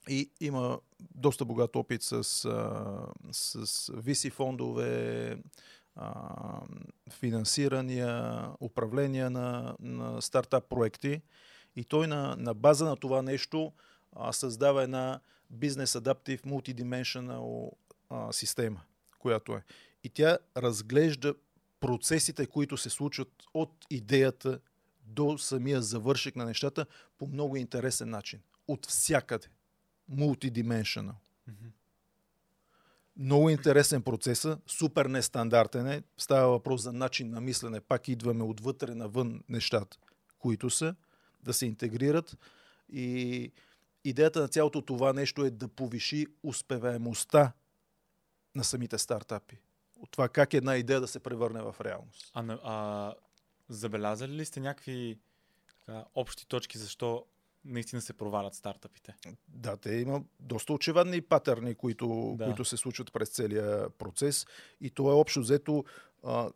И 0.09 0.31
има 0.41 0.81
доста 1.15 1.45
богат 1.45 1.77
опит 1.77 2.03
с, 2.03 2.13
а, 2.13 2.23
с 3.33 3.67
VC 3.93 4.31
фондове, 4.31 5.37
а, 5.97 6.61
финансирания, 7.11 8.43
управление 8.61 9.31
на, 9.31 9.77
на 9.81 10.23
стартап 10.23 10.69
проекти. 10.69 11.23
И 11.77 11.85
той 11.85 12.07
на, 12.07 12.37
на 12.39 12.55
база 12.55 12.85
на 12.85 12.97
това 12.97 13.23
нещо 13.23 13.73
а, 14.13 14.33
създава 14.33 14.83
една 14.83 15.21
Business 15.55 16.01
Adaptive 16.01 16.47
Multidimensional 16.47 17.73
а, 18.11 18.33
система, 18.33 18.81
която 19.19 19.53
е. 19.53 19.63
И 20.05 20.09
тя 20.09 20.39
разглежда 20.57 21.35
процесите, 21.81 22.47
които 22.47 22.77
се 22.77 22.91
случват 22.91 23.33
от 23.55 23.87
идеята 23.91 24.61
до 25.07 25.39
самия 25.39 25.83
завършек 25.83 26.37
на 26.37 26.45
нещата 26.45 26.87
по 27.19 27.27
много 27.27 27.57
интересен 27.57 28.11
начин. 28.11 28.41
От 28.69 28.87
всякъде. 28.87 29.49
Мгм. 31.49 31.69
Много 33.17 33.51
интересен 33.51 34.03
процес, 34.03 34.47
супер 34.67 35.07
нестандартен 35.07 35.87
е. 35.87 36.03
Става 36.19 36.49
въпрос 36.49 36.83
за 36.83 36.93
начин 36.93 37.31
на 37.31 37.41
мислене. 37.41 37.81
Пак 37.81 38.09
идваме 38.09 38.45
отвътре 38.45 38.95
навън 38.95 39.43
нещата, 39.49 39.99
които 40.39 40.71
са, 40.71 40.95
да 41.43 41.53
се 41.53 41.67
интегрират. 41.67 42.37
И 42.93 43.53
идеята 44.05 44.41
на 44.41 44.49
цялото 44.49 44.83
това 44.83 45.13
нещо 45.13 45.45
е 45.45 45.51
да 45.51 45.69
повиши 45.69 46.27
успеваемостта 46.43 47.53
на 48.55 48.65
самите 48.65 48.99
стартапи. 48.99 49.59
От 50.01 50.11
това 50.11 50.29
как 50.29 50.55
една 50.55 50.77
идея 50.77 51.01
да 51.01 51.09
се 51.09 51.21
превърне 51.21 51.63
в 51.63 51.77
реалност. 51.81 52.31
А, 52.35 52.59
а 52.65 53.15
Забелязали 53.69 54.33
ли 54.33 54.45
сте 54.45 54.61
някакви 54.61 55.19
така, 55.69 56.05
общи 56.15 56.47
точки, 56.47 56.79
защо 56.79 57.25
наистина 57.65 58.03
се 58.03 58.13
провалят 58.13 58.55
стартъпите? 58.55 59.15
Да, 59.49 59.77
те 59.77 59.95
има 59.95 60.23
доста 60.41 60.73
очевидни 60.73 61.21
патърни, 61.21 61.75
които, 61.75 62.35
Да. 62.39 62.45
които 62.45 62.65
се 62.65 62.77
случват 62.77 63.13
през 63.13 63.29
целия 63.29 63.91
процес. 63.91 64.47
И 64.81 64.91
то 64.91 65.11
е 65.11 65.15
общо 65.15 65.41
взето. 65.41 65.85
А, 66.25 66.51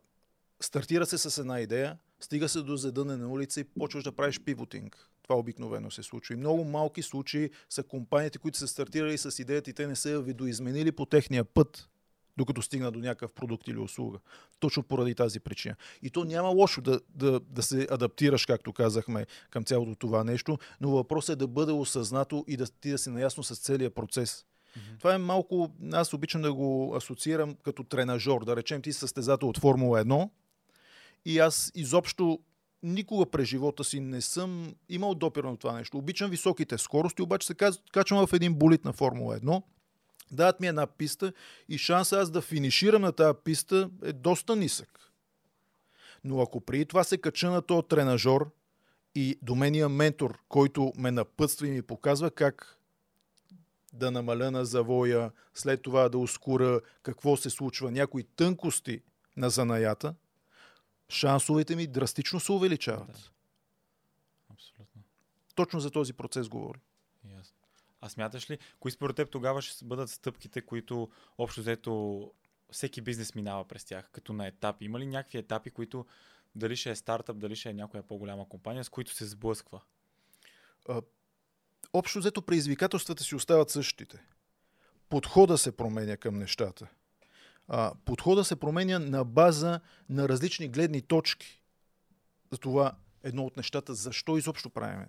стартира 0.59 1.05
се 1.05 1.17
с 1.17 1.37
една 1.37 1.59
идея, 1.59 1.97
стига 2.19 2.49
се 2.49 2.61
до 2.61 2.75
задънена 2.75 3.17
на 3.17 3.29
улица 3.29 3.59
и 3.59 3.63
почваш 3.63 4.03
да 4.03 4.11
правиш 4.11 4.39
пивотинг. 4.39 5.09
Това 5.23 5.39
обикновено 5.39 5.91
се 5.91 6.03
случва. 6.03 6.33
И 6.33 6.37
много 6.37 6.63
малки 6.63 7.01
случаи 7.01 7.49
са 7.69 7.83
компаниите, 7.83 8.37
които 8.37 8.57
са 8.57 8.67
стартирали 8.67 9.17
с 9.17 9.39
идеята 9.39 9.69
и 9.69 9.73
те 9.73 9.87
не 9.87 9.95
са 9.95 10.09
я 10.09 10.21
видоизменили 10.21 10.91
по 10.91 11.05
техния 11.05 11.45
път, 11.45 11.89
докато 12.37 12.61
стигна 12.61 12.91
до 12.91 12.99
някакъв 12.99 13.31
продукт 13.31 13.67
или 13.67 13.77
услуга. 13.77 14.19
Точно 14.59 14.83
поради 14.83 15.15
тази 15.15 15.39
причина. 15.39 15.75
И 16.01 16.09
то 16.09 16.23
няма 16.23 16.49
лошо 16.49 16.81
да, 16.81 16.99
да, 17.09 17.39
да 17.39 17.63
се 17.63 17.87
адаптираш, 17.91 18.45
както 18.45 18.73
казахме, 18.73 19.25
към 19.49 19.63
цялото 19.63 19.95
това 19.95 20.23
нещо, 20.23 20.57
но 20.81 20.89
въпросът 20.89 21.33
е 21.33 21.35
да 21.35 21.47
бъде 21.47 21.71
осъзнато 21.71 22.45
и 22.47 22.57
да 22.57 22.67
ти 22.67 22.91
да 22.91 22.97
си 22.97 23.09
наясно 23.09 23.43
с 23.43 23.55
целият 23.55 23.95
процес. 23.95 24.45
Мгм. 24.77 24.97
Това 24.97 25.13
е 25.13 25.17
малко, 25.17 25.71
аз 25.93 26.13
обичам 26.13 26.41
да 26.41 26.53
го 26.53 26.95
асоциирам 26.95 27.55
като 27.63 27.83
тренажор. 27.83 28.45
Да 28.45 28.55
речем, 28.55 28.81
ти 28.81 28.93
състезател 28.93 29.49
от 29.49 29.59
Формула 29.59 30.05
1 30.05 30.29
и 31.27 31.39
аз 31.39 31.71
изобщо 31.75 32.39
никога 32.83 33.25
през 33.25 33.47
живота 33.47 33.83
си 33.83 33.99
не 33.99 34.21
съм 34.21 34.75
имал 34.89 35.15
допир 35.15 35.43
на 35.43 35.57
това 35.57 35.73
нещо. 35.73 35.97
Обичам 35.97 36.29
високите 36.29 36.77
скорости, 36.77 37.21
обаче 37.21 37.47
се 37.47 37.55
качвам 37.91 38.27
в 38.27 38.33
един 38.33 38.53
болит 38.53 38.85
на 38.85 38.93
Формула 38.93 39.39
1. 39.39 39.63
Дадат 40.31 40.59
ми 40.59 40.67
една 40.67 40.87
писта 40.87 41.33
и 41.69 41.77
шанса 41.77 42.19
аз 42.19 42.31
да 42.31 42.41
финиширам 42.41 43.01
на 43.01 43.11
тази 43.11 43.37
писта 43.43 43.89
е 44.03 44.13
доста 44.13 44.55
нисък. 44.55 45.11
Но 46.23 46.41
ако 46.41 46.61
преди 46.61 46.85
това 46.85 47.03
се 47.03 47.17
кача 47.17 47.51
на 47.51 47.61
този 47.61 47.87
тренажор 47.87 48.51
и 49.15 49.39
до 49.41 49.55
мен 49.55 49.75
има 49.75 49.89
ментор, 49.89 50.39
който 50.49 50.93
ме 50.97 51.11
напътства 51.11 51.67
и 51.67 51.71
ми 51.71 51.81
показва 51.81 52.31
как 52.31 52.79
да 53.93 54.11
намаля 54.11 54.51
на 54.51 54.65
завоя, 54.65 55.31
след 55.53 55.81
това 55.81 56.09
да 56.09 56.17
ускора 56.17 56.81
какво 57.03 57.37
се 57.37 57.49
случва, 57.49 57.91
някои 57.91 58.23
тънкости 58.23 59.01
на 59.37 59.49
занаята, 59.49 60.15
шансовете 61.09 61.75
ми 61.75 61.87
драстично 61.87 62.39
се 62.39 62.51
увеличават. 62.51 63.07
Да. 63.07 63.31
Абсолютно. 64.53 65.01
Точно 65.55 65.79
за 65.79 65.91
този 65.91 66.13
процес 66.13 66.49
говори. 66.49 66.79
Ясно. 67.35 67.57
А 68.01 68.09
смяташ 68.09 68.49
ли, 68.49 68.59
кои 68.79 68.91
според 68.91 69.15
теб 69.15 69.31
тогава 69.31 69.61
ще 69.61 69.85
бъдат 69.85 70.09
стъпките, 70.09 70.61
които 70.61 71.09
общо 71.37 71.61
взето 71.61 72.31
всеки 72.71 73.01
бизнес 73.01 73.35
минава 73.35 73.67
през 73.67 73.85
тях, 73.85 74.09
като 74.11 74.33
на 74.33 74.47
етапи? 74.47 74.85
Има 74.85 74.99
ли 74.99 75.05
някакви 75.05 75.37
етапи, 75.37 75.71
които 75.71 76.05
дали 76.55 76.75
ще 76.75 76.91
е 76.91 76.95
стартъп, 76.95 77.37
дали 77.37 77.55
ще 77.55 77.69
е 77.69 77.73
някоя 77.73 78.03
по-голяма 78.03 78.49
компания, 78.49 78.83
с 78.83 78.89
които 78.89 79.13
се 79.13 79.25
сблъсква? 79.25 79.81
Общо 81.93 82.19
взето 82.19 82.41
предизвикателствата 82.41 83.23
си 83.23 83.35
остават 83.35 83.69
същите. 83.69 84.23
Подхода 85.09 85.57
се 85.57 85.77
променя 85.77 86.17
към 86.17 86.37
нещата. 86.37 86.87
Подхода 88.05 88.43
се 88.43 88.55
променя 88.55 88.99
на 88.99 89.23
база 89.23 89.79
на 90.09 90.29
различни 90.29 90.67
гледни 90.67 91.01
точки. 91.01 91.61
Затова 92.51 92.95
едно 93.23 93.45
от 93.45 93.57
нещата, 93.57 93.93
защо 93.93 94.37
изобщо 94.37 94.69
правим 94.69 95.05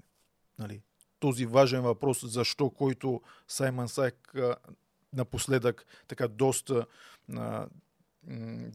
нали, 0.59 0.83
този 1.21 1.47
важен 1.47 1.83
въпрос, 1.83 2.25
защо, 2.27 2.71
който 2.71 3.23
Саймън 3.49 3.89
Сайк 3.89 4.35
а, 4.35 4.57
напоследък 5.13 5.87
така 6.09 6.29
доста, 6.29 6.87
а, 7.37 7.67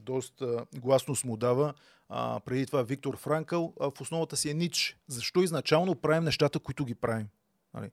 доста 0.01 0.65
гласност 0.75 1.25
му 1.25 1.37
дава. 1.37 1.73
А, 2.09 2.39
преди 2.39 2.65
това 2.65 2.83
Виктор 2.83 3.17
Франкъл, 3.17 3.73
а 3.81 3.91
в 3.91 4.01
основата 4.01 4.37
си 4.37 4.49
е 4.49 4.53
Нич. 4.53 4.97
Защо 5.07 5.43
изначално 5.43 5.95
правим 5.95 6.23
нещата, 6.23 6.59
които 6.59 6.85
ги 6.85 6.95
правим? 6.95 7.27
Нали? 7.73 7.91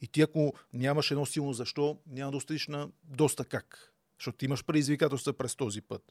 И 0.00 0.06
ти 0.06 0.22
ако 0.22 0.54
нямаш 0.72 1.10
едно 1.10 1.26
силно 1.26 1.52
защо, 1.52 1.98
няма 2.06 2.32
да 2.32 2.56
на 2.68 2.88
доста 3.04 3.44
как. 3.44 3.91
Защото 4.22 4.38
ти 4.38 4.44
имаш 4.44 4.64
предизвикателства 4.64 5.32
през 5.32 5.56
този 5.56 5.80
път. 5.80 6.02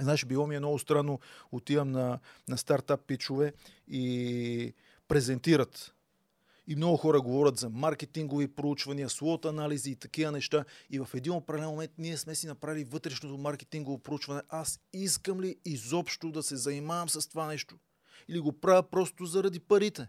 Знаеш, 0.00 0.24
било 0.24 0.46
ми 0.46 0.56
е 0.56 0.58
много 0.58 0.78
странно, 0.78 1.20
отивам 1.52 1.90
на, 1.90 2.18
на 2.48 2.58
стартап 2.58 3.06
пичове 3.06 3.52
и 3.88 4.74
презентират. 5.08 5.94
И 6.66 6.76
много 6.76 6.96
хора 6.96 7.20
говорят 7.20 7.58
за 7.58 7.70
маркетингови 7.70 8.48
проучвания, 8.48 9.08
слот 9.08 9.44
анализи 9.44 9.90
и 9.90 9.96
такива 9.96 10.32
неща. 10.32 10.64
И 10.90 10.98
в 10.98 11.08
един 11.14 11.32
определен 11.32 11.68
момент 11.68 11.92
ние 11.98 12.16
сме 12.16 12.34
си 12.34 12.46
направили 12.46 12.84
вътрешното 12.84 13.38
маркетингово 13.38 13.98
проучване. 13.98 14.42
Аз 14.48 14.80
искам 14.92 15.40
ли 15.40 15.56
изобщо 15.64 16.30
да 16.30 16.42
се 16.42 16.56
занимавам 16.56 17.08
с 17.08 17.28
това 17.28 17.46
нещо? 17.46 17.78
Или 18.28 18.40
го 18.40 18.60
правя 18.60 18.82
просто 18.82 19.26
заради 19.26 19.60
парите? 19.60 20.08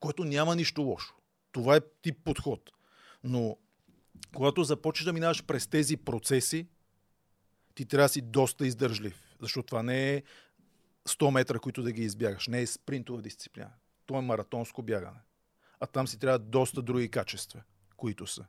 Което 0.00 0.24
няма 0.24 0.56
нищо 0.56 0.82
лошо. 0.82 1.14
Това 1.52 1.76
е 1.76 1.80
тип 2.02 2.18
подход. 2.24 2.70
Но 3.24 3.56
когато 4.34 4.64
започнеш 4.64 5.04
да 5.04 5.12
минаваш 5.12 5.44
през 5.44 5.66
тези 5.66 5.96
процеси, 5.96 6.66
ти 7.74 7.86
трябва 7.86 8.04
да 8.04 8.12
си 8.12 8.20
доста 8.20 8.66
издържлив. 8.66 9.36
Защото 9.40 9.66
това 9.66 9.82
не 9.82 10.14
е 10.14 10.22
100 11.08 11.30
метра, 11.30 11.58
които 11.58 11.82
да 11.82 11.92
ги 11.92 12.02
избягаш. 12.02 12.48
Не 12.48 12.60
е 12.60 12.66
спринтова 12.66 13.22
дисциплина. 13.22 13.70
То 14.06 14.18
е 14.18 14.20
маратонско 14.20 14.82
бягане. 14.82 15.20
А 15.80 15.86
там 15.86 16.08
си 16.08 16.18
трябва 16.18 16.38
доста 16.38 16.82
други 16.82 17.08
качества, 17.08 17.62
които 17.96 18.26
са. 18.26 18.44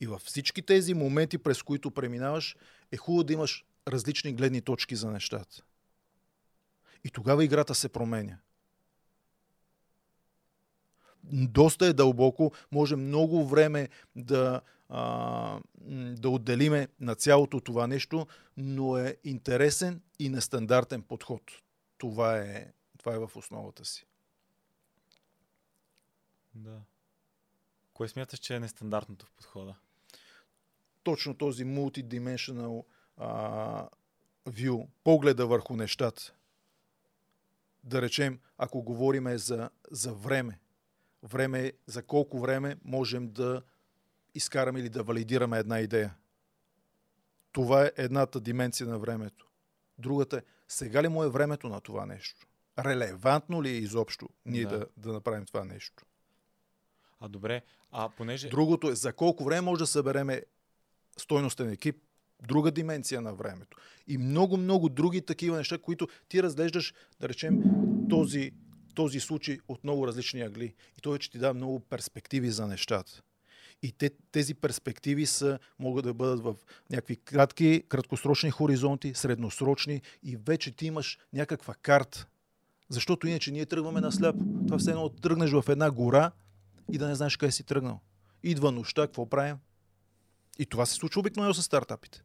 И 0.00 0.06
във 0.06 0.22
всички 0.22 0.62
тези 0.62 0.94
моменти, 0.94 1.38
през 1.38 1.62
които 1.62 1.90
преминаваш, 1.90 2.56
е 2.92 2.96
хубаво 2.96 3.24
да 3.24 3.32
имаш 3.32 3.64
различни 3.88 4.32
гледни 4.32 4.60
точки 4.60 4.96
за 4.96 5.10
нещата. 5.10 5.62
И 7.04 7.10
тогава 7.10 7.44
играта 7.44 7.74
се 7.74 7.88
променя 7.88 8.38
доста 11.32 11.86
е 11.86 11.92
дълбоко, 11.92 12.52
може 12.72 12.96
много 12.96 13.46
време 13.46 13.88
да, 14.16 14.60
а, 14.88 15.60
да 16.12 16.30
отделиме 16.30 16.88
на 17.00 17.14
цялото 17.14 17.60
това 17.60 17.86
нещо, 17.86 18.26
но 18.56 18.96
е 18.96 19.16
интересен 19.24 20.02
и 20.18 20.28
нестандартен 20.28 21.02
подход. 21.02 21.42
Това 21.98 22.38
е, 22.38 22.72
това 22.98 23.14
е 23.14 23.18
в 23.18 23.30
основата 23.36 23.84
си. 23.84 24.06
Да. 26.54 26.80
Кое 27.94 28.08
смяташ, 28.08 28.38
че 28.38 28.54
е 28.54 28.60
нестандартното 28.60 29.26
в 29.26 29.30
подхода? 29.30 29.74
Точно 31.02 31.34
този 31.34 31.64
multidimensional 31.64 32.84
а, 33.16 33.88
view, 34.48 34.86
погледа 35.04 35.46
върху 35.46 35.76
нещата. 35.76 36.34
Да 37.84 38.02
речем, 38.02 38.40
ако 38.58 38.82
говориме 38.82 39.38
за, 39.38 39.70
за 39.90 40.14
време, 40.14 40.58
време, 41.22 41.72
за 41.86 42.02
колко 42.02 42.38
време 42.38 42.76
можем 42.84 43.28
да 43.28 43.62
изкараме 44.34 44.80
или 44.80 44.88
да 44.88 45.02
валидираме 45.02 45.58
една 45.58 45.80
идея. 45.80 46.14
Това 47.52 47.84
е 47.84 47.92
едната 47.96 48.40
дименция 48.40 48.86
на 48.86 48.98
времето. 48.98 49.46
Другата 49.98 50.36
е, 50.36 50.42
сега 50.68 51.02
ли 51.02 51.08
му 51.08 51.22
е 51.22 51.28
времето 51.28 51.68
на 51.68 51.80
това 51.80 52.06
нещо? 52.06 52.46
Релевантно 52.78 53.62
ли 53.62 53.68
е 53.68 53.76
изобщо 53.76 54.28
ние 54.46 54.64
Да. 54.64 54.78
да, 54.78 54.86
да 54.96 55.12
направим 55.12 55.44
това 55.44 55.64
нещо? 55.64 56.04
А 57.20 57.28
добре, 57.28 57.62
а 57.92 58.08
понеже... 58.08 58.48
Другото 58.48 58.90
е, 58.90 58.94
за 58.94 59.12
колко 59.12 59.44
време 59.44 59.60
може 59.60 59.78
да 59.78 59.86
събереме 59.86 60.42
стойностен 61.16 61.70
екип? 61.70 62.02
Друга 62.42 62.70
дименция 62.70 63.20
на 63.20 63.34
времето. 63.34 63.76
И 64.06 64.18
много, 64.18 64.56
много 64.56 64.88
други 64.88 65.22
такива 65.22 65.56
неща, 65.56 65.78
които 65.78 66.08
ти 66.28 66.42
разглеждаш, 66.42 66.94
да 67.20 67.28
речем, 67.28 67.62
този, 68.10 68.52
този 68.96 69.20
случай 69.20 69.58
от 69.68 69.84
много 69.84 70.06
различни 70.06 70.40
агли. 70.40 70.74
И 70.98 71.00
той, 71.02 71.18
че 71.18 71.30
ти 71.30 71.38
дава 71.38 71.54
много 71.54 71.80
перспективи 71.80 72.50
за 72.50 72.66
нещата. 72.66 73.22
И 73.82 73.92
те, 73.92 74.10
тези 74.32 74.54
перспективи 74.54 75.26
са, 75.26 75.58
могат 75.78 76.04
да 76.04 76.14
бъдат 76.14 76.42
в 76.42 76.54
някакви 76.90 77.16
кратки, 77.16 77.82
краткосрочни 77.88 78.50
хоризонти, 78.50 79.14
средносрочни 79.14 80.02
и 80.22 80.36
вече 80.36 80.70
ти 80.70 80.86
имаш 80.86 81.18
някаква 81.32 81.74
карта. 81.74 82.26
Защото 82.88 83.26
иначе 83.26 83.50
ние 83.50 83.66
тръгваме 83.66 84.00
на 84.00 84.12
сляпо. 84.12 84.44
Това 84.66 84.78
все 84.78 84.90
едно 84.90 85.08
тръгнеш 85.08 85.50
в 85.50 85.64
една 85.68 85.90
гора 85.90 86.30
и 86.92 86.98
да 86.98 87.08
не 87.08 87.14
знаеш 87.14 87.36
къде 87.36 87.52
си 87.52 87.64
тръгнал. 87.64 88.00
Идва 88.42 88.72
нощта, 88.72 89.06
какво 89.06 89.26
правим? 89.26 89.56
И 90.58 90.66
това 90.66 90.86
се 90.86 90.94
случва 90.94 91.20
обикновено 91.20 91.54
с 91.54 91.62
стартапите. 91.62 92.22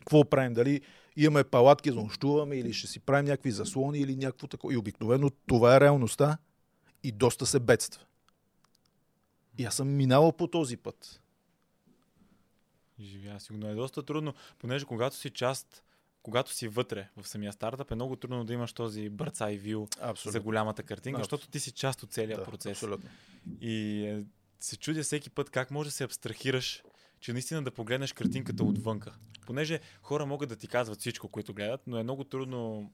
Какво 0.00 0.24
правим? 0.24 0.54
Дали 0.54 0.80
имаме 1.16 1.44
палатки 1.44 1.90
за 1.90 1.96
нощуваме 1.96 2.56
или 2.56 2.72
ще 2.72 2.86
си 2.86 3.00
правим 3.00 3.24
някакви 3.24 3.50
заслони 3.50 3.98
или 3.98 4.16
някакво 4.16 4.46
такова. 4.46 4.74
И 4.74 4.76
обикновено 4.76 5.30
това 5.30 5.76
е 5.76 5.80
реалността 5.80 6.38
и 7.02 7.12
доста 7.12 7.46
се 7.46 7.60
бедства. 7.60 8.02
И 9.58 9.64
аз 9.64 9.74
съм 9.74 9.96
минавал 9.96 10.32
по 10.32 10.46
този 10.46 10.76
път. 10.76 11.20
Живя 13.00 13.40
сигурно 13.40 13.68
е 13.68 13.74
доста 13.74 14.02
трудно, 14.02 14.34
понеже 14.58 14.84
когато 14.84 15.16
си 15.16 15.30
част, 15.30 15.84
когато 16.22 16.52
си 16.52 16.68
вътре 16.68 17.08
в 17.16 17.28
самия 17.28 17.52
стартъп, 17.52 17.90
е 17.90 17.94
много 17.94 18.16
трудно 18.16 18.44
да 18.44 18.52
имаш 18.52 18.72
този 18.72 19.08
бърца 19.08 19.52
и 19.52 19.58
вил 19.58 19.88
Абсолютно. 20.00 20.32
за 20.32 20.40
голямата 20.40 20.82
картинка, 20.82 21.20
Абсолютно. 21.20 21.36
защото 21.36 21.50
ти 21.52 21.60
си 21.60 21.72
част 21.72 22.02
от 22.02 22.12
целия 22.12 22.38
да, 22.38 22.44
процес. 22.44 22.72
Абсолютно. 22.72 23.10
И 23.60 24.04
е, 24.06 24.24
се 24.60 24.76
чудя 24.76 25.02
всеки 25.02 25.30
път 25.30 25.50
как 25.50 25.70
може 25.70 25.88
да 25.88 25.92
се 25.92 26.04
абстрахираш, 26.04 26.82
че 27.20 27.32
наистина 27.32 27.62
да 27.62 27.70
погледнеш 27.70 28.12
картинката 28.12 28.64
отвънка. 28.64 29.14
Понеже 29.46 29.80
хора 30.02 30.26
могат 30.26 30.48
да 30.48 30.56
ти 30.56 30.68
казват 30.68 31.00
всичко, 31.00 31.28
което 31.28 31.54
гледат, 31.54 31.80
но 31.86 31.98
е 31.98 32.02
много 32.02 32.24
трудно 32.24 32.90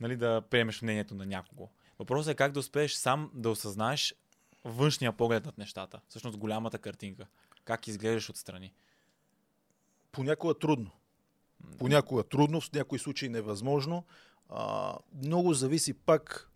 нали, 0.00 0.16
да 0.16 0.42
приемеш 0.50 0.82
мнението 0.82 1.14
на 1.14 1.26
някого. 1.26 1.68
Въпросът 1.98 2.32
е 2.32 2.36
как 2.36 2.52
да 2.52 2.60
успееш 2.60 2.92
сам 2.92 3.30
да 3.34 3.50
осъзнаеш 3.50 4.14
външния 4.64 5.12
поглед 5.12 5.46
над 5.46 5.58
нещата. 5.58 6.00
Всъщност 6.08 6.38
голямата 6.38 6.78
картинка. 6.78 7.26
Как 7.64 7.86
изглеждаш 7.86 8.30
отстрани. 8.30 8.72
Понякога 10.12 10.54
трудно. 10.54 10.90
Понякога 11.78 12.22
трудно, 12.22 12.60
в 12.60 12.72
някои 12.72 12.98
случаи 12.98 13.28
невъзможно. 13.28 14.04
А, 14.48 14.94
много 15.14 15.54
зависи 15.54 15.92
пак 15.92 16.50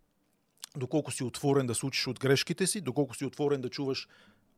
доколко 0.77 1.11
си 1.11 1.23
отворен 1.23 1.67
да 1.67 1.75
се 1.75 1.85
учиш 1.85 2.07
от 2.07 2.19
грешките 2.19 2.67
си, 2.67 2.81
доколко 2.81 3.15
си 3.15 3.25
отворен 3.25 3.61
да 3.61 3.69
чуваш 3.69 4.07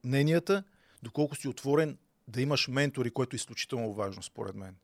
мненията, 0.03 0.63
доколко 1.03 1.35
си 1.35 1.47
отворен 1.47 1.97
да 2.27 2.41
имаш 2.41 2.67
ментори, 2.67 3.11
което 3.11 3.35
е 3.35 3.37
изключително 3.37 3.93
важно, 3.93 4.23
според 4.23 4.55
мен. 4.55 4.75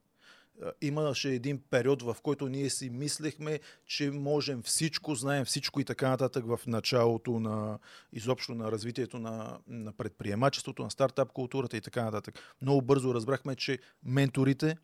Имаше 0.82 1.30
един 1.30 1.62
период, 1.70 2.02
в 2.02 2.18
който 2.24 2.50
ние 2.50 2.70
си 2.70 2.90
мислехме, 2.90 3.60
че 3.86 4.12
можем 4.12 4.62
всичко, 4.64 5.16
знаем 5.16 5.46
всичко 5.46 5.80
и 5.80 5.86
така 5.86 6.10
нататък 6.10 6.46
в 6.46 6.60
началото 6.68 7.40
на 7.40 7.80
изобщо 8.12 8.56
на 8.56 8.72
развитието 8.72 9.20
на, 9.20 9.60
на 9.68 9.94
предприемачеството, 9.94 10.84
на 10.84 10.92
стартап 10.92 11.32
културата 11.32 11.78
и 11.78 11.82
така 11.82 12.04
нататък. 12.04 12.56
Много 12.62 12.82
бързо 12.82 13.14
разбрахме, 13.14 13.56
че 13.56 13.80
менторите 14.04 14.78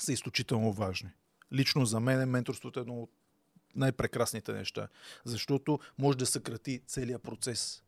са 0.00 0.12
изключително 0.12 0.72
важни. 0.72 1.10
Лично 1.52 1.86
за 1.86 2.00
мен 2.00 2.30
менторството 2.30 2.80
е 2.80 2.82
едно 2.82 3.02
от 3.02 3.10
най-прекрасните 3.74 4.52
неща, 4.52 4.88
защото 5.24 5.78
може 5.98 6.18
да 6.18 6.26
съкрати 6.26 6.80
целият 6.86 7.22
процес. 7.22 7.83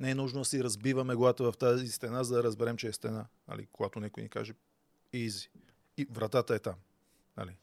Не 0.00 0.10
е 0.10 0.14
нужно 0.14 0.40
да 0.40 0.44
си 0.44 0.64
разбиваме 0.64 1.14
главата 1.14 1.52
в 1.52 1.58
тази 1.58 1.88
стена, 1.88 2.24
за 2.24 2.36
да 2.36 2.42
разберем, 2.42 2.76
че 2.76 2.88
е 2.88 2.92
стена. 2.92 3.26
Али, 3.46 3.66
когато 3.72 4.00
някой 4.00 4.22
ни 4.22 4.28
каже 4.28 4.54
easy. 5.12 5.48
И 5.96 6.06
вратата 6.10 6.54
е 6.54 6.58
там. 6.58 6.74
Али. 7.36 7.56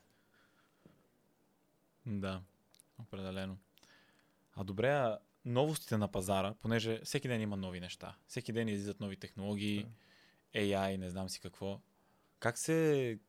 Да, 2.06 2.42
определено. 3.00 3.58
А 4.56 4.64
добре, 4.64 4.90
а 4.90 5.20
новостите 5.46 5.98
на 5.98 6.08
пазара, 6.08 6.54
понеже 6.62 7.02
всеки 7.04 7.28
ден 7.28 7.42
има 7.42 7.58
нови 7.58 7.80
неща. 7.80 8.16
Всеки 8.28 8.54
ден 8.54 8.68
излизат 8.68 9.00
нови 9.00 9.18
технологии, 9.18 9.84
да. 10.54 10.60
AI, 10.60 10.98
не 10.98 11.10
знам 11.10 11.30
си 11.30 11.40
какво. 11.40 11.82
Как 12.40 12.58
се... 12.58 13.20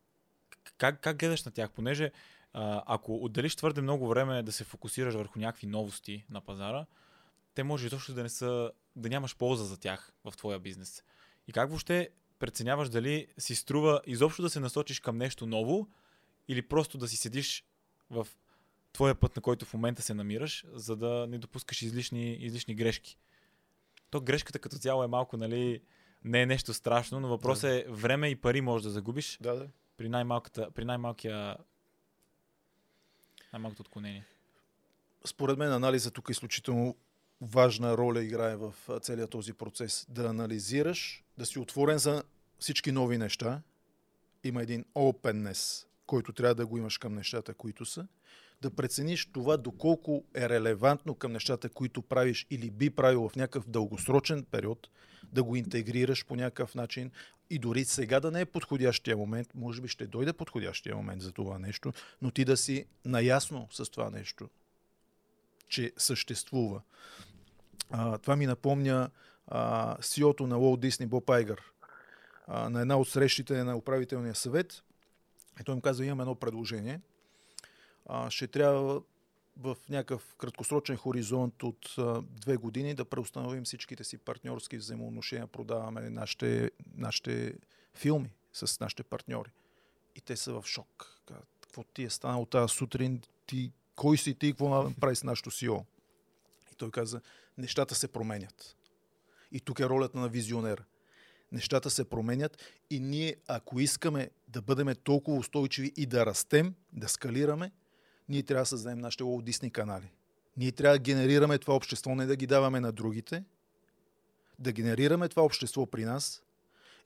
Как, 0.79 1.01
как 1.01 1.19
гледаш 1.19 1.45
на 1.45 1.53
тях? 1.53 1.71
Понеже 1.71 2.13
а, 2.53 2.83
ако 2.87 3.25
отделиш 3.25 3.57
твърде 3.57 3.81
много 3.81 4.09
време 4.09 4.43
да 4.43 4.53
се 4.53 4.65
фокусираш 4.65 5.15
върху 5.15 5.39
някакви 5.39 5.67
новости 5.67 6.25
на 6.31 6.41
пазара, 6.41 6.87
те 7.55 7.63
може 7.63 7.87
изобщо 7.87 8.15
да 8.15 8.23
не 8.23 8.29
са, 8.29 8.73
да 8.99 9.09
нямаш 9.09 9.37
полза 9.37 9.65
за 9.65 9.77
тях 9.77 10.13
в 10.25 10.37
твоя 10.37 10.59
бизнес. 10.59 11.03
И 11.49 11.53
как 11.53 11.69
въобще 11.69 12.09
преценяваш 12.39 12.89
дали 12.89 13.27
си 13.39 13.55
струва 13.55 14.01
изобщо 14.07 14.43
да 14.43 14.51
се 14.51 14.61
насочиш 14.61 15.01
към 15.01 15.17
нещо 15.17 15.47
ново 15.47 15.89
или 16.49 16.63
просто 16.63 16.99
да 16.99 17.09
си 17.09 17.17
седиш 17.17 17.65
в 18.11 18.27
твоя 18.93 19.15
път, 19.15 19.37
на 19.37 19.43
който 19.43 19.65
в 19.65 19.75
момента 19.75 20.03
се 20.03 20.15
намираш, 20.15 20.65
за 20.73 20.97
да 20.97 21.27
не 21.29 21.39
допускаш 21.39 21.83
излишни, 21.83 22.33
излишни 22.35 22.75
грешки. 22.75 23.19
То 24.11 24.21
грешката 24.21 24.59
като 24.59 24.79
цяло 24.79 25.05
е 25.05 25.07
малко, 25.07 25.37
нали, 25.37 25.83
не 26.25 26.43
е 26.43 26.47
нещо 26.47 26.75
страшно, 26.75 27.21
но 27.21 27.29
въпросът 27.29 27.71
да. 27.71 27.81
е 27.81 27.85
време 27.89 28.29
и 28.29 28.37
пари 28.37 28.61
можеш 28.61 28.83
да 28.83 28.91
загубиш 28.91 29.39
да, 29.41 29.55
да. 29.55 29.69
При, 29.97 30.09
най-малката, 30.09 30.71
при 30.71 30.85
най-малкия 30.85 31.57
най-малкото 33.53 33.83
отклонение. 33.83 34.25
Според 35.25 35.59
мен 35.59 35.73
анализът 35.73 36.15
тук 36.15 36.29
е 36.29 36.33
изключително 36.33 36.97
важна 37.41 37.97
роля 37.97 38.25
играе 38.25 38.57
в 38.57 38.75
целият 39.01 39.31
този 39.31 39.53
процес. 39.53 40.07
Да 40.09 40.27
анализираш, 40.27 41.25
да 41.39 41.47
си 41.47 41.59
отворен 41.59 41.99
за 41.99 42.23
всички 42.59 42.93
нови 42.93 43.19
неща. 43.19 43.63
Има 44.45 44.63
един 44.63 44.85
openness, 44.85 45.87
който 46.07 46.33
трябва 46.33 46.55
да 46.55 46.67
го 46.67 46.79
имаш 46.79 46.99
към 46.99 47.15
нещата, 47.15 47.55
които 47.55 47.85
са. 47.85 48.07
Да 48.63 48.71
прецениш 48.71 49.27
това 49.27 49.57
доколко 49.57 50.25
е 50.35 50.49
релевантно 50.49 51.15
към 51.15 51.33
нещата, 51.33 51.69
които 51.69 52.03
правиш 52.03 52.47
или 52.51 52.71
би 52.71 52.91
правил 52.91 53.29
в 53.29 53.37
някакъв 53.37 53.69
дългосрочен 53.69 54.45
период, 54.45 54.89
да 55.33 55.43
го 55.43 55.57
интегрираш 55.57 56.27
по 56.27 56.37
някакъв 56.37 56.75
начин 56.75 57.11
и 57.51 57.59
дори 57.59 57.85
сега 57.85 58.21
да 58.21 58.31
не 58.31 58.41
е 58.41 58.47
подходящия 58.47 59.17
момент, 59.17 59.49
може 59.55 59.81
би 59.81 59.89
ще 59.89 60.07
дойде 60.07 60.33
подходящия 60.33 60.97
момент 60.97 61.23
за 61.23 61.33
това 61.33 61.59
нещо, 61.59 61.93
но 62.23 62.31
ти 62.31 62.45
да 62.45 62.57
си 62.57 62.87
наясно 63.05 63.69
с 63.71 63.91
това 63.91 64.11
нещо, 64.11 64.49
че 65.69 65.93
съществува. 65.97 66.81
А, 67.91 68.19
това 68.19 68.37
ми 68.37 68.47
напомня 68.47 69.11
CEO-то 70.01 70.47
на 70.47 70.57
Walt 70.57 70.89
Disney 70.89 71.07
Боб 71.07 71.31
Айгър 71.31 71.63
а, 72.47 72.71
на 72.71 72.81
една 72.81 72.97
от 72.97 73.09
срещите 73.09 73.65
на 73.65 73.77
управителния 73.77 74.35
съвет. 74.35 74.83
И 75.61 75.65
той 75.65 75.75
им 75.75 75.81
каза, 75.81 76.05
имам 76.05 76.21
едно 76.21 76.35
предложение. 76.35 77.01
А, 78.07 78.31
ще 78.31 78.47
трябва 78.47 79.03
в 79.57 79.77
някакъв 79.89 80.35
краткосрочен 80.39 80.97
хоризонт 80.97 81.63
от 81.63 81.95
а, 81.99 82.23
две 82.23 82.57
години 82.57 82.95
да 82.95 83.05
преустановим 83.05 83.65
всичките 83.65 84.05
си 84.05 84.19
партньорски 84.19 84.77
взаимоотношения, 84.77 85.47
продаваме 85.47 86.11
нашите, 86.11 86.71
нашите 86.97 87.55
филми 87.95 88.31
с 88.53 88.81
нашите 88.81 89.03
партньори. 89.03 89.51
И 90.17 90.21
те 90.21 90.37
са 90.37 90.53
в 90.53 90.67
шок. 90.67 91.21
Какво 91.61 91.85
ти 91.85 92.03
е 92.03 92.11
станало 92.11 92.47
тази 92.47 92.75
сутрин? 92.75 93.23
Ти, 93.47 93.73
кой 93.99 94.19
си 94.19 94.35
ти? 94.35 94.53
Какво 94.53 94.83
направи 94.83 95.17
с 95.17 95.25
нашото 95.25 95.51
СИО? 95.51 95.85
И 96.73 96.75
той 96.77 96.91
каза, 96.91 97.21
нещата 97.59 97.95
се 97.95 98.09
променят. 98.09 98.77
И 99.53 99.61
тук 99.61 99.81
е 99.81 99.89
ролята 99.89 100.19
на 100.19 100.29
визионера. 100.29 100.85
Нещата 101.53 101.91
се 101.91 102.05
променят 102.05 102.63
и 102.91 103.01
ние, 103.01 103.37
ако 103.49 103.81
искаме 103.81 104.31
да 104.49 104.63
бъдем 104.63 104.95
толкова 105.05 105.39
устойчиви 105.39 105.93
и 105.97 106.07
да 106.07 106.27
растем, 106.27 106.75
да 106.93 107.09
скалираме, 107.09 107.73
ние 108.29 108.43
трябва 108.43 108.63
да 108.63 108.67
създадем 108.67 108.99
нашите 108.99 109.25
Walt 109.25 109.71
канали. 109.71 110.11
Ние 110.57 110.73
трябва 110.73 110.99
да 110.99 111.03
генерираме 111.03 111.59
това 111.59 111.75
общество, 111.75 112.15
не 112.15 112.27
да 112.27 112.37
ги 112.37 112.47
даваме 112.47 112.81
на 112.81 112.93
другите, 112.93 113.45
да 114.59 114.73
генерираме 114.73 115.29
това 115.29 115.43
общество 115.43 115.87
при 115.87 116.05
нас, 116.05 116.43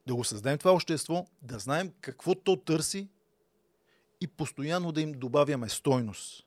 да 0.07 0.15
го 0.15 0.25
създадем 0.25 0.59
това 0.59 0.73
общество, 0.73 1.27
да 1.43 1.59
знаем 1.59 1.93
какво 2.01 2.35
то 2.35 2.57
търси 2.57 3.09
и 4.21 4.27
постоянно 4.29 4.93
да 4.93 5.01
им 5.01 5.13
добавяме 5.13 5.69
стойност. 5.69 6.47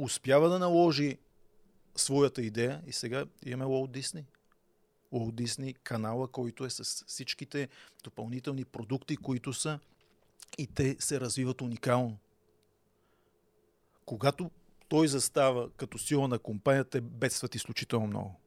Успява 0.00 0.48
да 0.48 0.58
наложи 0.58 1.18
своята 1.96 2.42
идея 2.42 2.82
и 2.86 2.92
сега 2.92 3.26
имаме 3.46 3.64
Walt 3.64 4.00
Disney. 4.00 4.24
Walt 5.12 5.32
Disney 5.42 5.74
канала, 5.82 6.28
който 6.28 6.64
е 6.64 6.70
с 6.70 7.04
всичките 7.06 7.68
допълнителни 8.04 8.64
продукти, 8.64 9.16
които 9.16 9.52
са 9.52 9.78
и 10.58 10.66
те 10.66 10.96
се 10.98 11.20
развиват 11.20 11.60
уникално. 11.60 12.18
Когато 14.04 14.50
той 14.88 15.08
застава 15.08 15.70
като 15.70 15.98
сила 15.98 16.28
на 16.28 16.38
компанията, 16.38 16.90
те 16.90 17.00
бедстват 17.00 17.54
изключително 17.54 18.06
много. 18.06 18.40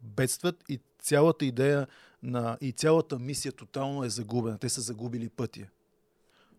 Бедстват 0.00 0.64
и 0.68 0.80
цялата 0.98 1.44
идея 1.44 1.86
на, 2.22 2.58
и 2.60 2.72
цялата 2.72 3.18
мисия 3.18 3.52
тотално 3.52 4.04
е 4.04 4.10
загубена. 4.10 4.58
Те 4.58 4.68
са 4.68 4.80
загубили 4.80 5.28
пътя. 5.28 5.66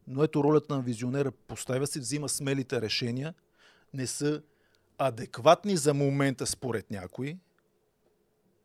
Но 0.08 0.24
ето 0.24 0.44
ролята 0.44 0.76
на 0.76 0.82
визионера. 0.82 1.32
Поставя 1.32 1.88
се, 1.88 2.00
взима 2.00 2.30
смелите 2.30 2.82
решения, 2.82 3.34
не 3.94 4.08
са 4.08 4.42
адекватни 4.98 5.78
за 5.78 5.94
момента 5.94 6.48
според 6.48 6.92
някои, 6.92 7.38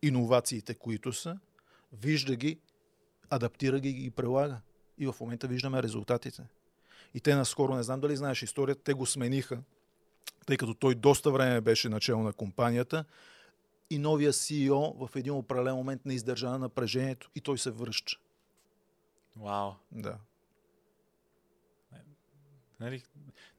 иновациите, 0.01 0.73
които 0.73 1.13
са, 1.13 1.39
вижда 1.93 2.35
ги, 2.35 2.59
адаптира 3.29 3.79
ги 3.79 3.89
и 3.89 4.09
прилага. 4.09 4.61
И 4.97 5.07
в 5.07 5.15
момента 5.19 5.47
виждаме 5.47 5.83
резултатите. 5.83 6.43
И 7.13 7.19
те 7.19 7.35
наскоро, 7.35 7.75
не 7.75 7.83
знам 7.83 7.99
дали 7.99 8.15
знаеш 8.15 8.41
историята, 8.41 8.83
те 8.83 8.93
го 8.93 9.05
смениха 9.05 9.63
тъй 10.49 10.57
като 10.57 10.73
той 10.73 10.95
доста 10.95 11.31
време 11.31 11.61
беше 11.61 11.89
начало 11.89 12.23
на 12.23 12.33
компанията 12.33 13.05
и 13.89 13.97
новия 13.97 14.33
CEO 14.33 15.07
в 15.07 15.15
един 15.15 15.33
определен 15.33 15.75
момент 15.75 16.05
не 16.05 16.13
издържа 16.13 16.49
на 16.49 16.59
напрежението 16.59 17.29
и 17.35 17.41
той 17.41 17.57
се 17.57 17.71
връща. 17.71 18.11
Вау. 19.35 19.71
Да. 19.91 20.17
Нали, 22.79 23.03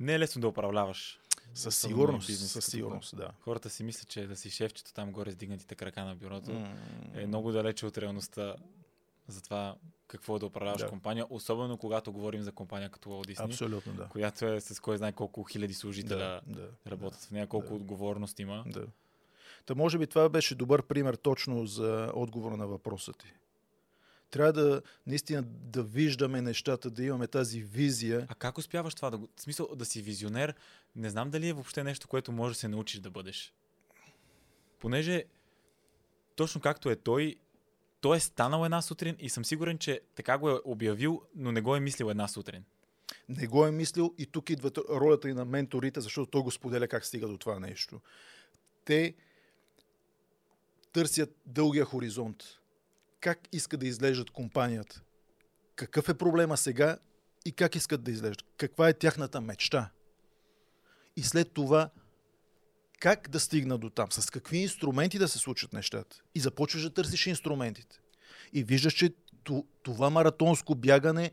не 0.01 0.15
е 0.15 0.19
лесно 0.19 0.41
да 0.41 0.49
управляваш. 0.49 1.21
Със 1.55 1.77
сигурност, 1.77 2.27
бизнес, 2.27 2.53
със 2.53 2.67
сигурност, 2.67 3.17
да. 3.17 3.31
Хората 3.41 3.71
си 3.71 3.85
мислят, 3.85 4.09
че 4.09 4.27
да 4.27 4.37
си 4.37 4.51
шефчето 4.51 4.93
там 4.93 5.13
горе 5.13 5.31
с 5.31 5.37
дигнатите 5.37 5.75
крака 5.75 6.05
на 6.05 6.15
бюрото 6.15 6.51
mm. 6.51 6.77
е 7.15 7.27
много 7.27 7.53
далече 7.53 7.87
от 7.87 7.99
реалността 7.99 8.57
за 9.29 9.43
това 9.43 9.77
какво 10.07 10.37
е 10.37 10.39
да 10.39 10.47
управляваш 10.47 10.81
да. 10.81 10.89
компания, 10.89 11.27
особено 11.31 11.77
когато 11.77 12.13
говорим 12.13 12.43
за 12.43 12.53
компания 12.53 12.91
като 12.91 13.09
Walt 13.09 13.35
Disney, 13.35 13.45
Абсолютно, 13.45 13.93
да. 13.93 14.09
която 14.09 14.47
е 14.47 14.61
с 14.61 14.81
кой 14.81 14.97
знае 14.97 15.13
колко 15.13 15.45
хиляди 15.45 15.75
служителя 15.75 16.41
да, 16.47 16.61
да, 16.61 16.69
работят 16.91 17.21
да, 17.21 17.27
в 17.27 17.31
нея, 17.31 17.47
колко 17.47 17.69
да. 17.69 17.75
отговорност 17.75 18.39
има. 18.39 18.65
Да. 18.67 18.87
Та 19.67 19.75
може 19.75 19.99
би 19.99 20.07
това 20.07 20.29
беше 20.29 20.55
добър 20.55 20.83
пример 20.83 21.15
точно 21.15 21.67
за 21.67 22.13
отговора 22.15 22.57
на 22.57 22.67
въпроса 22.67 23.13
ти. 23.13 23.33
Трябва 24.31 24.53
да 24.53 24.83
наистина 25.07 25.43
да 25.47 25.83
виждаме 25.83 26.43
нещата, 26.43 26.91
да 26.91 27.05
имаме 27.05 27.27
тази 27.27 27.63
визия. 27.63 28.27
А 28.29 28.35
как 28.35 28.59
успяваш 28.59 28.95
това? 28.95 29.11
Да, 29.11 29.17
в 29.17 29.29
смисъл 29.37 29.69
да 29.77 29.85
си 29.85 30.03
визионер, 30.03 30.55
не 30.97 31.11
знам 31.11 31.31
дали 31.31 31.49
е 31.49 31.53
въобще 31.53 31.85
нещо, 31.85 32.09
което 32.09 32.33
може 32.33 32.55
да 32.55 32.59
се 32.59 32.69
научиш 32.69 33.01
да 33.01 33.11
бъдеш. 33.11 33.55
Понеже 34.79 35.25
точно 36.37 36.61
както 36.61 36.91
е 36.91 36.97
той, 36.97 37.37
той 38.01 38.17
е 38.17 38.21
станал 38.21 38.65
една 38.65 38.83
сутрин 38.83 39.17
и 39.19 39.29
съм 39.29 39.45
сигурен, 39.45 39.79
че 39.79 40.01
така 40.15 40.39
го 40.39 40.51
е 40.51 40.61
обявил, 40.65 41.23
но 41.35 41.53
не 41.53 41.61
го 41.61 41.77
е 41.77 41.81
мислил 41.81 42.07
една 42.07 42.29
сутрин. 42.29 42.65
не 43.29 43.47
го 43.47 43.67
е 43.67 43.71
мислил 43.71 44.15
и 44.19 44.27
тук 44.27 44.51
идва 44.51 44.71
ролята 44.91 45.29
и 45.29 45.35
на 45.35 45.45
менторите, 45.45 46.01
защото 46.01 46.31
той 46.31 46.43
го 46.43 46.51
споделя 46.51 46.89
как 46.89 47.07
стига 47.07 47.29
до 47.29 47.39
това 47.39 47.61
нещо. 47.61 48.01
Те 48.85 49.15
търсят 50.93 51.37
дългия 51.47 51.85
хоризонт. 51.85 52.60
Как 53.21 53.39
иска 53.53 53.77
да 53.77 53.87
изглеждат 53.87 54.31
компанията? 54.31 55.03
Какъв 55.77 56.09
е 56.09 56.15
проблема 56.19 56.57
сега 56.57 56.99
и 57.45 57.53
как 57.53 57.75
искат 57.75 58.03
да 58.03 58.11
изглеждат? 58.11 58.47
Каква 58.57 58.89
е 58.89 58.95
тяхната 58.95 59.41
мечта? 59.41 59.91
И 61.17 61.23
след 61.23 61.53
това 61.53 61.91
как 63.01 63.29
да 63.29 63.41
стигна 63.41 63.79
до 63.79 63.91
там, 63.91 64.13
с 64.13 64.31
какви 64.31 64.59
инструменти 64.59 65.19
да 65.19 65.29
се 65.29 65.39
случат 65.39 65.73
нещата. 65.73 66.23
И 66.35 66.41
започваш 66.41 66.83
да 66.83 66.91
търсиш 66.91 67.27
инструментите. 67.27 68.01
И 68.53 68.65
виждаш, 68.65 68.95
че 68.95 69.15
това 69.83 70.11
маратонско 70.11 70.75
бягане, 70.75 71.31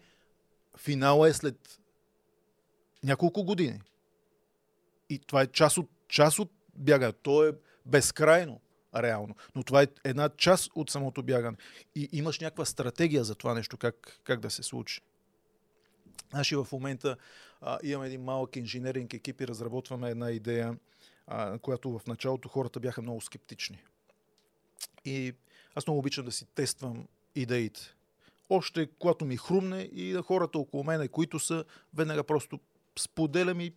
финала 0.77 1.29
е 1.29 1.33
след 1.33 1.79
няколко 3.03 3.43
години. 3.43 3.81
И 5.09 5.19
това 5.19 5.41
е 5.41 5.47
част 5.47 5.77
от, 5.77 5.89
част 6.07 6.39
от 6.39 6.51
бягане. 6.75 7.13
То 7.13 7.47
е 7.47 7.51
безкрайно, 7.85 8.61
реално. 8.95 9.35
Но 9.55 9.63
това 9.63 9.81
е 9.81 9.87
една 10.03 10.29
част 10.29 10.71
от 10.75 10.89
самото 10.89 11.23
бягане. 11.23 11.57
И 11.95 12.09
имаш 12.11 12.39
някаква 12.39 12.65
стратегия 12.65 13.23
за 13.23 13.35
това 13.35 13.53
нещо, 13.53 13.77
как, 13.77 14.19
как 14.23 14.39
да 14.39 14.49
се 14.49 14.63
случи. 14.63 15.01
Значи 16.29 16.55
в 16.55 16.67
момента 16.71 17.17
а, 17.61 17.79
имаме 17.83 18.07
един 18.07 18.23
малък 18.23 18.55
инженеринг 18.55 19.13
екип 19.13 19.41
и 19.41 19.47
разработваме 19.47 20.09
една 20.09 20.31
идея, 20.31 20.77
а, 21.27 21.59
която 21.59 21.99
в 21.99 22.07
началото 22.07 22.49
хората 22.49 22.79
бяха 22.79 23.01
много 23.01 23.21
скептични. 23.21 23.83
И 25.05 25.33
аз 25.75 25.87
много 25.87 25.99
обичам 25.99 26.25
да 26.25 26.31
си 26.31 26.45
тествам 26.45 27.07
идеите. 27.35 27.93
Още 28.49 28.87
когато 28.99 29.25
ми 29.25 29.37
хрумне 29.37 29.81
и 29.81 30.11
да 30.11 30.21
хората 30.21 30.59
около 30.59 30.83
мене, 30.83 31.07
които 31.07 31.39
са, 31.39 31.65
веднага 31.93 32.23
просто 32.23 32.59
споделям 32.99 33.59
и 33.61 33.73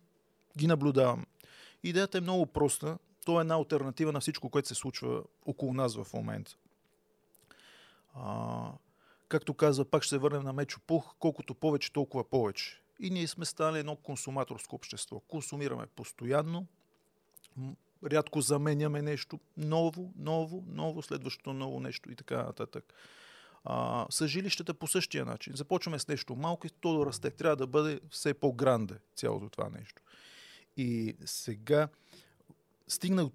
ги 0.57 0.67
наблюдавам. 0.67 1.25
Идеята 1.83 2.17
е 2.17 2.21
много 2.21 2.45
проста. 2.45 2.97
То 3.25 3.39
е 3.39 3.41
една 3.41 3.55
альтернатива 3.55 4.11
на 4.11 4.19
всичко, 4.19 4.49
което 4.49 4.67
се 4.67 4.75
случва 4.75 5.23
около 5.45 5.73
нас 5.73 5.95
в 5.95 6.13
момента. 6.13 6.57
А, 8.15 8.71
както 9.27 9.53
казва, 9.53 9.85
пак 9.85 10.03
ще 10.03 10.09
се 10.09 10.17
върнем 10.17 10.43
на 10.43 10.53
Мечо 10.53 10.79
Пух, 10.87 11.15
колкото 11.19 11.55
повече, 11.55 11.93
толкова 11.93 12.23
повече. 12.23 12.81
И 12.99 13.09
ние 13.09 13.27
сме 13.27 13.45
стали 13.45 13.79
едно 13.79 13.95
консуматорско 13.95 14.75
общество. 14.75 15.19
Консумираме 15.19 15.87
постоянно, 15.87 16.67
рядко 18.03 18.41
заменяме 18.41 19.01
нещо 19.01 19.39
ново, 19.57 20.13
ново, 20.15 20.63
ново, 20.67 21.01
следващото 21.01 21.53
ново 21.53 21.79
нещо 21.79 22.11
и 22.11 22.15
така 22.15 22.43
нататък. 22.43 22.93
А, 23.63 24.05
с 24.09 24.27
жилищата 24.27 24.73
по 24.73 24.87
същия 24.87 25.25
начин. 25.25 25.55
Започваме 25.55 25.99
с 25.99 26.07
нещо 26.07 26.35
малко 26.35 26.67
и 26.67 26.69
то 26.69 26.99
да 26.99 27.05
расте. 27.05 27.31
Трябва 27.31 27.55
да 27.55 27.67
бъде 27.67 27.99
все 28.09 28.33
по-гранде 28.33 28.95
цялото 29.15 29.49
това 29.49 29.69
нещо. 29.69 30.01
И 30.77 31.15
сега 31.25 31.87
стигнах 32.91 33.27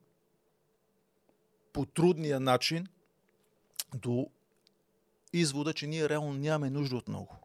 по 1.72 1.86
трудния 1.86 2.40
начин 2.40 2.86
до 3.94 4.30
извода, 5.32 5.72
че 5.72 5.86
ние 5.86 6.08
реално 6.08 6.32
нямаме 6.32 6.70
нужда 6.70 6.96
от 6.96 7.08
много. 7.08 7.36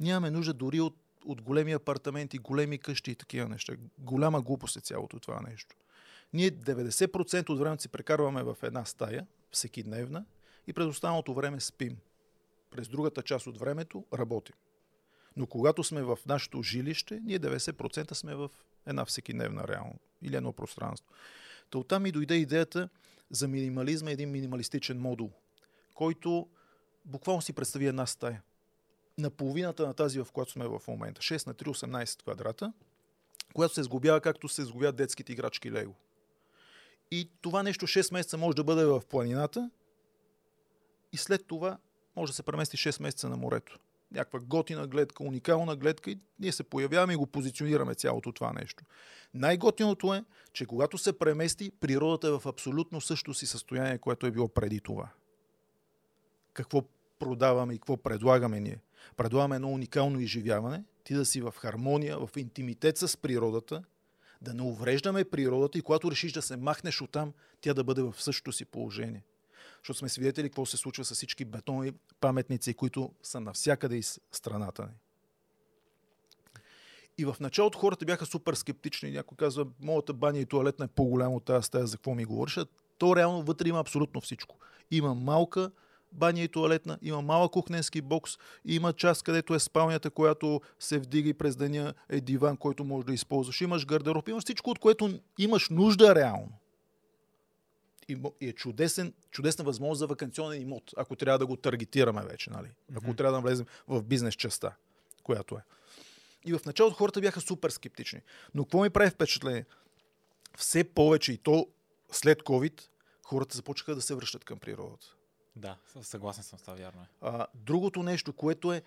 Нямаме 0.00 0.30
нужда 0.30 0.54
дори 0.54 0.80
от, 0.80 0.96
от 1.24 1.42
големи 1.42 1.72
апартаменти, 1.72 2.38
големи 2.38 2.78
къщи 2.78 3.10
и 3.10 3.14
такива 3.14 3.48
неща. 3.48 3.74
Голяма 3.98 4.42
глупост 4.42 4.76
е 4.76 4.80
цялото 4.80 5.20
това 5.20 5.40
нещо. 5.40 5.76
Ние 6.32 6.50
90% 6.50 7.50
от 7.50 7.58
времето 7.58 7.82
си 7.82 7.88
прекарваме 7.88 8.42
в 8.42 8.56
една 8.62 8.84
стая, 8.84 9.26
всеки 9.50 9.82
дневна, 9.82 10.24
и 10.66 10.72
през 10.72 10.86
останалото 10.86 11.34
време 11.34 11.60
спим. 11.60 11.96
През 12.70 12.88
другата 12.88 13.22
част 13.22 13.46
от 13.46 13.58
времето 13.58 14.04
работим. 14.14 14.56
Но 15.36 15.46
когато 15.46 15.84
сме 15.84 16.02
в 16.02 16.18
нашето 16.26 16.62
жилище, 16.62 17.20
ние 17.24 17.40
90% 17.40 18.14
сме 18.14 18.34
в 18.34 18.50
една 18.86 19.04
всекидневна 19.04 19.68
реално 19.68 19.94
или 20.22 20.36
едно 20.36 20.52
пространство. 20.52 21.12
Та 21.70 21.78
оттам 21.78 22.02
ми 22.02 22.12
дойде 22.12 22.34
идеята 22.34 22.88
за 23.30 23.48
минимализма, 23.48 24.10
един 24.10 24.30
минималистичен 24.30 25.00
модул, 25.00 25.30
който 25.94 26.48
буквално 27.04 27.42
си 27.42 27.52
представи 27.52 27.86
една 27.86 28.06
стая. 28.06 28.42
На 29.18 29.30
половината 29.30 29.86
на 29.86 29.94
тази, 29.94 30.20
в 30.20 30.28
която 30.32 30.52
сме 30.52 30.68
в 30.68 30.82
момента, 30.88 31.20
6 31.20 31.46
на 31.46 31.54
3, 31.54 31.64
18 31.64 32.22
квадрата, 32.22 32.72
която 33.54 33.74
се 33.74 33.82
сгубява 33.82 34.20
както 34.20 34.48
се 34.48 34.64
сгубят 34.64 34.96
детските 34.96 35.32
играчки 35.32 35.72
Лего. 35.72 35.94
И 37.10 37.30
това 37.40 37.62
нещо 37.62 37.86
6 37.86 38.12
месеца 38.12 38.38
може 38.38 38.56
да 38.56 38.64
бъде 38.64 38.84
в 38.84 39.02
планината, 39.08 39.70
и 41.12 41.16
след 41.16 41.46
това 41.46 41.78
може 42.16 42.30
да 42.30 42.36
се 42.36 42.42
премести 42.42 42.76
6 42.76 43.02
месеца 43.02 43.28
на 43.28 43.36
морето. 43.36 43.78
Някаква 44.12 44.40
готина 44.40 44.86
гледка, 44.86 45.24
уникална 45.24 45.76
гледка 45.76 46.10
и 46.10 46.18
ние 46.38 46.52
се 46.52 46.62
появяваме 46.62 47.12
и 47.12 47.16
го 47.16 47.26
позиционираме 47.26 47.94
цялото 47.94 48.32
това 48.32 48.52
нещо. 48.52 48.84
Най-готиното 49.34 50.14
е, 50.14 50.24
че 50.52 50.66
когато 50.66 50.98
се 50.98 51.18
премести, 51.18 51.70
природата 51.80 52.28
е 52.28 52.30
в 52.30 52.42
абсолютно 52.46 53.00
същото 53.00 53.34
си 53.34 53.46
състояние, 53.46 53.98
което 53.98 54.26
е 54.26 54.30
било 54.30 54.48
преди 54.48 54.80
това. 54.80 55.08
Какво 56.52 56.82
продаваме 57.18 57.74
и 57.74 57.78
какво 57.78 57.96
предлагаме 57.96 58.60
ние? 58.60 58.78
Предлагаме 59.16 59.56
едно 59.56 59.68
уникално 59.68 60.20
изживяване, 60.20 60.84
ти 61.04 61.14
да 61.14 61.24
си 61.24 61.40
в 61.40 61.54
хармония, 61.56 62.18
в 62.18 62.30
интимитет 62.36 62.98
с 62.98 63.16
природата, 63.16 63.82
да 64.42 64.54
не 64.54 64.62
увреждаме 64.62 65.24
природата 65.24 65.78
и 65.78 65.82
когато 65.82 66.10
решиш 66.10 66.32
да 66.32 66.42
се 66.42 66.56
махнеш 66.56 67.02
оттам, 67.02 67.32
тя 67.60 67.74
да 67.74 67.84
бъде 67.84 68.02
в 68.02 68.14
същото 68.18 68.52
си 68.52 68.64
положение 68.64 69.22
защото 69.82 69.98
сме 69.98 70.08
свидетели 70.08 70.48
какво 70.48 70.66
се 70.66 70.76
случва 70.76 71.04
с 71.04 71.14
всички 71.14 71.44
бетонови 71.44 71.92
паметници, 72.20 72.74
които 72.74 73.10
са 73.22 73.40
навсякъде 73.40 73.96
из 73.96 74.20
страната 74.32 74.82
ни. 74.82 74.94
И 77.18 77.24
в 77.24 77.36
началото 77.40 77.78
хората 77.78 78.04
бяха 78.04 78.26
супер 78.26 78.54
скептични. 78.54 79.10
Някой 79.10 79.36
казва, 79.36 79.66
моята 79.80 80.12
баня 80.12 80.38
и 80.38 80.46
туалетна 80.46 80.84
е 80.84 80.88
по-голяма 80.88 81.36
от 81.36 81.44
тази 81.44 81.66
стая, 81.66 81.86
за 81.86 81.96
какво 81.96 82.14
ми 82.14 82.24
говориш? 82.24 82.58
То 82.98 83.16
реално 83.16 83.42
вътре 83.42 83.68
има 83.68 83.80
абсолютно 83.80 84.20
всичко. 84.20 84.56
Има 84.90 85.14
малка 85.14 85.70
баня 86.12 86.40
и 86.40 86.48
туалетна, 86.48 86.98
има 87.02 87.22
малък 87.22 87.52
кухненски 87.52 88.00
бокс, 88.00 88.32
има 88.64 88.92
част, 88.92 89.22
където 89.22 89.54
е 89.54 89.58
спалнята, 89.58 90.10
която 90.10 90.60
се 90.78 90.98
вдига 90.98 91.34
през 91.34 91.56
деня, 91.56 91.94
е 92.08 92.20
диван, 92.20 92.56
който 92.56 92.84
можеш 92.84 93.06
да 93.06 93.12
използваш. 93.12 93.60
Имаш 93.60 93.86
гардероб, 93.86 94.28
имаш 94.28 94.44
всичко, 94.44 94.70
от 94.70 94.78
което 94.78 95.20
имаш 95.38 95.68
нужда 95.68 96.14
реално 96.14 96.48
и 96.48 96.59
е 98.40 98.52
чудесен, 98.52 99.14
чудесна 99.30 99.64
възможност 99.64 99.98
за 99.98 100.06
вакансионен 100.06 100.62
имот, 100.62 100.90
ако 100.96 101.16
трябва 101.16 101.38
да 101.38 101.46
го 101.46 101.56
таргетираме 101.56 102.22
вече, 102.22 102.50
нали? 102.50 102.68
Ако 102.94 103.04
mm-hmm. 103.04 103.16
трябва 103.16 103.38
да 103.38 103.40
влезем 103.40 103.66
в 103.88 104.02
бизнес 104.02 104.34
частта, 104.34 104.76
която 105.22 105.54
е. 105.54 105.62
И 106.44 106.52
в 106.52 106.60
началото 106.66 106.96
хората 106.96 107.20
бяха 107.20 107.40
супер 107.40 107.70
скептични. 107.70 108.20
Но 108.54 108.64
какво 108.64 108.82
ми 108.82 108.90
прави 108.90 109.10
впечатление? 109.10 109.64
Все 110.56 110.84
повече 110.84 111.32
и 111.32 111.38
то 111.38 111.68
след 112.12 112.42
COVID, 112.42 112.82
хората 113.22 113.56
започнаха 113.56 113.94
да 113.94 114.02
се 114.02 114.14
връщат 114.14 114.44
към 114.44 114.58
природата. 114.58 115.06
Да, 115.56 115.76
съгласен 116.02 116.44
съм 116.44 116.58
с 116.58 116.62
това, 116.62 116.74
вярно 116.74 117.02
е. 117.02 117.06
А, 117.20 117.46
другото 117.54 118.02
нещо, 118.02 118.32
което 118.32 118.72
е 118.72 118.82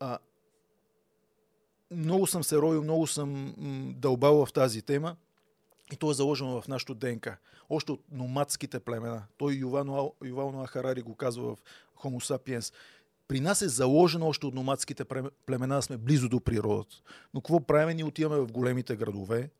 а, 0.00 0.18
много 1.90 2.26
съм 2.26 2.44
се 2.44 2.56
роил, 2.56 2.82
много 2.82 3.06
съм 3.06 3.54
м, 3.58 3.92
дълбал 3.96 4.46
в 4.46 4.52
тази 4.52 4.82
тема 4.82 5.16
и 5.92 5.96
то 5.96 6.10
е 6.10 6.14
заложено 6.14 6.60
в 6.60 6.68
нашото 6.68 6.94
ДНК. 6.94 7.36
Още 7.70 7.92
от 7.92 8.00
номадските 8.12 8.80
племена. 8.80 9.22
Той 9.38 9.54
Ювал, 9.54 10.14
Ювал 10.24 10.66
Харари 10.66 11.02
го 11.02 11.14
казва 11.14 11.56
в 11.56 11.58
Homo 12.02 12.36
sapiens. 12.36 12.74
При 13.28 13.40
нас 13.40 13.62
е 13.62 13.68
заложено 13.68 14.26
още 14.26 14.46
от 14.46 14.54
номадските 14.54 15.04
племена 15.46 15.82
сме 15.82 15.96
близо 15.96 16.28
до 16.28 16.40
природата. 16.40 16.96
Но 17.34 17.40
какво 17.40 17.60
правим? 17.60 17.96
Ние 17.96 18.04
отиваме 18.04 18.40
в 18.40 18.52
големите 18.52 18.96
градове, 18.96 19.50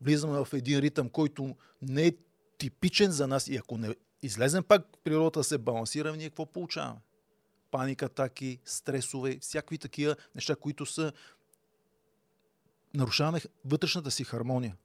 влизаме 0.00 0.44
в 0.44 0.48
един 0.52 0.78
ритъм, 0.78 1.08
който 1.08 1.56
не 1.82 2.06
е 2.06 2.12
типичен 2.58 3.10
за 3.10 3.26
нас 3.26 3.48
и 3.48 3.56
ако 3.56 3.78
не 3.78 3.94
излезем 4.22 4.64
пак 4.64 4.86
природата 5.04 5.40
да 5.40 5.44
се 5.44 5.58
балансираме, 5.58 6.16
ние 6.16 6.28
какво 6.28 6.46
получаваме? 6.46 7.00
Паника, 7.70 8.04
атаки, 8.04 8.58
стресове, 8.64 9.38
всякакви 9.40 9.78
такива 9.78 10.16
неща, 10.34 10.56
които 10.56 10.86
са 10.86 11.12
нарушаваме 12.94 13.40
вътрешната 13.64 14.10
си 14.10 14.24
хармония. 14.24 14.76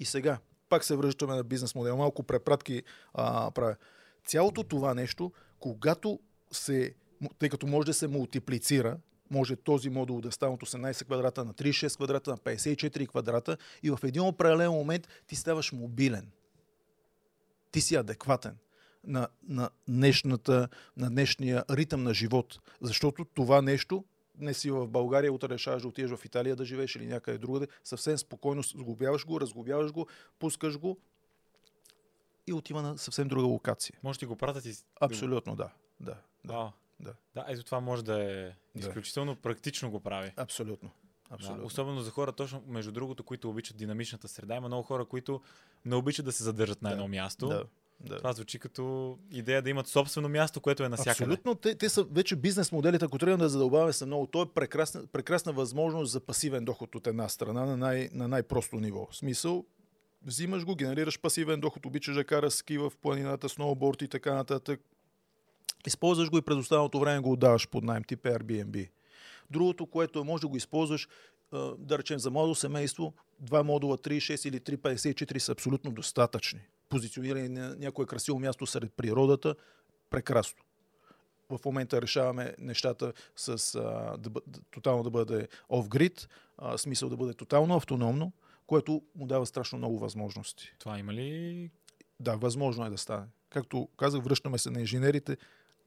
И 0.00 0.04
сега, 0.04 0.38
пак 0.68 0.84
се 0.84 0.96
връщаме 0.96 1.34
на 1.34 1.44
бизнес 1.44 1.74
модел, 1.74 1.96
малко 1.96 2.22
препратки 2.22 2.82
а, 3.14 3.50
правя. 3.50 3.76
Цялото 4.24 4.62
това 4.62 4.94
нещо, 4.94 5.32
когато 5.58 6.20
се, 6.52 6.94
тъй 7.38 7.48
като 7.48 7.66
може 7.66 7.86
да 7.86 7.94
се 7.94 8.08
мултиплицира, 8.08 8.96
може 9.30 9.56
този 9.56 9.90
модул 9.90 10.20
да 10.20 10.32
стане 10.32 10.54
от 10.54 10.60
18 10.60 11.04
квадрата 11.04 11.44
на 11.44 11.54
36 11.54 11.96
квадрата, 11.96 12.30
на 12.30 12.38
54 12.38 13.08
квадрата 13.08 13.56
и 13.82 13.90
в 13.90 13.98
един 14.02 14.22
определен 14.22 14.70
момент 14.70 15.08
ти 15.26 15.36
ставаш 15.36 15.72
мобилен. 15.72 16.30
Ти 17.72 17.80
си 17.80 17.94
адекватен 17.96 18.56
на, 19.04 19.28
на, 19.48 19.70
днешната, 19.88 20.68
на 20.96 21.10
днешния 21.10 21.64
ритъм 21.70 22.02
на 22.02 22.14
живот. 22.14 22.58
Защото 22.80 23.24
това 23.24 23.62
нещо 23.62 24.04
не 24.40 24.54
си 24.54 24.70
в 24.70 24.86
България, 24.88 25.32
утре 25.32 25.48
решаваш 25.48 25.82
да 25.82 25.88
отидеш 25.88 26.10
в 26.10 26.24
Италия 26.24 26.56
да 26.56 26.64
живееш 26.64 26.96
или 26.96 27.06
някъде 27.06 27.38
другаде, 27.38 27.68
съвсем 27.84 28.18
спокойно 28.18 28.62
сглобяваш 28.62 29.26
го, 29.26 29.40
разглобяваш 29.40 29.92
го, 29.92 30.06
пускаш 30.38 30.78
го 30.78 30.98
и 32.46 32.52
отива 32.52 32.82
на 32.82 32.98
съвсем 32.98 33.28
друга 33.28 33.46
локация. 33.46 33.98
Може 34.02 34.18
ти 34.18 34.26
го 34.26 34.36
пратят 34.36 34.64
и... 34.64 34.74
Абсолютно, 35.00 35.56
да. 35.56 35.70
да, 36.00 36.16
да. 36.44 36.72
да. 37.00 37.14
Да, 37.34 37.44
ето 37.48 37.64
това 37.64 37.80
може 37.80 38.04
да 38.04 38.22
е 38.22 38.44
Да. 38.44 38.54
изключително 38.74 39.36
практично 39.36 39.90
го 39.90 40.00
прави. 40.00 40.32
Абсолютно. 40.36 40.90
Да, 41.28 41.34
Абсолютно. 41.34 41.66
особено 41.66 42.00
за 42.00 42.10
хора, 42.10 42.32
точно 42.32 42.62
между 42.66 42.92
другото, 42.92 43.24
които 43.24 43.50
обичат 43.50 43.76
динамичната 43.76 44.28
среда. 44.28 44.56
Има 44.56 44.68
много 44.68 44.82
хора, 44.82 45.04
които 45.04 45.40
не 45.84 45.96
обичат 45.96 46.24
да 46.24 46.32
се 46.32 46.44
задържат 46.44 46.82
на 46.82 46.88
Да. 46.88 46.92
едно 46.94 47.08
място. 47.08 47.48
Да, 47.48 47.64
да. 48.00 48.18
Това 48.18 48.32
звучи 48.32 48.58
като 48.58 49.18
идея 49.30 49.62
да 49.62 49.70
имат 49.70 49.86
собствено 49.86 50.28
място, 50.28 50.60
което 50.60 50.84
е 50.84 50.88
навсякъде. 50.88 51.24
Абсолютно. 51.24 51.54
Те, 51.54 51.74
те 51.74 51.88
са 51.88 52.04
вече 52.04 52.36
бизнес 52.36 52.72
моделите, 52.72 53.04
ако 53.04 53.18
трябва 53.18 53.38
да 53.38 53.48
задълбаваме 53.48 53.92
са 53.92 54.06
много. 54.06 54.26
То 54.26 54.42
е 54.42 54.46
прекрасна, 54.46 55.06
прекрасна 55.06 55.52
възможност 55.52 56.12
за 56.12 56.20
пасивен 56.20 56.64
доход 56.64 56.94
от 56.94 57.06
една 57.06 57.28
страна 57.28 57.64
на, 57.64 57.76
най, 57.76 58.08
на 58.12 58.28
най-просто 58.28 58.76
ниво. 58.76 59.08
В 59.10 59.16
смисъл, 59.16 59.64
взимаш 60.22 60.64
го, 60.64 60.74
генерираш 60.74 61.20
пасивен 61.20 61.60
доход, 61.60 61.86
обичаш 61.86 62.14
да 62.14 62.24
караш 62.24 62.52
ски 62.52 62.78
в 62.78 62.92
планината, 63.02 63.48
сноуборд 63.48 64.02
и 64.02 64.08
така 64.08 64.34
нататък. 64.34 64.80
Използваш 65.86 66.30
го 66.30 66.38
и 66.38 66.42
през 66.42 66.56
останалото 66.56 67.00
време 67.00 67.20
го 67.20 67.32
отдаваш 67.32 67.68
под 67.68 67.84
найем 67.84 68.04
тип 68.04 68.22
Airbnb. 68.22 68.88
Другото, 69.50 69.86
което 69.86 70.18
е, 70.20 70.24
може 70.24 70.40
да 70.40 70.48
го 70.48 70.56
използваш, 70.56 71.08
да 71.78 71.98
речем 71.98 72.18
за 72.18 72.30
младо 72.30 72.54
семейство, 72.54 73.14
два 73.40 73.62
модула 73.62 73.98
3,6 73.98 74.48
или 74.48 74.60
3,54 74.60 75.38
са 75.38 75.52
абсолютно 75.52 75.90
достатъчни. 75.90 76.60
Позиционирани 76.90 77.48
на 77.48 77.76
някое 77.76 78.06
красиво 78.06 78.38
място 78.38 78.66
сред 78.66 78.92
природата, 78.92 79.54
прекрасно. 80.10 80.62
В 81.50 81.58
момента 81.64 82.02
решаваме 82.02 82.54
нещата 82.58 83.12
с 83.36 83.74
а, 83.74 84.16
да, 84.18 84.30
бъ- 84.30 84.40
да, 84.46 84.60
тотално 84.70 85.02
да 85.02 85.10
бъде 85.10 85.48
off-grid, 85.70 86.28
а, 86.58 86.78
смисъл 86.78 87.08
да 87.08 87.16
бъде 87.16 87.34
тотално 87.34 87.76
автономно, 87.76 88.32
което 88.66 89.02
му 89.14 89.26
дава 89.26 89.46
страшно 89.46 89.78
много 89.78 89.98
възможности. 89.98 90.74
Това 90.78 90.98
има 90.98 91.14
ли 91.14 91.70
Да, 92.20 92.36
възможно 92.36 92.86
е 92.86 92.90
да 92.90 92.98
стане. 92.98 93.26
Както 93.50 93.88
казах, 93.96 94.22
връщаме 94.22 94.58
се 94.58 94.70
на 94.70 94.80
инженерите. 94.80 95.36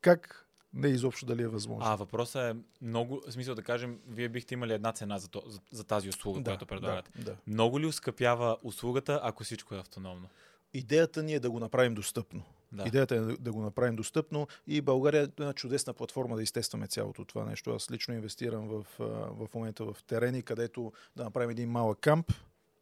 Как 0.02 0.48
не 0.74 0.88
изобщо 0.88 1.26
дали 1.26 1.42
е 1.44 1.48
възможно? 1.48 1.86
А, 1.92 1.96
въпросът 1.96 2.56
е 2.56 2.60
много, 2.82 3.22
в 3.28 3.32
смисъл 3.32 3.56
да 3.56 3.64
кажем, 3.64 4.00
вие 4.08 4.30
бихте 4.30 4.54
имали 4.54 4.74
една 4.74 4.92
цена 4.92 5.20
за, 5.20 5.28
то, 5.28 5.44
за, 5.46 5.60
за 5.72 5.84
тази 5.84 6.10
услуга, 6.10 6.44
която 6.44 6.66
предлагате. 6.66 7.12
Да, 7.16 7.24
да. 7.24 7.38
Много 7.48 7.80
ли 7.80 7.86
ускъпява 7.86 8.58
услугата, 8.64 9.20
ако 9.24 9.44
всичко 9.44 9.76
е 9.76 9.80
автономно? 9.80 10.28
Идеята 10.74 11.24
ни 11.24 11.34
е 11.34 11.40
да 11.40 11.52
го 11.52 11.60
направим 11.60 11.94
достъпно. 11.94 12.44
Да. 12.72 12.84
Идеята 12.88 13.16
е 13.16 13.20
да, 13.20 13.52
го 13.52 13.62
направим 13.62 13.96
достъпно 13.96 14.48
и 14.68 14.82
България 14.82 15.22
е 15.22 15.24
една 15.24 15.54
чудесна 15.54 15.94
платформа 15.94 16.36
да 16.36 16.44
изтестваме 16.44 16.88
цялото 16.88 17.26
това 17.26 17.46
нещо. 17.46 17.72
Аз 17.72 17.92
лично 17.92 18.14
инвестирам 18.14 18.68
в, 18.68 18.86
а, 19.00 19.04
в 19.06 19.48
момента 19.56 19.86
в 19.86 19.96
терени, 20.08 20.42
където 20.42 20.94
да 21.16 21.24
направим 21.24 21.50
един 21.50 21.70
малък 21.70 22.00
камп, 22.00 22.32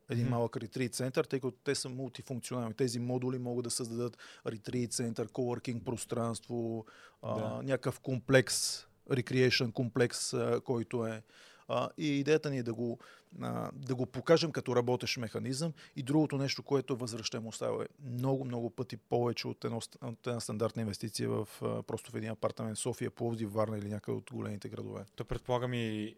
един 0.10 0.26
Мгм. 0.26 0.34
малък 0.34 0.58
ретрит 0.58 0.94
център, 0.94 1.26
тъй 1.26 1.39
като 1.39 1.58
те 1.64 1.76
са 1.76 1.89
мултифункционални. 1.89 2.74
Тези 2.74 3.00
модули 3.00 3.38
могат 3.38 3.64
да 3.64 3.72
създадат 3.72 4.18
ретрит 4.48 4.94
център, 4.94 5.28
коворкинг 5.28 5.86
пространство, 5.86 6.86
а, 7.22 7.36
Да. 7.36 7.64
някакъв 7.64 8.00
комплекс, 8.00 8.86
recreation 9.10 9.72
комплекс, 9.72 10.34
а, 10.34 10.62
който 10.66 11.06
е. 11.06 11.24
А, 11.72 11.89
и 11.97 12.19
идеята 12.19 12.49
ни 12.49 12.57
е 12.57 12.63
да 12.63 12.74
го, 12.74 12.99
а, 13.41 13.69
да 13.74 13.95
го 13.95 14.05
покажем 14.05 14.51
като 14.51 14.76
работещ 14.76 15.17
механизъм. 15.17 15.74
И 15.95 16.03
другото 16.03 16.38
нещо, 16.38 16.63
което 16.63 16.97
възвръщаемостта 16.97 17.65
е 17.65 17.88
много, 18.09 18.45
много 18.45 18.69
пъти 18.69 18.97
повече 18.97 19.47
от, 19.47 19.65
едно, 19.65 19.80
от 20.03 20.28
една 20.28 20.39
стандартна 20.39 20.82
инвестиция 20.82 21.30
в 21.30 21.47
а, 21.61 21.84
просто 21.84 22.11
в 22.11 22.15
един 22.15 22.30
апартамент 22.30 22.78
София, 22.78 23.11
Пловдив, 23.11 23.53
Варна 23.53 23.78
или 23.78 23.89
някъде 23.89 24.17
от 24.17 24.32
големите 24.34 24.69
градове. 24.69 25.05
То 25.15 25.26
предполагам 25.26 25.74
и 25.74 26.15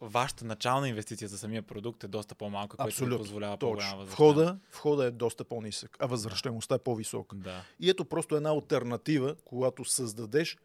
вашата 0.00 0.44
начална 0.44 0.88
инвестиция 0.88 1.28
за 1.28 1.38
самия 1.38 1.62
продукт 1.62 2.04
е 2.04 2.08
доста 2.08 2.34
по-малка, 2.34 2.76
което 2.76 2.88
Абсолютно. 2.88 3.18
позволява 3.18 3.56
по-голяма. 3.56 4.04
Входа, 4.04 4.58
входа 4.70 5.04
е 5.04 5.10
доста 5.10 5.44
по-нисък, 5.44 5.96
а 6.00 6.06
възвръщаемостта 6.06 6.74
е 6.74 6.78
по-висока. 6.78 7.36
Да. 7.36 7.62
И 7.80 7.90
ето 7.90 8.04
просто 8.04 8.36
една 8.36 8.50
альтернатива, 8.50 9.36
когато 9.44 9.84
създадеш. 9.84 10.58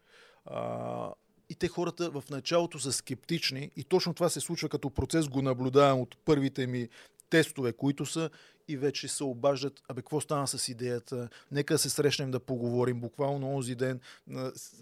А, 0.44 1.12
и 1.50 1.54
те 1.54 1.68
хората 1.68 2.10
в 2.10 2.24
началото 2.30 2.78
са 2.78 2.92
скептични 2.92 3.70
и 3.76 3.84
точно 3.84 4.14
това 4.14 4.28
се 4.28 4.40
случва 4.40 4.68
като 4.68 4.90
процес, 4.90 5.28
го 5.28 5.42
наблюдавам 5.42 6.00
от 6.00 6.16
първите 6.24 6.66
ми 6.66 6.88
тестове, 7.30 7.72
които 7.72 8.06
са 8.06 8.30
и 8.68 8.76
вече 8.76 9.08
се 9.08 9.24
обаждат, 9.24 9.82
абе, 9.88 10.02
какво 10.02 10.20
стана 10.20 10.48
с 10.48 10.68
идеята, 10.68 11.28
нека 11.50 11.78
се 11.78 11.90
срещнем 11.90 12.30
да 12.30 12.40
поговорим. 12.40 13.00
Буквално 13.00 13.56
онзи 13.56 13.74
ден 13.74 14.00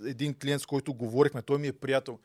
един 0.04 0.34
клиент, 0.34 0.62
с 0.62 0.66
който 0.66 0.94
говорихме, 0.94 1.42
той 1.42 1.58
ми 1.58 1.68
е 1.68 1.72
приятел 1.72 2.18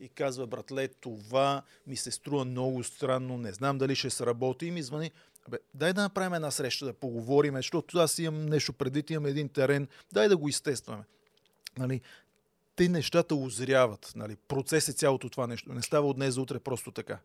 и 0.00 0.08
казва, 0.08 0.46
братле, 0.46 0.88
това 0.88 1.62
ми 1.86 1.96
се 1.96 2.10
струва 2.10 2.44
много 2.44 2.84
странно, 2.84 3.38
не 3.38 3.52
знам 3.52 3.78
дали 3.78 3.96
ще 3.96 4.10
сработи 4.10 4.66
и 4.66 4.70
ми 4.70 4.82
звъни, 4.82 5.10
Абе, 5.48 5.58
дай 5.74 5.92
да 5.92 6.02
направим 6.02 6.34
една 6.34 6.50
среща, 6.50 6.84
да 6.84 6.92
поговорим, 6.92 7.54
защото 7.54 7.98
аз 7.98 8.18
имам 8.18 8.46
нещо 8.46 8.72
предвид, 8.72 9.10
имам 9.10 9.26
един 9.26 9.48
терен, 9.48 9.88
дай 10.12 10.28
да 10.28 10.36
го 10.36 10.48
изтестваме. 10.48 11.04
Нали, 11.78 12.00
те 12.78 12.88
нещата 12.88 13.34
озряват. 13.34 14.12
Нали, 14.16 14.36
процес 14.36 14.88
е 14.88 14.92
цялото 14.92 15.30
това 15.30 15.46
нещо. 15.46 15.72
Не 15.72 15.82
става 15.82 16.08
от 16.08 16.16
днес 16.16 16.34
за 16.34 16.42
утре 16.42 16.58
просто 16.58 16.92
така. 16.92 17.18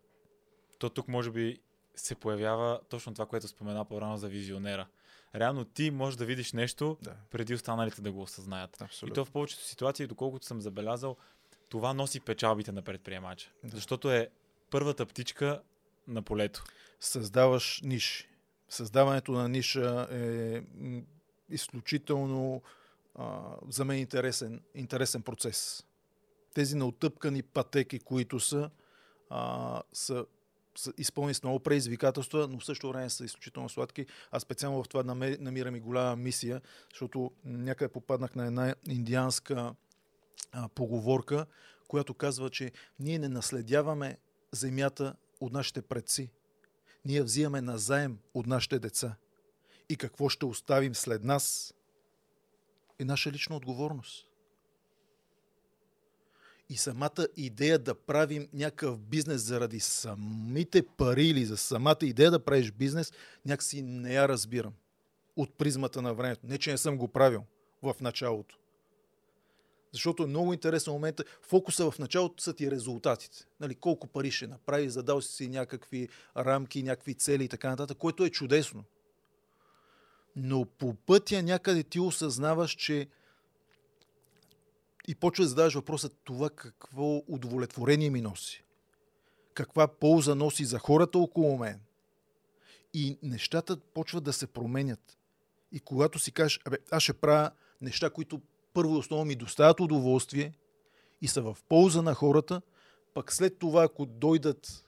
То 0.80 0.90
тук 0.90 1.08
може 1.08 1.32
би 1.32 1.60
се 1.96 2.16
появява 2.16 2.80
точно 2.90 3.14
това, 3.14 3.26
което 3.26 3.48
спомена 3.48 3.86
по-рано 3.86 4.18
за 4.18 4.28
визионера. 4.28 4.88
Реално 5.36 5.66
ти 5.66 5.92
можеш 5.92 6.18
да 6.18 6.26
видиш 6.26 6.54
нещо 6.54 6.98
Да, 7.02 7.16
преди 7.32 7.54
останалите 7.54 8.02
да 8.02 8.12
го 8.12 8.22
осъзнаят. 8.22 8.78
И 8.82 8.84
абсолютно. 8.84 9.16
то 9.16 9.26
в 9.26 9.32
повечето 9.32 9.64
ситуации, 9.64 10.08
доколкото 10.08 10.46
съм 10.46 10.62
забелязал, 10.62 11.18
това 11.70 11.94
носи 11.94 12.20
печалбите 12.20 12.72
на 12.72 12.82
предприемача. 12.82 13.52
Да. 13.64 13.76
Защото 13.76 14.12
е 14.12 14.30
първата 14.70 15.06
птичка 15.06 15.62
на 16.08 16.22
полето. 16.22 16.64
Създаваш 17.00 17.82
ниши. 17.84 18.30
Създаването 18.70 19.32
на 19.32 19.50
ниша 19.50 20.08
е 20.12 20.62
изключително 21.50 22.62
а, 23.16 23.56
за 23.70 23.86
мен 23.86 24.00
интересен, 24.00 24.62
интересен 24.76 25.22
процес. 25.22 25.86
Тези 26.54 26.76
неотъпкани 26.76 27.44
пътеки, 27.44 28.00
които 28.00 28.40
са, 28.40 28.70
а, 29.30 29.82
са, 29.94 30.26
са 30.76 30.94
изпълнени 30.98 31.34
с 31.34 31.44
много 31.44 31.60
предизвикателства, 31.60 32.48
но 32.48 32.60
в 32.60 32.66
същото 32.66 32.90
време 32.94 33.10
са 33.10 33.26
изключително 33.26 33.70
сладки. 33.70 34.06
Аз 34.32 34.42
специално 34.44 34.84
в 34.84 34.90
това 34.90 35.04
намирам 35.40 35.76
и 35.76 35.80
голяма 35.80 36.16
мисия, 36.16 36.62
защото 36.94 37.32
някъде 37.46 37.94
попаднах 37.94 38.36
на 38.36 38.46
една 38.46 38.76
индианска 38.88 39.76
а, 40.52 40.70
поговорка, 40.70 41.46
която 41.88 42.14
казва, 42.14 42.50
че 42.50 42.72
ние 43.00 43.20
не 43.20 43.30
наследяваме 43.30 44.18
земята 44.52 45.16
от 45.40 45.54
нашите 45.54 45.82
предци. 45.82 46.32
Ние 47.06 47.24
взимаме 47.24 47.62
назаем 47.62 48.20
от 48.34 48.48
нашите 48.48 48.80
деца. 48.80 49.16
И 49.90 49.96
какво 49.96 50.30
ще 50.30 50.46
оставим 50.46 50.96
след 50.96 51.24
нас 51.24 51.74
е 53.04 53.06
наша 53.06 53.32
лична 53.32 53.56
отговорност. 53.56 54.28
И 56.70 56.78
самата 56.78 57.28
идея 57.38 57.80
да 57.80 57.96
правим 57.96 58.48
някакъв 58.54 59.00
бизнес 59.00 59.42
заради 59.42 59.80
самите 59.80 60.88
пари 60.88 61.28
или 61.28 61.46
за 61.46 61.58
самата 61.58 61.98
идея 62.02 62.32
да 62.32 62.46
правиш 62.46 62.72
бизнес, 62.72 63.14
някакси 63.46 63.82
не 63.82 64.14
я 64.14 64.28
разбирам. 64.28 64.74
От 65.36 65.58
призмата 65.58 66.02
на 66.02 66.14
времето. 66.14 66.42
Не, 66.44 66.58
че 66.58 66.72
не 66.72 66.78
съм 66.78 66.98
го 66.98 67.08
правил 67.08 67.44
в 67.82 67.96
началото. 68.02 68.58
Защото 69.92 70.24
е 70.24 70.28
много 70.28 70.54
интересен 70.54 70.94
момент. 70.94 71.22
Фокуса 71.42 71.92
в 71.92 72.00
началото 72.00 72.44
са 72.44 72.54
ти 72.54 72.72
резултатите. 72.72 73.46
Нали, 73.60 73.76
колко 73.76 74.08
пари 74.08 74.32
ще 74.32 74.48
направи, 74.48 74.90
задал 74.90 75.22
си 75.22 75.48
някакви 75.48 76.10
рамки, 76.38 76.84
някакви 76.84 77.14
цели 77.14 77.44
и 77.44 77.48
така 77.48 77.70
нататък, 77.70 77.98
което 77.98 78.26
е 78.26 78.30
чудесно. 78.30 78.84
Но 80.36 80.66
по 80.66 80.94
пътя 80.94 81.44
някъде 81.44 81.84
ти 81.84 82.00
осъзнаваш, 82.00 82.72
че 82.72 83.08
и 85.08 85.16
почва 85.16 85.44
да 85.44 85.50
задаваш 85.50 85.74
въпроса 85.74 86.10
това 86.10 86.50
какво 86.50 87.24
удовлетворение 87.28 88.10
ми 88.10 88.22
носи. 88.22 88.64
Каква 89.54 89.88
полза 89.88 90.36
носи 90.36 90.66
за 90.66 90.80
хората 90.80 91.20
около 91.20 91.58
мен. 91.58 91.80
И 92.94 93.18
нещата 93.24 93.78
почват 93.78 94.24
да 94.24 94.34
се 94.34 94.48
променят. 94.48 95.18
И 95.72 95.80
когато 95.80 96.20
си 96.20 96.32
кажеш, 96.32 96.60
абе, 96.66 96.78
аз 96.92 97.04
ще 97.04 97.14
правя 97.14 97.52
неща, 97.82 98.10
които 98.10 98.42
първо 98.74 98.96
и 98.96 98.98
основно 98.98 99.26
ми 99.26 99.36
доставят 99.36 99.80
удоволствие 99.80 100.54
и 101.22 101.28
са 101.28 101.42
в 101.42 101.58
полза 101.70 102.02
на 102.02 102.14
хората, 102.14 102.62
пък 103.14 103.34
след 103.34 103.60
това, 103.60 103.84
ако 103.84 104.06
дойдат, 104.06 104.86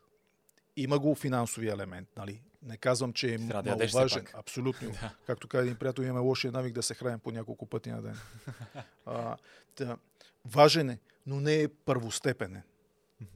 има 0.75 0.99
го 0.99 1.15
финансови 1.15 1.69
елемент, 1.69 2.09
нали? 2.17 2.41
Не 2.61 2.77
казвам, 2.77 3.13
че 3.13 3.33
е 3.33 3.37
Трябва 3.47 3.63
да 3.63 3.69
маловажен. 3.69 4.23
пак. 4.25 4.35
Абсолютно. 4.35 4.91
Да. 5.01 5.15
Както 5.25 5.47
каза 5.47 5.63
един 5.63 5.75
приятел, 5.75 6.03
имаме 6.03 6.19
лошия 6.19 6.51
навик 6.51 6.73
да 6.73 6.83
се 6.83 6.93
храним 6.93 7.19
по 7.19 7.31
няколко 7.31 7.65
пъти 7.65 7.89
на 7.89 8.01
ден. 8.01 8.17
а, 9.05 9.37
да, 9.77 9.97
важен 10.45 10.89
е, 10.89 10.99
но 11.25 11.39
не 11.39 11.61
е 11.61 11.67
първостепенен. 11.67 12.63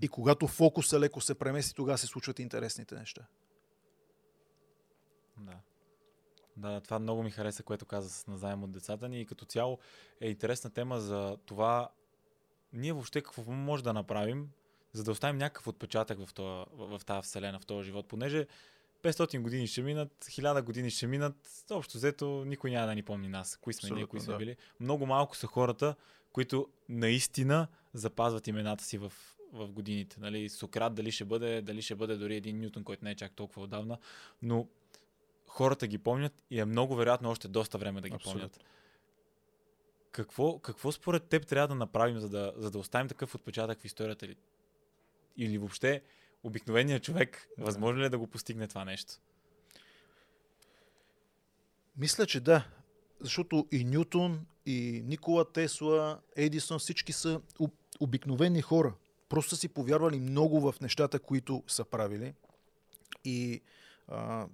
И 0.01 0.07
когато 0.07 0.47
фокуса 0.47 0.99
леко 0.99 1.21
се 1.21 1.35
премести, 1.35 1.75
тогава 1.75 1.97
се 1.97 2.07
случват 2.07 2.39
интересните 2.39 2.95
неща. 2.95 3.21
Да. 5.37 5.53
Да, 6.57 6.81
това 6.81 6.99
много 6.99 7.23
ми 7.23 7.31
хареса, 7.31 7.63
което 7.63 7.85
каза 7.85 8.09
с 8.09 8.27
назаем 8.27 8.63
от 8.63 8.71
децата 8.71 9.09
ни 9.09 9.21
и 9.21 9.25
като 9.25 9.45
цяло 9.45 9.79
е 10.21 10.29
интересна 10.29 10.69
тема 10.69 10.99
за 10.99 11.37
това 11.45 11.89
ние 12.73 12.93
въобще 12.93 13.21
какво 13.21 13.51
може 13.51 13.83
да 13.83 13.93
направим, 13.93 14.49
за 14.93 15.03
да 15.03 15.11
оставим 15.11 15.37
някакъв 15.37 15.67
отпечатък 15.67 16.25
в, 16.25 16.33
това, 16.33 16.65
в, 16.73 16.99
в 16.99 17.05
тази 17.05 17.25
вселена, 17.25 17.59
в 17.59 17.65
този 17.65 17.85
живот, 17.85 18.07
понеже 18.07 18.47
500 19.03 19.41
години 19.41 19.67
ще 19.67 19.81
минат, 19.81 20.25
1000 20.25 20.61
години 20.61 20.89
ще 20.89 21.07
минат, 21.07 21.35
общо 21.71 21.97
взето 21.97 22.45
никой 22.45 22.71
няма 22.71 22.87
да 22.87 22.95
ни 22.95 23.03
помни 23.03 23.27
нас, 23.27 23.57
кои 23.61 23.73
сме 23.73 23.89
ние, 23.89 24.05
кои 24.05 24.19
сме 24.19 24.33
да. 24.33 24.37
били. 24.37 24.57
Много 24.79 25.05
малко 25.05 25.35
са 25.35 25.47
хората, 25.47 25.95
които 26.31 26.67
наистина 26.89 27.67
запазват 27.93 28.47
имената 28.47 28.83
си 28.83 28.97
в, 28.97 29.13
в 29.53 29.71
годините. 29.71 30.19
Нали? 30.19 30.49
Сократ 30.49 30.93
дали 30.93 31.11
ще 31.11 31.25
бъде, 31.25 31.61
дали 31.61 31.81
ще 31.81 31.95
бъде 31.95 32.15
дори 32.15 32.35
един 32.35 32.59
Ньютон, 32.59 32.83
който 32.83 33.05
не 33.05 33.11
е 33.11 33.15
чак 33.15 33.31
толкова 33.31 33.61
отдавна, 33.61 33.97
но 34.41 34.67
хората 35.47 35.87
ги 35.87 35.97
помнят 35.97 36.43
и 36.51 36.59
е 36.59 36.65
много 36.65 36.95
вероятно 36.95 37.29
още 37.29 37.47
доста 37.47 37.77
време 37.77 38.01
да 38.01 38.09
ги 38.09 38.15
Абсолютно. 38.15 38.39
помнят. 38.39 38.59
Какво, 40.11 40.59
какво 40.59 40.91
според 40.91 41.23
теб 41.23 41.47
трябва 41.47 41.67
да 41.67 41.75
направим, 41.75 42.19
за 42.19 42.29
да, 42.29 42.53
за 42.57 42.71
да 42.71 42.79
оставим 42.79 43.07
такъв 43.07 43.35
отпечатък 43.35 43.81
в 43.81 43.85
историята 43.85 44.27
ли? 44.27 44.35
Или 45.37 45.57
въобще 45.57 46.01
обикновеният 46.43 47.03
човек, 47.03 47.47
Да. 47.57 47.65
възможно 47.65 48.01
ли 48.01 48.05
е 48.05 48.09
да 48.09 48.17
го 48.17 48.27
постигне 48.27 48.67
това 48.67 48.85
нещо? 48.85 49.13
Мисля, 51.97 52.25
че 52.25 52.39
да. 52.39 52.67
Защото 53.19 53.67
и 53.71 53.83
Нютон, 53.83 54.45
и 54.65 55.01
Никола 55.05 55.51
Тесла, 55.51 56.19
Едисон, 56.35 56.79
всички 56.79 57.13
са 57.13 57.41
об- 57.59 57.73
обикновени 57.99 58.61
хора. 58.61 58.93
Просто 59.29 59.55
си 59.55 59.67
повярвали 59.67 60.19
много 60.19 60.71
в 60.71 60.81
нещата, 60.81 61.19
които 61.19 61.63
са 61.67 61.85
правили. 61.85 62.33
И 63.25 63.61
а, 64.07 64.47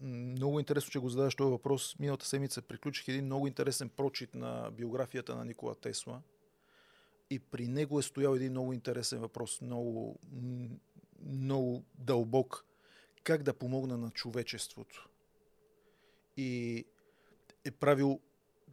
много 0.00 0.58
интересно, 0.58 0.90
че 0.90 0.98
го 0.98 1.08
задаваш 1.08 1.34
този 1.34 1.50
въпрос. 1.50 1.96
Миналата 1.98 2.26
седмица 2.26 2.62
приключих 2.62 3.08
един 3.08 3.24
много 3.24 3.46
интересен 3.46 3.88
прочит 3.88 4.34
на 4.34 4.70
биографията 4.72 5.36
на 5.36 5.44
Никола 5.44 5.74
Тесла. 5.74 6.20
И 7.30 7.38
при 7.38 7.68
него 7.68 7.98
е 7.98 8.02
стоял 8.02 8.34
един 8.34 8.50
много 8.50 8.72
интересен 8.72 9.20
въпрос, 9.20 9.60
много, 9.60 10.18
много 11.26 11.84
дълбок. 11.98 12.64
Как 13.24 13.42
да 13.42 13.54
помогна 13.54 13.96
на 13.98 14.10
човечеството? 14.10 15.08
и 16.38 16.84
е 17.64 17.70
правил 17.70 18.20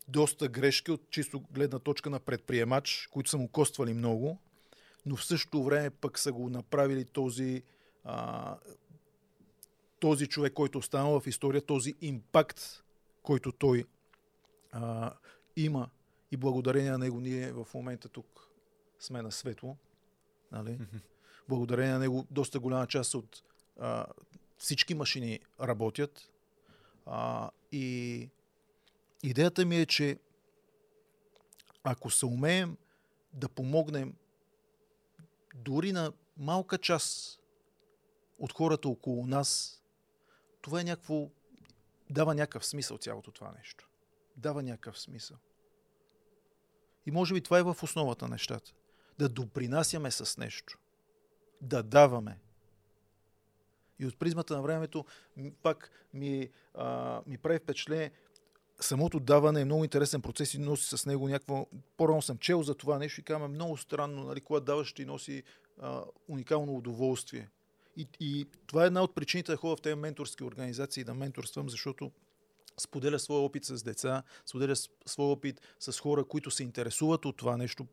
доста 0.08 0.48
грешки 0.48 0.92
от 0.92 1.10
чисто 1.10 1.40
гледна 1.52 1.80
точка 1.80 2.10
на 2.10 2.20
предприемач, 2.20 3.10
които 3.12 3.30
са 3.30 3.38
му 3.38 3.48
коствали 3.48 3.94
много, 3.94 4.38
но 5.06 5.16
в 5.16 5.26
същото 5.26 5.64
време 5.64 5.90
пък 5.90 6.20
са 6.20 6.32
го 6.32 6.50
направили 6.50 7.06
този, 7.06 7.64
а, 8.04 8.58
този 10.00 10.28
човек, 10.28 10.54
който 10.54 10.78
останал 10.78 11.20
в 11.20 11.28
история, 11.28 11.62
този 11.62 11.96
импакт, 12.02 12.84
който 13.24 13.52
той 13.52 13.86
а, 14.72 15.14
има 15.56 15.90
и 16.32 16.38
благодарение 16.38 16.92
на 16.92 16.98
него 16.98 17.20
ние 17.20 17.52
в 17.52 17.68
момента 17.74 18.10
тук 18.10 18.45
сме 19.06 19.22
на 19.22 19.32
светло. 19.32 19.78
Нали? 20.52 20.80
Благодарение 21.50 21.94
на 21.94 22.00
него 22.00 22.26
доста 22.32 22.60
голяма 22.60 22.88
част 22.88 23.14
от 23.14 23.44
а, 23.80 24.06
всички 24.58 24.94
машини 24.94 25.40
работят. 25.62 26.32
А, 27.06 27.52
и 27.72 28.30
идеята 29.24 29.66
ми 29.66 29.78
е, 29.78 29.86
че 29.86 30.20
ако 31.84 32.10
се 32.10 32.26
умеем 32.26 32.78
да 33.34 33.50
помогнем 33.50 34.16
дори 35.56 35.92
на 35.92 36.14
малка 36.38 36.78
част 36.78 37.40
от 38.40 38.54
хората 38.54 38.90
около 38.90 39.28
нас, 39.28 39.82
това 40.62 40.82
е 40.82 40.84
някакво... 40.84 41.30
дава 42.10 42.36
някакъв 42.36 42.66
смисъл 42.66 42.98
цялото 42.98 43.32
това 43.32 43.52
нещо. 43.58 43.90
Дава 44.38 44.64
някакъв 44.64 45.00
смисъл. 45.00 45.38
И 47.06 47.12
може 47.12 47.34
би 47.34 47.42
това 47.42 47.60
е 47.60 47.64
в 47.64 47.78
основата 47.84 48.26
на 48.26 48.32
нещата. 48.32 48.74
Да 49.18 49.30
допринасяме 49.30 50.12
с 50.12 50.38
нещо. 50.38 50.80
Да 51.62 51.84
даваме. 51.84 52.40
И 54.00 54.06
от 54.06 54.20
призмата 54.20 54.56
на 54.56 54.62
времето 54.62 55.06
пак 55.64 55.92
ми, 56.14 56.50
а, 56.74 57.22
ми 57.28 57.38
прави 57.38 57.60
впечатление 57.60 58.12
самото 58.80 59.20
даване 59.20 59.62
е 59.62 59.66
много 59.66 59.84
интересен 59.84 60.22
процес 60.22 60.54
и 60.54 60.60
носи 60.60 60.98
с 60.98 61.06
него 61.06 61.28
някакво... 61.28 61.68
По-рано 61.98 62.22
съм 62.22 62.38
чел 62.38 62.64
за 62.64 62.76
това 62.76 63.00
нещо 63.00 63.22
и 63.22 63.24
казвам, 63.24 63.52
е 63.52 63.56
много 63.56 63.78
странно, 63.78 64.24
нали, 64.24 64.42
когато 64.42 64.66
даваш, 64.66 64.94
ти 64.94 65.06
носи 65.06 65.44
а, 65.82 66.04
уникално 66.28 66.76
удоволствие. 66.76 67.50
И, 67.98 68.08
и 68.20 68.46
това 68.68 68.84
е 68.84 68.88
една 68.88 69.04
от 69.04 69.16
причините 69.16 69.52
да 69.52 69.58
ходя 69.58 69.76
в 69.76 69.82
тези 69.82 69.96
менторски 69.96 70.44
организации 70.44 71.04
да 71.04 71.14
менторствам, 71.14 71.70
защото 71.70 72.12
споделя 72.78 73.20
своя 73.20 73.42
опит 73.42 73.66
с 73.66 73.84
деца, 73.84 74.24
споделя 74.46 74.76
своя 75.06 75.30
опит 75.30 75.62
с 75.80 76.00
хора, 76.00 76.24
които 76.24 76.52
се 76.52 76.64
интересуват 76.64 77.26
от 77.26 77.38
това 77.38 77.58
нещо, 77.58 77.88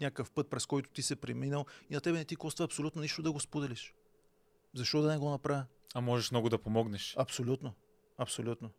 някакъв 0.00 0.30
път, 0.30 0.50
през 0.50 0.66
който 0.66 0.90
ти 0.90 1.02
се 1.02 1.16
преминал 1.16 1.66
и 1.90 1.94
на 1.94 2.00
тебе 2.00 2.18
не 2.18 2.24
ти 2.24 2.36
коства 2.36 2.64
абсолютно 2.64 3.02
нищо 3.02 3.22
да 3.22 3.32
го 3.32 3.40
споделиш. 3.40 3.94
Защо 4.74 5.02
да 5.02 5.08
не 5.08 5.18
го 5.18 5.30
направя? 5.30 5.66
А 5.94 6.00
можеш 6.00 6.30
много 6.30 6.48
да 6.48 6.58
помогнеш. 6.58 7.14
Абсолютно. 7.18 7.74
Абсолютно. 8.18 8.70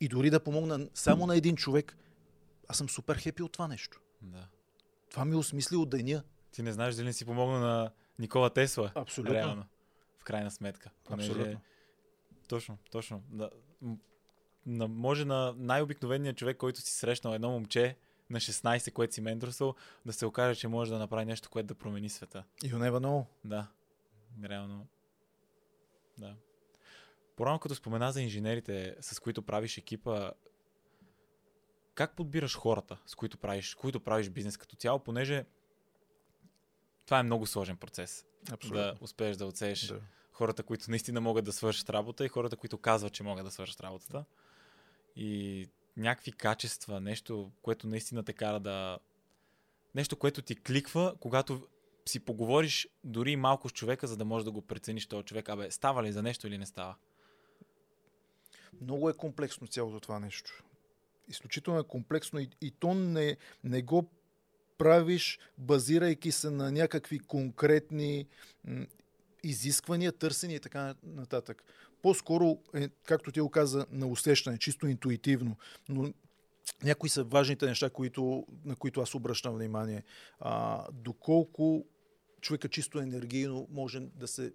И 0.00 0.08
дори 0.08 0.30
да 0.30 0.44
помогна 0.44 0.88
само 0.94 1.26
на 1.26 1.36
един 1.36 1.56
човек, 1.56 1.96
аз 2.68 2.78
съм 2.78 2.88
супер 2.88 3.16
хепи 3.16 3.42
от 3.42 3.52
това 3.52 3.68
нещо. 3.68 4.00
Да. 4.22 4.48
Това 5.10 5.24
ми 5.24 5.32
е 5.32 5.36
осмислило 5.36 5.86
деня. 5.86 6.22
Ти 6.52 6.62
не 6.62 6.72
знаеш 6.72 6.94
дали 6.94 7.06
не 7.06 7.12
си 7.12 7.24
помогна 7.24 7.60
на 7.60 7.90
Никола 8.18 8.50
Тесла. 8.50 8.92
Абсолютно. 8.94 9.34
Реално. 9.34 9.64
В 10.18 10.24
крайна 10.24 10.50
сметка. 10.50 10.90
Понеже... 11.04 11.30
Абсолютно. 11.30 11.60
Точно, 12.48 12.78
точно. 12.90 13.22
Да, 13.30 13.50
на, 14.66 14.88
може 14.88 15.24
на 15.24 15.54
най-обикновения 15.56 16.34
човек, 16.34 16.56
който 16.56 16.80
си 16.80 16.92
срещнал 16.92 17.32
едно 17.32 17.50
момче 17.50 17.96
на 18.30 18.40
16, 18.40 18.92
което 18.92 19.14
си 19.14 19.20
менторствал, 19.20 19.74
да 20.06 20.12
се 20.12 20.26
окаже, 20.26 20.60
че 20.60 20.68
може 20.68 20.90
да 20.90 20.98
направи 20.98 21.24
нещо, 21.24 21.50
което 21.50 21.66
да 21.66 21.74
промени 21.74 22.08
света. 22.08 22.44
You 22.64 22.74
never 22.74 22.98
know. 22.98 23.24
Да, 23.44 23.66
реално. 24.44 24.86
Да. 26.18 26.36
Порано 27.36 27.58
като 27.58 27.74
спомена 27.74 28.12
за 28.12 28.22
инженерите, 28.22 28.96
с 29.00 29.20
които 29.20 29.42
правиш 29.42 29.78
екипа, 29.78 30.30
как 31.94 32.16
подбираш 32.16 32.56
хората, 32.56 32.98
с 33.06 33.14
които 33.14 33.38
правиш, 33.38 33.74
които 33.74 34.00
правиш 34.00 34.30
бизнес 34.30 34.56
като 34.56 34.76
цяло, 34.76 34.98
понеже 34.98 35.44
това 37.04 37.18
е 37.18 37.22
много 37.22 37.46
сложен 37.46 37.76
процес. 37.76 38.26
Абсолютно. 38.52 38.82
Да 38.82 38.94
успееш 39.00 39.36
да 39.36 39.46
отсееш 39.46 39.86
Да. 39.86 40.00
хората, 40.32 40.62
които 40.62 40.90
наистина 40.90 41.20
могат 41.20 41.44
да 41.44 41.52
свършат 41.52 41.90
работа 41.90 42.24
и 42.24 42.28
хората, 42.28 42.56
които 42.56 42.78
казват, 42.78 43.12
че 43.12 43.22
могат 43.22 43.44
да 43.44 43.50
свършат 43.50 43.80
работата. 43.80 44.24
И 45.16 45.68
някакви 45.98 46.32
качества, 46.32 47.00
нещо, 47.00 47.50
което 47.62 47.86
наистина 47.86 48.22
те 48.22 48.32
кара 48.32 48.60
да... 48.60 48.98
Нещо, 49.94 50.16
което 50.16 50.42
ти 50.42 50.56
кликва, 50.56 51.14
когато 51.20 51.68
си 52.08 52.20
поговориш 52.20 52.88
дори 53.04 53.36
малко 53.36 53.68
с 53.68 53.72
човека, 53.72 54.06
за 54.06 54.16
да 54.16 54.24
можеш 54.24 54.44
да 54.44 54.50
го 54.50 54.62
прецениш 54.62 55.06
този 55.06 55.24
човек. 55.24 55.48
Абе, 55.48 55.70
става 55.70 56.02
ли 56.02 56.12
за 56.12 56.22
нещо 56.22 56.46
или 56.46 56.58
не 56.58 56.66
става? 56.66 56.94
Много 58.80 59.10
е 59.10 59.16
комплексно 59.16 59.66
цялото 59.66 60.00
това 60.00 60.18
нещо. 60.18 60.64
Изключително 61.28 61.80
е 61.80 61.88
комплексно 61.88 62.40
и, 62.40 62.50
и 62.60 62.70
то 62.70 62.94
не, 62.94 63.36
не 63.64 63.82
го 63.82 64.10
правиш, 64.78 65.38
базирайки 65.58 66.32
се 66.32 66.50
на 66.50 66.72
някакви 66.72 67.18
конкретни 67.18 68.26
м, 68.64 68.86
изисквания, 69.42 70.12
търсения 70.12 70.56
и 70.56 70.60
така 70.60 70.94
нататък. 71.02 71.64
По-скоро, 72.02 72.58
е, 72.74 72.88
както 72.88 73.32
ти 73.32 73.40
го 73.40 73.50
каза, 73.50 73.86
на 73.90 74.06
усещане, 74.06 74.58
чисто 74.58 74.86
интуитивно. 74.86 75.56
Но 75.88 76.12
някои 76.84 77.08
са 77.08 77.24
важните 77.24 77.66
неща, 77.66 77.90
които, 77.90 78.46
на 78.64 78.76
които 78.76 79.00
аз 79.00 79.14
обръщам 79.14 79.54
внимание. 79.54 80.02
А, 80.40 80.84
доколко 80.92 81.84
човека 82.40 82.68
чисто 82.68 82.98
енергийно 82.98 83.66
може 83.70 84.00
да 84.00 84.28
се 84.28 84.52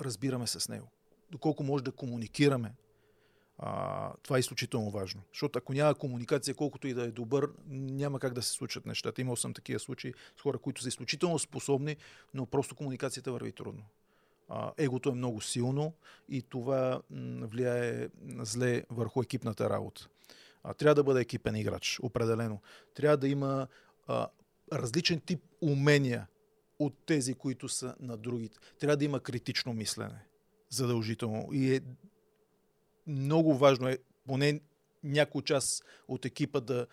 разбираме 0.00 0.46
с 0.46 0.68
него. 0.68 0.88
Доколко 1.30 1.62
може 1.62 1.84
да 1.84 1.92
комуникираме. 1.92 2.74
А, 3.58 4.12
това 4.22 4.36
е 4.36 4.40
изключително 4.40 4.90
важно. 4.90 5.22
Защото 5.32 5.58
ако 5.58 5.72
няма 5.72 5.94
комуникация, 5.94 6.54
колкото 6.54 6.88
и 6.88 6.94
да 6.94 7.04
е 7.04 7.10
добър, 7.10 7.50
няма 7.68 8.18
как 8.18 8.34
да 8.34 8.42
се 8.42 8.52
случат 8.52 8.86
нещата. 8.86 9.20
Имал 9.20 9.36
съм 9.36 9.54
такива 9.54 9.80
случаи 9.80 10.14
с 10.36 10.40
хора, 10.40 10.58
които 10.58 10.82
са 10.82 10.88
изключително 10.88 11.38
способни, 11.38 11.96
но 12.34 12.46
просто 12.46 12.74
комуникацията 12.74 13.32
върви 13.32 13.52
трудно. 13.52 13.82
А, 14.48 14.72
егото 14.76 15.08
е 15.08 15.14
много 15.14 15.40
силно 15.40 15.92
и 16.28 16.42
това 16.42 17.02
влияе 17.40 18.08
зле 18.38 18.84
върху 18.90 19.22
екипната 19.22 19.70
работа. 19.70 20.08
А, 20.62 20.74
трябва 20.74 20.94
да 20.94 21.04
бъде 21.04 21.20
екипен 21.20 21.56
играч, 21.56 22.00
определено. 22.02 22.60
Трябва 22.94 23.16
да 23.16 23.28
има 23.28 23.66
а, 24.06 24.28
различен 24.72 25.20
тип 25.20 25.40
умения 25.60 26.26
от 26.78 26.94
тези, 27.06 27.34
които 27.34 27.68
са 27.68 27.94
на 28.00 28.16
другите. 28.16 28.58
Трябва 28.78 28.96
да 28.96 29.04
има 29.04 29.20
критично 29.20 29.72
мислене. 29.72 30.24
Задължително. 30.70 31.48
И 31.52 31.74
е 31.74 31.80
много 33.06 33.54
важно 33.54 33.88
е 33.88 33.98
поне 34.26 34.60
някой 35.04 35.42
част 35.42 35.84
от 36.08 36.24
екипа 36.24 36.60
да, 36.60 36.86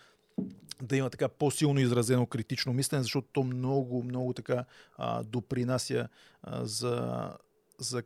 да 0.82 0.96
има 0.96 1.10
така 1.10 1.28
по-силно 1.28 1.80
изразено 1.80 2.26
критично 2.26 2.72
мислене, 2.72 3.02
защото 3.02 3.28
то 3.32 3.42
много, 3.42 4.02
много 4.02 4.32
така 4.32 4.64
а, 4.96 5.22
допринася 5.22 6.08
а, 6.42 6.66
за, 6.66 7.28
за 7.78 8.02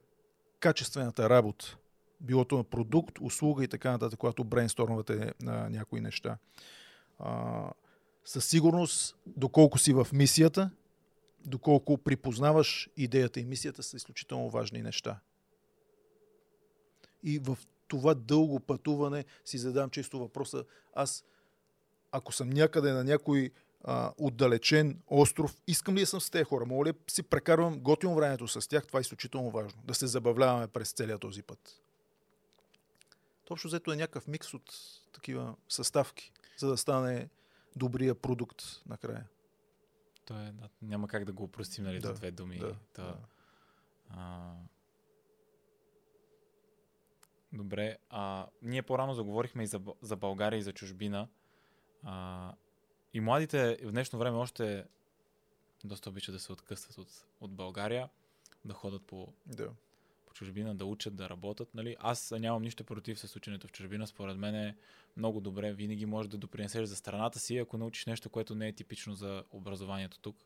качествената 0.60 1.30
работа. 1.30 1.76
Било 2.20 2.44
то 2.44 2.56
на 2.56 2.64
продукт, 2.64 3.18
услуга 3.20 3.64
и 3.64 3.68
така 3.68 3.90
нататък, 3.90 4.18
когато 4.18 4.44
брейнстормвате 4.44 5.32
на 5.42 5.70
някои 5.70 6.00
неща. 6.00 6.38
А, 7.18 7.70
със 8.24 8.44
сигурност, 8.44 9.16
доколко 9.26 9.78
си 9.78 9.92
в 9.92 10.06
мисията, 10.12 10.70
доколко 11.44 11.98
припознаваш 11.98 12.88
идеята 12.96 13.40
и 13.40 13.44
мисията, 13.44 13.82
са 13.82 13.96
изключително 13.96 14.50
важни 14.50 14.82
неща. 14.82 15.20
И 17.22 17.38
в 17.38 17.58
това 17.88 18.14
дълго 18.14 18.60
пътуване 18.60 19.24
си 19.44 19.58
задам 19.58 19.90
често 19.90 20.18
въпроса, 20.18 20.64
аз 20.94 21.24
ако 22.12 22.32
съм 22.32 22.50
някъде 22.50 22.92
на 22.92 23.04
някой 23.04 23.50
а, 23.84 24.12
отдалечен 24.18 25.02
остров. 25.06 25.56
Искам 25.66 25.96
ли 25.96 26.00
да 26.00 26.06
съм 26.06 26.20
с 26.20 26.30
тези 26.30 26.44
хора? 26.44 26.66
Мога 26.66 26.84
ли 26.84 26.92
си 27.10 27.22
прекарвам 27.22 27.80
готино 27.80 28.14
времето 28.14 28.48
с 28.48 28.68
тях? 28.68 28.86
Това 28.86 28.98
е 28.98 29.00
изключително 29.00 29.50
важно. 29.50 29.82
Да 29.84 29.94
се 29.94 30.06
забавляваме 30.06 30.66
през 30.66 30.92
целия 30.92 31.18
този 31.18 31.42
път. 31.42 31.82
Общо 33.50 33.68
взето 33.68 33.92
е 33.92 33.96
някакъв 33.96 34.26
микс 34.26 34.54
от 34.54 34.72
такива 35.12 35.54
съставки, 35.68 36.32
за 36.58 36.68
да 36.68 36.76
стане 36.76 37.28
добрия 37.76 38.14
продукт 38.14 38.62
накрая. 38.86 39.26
То 40.24 40.34
е, 40.34 40.54
няма 40.82 41.08
как 41.08 41.24
да 41.24 41.32
го 41.32 41.42
упростим, 41.42 41.84
нали, 41.84 42.00
да, 42.00 42.08
за 42.08 42.14
две 42.14 42.30
думи. 42.30 42.58
Да, 42.58 42.76
да. 42.94 43.16
А... 44.08 44.52
Добре, 47.52 47.96
а, 48.10 48.46
ние 48.62 48.82
по-рано 48.82 49.14
заговорихме 49.14 49.62
и 49.62 49.66
за, 49.66 49.80
за 50.02 50.16
България 50.16 50.58
и 50.58 50.62
за 50.62 50.72
чужбина. 50.72 51.28
А, 52.02 52.54
и 53.14 53.20
младите 53.20 53.78
в 53.82 53.92
днешно 53.92 54.18
време 54.18 54.36
още 54.36 54.84
доста 55.84 56.10
обичат 56.10 56.34
да 56.34 56.38
се 56.38 56.52
откъстват 56.52 56.98
от, 56.98 57.26
от 57.40 57.52
България, 57.52 58.08
да 58.64 58.74
ходят 58.74 59.06
по, 59.06 59.32
Да. 59.46 59.70
по 60.26 60.34
чужбина, 60.34 60.74
да 60.74 60.84
учат, 60.84 61.16
да 61.16 61.28
работят. 61.28 61.74
Нали? 61.74 61.96
Аз 62.00 62.30
нямам 62.30 62.62
нищо 62.62 62.84
против 62.84 63.18
с 63.18 63.36
ученето 63.36 63.68
в 63.68 63.72
чужбина. 63.72 64.06
Според 64.06 64.36
мен 64.36 64.54
е 64.54 64.76
много 65.16 65.40
добре. 65.40 65.72
Винаги 65.72 66.06
можеш 66.06 66.28
да 66.28 66.38
допринесеш 66.38 66.88
за 66.88 66.96
страната 66.96 67.38
си, 67.38 67.58
ако 67.58 67.78
научиш 67.78 68.06
нещо, 68.06 68.30
което 68.30 68.54
не 68.54 68.68
е 68.68 68.72
типично 68.72 69.14
за 69.14 69.44
образованието 69.50 70.20
тук. 70.20 70.36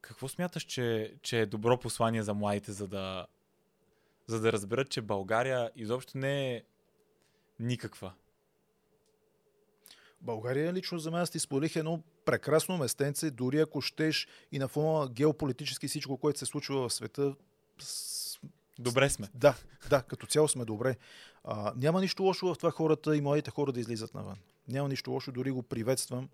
Какво 0.00 0.28
смяташ, 0.28 0.62
че, 0.62 1.14
че 1.22 1.40
е 1.40 1.46
добро 1.46 1.78
послание 1.78 2.22
за 2.22 2.34
младите, 2.34 2.72
за 2.72 2.88
да, 2.88 3.26
за 4.26 4.40
да 4.40 4.52
разберат, 4.52 4.90
че 4.90 5.00
България 5.02 5.70
изобщо 5.76 6.18
не 6.18 6.54
е 6.54 6.62
никаква? 7.60 8.12
България 10.20 10.72
лично 10.72 10.98
за 10.98 11.10
мен 11.10 11.20
аз 11.20 11.30
ти 11.30 11.38
споделих 11.38 11.76
едно 11.76 12.02
прекрасно 12.24 12.78
местенце, 12.78 13.30
дори 13.30 13.60
ако 13.60 13.80
щеш 13.80 14.28
и 14.52 14.58
на 14.58 14.68
фона 14.68 15.00
на 15.00 15.08
геополитически 15.08 15.88
всичко, 15.88 16.16
което 16.16 16.38
се 16.38 16.46
случва 16.46 16.88
в 16.88 16.92
света. 16.92 17.34
с- 17.78 18.40
Добре 18.78 19.10
сме. 19.10 19.28
Да, 19.34 19.54
да, 19.90 20.02
като 20.02 20.26
цяло 20.26 20.48
сме 20.48 20.64
добре. 20.64 20.96
А, 21.44 21.72
няма 21.76 22.00
нищо 22.00 22.22
лошо 22.22 22.46
в 22.46 22.58
това 22.58 22.70
хората 22.70 23.16
и 23.16 23.20
младите 23.20 23.50
хора 23.50 23.72
да 23.72 23.80
излизат 23.80 24.14
навън. 24.14 24.36
Няма 24.68 24.88
нищо 24.88 25.10
лошо, 25.10 25.32
дори 25.32 25.50
го 25.50 25.62
приветствам. 25.62 26.28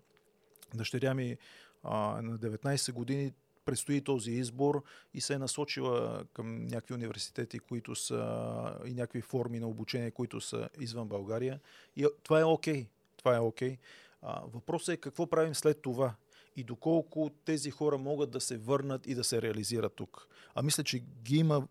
Дъщеря 0.73 1.13
ми 1.13 1.37
а, 1.83 2.19
е 2.19 2.21
на 2.21 2.39
19 2.39 2.91
години 2.91 3.33
предстои 3.69 4.01
този 4.01 4.31
избор 4.31 4.83
и 5.13 5.21
се 5.21 5.33
е 5.33 5.37
насочила 5.37 6.23
към 6.33 6.65
някакви 6.65 6.93
университети, 6.93 7.59
които 7.59 7.95
са 7.95 8.73
и 8.85 8.93
някакви 8.93 9.21
форми 9.21 9.59
на 9.59 9.67
обучение, 9.67 10.11
които 10.11 10.41
са 10.41 10.69
извън 10.79 11.07
България. 11.07 11.59
И 11.95 12.07
това 12.23 12.39
е 12.39 12.43
окей. 12.43 12.87
Това 13.17 13.35
е 13.35 13.39
окей. 13.39 13.77
А, 14.21 14.41
въпросът 14.53 14.93
е 14.93 14.97
какво 14.97 15.27
правим 15.27 15.55
след 15.55 15.81
това 15.81 16.15
и 16.55 16.63
доколко 16.63 17.31
тези 17.45 17.71
хора 17.71 17.97
могат 17.97 18.31
да 18.31 18.41
се 18.41 18.57
върнат 18.57 19.07
и 19.07 19.15
да 19.15 19.23
се 19.23 19.41
реализират 19.41 19.93
тук. 19.95 20.27
А 20.55 20.61
мисля, 20.61 20.83
че 20.83 20.99
ги 20.99 21.37
има, 21.37 21.67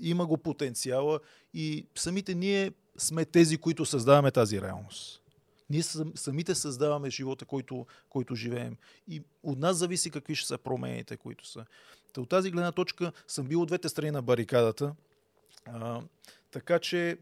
има 0.00 0.26
го 0.26 0.38
потенциала 0.38 1.20
и 1.54 1.86
самите 1.94 2.34
ние 2.34 2.72
сме 2.96 3.24
тези, 3.24 3.58
които 3.58 3.84
създаваме 3.84 4.30
тази 4.30 4.60
реалност. 4.60 5.21
Ние 5.72 5.82
сам- 5.82 6.12
самите 6.16 6.54
създаваме 6.54 7.10
живота, 7.10 7.44
който, 7.44 7.86
който 8.08 8.34
живеем. 8.34 8.76
И 9.08 9.22
от 9.42 9.58
нас 9.58 9.76
зависи 9.76 10.10
какви 10.10 10.34
ще 10.34 10.46
са 10.46 10.58
промените, 10.58 11.16
които 11.16 11.46
са. 11.46 11.66
Та 12.12 12.20
от 12.20 12.28
тази 12.28 12.50
гледна 12.50 12.72
точка 12.72 13.12
съм 13.26 13.46
бил 13.46 13.62
от 13.62 13.66
двете 13.66 13.88
страни 13.88 14.10
на 14.10 14.22
барикадата. 14.22 14.94
А, 15.66 16.02
така 16.50 16.78
че 16.78 17.18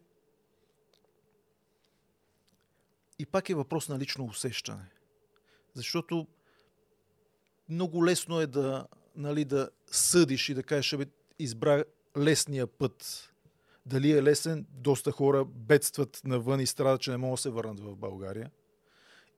и 3.18 3.26
пак 3.26 3.50
е 3.50 3.54
въпрос 3.54 3.88
на 3.88 3.98
лично 3.98 4.24
усещане. 4.24 4.90
Защото 5.74 6.26
много 7.68 8.06
лесно 8.06 8.40
е 8.40 8.46
да, 8.46 8.86
нали, 9.16 9.44
да 9.44 9.70
съдиш 9.86 10.48
и 10.48 10.54
да 10.54 10.62
кажеш, 10.62 10.96
бе, 10.96 11.06
избра 11.38 11.84
лесния 12.18 12.66
път. 12.66 13.30
Дали 13.86 14.12
е 14.12 14.22
лесен? 14.22 14.66
Доста 14.70 15.12
хора 15.12 15.44
бедстват 15.44 16.20
навън 16.24 16.60
и 16.60 16.66
страдат, 16.66 17.00
че 17.00 17.10
не 17.10 17.16
могат 17.16 17.36
да 17.36 17.42
се 17.42 17.50
върнат 17.50 17.80
в 17.80 17.96
България. 17.96 18.50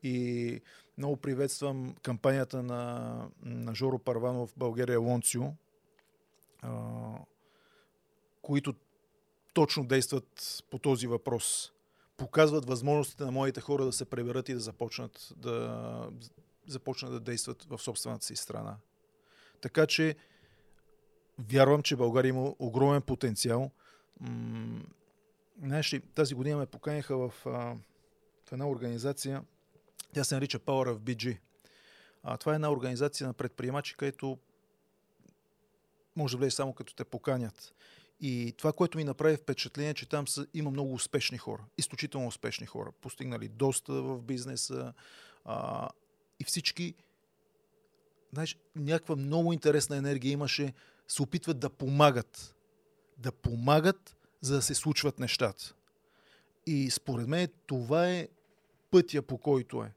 И 0.02 0.60
много 0.98 1.16
приветствам 1.16 1.94
кампанията 2.02 2.62
на, 2.62 3.30
на 3.42 3.74
Жоро 3.74 3.98
Парванов 3.98 4.50
в 4.50 4.56
България 4.56 5.00
Лонцио, 5.00 5.42
които 8.42 8.74
точно 9.52 9.86
действат 9.86 10.62
по 10.70 10.78
този 10.78 11.06
въпрос. 11.06 11.72
Показват 12.16 12.64
възможностите 12.64 13.24
на 13.24 13.30
моите 13.30 13.60
хора 13.60 13.84
да 13.84 13.92
се 13.92 14.04
преберат 14.04 14.48
и 14.48 14.54
да 14.54 14.60
започнат 14.60 15.32
да, 15.36 16.10
започнат 16.66 17.12
да 17.12 17.20
действат 17.20 17.64
в 17.64 17.78
собствената 17.78 18.26
си 18.26 18.36
страна. 18.36 18.76
Така 19.60 19.86
че 19.86 20.16
вярвам, 21.38 21.82
че 21.82 21.96
България 21.96 22.28
има 22.28 22.54
огромен 22.58 23.02
потенциал. 23.02 23.70
М- 24.22 24.82
Знаеш 25.62 25.92
ли, 25.92 26.00
тази 26.00 26.34
година 26.34 26.56
ме 26.56 26.66
поканиха 26.66 27.16
в, 27.16 27.32
в 27.44 28.52
една 28.52 28.68
организация, 28.68 29.42
тя 30.14 30.24
се 30.24 30.34
нарича 30.34 30.58
Power 30.58 30.94
of 30.94 30.98
BG. 30.98 31.38
А, 32.22 32.36
това 32.36 32.52
е 32.52 32.54
една 32.54 32.72
организация 32.72 33.26
на 33.26 33.34
предприемачи, 33.34 33.96
където 33.96 34.38
може 36.16 36.36
да 36.36 36.38
влезеш 36.38 36.54
само 36.54 36.72
като 36.72 36.94
те 36.94 37.04
поканят. 37.04 37.74
И 38.20 38.54
това, 38.58 38.72
което 38.72 38.98
ми 38.98 39.04
направи 39.04 39.36
впечатление, 39.36 39.90
е, 39.90 39.94
че 39.94 40.08
там 40.08 40.28
са, 40.28 40.46
има 40.54 40.70
много 40.70 40.94
успешни 40.94 41.38
хора. 41.38 41.64
Изключително 41.78 42.26
успешни 42.26 42.66
хора. 42.66 42.92
Постигнали 43.00 43.48
доста 43.48 43.92
в 43.92 44.22
бизнеса. 44.22 44.92
А, 45.44 45.88
и 46.40 46.44
всички, 46.44 46.94
знаеш, 48.32 48.56
някаква 48.76 49.16
много 49.16 49.52
интересна 49.52 49.96
енергия 49.96 50.32
имаше. 50.32 50.72
Се 51.08 51.22
опитват 51.22 51.58
да 51.58 51.70
помагат. 51.70 52.54
Да 53.22 53.32
помагат, 53.32 54.16
за 54.40 54.54
да 54.54 54.62
се 54.62 54.74
случват 54.74 55.18
нещата. 55.18 55.74
И 56.66 56.90
според 56.90 57.28
мен 57.28 57.48
това 57.66 58.08
е 58.08 58.28
пътя 58.90 59.22
по 59.22 59.38
който 59.38 59.82
е. 59.82 59.92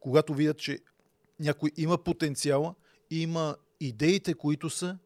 Когато 0.00 0.34
видят, 0.34 0.58
че 0.58 0.78
някой 1.40 1.70
има 1.76 1.98
потенциала, 1.98 2.74
има 3.10 3.56
идеите, 3.80 4.34
които 4.34 4.70
са 4.70 4.98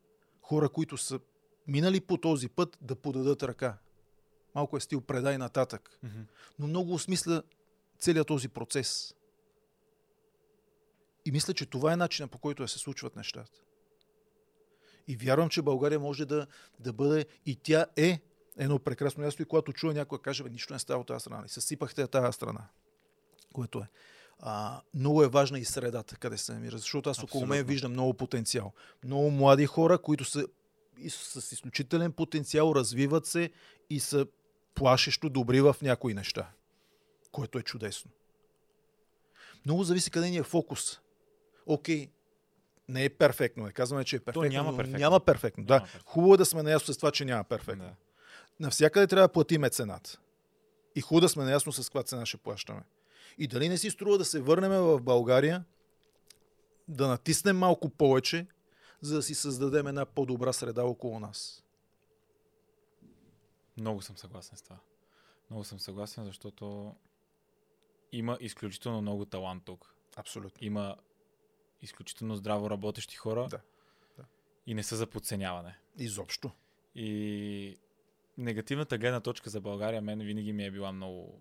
хора, 0.43 0.69
които 0.69 0.97
са 0.97 1.21
минали 1.67 2.01
по 2.01 2.17
този 2.17 2.49
път, 2.49 2.79
да 2.81 2.97
подадат 2.97 3.43
ръка. 3.43 3.79
Малко 4.55 4.77
е 4.77 4.81
стил 4.81 5.01
предай 5.01 5.39
нататък. 5.39 5.99
Mm-hmm. 6.05 6.25
Но 6.59 6.67
много 6.67 6.95
осмисля 6.95 7.43
целият 7.99 8.27
този 8.27 8.49
процес. 8.49 9.15
И 11.25 11.31
мисля, 11.31 11.55
че 11.55 11.67
това 11.67 11.93
е 11.93 11.97
начинът 11.97 12.31
по 12.31 12.39
който 12.39 12.63
да 12.63 12.69
се 12.69 12.79
случват 12.79 13.17
нещата. 13.17 13.61
И 15.11 15.17
вярвам, 15.17 15.49
че 15.49 15.63
България 15.63 16.01
може 16.01 16.25
да, 16.25 16.47
да 16.81 16.93
бъде 16.93 17.27
и 17.47 17.57
тя 17.57 17.87
е 17.97 18.21
едно 18.57 18.79
прекрасно 18.79 19.25
място 19.25 19.43
и 19.43 19.45
когато 19.45 19.73
чуя 19.73 19.95
някой 19.95 20.19
каже, 20.19 20.43
бе, 20.43 20.51
нищо 20.51 20.73
не 20.73 20.79
става 20.79 21.01
от 21.01 21.07
тази 21.07 21.21
страна, 21.21 21.43
и 21.47 21.49
съсипахте 21.49 22.07
тази 22.07 22.33
страна, 22.33 22.69
което 23.53 23.79
е. 23.79 23.89
А, 24.39 24.81
много 24.95 25.23
е 25.23 25.29
важна 25.29 25.59
и 25.59 25.65
средата, 25.65 26.17
къде 26.17 26.39
се 26.39 26.53
намира, 26.53 26.79
защото 26.79 27.11
аз 27.11 27.23
около 27.23 27.43
мен 27.43 27.51
Абсолютно. 27.51 27.69
виждам 27.69 27.93
много 27.93 28.15
потенциал. 28.15 28.73
Много 29.05 29.31
млади 29.31 29.67
хора, 29.67 29.99
които 29.99 30.25
са 30.25 30.47
и 30.99 31.11
с 31.11 31.53
изключителен 31.53 32.13
потенциал, 32.13 32.73
развиват 32.75 33.27
се 33.27 33.51
и 33.91 34.01
са 34.01 34.27
плашещо 34.75 35.29
добри 35.29 35.61
в 35.61 35.77
някои 35.83 36.15
неща, 36.15 36.51
което 37.33 37.59
е 37.59 37.63
чудесно. 37.63 38.11
Много 39.67 39.85
зависи 39.85 40.11
къде 40.11 40.31
ни 40.31 40.37
е 40.37 40.43
фокус. 40.43 41.01
Окей, 41.67 42.11
не 42.91 43.05
е 43.05 43.11
перфектно, 43.11 43.65
не 43.65 43.73
казваме, 43.73 44.05
че 44.05 44.17
е 44.17 44.21
перфектно. 44.21 44.43
няма 44.43 44.71
но 44.71 44.77
перфектно. 44.77 44.99
Няма 44.99 45.21
перфектно. 45.21 45.65
Да, 45.65 45.75
Няма 45.75 45.85
перфектно. 45.87 46.11
хубаво 46.11 46.35
е 46.35 46.37
да 46.37 46.45
сме 46.45 46.63
наясно 46.63 46.95
с 46.95 46.97
това, 46.97 47.11
че 47.11 47.25
няма 47.25 47.45
перфектно. 47.45 47.85
Да. 47.85 47.95
Навсякъде 48.61 49.07
трябва 49.07 49.29
да 49.29 49.33
платиме 49.33 49.71
цената. 49.71 50.19
И 50.95 51.01
хубаво 51.01 51.21
да 51.21 51.29
сме 51.29 51.45
наясно 51.45 51.73
с 51.73 51.89
каква 51.89 52.03
цена 52.03 52.27
ще 52.27 52.37
плащаме. 52.37 52.83
И 53.39 53.47
дали 53.47 53.69
не 53.69 53.79
си 53.79 53.91
струва 53.91 54.19
да 54.19 54.25
се 54.25 54.41
върнем 54.41 54.73
в 54.73 55.01
България, 55.01 55.65
да 56.89 57.09
натиснем 57.09 57.59
малко 57.59 57.89
повече, 57.91 58.47
за 59.01 59.15
да 59.17 59.23
си 59.23 59.35
създадем 59.35 59.87
една 59.87 60.07
по-добра 60.07 60.53
среда 60.53 60.85
около 60.85 61.21
нас. 61.21 61.65
Много 63.77 64.03
съм 64.03 64.17
съгласен 64.17 64.59
с 64.59 64.63
това. 64.63 64.77
Много 65.51 65.65
съм 65.65 65.81
съгласен, 65.81 66.25
защото 66.25 66.95
има 68.13 68.39
изключително 68.41 69.03
много 69.03 69.25
талант 69.25 69.63
тук. 69.65 69.95
Абсолютно. 70.17 70.67
Има 70.67 70.97
изключително 71.83 72.37
здраво 72.37 72.71
работещи 72.71 73.17
хора 73.17 73.47
Да, 73.51 73.61
да. 74.19 74.25
и 74.67 74.75
не 74.75 74.83
са 74.83 74.97
за 74.97 75.07
подценяване. 75.07 75.79
Изобщо. 75.99 76.51
И 76.95 77.77
негативната 78.39 78.99
гледна 78.99 79.21
точка 79.21 79.51
за 79.51 79.61
България 79.61 80.01
мен 80.03 80.19
винаги 80.21 80.53
ми 80.53 80.65
е 80.65 80.71
била 80.71 80.93
много 80.93 81.41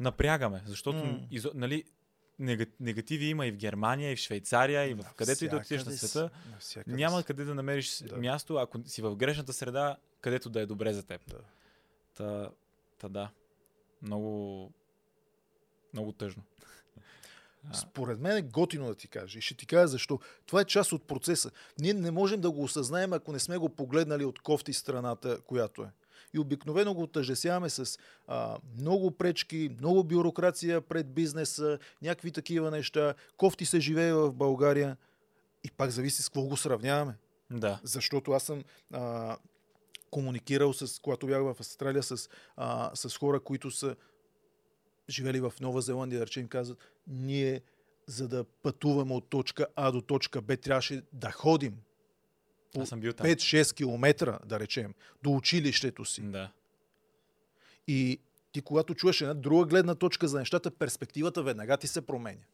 напрягаме, 0.00 0.62
защото 0.66 0.98
М. 0.98 1.26
изо, 1.30 1.50
нали, 1.54 1.84
нега- 2.40 2.70
негативи 2.80 3.24
има 3.24 3.46
и 3.46 3.52
в 3.52 3.56
Германия, 3.56 4.12
и 4.12 4.16
в 4.16 4.20
Швейцария, 4.20 4.84
и 4.84 4.94
в 4.94 5.04
където 5.16 5.44
и 5.44 5.48
да 5.48 5.56
отидеш 5.56 5.84
на 5.84 5.92
света. 5.92 6.08
с- 6.08 6.50
навсякъде 6.50 6.96
Няма 6.96 7.22
къде 7.22 7.44
да 7.44 7.54
намериш 7.54 7.98
да. 7.98 8.16
място, 8.16 8.56
ако 8.56 8.82
си 8.84 9.02
в 9.02 9.16
грешната 9.16 9.52
среда, 9.52 9.96
където 10.20 10.50
да 10.50 10.60
е 10.60 10.66
добре 10.66 10.92
за 10.92 11.06
теб. 11.06 11.20
Да. 11.26 11.38
Та, 12.14 12.50
та 12.98 13.08
да. 13.08 13.30
Много, 14.02 14.72
Много 15.92 16.12
тъжно. 16.12 16.42
Според 17.72 18.20
мен 18.20 18.36
е 18.36 18.42
готино 18.42 18.86
да 18.86 18.94
ти 18.94 19.08
кажа. 19.08 19.38
И 19.38 19.42
ще 19.42 19.54
ти 19.54 19.66
кажа 19.66 19.88
защо. 19.88 20.18
Това 20.46 20.60
е 20.60 20.64
част 20.64 20.92
от 20.92 21.06
процеса. 21.06 21.50
Ние 21.78 21.94
не 21.94 22.10
можем 22.10 22.40
да 22.40 22.50
го 22.50 22.62
осъзнаем, 22.62 23.12
ако 23.12 23.32
не 23.32 23.38
сме 23.38 23.58
го 23.58 23.68
погледнали 23.68 24.24
от 24.24 24.40
кофти 24.40 24.72
страната, 24.72 25.40
която 25.46 25.82
е. 25.82 25.90
И 26.34 26.38
обикновено 26.38 26.94
го 26.94 27.02
отъждесяваме 27.02 27.70
с 27.70 27.98
а, 28.26 28.58
много 28.78 29.10
пречки, 29.10 29.70
много 29.78 30.04
бюрокрация 30.04 30.80
пред 30.80 31.14
бизнеса, 31.14 31.78
някакви 32.02 32.32
такива 32.32 32.70
неща. 32.70 33.14
Кофти 33.36 33.64
се 33.64 33.80
живее 33.80 34.12
в 34.12 34.32
България. 34.32 34.96
И 35.64 35.70
пак 35.70 35.90
зависи 35.90 36.22
с 36.22 36.28
какво 36.28 36.42
го 36.42 36.56
сравняваме. 36.56 37.14
Да. 37.50 37.80
Защото 37.82 38.32
аз 38.32 38.42
съм 38.42 38.64
а, 38.92 39.36
комуникирал 40.10 40.72
с, 40.72 41.00
когато 41.02 41.26
бях 41.26 41.42
в 41.42 41.56
Австралия, 41.60 42.02
с, 42.02 42.28
а, 42.56 42.90
с 42.94 43.18
хора, 43.18 43.40
които 43.40 43.70
са 43.70 43.96
живели 45.08 45.40
в 45.40 45.52
Нова 45.60 45.80
Зеландия, 45.80 46.18
да 46.18 46.26
речем, 46.26 46.48
казват, 46.48 46.78
ние 47.06 47.60
за 48.06 48.28
да 48.28 48.44
пътуваме 48.44 49.14
от 49.14 49.28
точка 49.28 49.66
А 49.76 49.90
до 49.90 50.00
точка 50.00 50.42
Б, 50.42 50.56
трябваше 50.56 51.02
да 51.12 51.30
ходим 51.30 51.74
по 52.74 52.80
Аз 52.80 52.88
съм 52.88 53.00
бил 53.00 53.12
там. 53.12 53.26
5-6 53.26 53.74
километра, 53.74 54.38
да 54.46 54.60
речем, 54.60 54.94
до 55.22 55.30
училището 55.30 56.04
си. 56.04 56.22
Да. 56.22 56.52
И 57.86 58.20
ти, 58.52 58.60
когато 58.60 58.94
чуеш 58.94 59.20
една 59.20 59.34
друга 59.34 59.66
гледна 59.66 59.94
точка 59.94 60.28
за 60.28 60.38
нещата, 60.38 60.70
перспективата 60.70 61.42
веднага 61.42 61.76
ти 61.76 61.86
се 61.86 62.06
променя. 62.06 62.44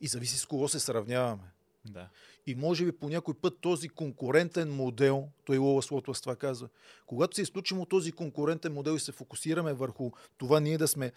И 0.00 0.06
зависи 0.06 0.38
с 0.38 0.46
кого 0.46 0.68
се 0.68 0.80
сравняваме. 0.80 1.52
Да. 1.84 2.08
И 2.46 2.54
може 2.54 2.84
би 2.84 2.92
по 2.92 3.08
някой 3.08 3.34
път 3.34 3.58
този 3.60 3.88
конкурентен 3.88 4.70
модел, 4.70 5.28
той 5.44 5.58
Лола 5.58 5.82
Слотвас 5.82 6.20
това 6.20 6.36
казва, 6.36 6.68
когато 7.06 7.36
се 7.36 7.42
изключим 7.42 7.80
от 7.80 7.88
този 7.88 8.12
конкурентен 8.12 8.72
модел 8.72 8.92
и 8.92 9.00
се 9.00 9.12
фокусираме 9.12 9.72
върху 9.72 10.10
това 10.38 10.60
ние 10.60 10.78
да 10.78 10.88
сме 10.88 11.12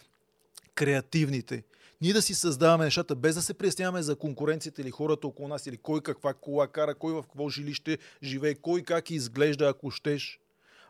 креативните, 0.74 1.64
ние 2.00 2.12
да 2.12 2.22
си 2.22 2.34
създаваме 2.34 2.84
нещата, 2.84 3.16
без 3.16 3.34
да 3.34 3.42
се 3.42 3.54
пресняваме 3.54 4.02
за 4.02 4.16
конкуренцията 4.16 4.82
или 4.82 4.90
хората 4.90 5.26
около 5.26 5.48
нас, 5.48 5.66
или 5.66 5.76
кой 5.76 6.00
каква 6.00 6.34
кола 6.34 6.68
кара, 6.68 6.94
кой 6.94 7.12
в 7.12 7.22
какво 7.22 7.48
жилище 7.48 7.98
живее, 8.22 8.54
кой 8.54 8.82
как 8.82 9.10
изглежда, 9.10 9.68
ако 9.68 9.90
щеш, 9.90 10.40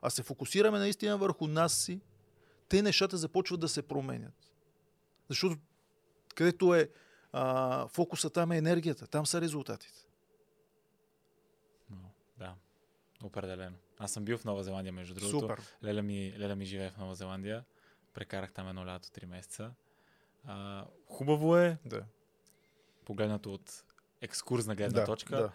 а 0.02 0.10
се 0.10 0.22
фокусираме 0.22 0.78
наистина 0.78 1.18
върху 1.18 1.46
нас 1.46 1.74
си, 1.74 2.00
те 2.68 2.82
нещата 2.82 3.16
започват 3.16 3.60
да 3.60 3.68
се 3.68 3.82
променят. 3.82 4.34
Защото 5.28 5.56
където 6.34 6.74
е 6.74 6.88
а, 7.32 7.88
фокуса, 7.88 8.30
там 8.30 8.52
е 8.52 8.56
енергията, 8.56 9.06
там 9.06 9.26
са 9.26 9.40
резултатите. 9.40 10.06
Да. 12.38 12.54
Определено. 13.22 13.76
Аз 13.98 14.12
съм 14.12 14.24
бил 14.24 14.38
в 14.38 14.44
Нова 14.44 14.64
Зеландия, 14.64 14.92
между 14.92 15.14
другото. 15.14 15.38
Супер. 15.38 15.60
Леля 15.84 16.02
ми, 16.02 16.34
Леля 16.38 16.56
ми 16.56 16.64
живее 16.64 16.90
в 16.90 16.96
Нова 16.96 17.14
Зеландия. 17.14 17.64
Прекарах 18.14 18.52
там 18.52 18.68
едно 18.68 18.86
лято, 18.86 19.08
3 19.08 19.24
месеца. 19.26 19.72
А, 20.46 20.84
хубаво 21.08 21.56
е, 21.56 21.78
Да. 21.84 22.04
погледнато 23.04 23.54
от 23.54 23.84
екскурзна 24.20 24.74
гледна 24.74 25.00
да, 25.00 25.06
точка, 25.06 25.36
Да, 25.36 25.52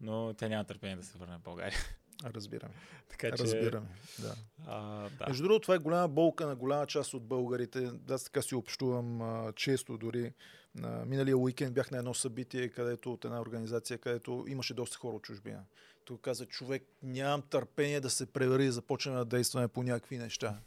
но 0.00 0.34
тя 0.34 0.48
няма 0.48 0.64
търпение 0.64 0.96
да 0.96 1.02
се 1.04 1.18
върне 1.18 1.36
в 1.36 1.40
България. 1.40 1.78
разбираме. 2.24 2.74
така 3.08 3.30
че... 3.36 3.42
Разбираме. 3.42 3.88
Да. 4.18 4.34
А, 4.66 5.08
да. 5.08 5.26
Между 5.28 5.42
другото, 5.42 5.60
това 5.62 5.74
е 5.74 5.78
голяма 5.78 6.08
болка 6.08 6.46
на 6.46 6.56
голяма 6.56 6.86
част 6.86 7.14
от 7.14 7.24
българите. 7.26 7.90
Аз 8.10 8.24
така 8.24 8.42
си 8.42 8.54
общувам 8.54 9.22
а, 9.22 9.52
често 9.52 9.98
дори. 9.98 10.32
На 10.74 11.04
миналия 11.04 11.36
уикенд 11.38 11.74
бях 11.74 11.90
на 11.90 11.98
едно 11.98 12.14
събитие, 12.14 12.68
където 12.68 13.12
от 13.12 13.24
една 13.24 13.40
организация, 13.40 13.98
където 13.98 14.44
имаше 14.48 14.74
доста 14.74 14.96
хора 14.96 15.16
от 15.16 15.22
чужбина. 15.22 15.64
Той 16.04 16.18
каза, 16.18 16.46
човек, 16.46 16.82
нямам 17.02 17.42
търпение 17.42 18.00
да 18.00 18.10
се 18.10 18.26
превери 18.26 18.64
и 18.64 18.70
започнем 18.70 19.14
да 19.14 19.24
действаме 19.24 19.68
по 19.68 19.82
някакви 19.82 20.18
неща. 20.18 20.58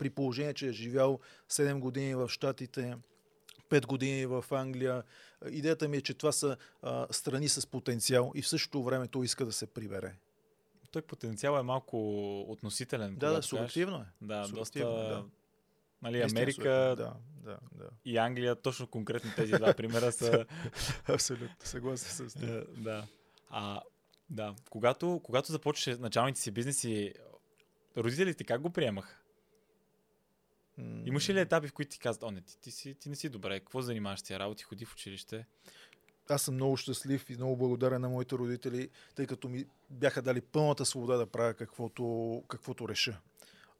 При 0.00 0.10
положение, 0.10 0.54
че 0.54 0.68
е 0.68 0.72
живял 0.72 1.20
7 1.50 1.78
години 1.78 2.14
в 2.14 2.28
Штатите, 2.28 2.96
5 3.70 3.86
години 3.86 4.26
в 4.26 4.44
Англия. 4.50 5.02
Идеята 5.50 5.88
ми 5.88 5.96
е, 5.96 6.00
че 6.00 6.14
това 6.14 6.32
са 6.32 6.56
а, 6.82 7.06
страни 7.10 7.48
с 7.48 7.66
потенциал 7.66 8.32
и 8.34 8.42
в 8.42 8.48
същото 8.48 8.82
време 8.82 9.08
той 9.08 9.24
иска 9.24 9.44
да 9.44 9.52
се 9.52 9.66
прибере. 9.66 10.14
Той 10.90 11.02
потенциал 11.02 11.58
е 11.58 11.62
малко 11.62 11.96
относителен. 12.40 13.16
Да, 13.16 13.32
да, 13.32 13.42
субективно 13.42 13.96
е. 13.96 14.06
Да, 14.20 14.44
Субективно, 14.44 14.90
доста... 14.90 15.08
да. 15.08 15.24
Нали, 16.02 16.22
Америка. 16.22 16.70
Да, 16.96 17.14
да, 17.44 17.58
да. 17.72 17.88
и 18.04 18.16
Англия, 18.16 18.56
точно 18.56 18.86
конкретно 18.86 19.30
тези 19.36 19.52
два 19.52 19.74
примера 19.74 20.12
са... 20.12 20.46
Абсолютно, 21.08 21.56
съгласен 21.60 22.30
с. 22.30 22.36
Е, 22.42 22.64
да. 22.76 23.06
А, 23.50 23.80
да. 24.30 24.54
Когато, 24.70 25.20
когато 25.24 25.52
започваше 25.52 25.96
началните 25.96 26.40
си 26.40 26.50
бизнеси, 26.50 27.14
родителите 27.96 28.44
как 28.44 28.60
го 28.60 28.70
приемаха? 28.70 29.19
М, 30.80 31.02
Имаше 31.06 31.34
ли 31.34 31.40
етапи, 31.40 31.68
в 31.68 31.72
които 31.72 31.90
ти 31.90 31.98
казват, 31.98 32.22
о, 32.22 32.30
не, 32.30 32.40
ти, 32.40 32.60
ти, 32.60 32.70
си, 32.70 32.94
ти 32.94 33.08
не 33.08 33.16
си 33.16 33.28
добре, 33.28 33.60
какво 33.60 33.82
занимаваш 33.82 34.22
тия 34.22 34.38
работи, 34.38 34.62
ходи 34.62 34.84
в 34.84 34.92
училище? 34.92 35.46
Аз 36.28 36.42
съм 36.42 36.54
много 36.54 36.76
щастлив 36.76 37.30
и 37.30 37.36
много 37.36 37.56
благодарен 37.56 38.00
на 38.00 38.08
моите 38.08 38.34
родители, 38.34 38.88
тъй 39.14 39.26
като 39.26 39.48
ми 39.48 39.64
бяха 39.90 40.22
дали 40.22 40.40
пълната 40.40 40.86
свобода 40.86 41.16
да 41.16 41.26
правя 41.26 41.54
каквото, 41.54 42.44
каквото 42.48 42.88
реша. 42.88 43.20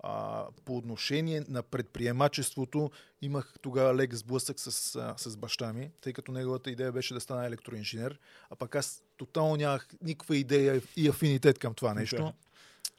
А, 0.03 0.47
по 0.65 0.77
отношение 0.77 1.45
на 1.49 1.63
предприемачеството, 1.63 2.91
имах 3.23 3.55
тогава 3.63 3.95
лек 3.95 4.15
сблъсък 4.15 4.61
с, 4.61 4.97
а, 4.97 5.15
с 5.17 5.37
баща 5.37 5.73
ми, 5.73 5.91
тъй 6.01 6.13
като 6.13 6.33
неговата 6.33 6.71
идея 6.71 6.93
беше 6.93 7.15
да 7.15 7.21
стана 7.21 7.47
електроинженер, 7.47 8.19
а 8.51 8.57
пък 8.57 8.75
аз 8.75 9.03
тотално 9.17 9.57
нямах 9.57 9.89
никаква 10.03 10.37
идея 10.37 10.83
и 10.97 11.09
афинитет 11.09 11.59
към 11.59 11.75
това 11.75 11.95
нещо. 11.95 12.17
Да. 12.17 12.33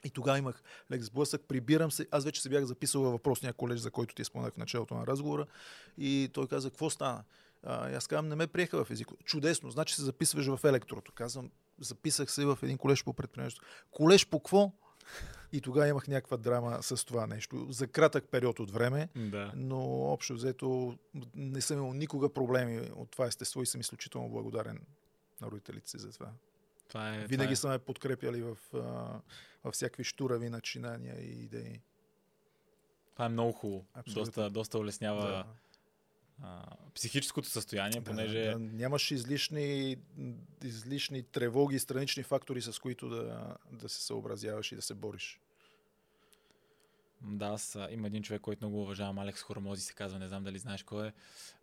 И 0.03 0.09
тогава 0.09 0.37
имах 0.37 0.63
лек 0.91 1.01
сблъсък, 1.01 1.41
прибирам 1.47 1.91
се. 1.91 2.07
Аз 2.11 2.23
вече 2.23 2.41
се 2.41 2.49
бях 2.49 2.63
записал 2.63 3.01
във 3.01 3.11
въпросния 3.11 3.53
колеж, 3.53 3.79
за 3.79 3.91
който 3.91 4.15
ти 4.15 4.23
споменах 4.23 4.53
в 4.53 4.57
началото 4.57 4.93
на 4.93 5.07
разговора. 5.07 5.45
И 5.97 6.29
той 6.33 6.47
каза, 6.47 6.69
какво 6.69 6.89
стана? 6.89 7.23
А, 7.63 7.95
аз 7.95 8.07
казвам, 8.07 8.27
не 8.27 8.35
ме 8.35 8.47
приеха 8.47 8.85
в 8.85 8.91
език. 8.91 9.07
Чудесно, 9.23 9.71
значи 9.71 9.95
се 9.95 10.01
записваш 10.01 10.47
в 10.47 10.59
електрото. 10.63 11.11
Казвам, 11.11 11.51
записах 11.79 12.31
се 12.31 12.45
в 12.45 12.59
един 12.63 12.77
колеж 12.77 13.03
по 13.03 13.13
предприемачество. 13.13 13.65
Колеж 13.91 14.27
по 14.27 14.39
какво? 14.39 14.71
И 15.53 15.61
тогава 15.61 15.87
имах 15.87 16.07
някаква 16.07 16.37
драма 16.37 16.77
с 16.81 17.05
това 17.05 17.27
нещо. 17.27 17.67
За 17.69 17.87
кратък 17.87 18.25
период 18.31 18.59
от 18.59 18.71
време, 18.71 19.09
Да. 19.15 19.51
но 19.55 19.79
общо 20.01 20.33
взето 20.33 20.97
не 21.35 21.61
съм 21.61 21.77
имал 21.77 21.93
никога 21.93 22.33
проблеми 22.33 22.89
от 22.95 23.11
това 23.11 23.25
естество 23.25 23.61
и 23.61 23.65
съм 23.65 23.81
изключително 23.81 24.29
благодарен 24.29 24.79
на 25.41 25.47
родителите 25.47 25.89
си 25.89 25.99
за 25.99 26.11
това. 26.11 26.29
Това 26.87 27.15
е, 27.15 27.25
Винаги 27.25 27.55
това 27.55 27.55
са 27.55 27.67
ме 27.67 27.79
подкрепяли 27.79 28.41
в, 28.41 28.57
а, 28.73 29.19
във 29.63 29.73
всякакви 29.73 30.03
штурави 30.03 30.49
начинания 30.49 31.15
и 31.21 31.43
идеи. 31.43 31.81
това 33.13 33.25
е 33.25 33.29
много 33.29 33.51
хубаво. 33.51 33.85
Абсолютно. 33.93 34.23
Доста, 34.23 34.49
доста 34.49 34.79
улеснява 34.79 35.27
Да. 35.27 35.45
а, 36.41 36.65
психическото 36.95 37.47
състояние, 37.49 38.01
понеже... 38.01 38.45
Да, 38.45 38.51
да, 38.51 38.59
нямаш 38.59 39.11
излишни, 39.11 39.97
излишни 40.63 41.23
тревоги, 41.23 41.79
странични 41.79 42.23
фактори, 42.23 42.61
с 42.61 42.79
които 42.79 43.09
да, 43.09 43.57
да 43.71 43.89
се 43.89 44.03
съобразяваш 44.03 44.71
и 44.71 44.75
да 44.75 44.81
се 44.81 44.93
бориш. 44.93 45.39
Да, 47.23 47.45
аз 47.45 47.77
има 47.89 48.07
един 48.07 48.23
човек, 48.23 48.41
който 48.41 48.65
много 48.65 48.81
уважавам, 48.81 49.19
Алекс 49.19 49.41
Хормози 49.41 49.81
се 49.81 49.93
казва, 49.93 50.19
не 50.19 50.27
знам 50.27 50.43
дали 50.43 50.59
знаеш 50.59 50.83
кой 50.83 51.07
е. 51.07 51.13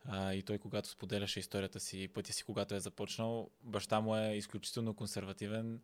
А, 0.04 0.34
и 0.34 0.42
той, 0.42 0.58
когато 0.58 0.88
споделяше 0.88 1.40
историята 1.40 1.80
си 1.80 2.08
пътя 2.08 2.32
си, 2.32 2.44
когато 2.44 2.74
е 2.74 2.80
започнал, 2.80 3.50
баща 3.62 4.00
му 4.00 4.16
е 4.16 4.34
изключително 4.34 4.94
консервативен. 4.94 5.80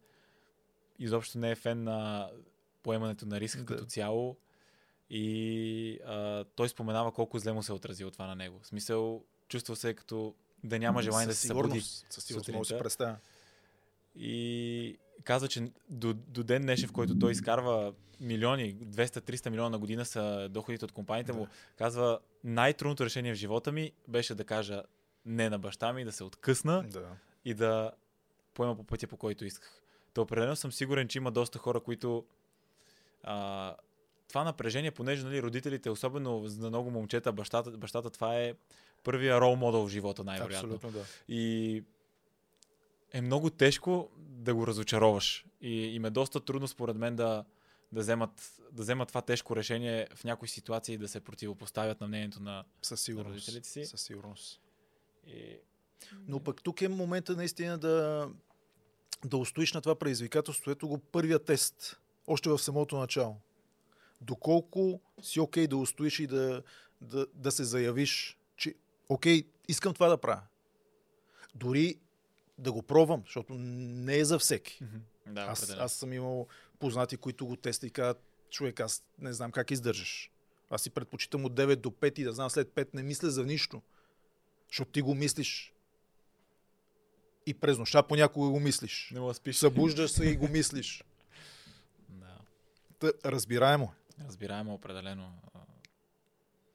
Изобщо 0.98 1.38
не 1.38 1.50
е 1.50 1.54
фен 1.54 1.84
на 1.84 2.30
поемането 2.82 3.26
на 3.26 3.40
риска 3.40 3.58
Да. 3.60 3.66
като 3.66 3.84
цяло. 3.84 4.36
И 5.10 5.98
а, 6.06 6.44
той 6.44 6.68
споменава 6.68 7.12
колко 7.12 7.38
зле 7.38 7.52
му 7.52 7.62
се 7.62 7.72
е 7.72 7.74
отразило 7.74 8.10
това 8.10 8.26
на 8.26 8.34
него. 8.34 8.60
В 8.62 8.66
смисъл, 8.66 9.24
чувства 9.48 9.76
се 9.76 9.94
като 9.94 10.34
да 10.64 10.78
няма 10.78 11.02
желание 11.02 11.26
да 11.26 11.34
се 11.34 11.46
събуди. 11.46 11.80
Със 11.80 12.24
сигурност 12.24 12.48
мога 12.48 12.64
сутринта. 12.64 12.82
представя. 12.82 13.16
И 14.16 14.98
каза, 15.24 15.48
че 15.48 15.62
до, 15.90 16.14
до 16.14 16.42
ден 16.44 16.62
днешен, 16.62 16.88
в 16.88 16.92
който 16.92 17.18
той 17.18 17.32
изкарва 17.32 17.94
милиони, 18.20 18.76
200-300 18.76 19.50
милиона 19.50 19.68
на 19.70 19.78
година 19.78 20.04
са 20.04 20.48
доходите 20.50 20.84
от 20.84 20.92
компаниите 20.92 21.32
му, 21.32 21.44
Да. 21.44 21.50
казва, 21.76 22.18
най-трудното 22.44 23.04
решение 23.04 23.32
в 23.32 23.38
живота 23.38 23.72
ми 23.72 23.92
беше 24.08 24.34
да 24.34 24.44
кажа 24.44 24.82
не 25.26 25.50
на 25.50 25.58
баща 25.58 25.92
ми, 25.92 26.04
да 26.04 26.12
се 26.12 26.24
откъсна 26.24 26.82
Да. 26.82 27.08
и 27.44 27.54
да 27.54 27.92
поема 28.54 28.76
по 28.76 28.84
пътя, 28.84 29.06
по 29.06 29.16
който 29.16 29.44
исках. 29.44 29.80
То 30.14 30.22
определено 30.22 30.56
съм 30.56 30.72
сигурен, 30.72 31.08
че 31.08 31.18
има 31.18 31.30
доста 31.30 31.58
хора, 31.58 31.80
които 31.80 32.24
а, 33.22 33.74
това 34.28 34.44
напрежение, 34.44 34.90
понеже 34.90 35.24
нали, 35.24 35.42
родителите, 35.42 35.90
особено 35.90 36.46
за 36.46 36.68
много 36.68 36.90
момчета, 36.90 37.32
бащата, 37.32 37.70
бащата 37.70 38.10
това 38.10 38.38
е 38.38 38.54
първия 39.04 39.40
рол 39.40 39.56
модел 39.56 39.86
в 39.86 39.88
живота, 39.88 40.24
най-вероятно. 40.24 40.74
Абсолютно 40.74 41.00
да. 41.00 41.06
И 41.28 41.84
е 43.12 43.20
много 43.20 43.50
тежко 43.50 44.10
да 44.18 44.54
го 44.54 44.66
разочароваш. 44.66 45.46
И 45.60 45.70
им 45.70 46.04
е 46.04 46.10
доста 46.10 46.40
трудно, 46.40 46.68
според 46.68 46.96
мен, 46.96 47.16
да, 47.16 47.44
да, 47.92 48.00
вземат, 48.00 48.60
да 48.72 48.82
вземат 48.82 49.08
това 49.08 49.22
тежко 49.22 49.56
решение 49.56 50.08
в 50.14 50.24
някои 50.24 50.48
ситуации 50.48 50.98
да 50.98 51.08
се 51.08 51.20
противопоставят 51.20 52.00
на 52.00 52.08
мнението 52.08 52.42
на... 52.42 52.64
Със 52.82 53.00
сигурност. 53.00 53.34
родителите 53.34 53.68
си. 53.68 53.84
Със 53.84 54.00
сигурност. 54.00 54.60
И... 55.26 55.58
Но 56.28 56.40
пък 56.40 56.62
тук 56.62 56.82
е 56.82 56.88
момента 56.88 57.36
наистина 57.36 57.78
да, 57.78 58.28
да 59.24 59.36
устоиш 59.36 59.72
на 59.72 59.80
това 59.80 59.94
предизвикателство. 59.94 60.70
Ето 60.70 60.88
го 60.88 60.98
първия 60.98 61.38
тест, 61.38 62.00
още 62.26 62.48
в 62.48 62.58
самото 62.58 62.96
начало. 62.96 63.36
Доколко 64.20 65.00
си 65.22 65.40
окей 65.40 65.64
okay 65.64 65.68
да 65.68 65.76
устоиш 65.76 66.18
и 66.18 66.26
да, 66.26 66.62
да, 67.00 67.26
да 67.34 67.52
се 67.52 67.64
заявиш, 67.64 68.38
че 68.56 68.74
окей, 69.08 69.42
okay, 69.42 69.46
искам 69.68 69.94
това 69.94 70.08
да 70.08 70.18
правя. 70.18 70.42
Дори 71.54 71.96
да 72.58 72.72
го 72.72 72.82
пробвам, 72.82 73.22
защото 73.24 73.54
не 73.54 74.18
е 74.18 74.24
за 74.24 74.38
всеки. 74.38 74.80
Да, 75.26 75.40
аз, 75.40 75.70
аз 75.70 75.92
съм 75.92 76.12
имал 76.12 76.46
познати, 76.78 77.16
които 77.16 77.46
го 77.46 77.56
тестват 77.56 77.90
и 77.90 77.92
казват, 77.92 78.22
човек, 78.50 78.80
аз 78.80 79.02
не 79.18 79.32
знам 79.32 79.52
как 79.52 79.70
издържаш. 79.70 80.30
Аз 80.70 80.82
си 80.82 80.90
предпочитам 80.90 81.44
от 81.44 81.54
9 81.54 81.76
до 81.76 81.90
5 81.90 82.18
и 82.18 82.24
да 82.24 82.32
знам 82.32 82.50
след 82.50 82.68
5 82.68 82.88
не 82.94 83.02
мисля 83.02 83.30
за 83.30 83.44
нищо. 83.44 83.82
Защото 84.68 84.90
ти 84.90 85.02
го 85.02 85.14
мислиш. 85.14 85.73
И 87.46 87.54
през 87.54 87.78
нощта 87.78 88.02
понякога 88.02 88.48
го 88.48 88.60
мислиш. 88.60 89.10
Не 89.14 89.20
му 89.20 89.34
спиш. 89.34 89.56
Събуждаш 89.56 90.10
се 90.10 90.24
и 90.24 90.36
го 90.36 90.48
мислиш. 90.48 91.04
Да. 92.08 92.38
Та, 92.98 93.30
разбираемо. 93.30 93.92
Разбираемо 94.26 94.74
определено. 94.74 95.32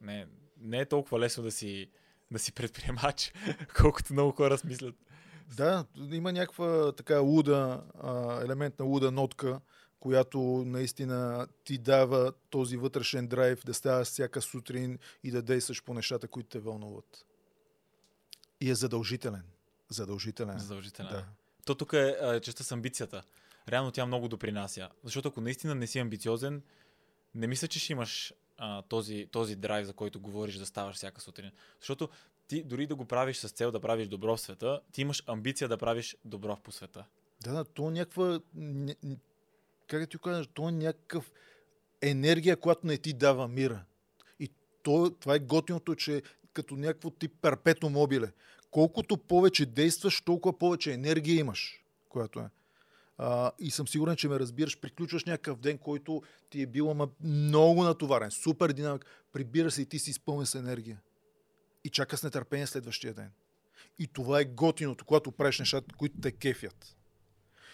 Не, 0.01 0.27
не 0.61 0.79
е 0.79 0.85
толкова 0.85 1.19
лесно 1.19 1.43
да 1.43 1.51
си, 1.51 1.89
да 2.31 2.39
си 2.39 2.51
предприемач, 2.51 3.33
колкото 3.81 4.13
много 4.13 4.31
хора 4.31 4.57
смислят. 4.57 4.95
Да, 5.57 5.85
има 6.11 6.33
някаква 6.33 6.91
така 6.91 7.19
луда, 7.19 7.83
елемент 8.43 8.79
на 8.79 8.85
луда 8.85 9.11
нотка, 9.11 9.61
която 9.99 10.39
наистина 10.65 11.47
ти 11.63 11.77
дава 11.77 12.33
този 12.49 12.77
вътрешен 12.77 13.27
драйв 13.27 13.65
да 13.65 13.73
ставаш 13.73 14.07
всяка 14.07 14.41
сутрин 14.41 14.99
и 15.23 15.31
да 15.31 15.41
действаш 15.41 15.83
по 15.83 15.93
нещата, 15.93 16.27
които 16.27 16.49
те 16.49 16.59
вълнуват. 16.59 17.25
И 18.61 18.69
е 18.69 18.75
задължителен. 18.75 19.43
Задължителен. 19.89 20.59
Задължителен. 20.59 21.11
Да. 21.11 21.25
То 21.65 21.75
тук 21.75 21.93
е 21.93 22.39
частта 22.43 22.63
с 22.63 22.71
амбицията. 22.71 23.23
Реално 23.69 23.91
тя 23.91 24.05
много 24.05 24.27
допринася. 24.27 24.89
Защото 25.03 25.27
ако 25.27 25.41
наистина 25.41 25.75
не 25.75 25.87
си 25.87 25.99
амбициозен, 25.99 26.61
не 27.35 27.47
мисля, 27.47 27.67
че 27.67 27.79
ще 27.79 27.93
имаш 27.93 28.33
а, 28.57 28.81
този, 28.81 29.27
този 29.31 29.55
драйв, 29.55 29.85
за 29.85 29.93
който 29.93 30.19
говориш 30.19 30.55
да 30.55 30.65
ставаш 30.65 30.95
всяка 30.95 31.21
сутрин. 31.21 31.51
Защото 31.79 32.09
ти 32.47 32.63
дори 32.63 32.87
да 32.87 32.95
го 32.95 33.05
правиш 33.05 33.37
с 33.37 33.49
цел 33.49 33.71
да 33.71 33.79
правиш 33.79 34.07
добро 34.07 34.37
в 34.37 34.41
света, 34.41 34.81
ти 34.91 35.01
имаш 35.01 35.23
амбиция 35.27 35.67
да 35.67 35.77
правиш 35.77 36.17
добро 36.25 36.57
по 36.63 36.71
света. 36.71 37.05
Да, 37.43 37.53
да, 37.53 37.63
то 37.63 37.87
е 37.87 37.91
някаква... 37.91 38.39
Как 39.87 39.99
да 39.99 40.07
ти 40.07 40.17
кажа, 40.17 40.49
то 40.53 40.69
е 40.69 40.71
някакъв 40.71 41.31
енергия, 42.01 42.57
която 42.57 42.87
не 42.87 42.97
ти 42.97 43.13
дава 43.13 43.47
мира. 43.47 43.83
И 44.39 44.49
то, 44.83 45.11
това 45.19 45.35
е 45.35 45.39
готиното, 45.39 45.95
че 45.95 46.21
като 46.53 46.75
някакво 46.75 47.09
тип 47.09 47.33
перпето 47.41 47.89
мобиле. 47.89 48.31
Колкото 48.71 49.17
повече 49.17 49.65
действаш, 49.65 50.21
толкова 50.21 50.57
повече 50.57 50.93
енергия 50.93 51.39
имаш, 51.39 51.83
която 52.09 52.39
е. 52.39 52.49
А, 53.17 53.51
и 53.59 53.71
съм 53.71 53.87
сигурен, 53.87 54.15
че 54.15 54.27
ме 54.27 54.39
разбираш. 54.39 54.79
Приключваш 54.79 55.25
някакъв 55.25 55.59
ден, 55.59 55.77
който 55.77 56.21
ти 56.49 56.61
е 56.61 56.65
бил 56.65 56.91
ама 56.91 57.09
много 57.23 57.83
натоварен, 57.83 58.31
супер 58.31 58.71
динамик. 58.71 59.05
Прибира 59.31 59.71
се 59.71 59.81
и 59.81 59.85
ти 59.85 59.99
си 59.99 60.09
изпълнен 60.09 60.45
с 60.45 60.55
енергия. 60.55 61.01
И 61.83 61.89
чака 61.89 62.17
с 62.17 62.23
нетърпение 62.23 62.67
следващия 62.67 63.13
ден. 63.13 63.31
И 63.99 64.07
това 64.07 64.39
е 64.39 64.45
готиното, 64.45 65.05
когато 65.05 65.31
правиш 65.31 65.59
нещата, 65.59 65.95
които 65.95 66.21
те 66.21 66.31
кефят. 66.31 66.95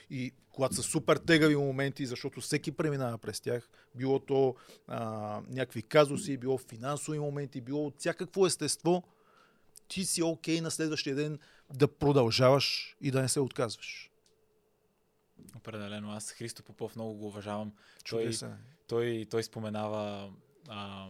И 0.10 0.32
когато 0.52 0.76
са 0.76 0.84
супер 0.84 1.18
тегави 1.18 1.56
моменти, 1.56 2.06
защото 2.06 2.42
всеки 2.42 2.72
преминава 2.72 3.18
през 3.18 3.42
тях, 3.42 3.70
било 3.96 4.20
то 4.20 4.56
а, 4.88 5.42
някакви 5.50 5.82
казуси, 5.82 6.38
било 6.38 6.58
финансови 6.58 7.20
моменти, 7.20 7.62
било 7.62 7.88
от 7.88 8.00
всякакво 8.00 8.46
естество, 8.46 9.04
ти 9.88 10.06
си 10.06 10.24
окей 10.24 10.58
okay 10.58 10.62
на 10.62 10.72
следващия 10.72 11.16
ден 11.16 11.40
да 11.74 11.88
продължаваш 11.88 12.96
и 13.02 13.12
да 13.12 13.22
не 13.22 13.30
се 13.30 13.40
отказваш. 13.40 14.12
Определено. 15.56 16.12
Аз 16.12 16.32
Христо 16.32 16.64
Попов 16.64 16.96
много 16.96 17.14
го 17.14 17.28
уважавам. 17.28 17.74
Той, 18.10 18.32
той, 18.88 19.28
той 19.30 19.44
споменава 19.44 20.34
а, 20.68 21.08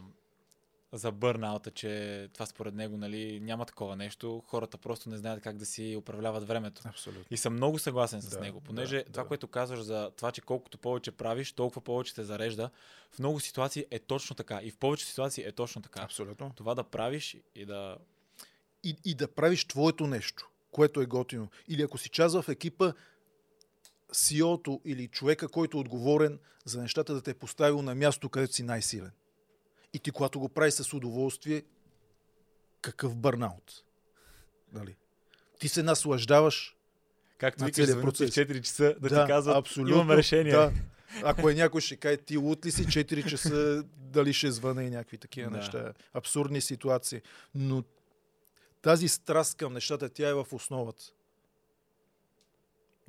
за 0.94 1.12
бърнаута, 1.12 1.72
че 1.72 2.30
това 2.34 2.46
според 2.46 2.74
него 2.74 2.98
нали, 2.98 3.40
няма 3.40 3.66
такова 3.66 3.96
нещо. 3.96 4.44
Хората 4.48 4.78
просто 4.78 5.10
не 5.10 5.18
знаят 5.18 5.42
как 5.42 5.58
да 5.58 5.66
си 5.66 5.96
управляват 5.98 6.48
времето. 6.48 6.82
Абсолютно. 6.86 7.26
И 7.32 7.38
съм 7.38 7.54
много 7.54 7.80
съгласен 7.80 8.22
с 8.22 8.30
да, 8.30 8.40
него, 8.40 8.62
понеже 8.62 8.98
да, 8.98 9.04
това, 9.04 9.24
да. 9.24 9.28
което 9.28 9.48
казваш 9.48 9.80
за 9.80 10.12
това, 10.18 10.32
че 10.32 10.42
колкото 10.42 10.78
повече 10.78 11.12
правиш, 11.12 11.52
толкова 11.52 11.82
повече 11.82 12.16
те 12.16 12.24
зарежда, 12.24 12.70
в 13.12 13.20
много 13.20 13.40
ситуации 13.40 13.86
е 13.92 14.00
точно 14.00 14.36
така. 14.36 14.60
И 14.64 14.72
в 14.72 14.78
повече 14.78 15.06
ситуации 15.06 15.44
е 15.44 15.52
точно 15.52 15.82
така. 15.82 16.02
Абсолютно. 16.02 16.52
Това 16.56 16.76
да 16.76 16.84
правиш 16.84 17.38
и 17.56 17.66
да... 17.66 17.98
И, 18.86 18.96
и 19.06 19.16
да 19.16 19.28
правиш 19.28 19.66
твоето 19.66 20.08
нещо, 20.08 20.50
което 20.72 21.02
е 21.02 21.06
готино. 21.06 21.50
Или 21.68 21.82
ако 21.82 21.98
си 21.98 22.10
част 22.10 22.42
в 22.42 22.50
екипа, 22.50 22.94
CEO-то 24.14 24.82
или 24.86 25.08
човека, 25.08 25.48
който 25.48 25.78
е 25.78 25.80
отговорен 25.80 26.40
за 26.66 26.82
нещата 26.82 27.14
да 27.14 27.22
те 27.22 27.32
е 27.32 27.34
поставил 27.34 27.82
на 27.82 27.96
място, 27.96 28.30
където 28.30 28.54
си 28.54 28.64
най-силен. 28.64 29.12
И 29.94 30.00
ти, 30.00 30.12
когато 30.12 30.40
го 30.40 30.50
прави 30.50 30.72
с 30.72 30.94
удоволствие, 30.94 31.64
какъв 32.82 33.16
бърнаут. 33.16 33.84
Нали? 34.74 34.96
Ти 35.60 35.68
се 35.68 35.84
наслаждаваш 35.84 36.76
Както 37.38 37.64
на 37.64 37.68
викаш, 37.68 38.02
процес. 38.02 38.32
4 38.32 38.62
часа 38.62 38.96
да, 39.00 39.10
да 39.10 39.24
ти 39.24 39.28
казват, 39.28 39.56
абсолютно, 39.56 39.96
имам 39.96 40.12
решение. 40.12 40.52
Да. 40.52 40.72
Ако 41.24 41.50
е 41.50 41.54
някой 41.54 41.82
ще 41.82 41.96
каже, 41.96 42.18
ти 42.18 42.38
лут 42.38 42.66
ли 42.66 42.72
си 42.72 42.86
4 42.86 43.30
часа, 43.30 43.84
дали 43.98 44.34
ще 44.34 44.52
звъне 44.52 44.84
и 44.84 44.90
някакви 44.90 45.18
такива 45.18 45.52
да. 45.52 45.58
неща. 45.58 45.94
Абсурдни 46.14 46.62
ситуации. 46.62 47.22
Но 47.56 47.84
тази 48.86 49.08
страст 49.08 49.58
към 49.58 49.74
нещата, 49.74 50.10
тя 50.10 50.30
е 50.30 50.34
в 50.34 50.48
основата. 50.52 51.04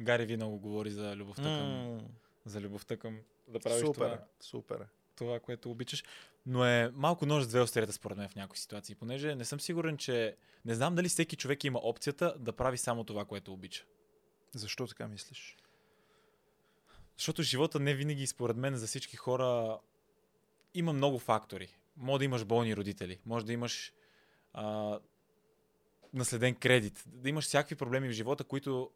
Гари 0.01 0.27
ви 0.27 0.37
много 0.37 0.59
говори 0.59 0.91
за 0.91 1.17
любовта 1.17 1.43
към, 1.43 2.01
за 2.45 2.61
любовта 2.61 2.97
към 2.97 3.19
да 3.49 3.61
правиш 3.61 3.81
супер, 3.81 3.95
това. 3.95 4.25
Супер. 4.41 4.87
Това, 5.17 5.41
което 5.41 5.71
обичаш. 5.71 6.05
Но 6.47 6.65
е 6.65 6.91
малко 6.95 7.27
нож 7.27 7.45
с 7.45 7.49
две 7.49 7.61
острията 7.61 7.93
според 7.93 8.19
мен 8.19 8.29
в 8.29 8.35
някои 8.35 8.59
ситуации, 8.59 8.95
понеже 8.95 9.35
не 9.35 9.45
съм 9.45 9.61
сигурен, 9.61 9.97
че 9.97 10.37
не 10.65 10.75
знам 10.75 10.95
дали 10.95 11.09
всеки 11.09 11.37
човек 11.37 11.65
има 11.65 11.79
опцията 11.79 12.35
да 12.39 12.53
прави 12.53 12.79
само 12.79 13.05
това, 13.05 13.25
което 13.25 13.53
обича. 13.53 13.85
Защо 14.55 14.87
така 14.87 15.09
мислиш? 15.09 15.57
Защото 17.17 17.43
живота 17.43 17.81
не 17.81 17.95
винаги, 17.95 18.27
според 18.27 18.57
мен, 18.57 18.77
за 18.77 18.87
всички 18.87 19.17
хора 19.17 19.79
има 20.75 20.93
много 20.93 21.19
фактори. 21.19 21.77
Може 21.97 22.19
да 22.19 22.25
имаш 22.25 22.45
болни 22.45 22.77
родители, 22.77 23.19
може 23.27 23.47
да 23.47 23.53
имаш 23.53 23.93
а, 24.53 24.99
наследен 26.17 26.55
кредит, 26.55 27.05
да 27.07 27.29
имаш 27.29 27.45
всякакви 27.45 27.75
проблеми 27.75 28.09
в 28.09 28.13
живота, 28.13 28.45
които 28.45 28.91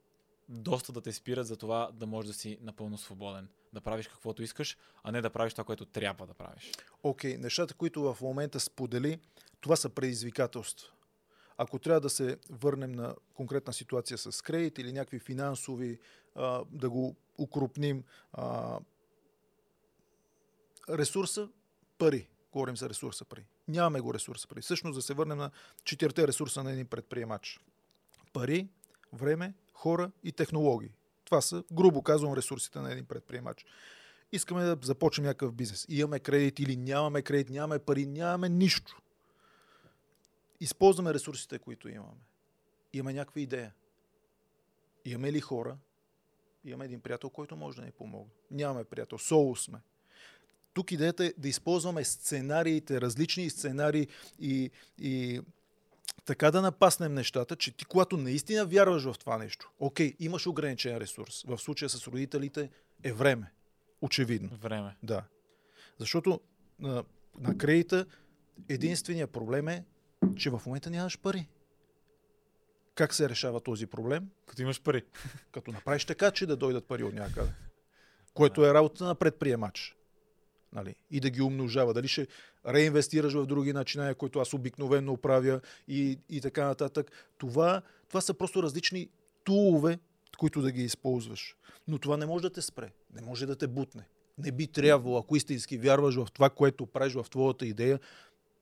доста 0.49 0.93
да 0.93 1.01
те 1.01 1.13
спират 1.13 1.47
за 1.47 1.57
това 1.57 1.91
да 1.93 2.07
можеш 2.07 2.27
да 2.29 2.35
си 2.35 2.59
напълно 2.61 2.99
свободен. 2.99 3.49
Да 3.73 3.81
правиш 3.81 4.09
каквото 4.09 4.43
искаш, 4.43 4.77
а 5.03 5.13
не 5.13 5.21
да 5.21 5.31
правиш 5.31 5.53
това, 5.53 5.65
което 5.65 5.85
трябва 5.85 6.27
да 6.27 6.35
правиш. 6.35 6.73
Окей, 7.03 7.35
okay, 7.35 7.41
нещата, 7.41 7.75
които 7.75 8.03
в 8.03 8.21
момента 8.21 8.61
сподели, 8.61 9.19
това 9.61 9.77
са 9.77 9.89
предизвикателства. 9.89 10.93
Ако 11.57 11.79
трябва 11.79 12.01
да 12.01 12.11
се 12.11 12.37
върнем 12.51 12.93
на 12.93 13.15
конкретна 13.35 13.73
ситуация 13.73 14.19
с 14.19 14.43
кредит 14.43 14.79
или 14.79 14.93
някакви 14.93 15.19
финансови, 15.19 15.99
а, 16.35 16.65
да 16.71 16.91
го 16.91 17.17
укрупним, 17.39 18.05
а, 18.33 18.79
ресурса, 20.89 21.49
пари. 21.99 22.29
Говорим 22.53 22.77
за 22.77 22.89
ресурса 22.89 23.25
пари. 23.25 23.45
Нямаме 23.71 24.01
го 24.01 24.15
ресурса 24.15 24.49
пари. 24.49 24.61
Всъщност 24.61 24.97
да 24.97 25.03
се 25.03 25.15
върнем 25.15 25.39
на 25.39 25.51
четирите 25.85 26.29
ресурса 26.29 26.65
на 26.65 26.73
един 26.73 26.87
предприемач. 26.87 27.61
Пари, 28.33 28.69
време, 29.13 29.55
хора 29.73 30.11
и 30.25 30.33
технологии. 30.33 30.93
Това 31.25 31.41
са, 31.41 31.65
грубо 31.73 32.03
казвам, 32.03 32.35
ресурсите 32.35 32.79
на 32.79 32.93
един 32.93 33.05
предприемач. 33.05 33.65
Искаме 34.33 34.63
да 34.63 34.79
започнем 34.83 35.27
някакъв 35.27 35.53
бизнес. 35.53 35.87
Имаме 35.89 36.21
кредит 36.21 36.59
или 36.59 36.77
нямаме 36.77 37.23
кредит, 37.23 37.51
нямаме 37.51 37.79
пари, 37.79 38.07
нямаме 38.07 38.49
нищо. 38.49 39.01
Използваме 40.61 41.15
ресурсите, 41.15 41.59
които 41.59 41.89
имаме. 41.89 42.21
Имаме 42.93 43.13
някаква 43.13 43.41
идея. 43.41 43.75
Имаме 45.05 45.33
ли 45.33 45.41
хора? 45.41 45.77
Имаме 46.65 46.85
един 46.85 47.01
приятел, 47.01 47.31
който 47.31 47.57
може 47.57 47.77
да 47.77 47.83
ни 47.83 47.93
помогне. 47.93 48.33
Нямаме 48.51 48.85
приятел. 48.85 49.19
Соло 49.19 49.57
сме. 49.57 49.79
Тук 50.75 50.93
идеята 50.93 51.25
е 51.25 51.33
да 51.39 51.49
използваме 51.49 52.05
сценариите, 52.05 53.01
различни 53.01 53.51
сценарии 53.51 54.09
и, 54.41 54.71
и 54.99 55.41
така 56.25 56.51
да 56.51 56.63
напаснем 56.63 57.15
нещата, 57.15 57.57
че 57.57 57.77
ти, 57.77 57.85
когато 57.85 58.17
наистина 58.17 58.67
вярваш 58.67 59.05
в 59.05 59.15
това 59.19 59.39
нещо, 59.39 59.71
окей, 59.79 60.15
имаш 60.19 60.47
ограничен 60.47 60.97
ресурс. 60.97 61.45
В 61.47 61.59
случая 61.59 61.89
с 61.89 62.07
родителите 62.07 62.71
е 63.03 63.13
време. 63.13 63.53
Очевидно. 64.01 64.49
Време. 64.49 64.97
Да. 65.03 65.25
Защото 65.99 66.41
на, 66.79 67.05
на 67.39 67.59
кредита 67.59 68.07
единственият 68.69 69.31
проблем 69.31 69.69
е, 69.69 69.85
че 70.37 70.51
в 70.51 70.63
момента 70.67 70.91
нямаш 70.91 71.19
пари. 71.19 71.49
Как 72.95 73.15
се 73.15 73.29
решава 73.29 73.61
този 73.61 73.87
проблем? 73.87 74.31
Като 74.47 74.63
имаш 74.63 74.83
пари. 74.83 75.03
Като 75.53 75.73
направиш 75.73 76.05
така, 76.05 76.31
че 76.31 76.47
да 76.47 76.57
дойдат 76.57 76.87
пари 76.87 77.05
от 77.05 77.15
някъде. 77.15 77.53
Което 78.35 78.67
е 78.67 78.75
работа 78.75 79.05
на 79.05 79.15
предприемач 79.15 79.97
нали, 80.73 80.95
и 81.11 81.21
да 81.21 81.31
ги 81.31 81.43
умножава. 81.43 81.95
Дали 81.95 82.09
ще 82.09 82.27
реинвестираш 82.67 83.33
в 83.33 83.47
други 83.47 83.73
начинания, 83.73 84.15
които 84.15 84.39
аз 84.39 84.55
обикновено 84.55 85.17
правя 85.17 85.61
и, 85.89 86.19
и 86.29 86.41
така 86.41 86.65
нататък. 86.65 87.11
Това, 87.39 87.83
това 88.09 88.21
са 88.21 88.35
просто 88.35 88.63
различни 88.63 89.09
тулове, 89.45 89.99
които 90.39 90.63
да 90.63 90.73
ги 90.73 90.83
използваш. 90.83 91.57
Но 91.89 91.99
това 91.99 92.17
не 92.17 92.27
може 92.27 92.43
да 92.43 92.53
те 92.53 92.63
спре, 92.63 92.93
не 93.15 93.23
може 93.23 93.47
да 93.47 93.57
те 93.57 93.67
бутне. 93.67 94.05
не 94.39 94.53
би 94.53 94.67
трябвало, 94.67 95.19
ако 95.19 95.37
истински 95.37 95.79
вярваш 95.79 96.15
в 96.15 96.29
това, 96.33 96.51
което 96.51 96.87
правиш 96.87 97.15
в 97.15 97.27
твоята 97.31 97.67
идея, 97.67 98.01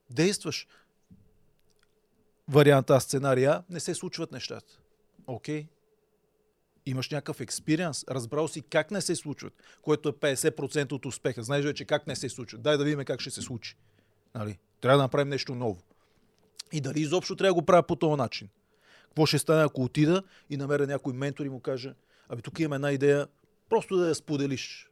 действаш. 0.09 0.67
Варианта 2.47 3.01
сценария 3.01 3.63
не 3.69 3.79
се 3.79 3.95
случват 3.95 4.31
нещата. 4.31 4.79
Окей. 5.27 5.63
Okay. 5.63 5.67
Имаш 6.89 7.09
някакъв 7.09 7.41
експириенс, 7.41 8.05
разбрал 8.09 8.47
си 8.47 8.61
как 8.61 8.91
не 8.91 9.01
се 9.01 9.15
случват, 9.15 9.53
което 9.81 10.09
е 10.09 10.11
50% 10.11 10.91
от 10.91 11.05
успеха. 11.05 11.43
Знаеш 11.43 11.65
вече 11.65 11.85
как 11.85 12.07
не 12.07 12.15
се 12.15 12.29
случват. 12.29 12.61
Дай 12.61 12.77
да 12.77 12.83
видим 12.83 13.05
как 13.05 13.21
ще 13.21 13.29
се 13.29 13.41
случи. 13.41 13.75
Нали? 14.35 14.57
Трябва 14.81 14.97
да 14.97 15.03
направим 15.03 15.29
нещо 15.29 15.55
ново. 15.55 15.81
И 16.71 16.81
дали 16.81 17.01
изобщо 17.01 17.35
трябва 17.35 17.49
да 17.49 17.61
го 17.61 17.65
правя 17.65 17.83
по 17.83 17.95
този 17.95 18.17
начин. 18.17 18.49
Какво 19.03 19.25
ще 19.25 19.39
стане, 19.39 19.63
ако 19.63 19.83
отида 19.83 20.23
и 20.49 20.57
намеря 20.57 20.87
някой 20.87 21.13
ментор 21.13 21.45
и 21.45 21.49
му 21.49 21.59
каже, 21.59 21.93
абе 22.29 22.41
тук 22.41 22.59
имам 22.59 22.73
една 22.73 22.91
идея, 22.91 23.27
просто 23.69 23.97
да 23.97 24.07
я 24.07 24.15
споделиш. 24.15 24.89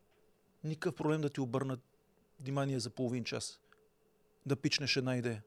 Никакъв 0.64 0.96
проблем 0.96 1.22
да 1.22 1.30
ти 1.30 1.42
обърнат 1.42 1.80
внимание 2.40 2.80
за 2.80 2.90
половин 2.90 3.24
час. 3.24 3.60
Да 4.46 4.56
пичнеш 4.56 4.96
една 4.96 5.18
идея. 5.18 5.44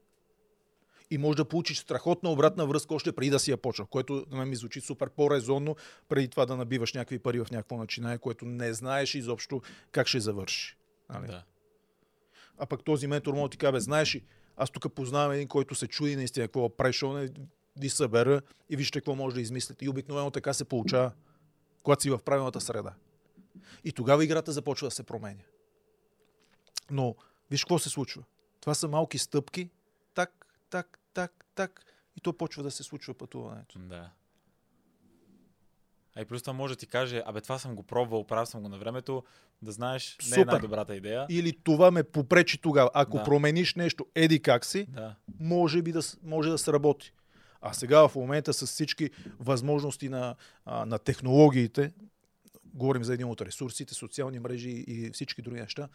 И 1.11 1.17
може 1.17 1.37
да 1.37 1.45
получиш 1.45 1.79
страхотна 1.79 2.29
обратна 2.29 2.65
връзка 2.65 2.93
още 2.93 3.11
преди 3.11 3.29
да 3.31 3.39
си 3.39 3.51
я 3.51 3.57
почва, 3.57 3.85
което 3.85 4.25
на 4.31 4.45
ми 4.45 4.55
звучи 4.55 4.81
супер 4.81 5.09
по-резонно, 5.09 5.75
преди 6.09 6.27
това 6.27 6.45
да 6.45 6.55
набиваш 6.55 6.93
някакви 6.93 7.19
пари 7.19 7.39
в 7.39 7.51
някакво 7.51 7.77
начинание, 7.77 8.17
което 8.17 8.45
не 8.45 8.73
знаеш 8.73 9.15
изобщо 9.15 9.61
как 9.91 10.07
ще 10.07 10.19
завърши. 10.19 10.77
Нали? 11.09 11.27
Да. 11.27 11.43
А 12.57 12.65
пък 12.65 12.83
този 12.83 13.07
ментор 13.07 13.33
може 13.33 13.43
да 13.43 13.49
ти 13.49 13.57
каже, 13.57 13.79
знаеш 13.79 14.15
ли, 14.15 14.23
аз 14.57 14.69
тук 14.69 14.93
познавам 14.93 15.31
един, 15.31 15.47
който 15.47 15.75
се 15.75 15.87
чуди 15.87 16.15
наистина 16.15 16.47
какво 16.47 16.69
он 17.03 17.29
ви 17.77 17.89
събера 17.89 18.41
и 18.69 18.75
вижте 18.75 18.99
какво 18.99 19.15
може 19.15 19.35
да 19.35 19.41
измислите. 19.41 19.85
И 19.85 19.89
обикновено 19.89 20.31
така 20.31 20.53
се 20.53 20.65
получава, 20.65 21.11
когато 21.83 22.01
си 22.01 22.09
в 22.09 22.19
правилната 22.25 22.61
среда. 22.61 22.93
И 23.83 23.91
тогава 23.91 24.23
играта 24.23 24.51
започва 24.51 24.87
да 24.87 24.91
се 24.91 25.03
променя. 25.03 25.43
Но 26.91 27.15
виж 27.51 27.63
какво 27.63 27.79
се 27.79 27.89
случва. 27.89 28.23
Това 28.61 28.73
са 28.75 28.87
малки 28.87 29.17
стъпки, 29.17 29.69
так, 30.13 30.45
так, 30.69 30.99
так, 31.13 31.45
так, 31.55 31.85
и 32.15 32.21
то 32.21 32.33
почва 32.33 32.63
да 32.63 32.71
се 32.71 32.83
случва 32.83 33.13
пътуването. 33.13 33.79
Да. 33.79 34.11
А 36.15 36.21
и 36.21 36.25
плюс 36.25 36.41
това 36.41 36.53
може 36.53 36.73
да 36.73 36.79
ти 36.79 36.87
каже, 36.87 37.23
абе 37.25 37.41
това 37.41 37.59
съм 37.59 37.75
го 37.75 37.83
пробвал, 37.83 38.27
правил 38.27 38.45
съм 38.45 38.61
го 38.61 38.69
на 38.69 38.77
времето, 38.77 39.23
да 39.61 39.71
знаеш, 39.71 40.17
не 40.23 40.27
е 40.27 40.39
Супер. 40.39 40.41
е 40.41 40.45
най-добрата 40.45 40.95
идея. 40.95 41.25
Или 41.29 41.57
това 41.63 41.91
ме 41.91 42.03
попречи 42.03 42.57
тогава. 42.57 42.89
Ако 42.93 43.17
да. 43.17 43.23
промениш 43.23 43.75
нещо, 43.75 44.05
еди 44.15 44.41
как 44.41 44.65
си, 44.65 44.85
да. 44.89 45.15
може 45.39 45.81
би 45.81 45.91
да, 45.91 46.01
може 46.23 46.49
да 46.49 46.57
сработи. 46.57 47.13
А 47.61 47.73
сега 47.73 48.07
в 48.07 48.15
момента 48.15 48.53
с 48.53 48.67
всички 48.67 49.09
възможности 49.39 50.09
на, 50.09 50.35
на 50.65 50.99
технологиите, 50.99 51.93
говорим 52.73 53.03
за 53.03 53.13
един 53.13 53.27
от 53.27 53.41
ресурсите, 53.41 53.93
социални 53.93 54.39
мрежи 54.39 54.69
и 54.87 55.11
всички 55.11 55.41
други 55.41 55.59
неща, 55.59 55.89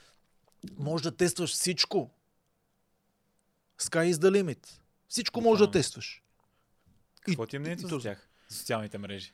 може 0.78 1.02
да 1.02 1.16
тестваш 1.16 1.50
всичко. 1.52 2.10
Sky 3.80 4.12
is 4.12 4.14
the 4.14 4.42
limit. 4.42 4.80
Всичко 5.08 5.40
може 5.40 5.64
да 5.64 5.70
тестваш. 5.70 6.22
Какво 7.20 7.46
ти 7.46 7.56
е 7.56 7.58
мнението 7.58 7.88
за 7.88 7.98
тях? 7.98 8.28
За 8.48 8.58
социалните 8.58 8.98
мрежи? 8.98 9.32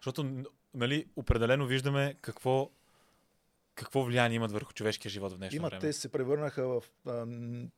Защото, 0.00 0.44
нали, 0.74 1.06
определено 1.16 1.66
виждаме 1.66 2.14
какво 2.20 2.70
какво 3.74 4.04
влияние 4.04 4.36
имат 4.36 4.52
върху 4.52 4.72
човешкия 4.72 5.10
живот 5.10 5.32
в 5.32 5.36
днешно 5.36 5.56
Има, 5.56 5.68
време? 5.68 5.80
Те 5.80 5.92
се 5.92 6.08
превърнаха 6.08 6.68
в 6.68 6.82
а, 7.06 7.26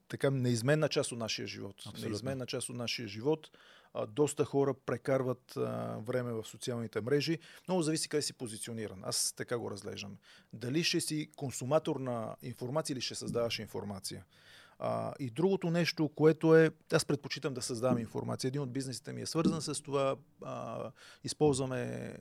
така 0.08 0.30
неизменна 0.30 0.88
част 0.88 1.12
от 1.12 1.18
нашия 1.18 1.48
живот. 1.48 1.74
Абсолютно. 1.78 2.08
Неизменна 2.08 2.46
част 2.46 2.68
от 2.68 2.76
нашия 2.76 3.08
живот. 3.08 3.50
А, 3.94 4.06
доста 4.06 4.44
хора 4.44 4.74
прекарват 4.74 5.56
а, 5.56 5.96
време 5.98 6.32
в 6.32 6.44
социалните 6.44 7.00
мрежи. 7.00 7.38
Много 7.68 7.82
зависи 7.82 8.08
къде 8.08 8.22
си 8.22 8.32
позициониран. 8.32 9.02
Аз 9.04 9.32
така 9.36 9.58
го 9.58 9.70
разглеждам. 9.70 10.16
Дали 10.52 10.84
ще 10.84 11.00
си 11.00 11.30
консуматор 11.36 11.96
на 11.96 12.36
информация 12.42 12.94
или 12.94 13.00
ще 13.00 13.14
създаваш 13.14 13.58
информация. 13.58 14.24
А, 14.78 15.14
и 15.18 15.30
другото 15.30 15.70
нещо, 15.70 16.08
което 16.08 16.56
е, 16.56 16.70
аз 16.92 17.04
предпочитам 17.04 17.54
да 17.54 17.62
създавам 17.62 17.98
информация. 17.98 18.48
Един 18.48 18.60
от 18.60 18.72
бизнесите 18.72 19.12
ми 19.12 19.22
е 19.22 19.26
свързан 19.26 19.62
с 19.62 19.82
това. 19.82 20.16
А, 20.42 20.90
използваме 21.24 22.14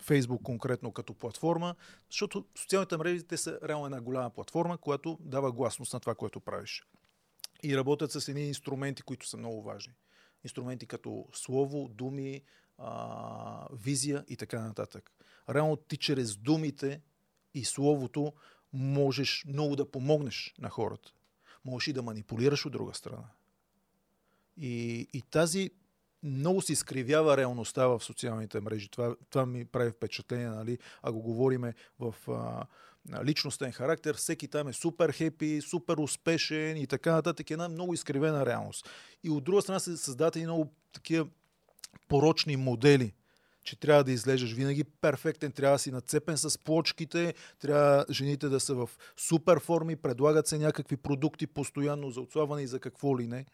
Фейсбук 0.00 0.42
конкретно 0.42 0.92
като 0.92 1.14
платформа, 1.14 1.74
защото 2.10 2.46
социалните 2.58 2.96
мрежи 2.96 3.22
те 3.22 3.36
са 3.36 3.58
реално 3.64 3.86
една 3.86 4.00
голяма 4.00 4.30
платформа, 4.30 4.78
която 4.78 5.18
дава 5.20 5.52
гласност 5.52 5.92
на 5.92 6.00
това, 6.00 6.14
което 6.14 6.40
правиш. 6.40 6.84
И 7.62 7.76
работят 7.76 8.12
с 8.12 8.28
едни 8.28 8.48
инструменти, 8.48 9.02
които 9.02 9.28
са 9.28 9.36
много 9.36 9.62
важни. 9.62 9.92
Инструменти 10.44 10.86
като 10.86 11.28
слово, 11.32 11.88
думи, 11.88 12.42
а, 12.78 13.66
визия 13.72 14.24
и 14.28 14.36
така 14.36 14.60
нататък. 14.60 15.10
Реално 15.50 15.76
ти 15.76 15.96
чрез 15.96 16.36
думите 16.36 17.00
и 17.54 17.64
словото 17.64 18.32
можеш 18.72 19.44
много 19.48 19.76
да 19.76 19.90
помогнеш 19.90 20.54
на 20.58 20.68
хората. 20.68 21.12
Можеш 21.64 21.88
и 21.88 21.92
да 21.92 22.02
манипулираш 22.02 22.66
от 22.66 22.72
друга 22.72 22.94
страна. 22.94 23.28
И, 24.56 25.08
и 25.12 25.22
тази 25.22 25.70
много 26.22 26.62
се 26.62 26.72
изкривява 26.72 27.36
реалността 27.36 27.86
в 27.86 28.00
социалните 28.00 28.60
мрежи. 28.60 28.88
Това, 28.88 29.16
това 29.30 29.46
ми 29.46 29.64
прави 29.64 29.90
впечатление, 29.90 30.48
нали? 30.48 30.78
ако 31.02 31.20
говориме 31.20 31.74
в 31.98 32.14
а, 32.28 32.66
личностен 33.24 33.72
характер, 33.72 34.14
всеки 34.14 34.48
там 34.48 34.68
е 34.68 34.72
супер 34.72 35.12
хепи, 35.12 35.60
супер 35.60 35.96
успешен 35.96 36.76
и 36.76 36.86
така 36.86 37.12
нататък. 37.12 37.50
Една 37.50 37.68
много 37.68 37.94
изкривена 37.94 38.46
реалност. 38.46 38.88
И 39.24 39.30
от 39.30 39.44
друга 39.44 39.62
страна 39.62 39.80
се 39.80 39.96
създават 39.96 40.36
и 40.36 40.42
много 40.42 40.72
такива 40.92 41.26
порочни 42.08 42.56
модели 42.56 43.12
че 43.62 43.76
трябва 43.76 44.04
да 44.04 44.12
излежаш 44.12 44.52
винаги 44.52 44.84
перфектен, 44.84 45.52
трябва 45.52 45.74
да 45.74 45.78
си 45.78 45.90
нацепен 45.90 46.38
с 46.38 46.58
плочките, 46.58 47.34
трябва 47.58 48.04
жените 48.10 48.48
да 48.48 48.60
са 48.60 48.74
в 48.74 48.90
супер 49.16 49.60
форми, 49.60 49.96
предлагат 49.96 50.46
се 50.46 50.58
някакви 50.58 50.96
продукти 50.96 51.46
постоянно 51.46 52.10
за 52.10 52.20
отслабване 52.20 52.62
и 52.62 52.66
за 52.66 52.80
какво 52.80 53.18
ли 53.18 53.26
не. 53.26 53.46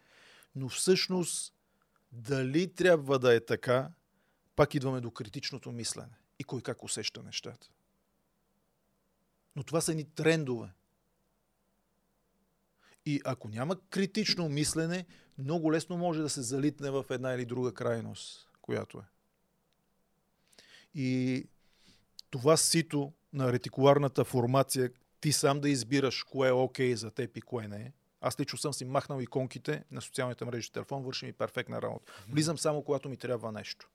Но 0.55 0.69
всъщност 0.69 1.53
дали 2.11 2.73
трябва 2.73 3.19
да 3.19 3.35
е 3.35 3.39
така, 3.39 3.89
пак 4.55 4.75
идваме 4.75 5.01
до 5.01 5.11
критичното 5.11 5.71
мислене 5.71 6.17
и 6.39 6.43
кой 6.43 6.61
как 6.61 6.83
усеща 6.83 7.23
нещата. 7.23 7.67
Но 9.55 9.63
това 9.63 9.81
са 9.81 9.95
ни 9.95 10.03
трендове. 10.03 10.69
И 13.05 13.21
ако 13.25 13.49
няма 13.49 13.75
критично 13.89 14.49
мислене, 14.49 15.05
много 15.37 15.71
лесно 15.71 15.97
може 15.97 16.21
да 16.21 16.29
се 16.29 16.41
залитне 16.41 16.91
в 16.91 17.05
една 17.09 17.33
или 17.33 17.45
друга 17.45 17.73
крайност, 17.73 18.49
която 18.61 18.97
е. 18.97 19.16
И 20.97 21.43
това 22.29 22.57
сито 22.57 23.13
на 23.33 23.53
ретикуларната 23.53 24.25
формация, 24.25 24.89
ти 25.21 25.31
сам 25.31 25.59
да 25.59 25.69
избираш 25.69 26.23
кое 26.23 26.47
е 26.47 26.51
окей 26.51 26.91
okay 26.91 26.95
за 26.95 27.11
теб 27.11 27.37
и 27.37 27.41
кое 27.41 27.67
не 27.67 27.77
е. 27.77 27.91
Аз 28.21 28.39
лично 28.39 28.57
съм 28.57 28.73
си 28.73 28.85
махнал 28.85 29.21
иконките 29.21 29.83
на 29.91 30.01
социалните 30.01 30.45
мрежи 30.45 30.71
телефон, 30.71 31.03
върши 31.03 31.25
ми 31.25 31.33
перфектна 31.33 31.81
работа. 31.81 32.13
Влизам 32.29 32.57
само 32.57 32.83
когато 32.83 33.09
ми 33.09 33.17
трябва 33.17 33.51
нещо. 33.51 33.89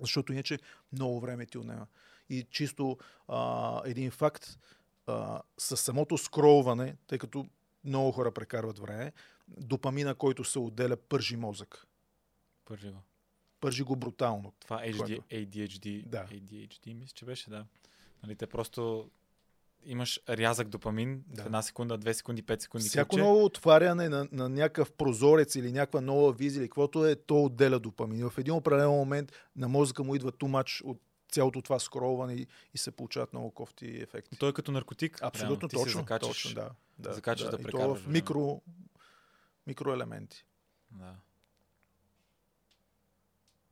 Защото 0.00 0.32
иначе 0.32 0.58
много 0.92 1.20
време 1.20 1.46
ти 1.46 1.58
отнема. 1.58 1.86
И 2.28 2.46
чисто 2.50 2.98
а, 3.28 3.82
един 3.84 4.10
факт, 4.10 4.58
а, 5.06 5.42
с 5.58 5.76
самото 5.76 6.18
скролване, 6.18 6.96
тъй 7.06 7.18
като 7.18 7.46
много 7.84 8.12
хора 8.12 8.32
прекарват 8.32 8.78
време, 8.78 9.12
допамина, 9.48 10.14
който 10.14 10.44
се 10.44 10.58
отделя, 10.58 10.96
пържи 10.96 11.36
мозък. 11.36 11.86
Пържи 12.64 12.90
го 12.90 13.02
пържи 13.62 13.82
го 13.82 13.96
брутално. 13.96 14.52
Това 14.60 14.80
HD, 14.80 14.98
което... 14.98 15.12
ADHD, 15.12 16.06
да. 16.06 16.24
ADHD, 16.24 16.94
мисля, 16.94 17.12
че 17.14 17.24
беше, 17.24 17.50
да. 17.50 17.64
Нали, 18.22 18.36
те 18.36 18.46
просто 18.46 19.10
имаш 19.84 20.20
рязък 20.28 20.68
допамин 20.68 21.24
да. 21.26 21.42
в 21.42 21.46
една 21.46 21.62
секунда, 21.62 21.98
две 21.98 22.14
секунди, 22.14 22.42
пет 22.42 22.60
секунди. 22.60 22.88
Всяко 22.88 23.08
ключе. 23.08 23.22
ново 23.22 23.44
отваряне 23.44 24.08
на, 24.08 24.28
на 24.32 24.48
някакъв 24.48 24.92
прозорец 24.92 25.54
или 25.54 25.72
някаква 25.72 26.00
нова 26.00 26.32
визия 26.32 26.60
или 26.60 26.68
каквото 26.68 27.06
е, 27.06 27.16
то 27.16 27.44
отделя 27.44 27.78
допамин. 27.78 28.30
В 28.30 28.38
един 28.38 28.54
определен 28.54 28.90
момент 28.90 29.32
на 29.56 29.68
мозъка 29.68 30.04
му 30.04 30.14
идва 30.14 30.32
тумач 30.32 30.82
от 30.84 31.00
цялото 31.32 31.62
това 31.62 31.78
скролване 31.78 32.34
и, 32.34 32.46
и 32.74 32.78
се 32.78 32.90
получават 32.90 33.32
много 33.32 33.50
кофти 33.50 33.86
ефекти. 33.86 34.36
Той 34.36 34.50
е 34.50 34.52
като 34.52 34.72
наркотик. 34.72 35.22
Абсолютно 35.22 35.68
прямо. 35.68 35.84
точно. 35.84 36.00
Закачаш, 36.00 36.28
точно, 36.28 36.54
да. 36.54 36.70
да, 36.98 37.12
закачаш 37.12 37.50
да, 37.50 37.58
да, 37.58 37.70
да 37.70 37.94
в 37.94 38.06
микро, 38.06 38.60
микроелементи. 39.66 40.46
Да. 40.90 41.14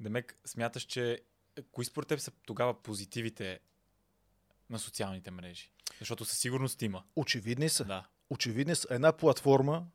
Демек, 0.01 0.39
смяташ, 0.45 0.83
че 0.83 1.21
кои 1.73 1.85
според 1.85 2.09
теб 2.09 2.21
са 2.21 2.31
тогава 2.47 2.83
позитивите 2.83 3.61
на 4.71 4.79
социалните 4.79 5.31
мрежи? 5.31 5.73
Защото 5.99 6.25
със 6.25 6.39
сигурност 6.39 6.83
има. 6.83 7.03
Очевидни 7.17 7.69
са. 7.69 7.85
Да. 7.85 8.07
Очевидни 8.31 8.75
са. 8.75 8.87
Една 8.91 9.13
платформа, 9.13 9.87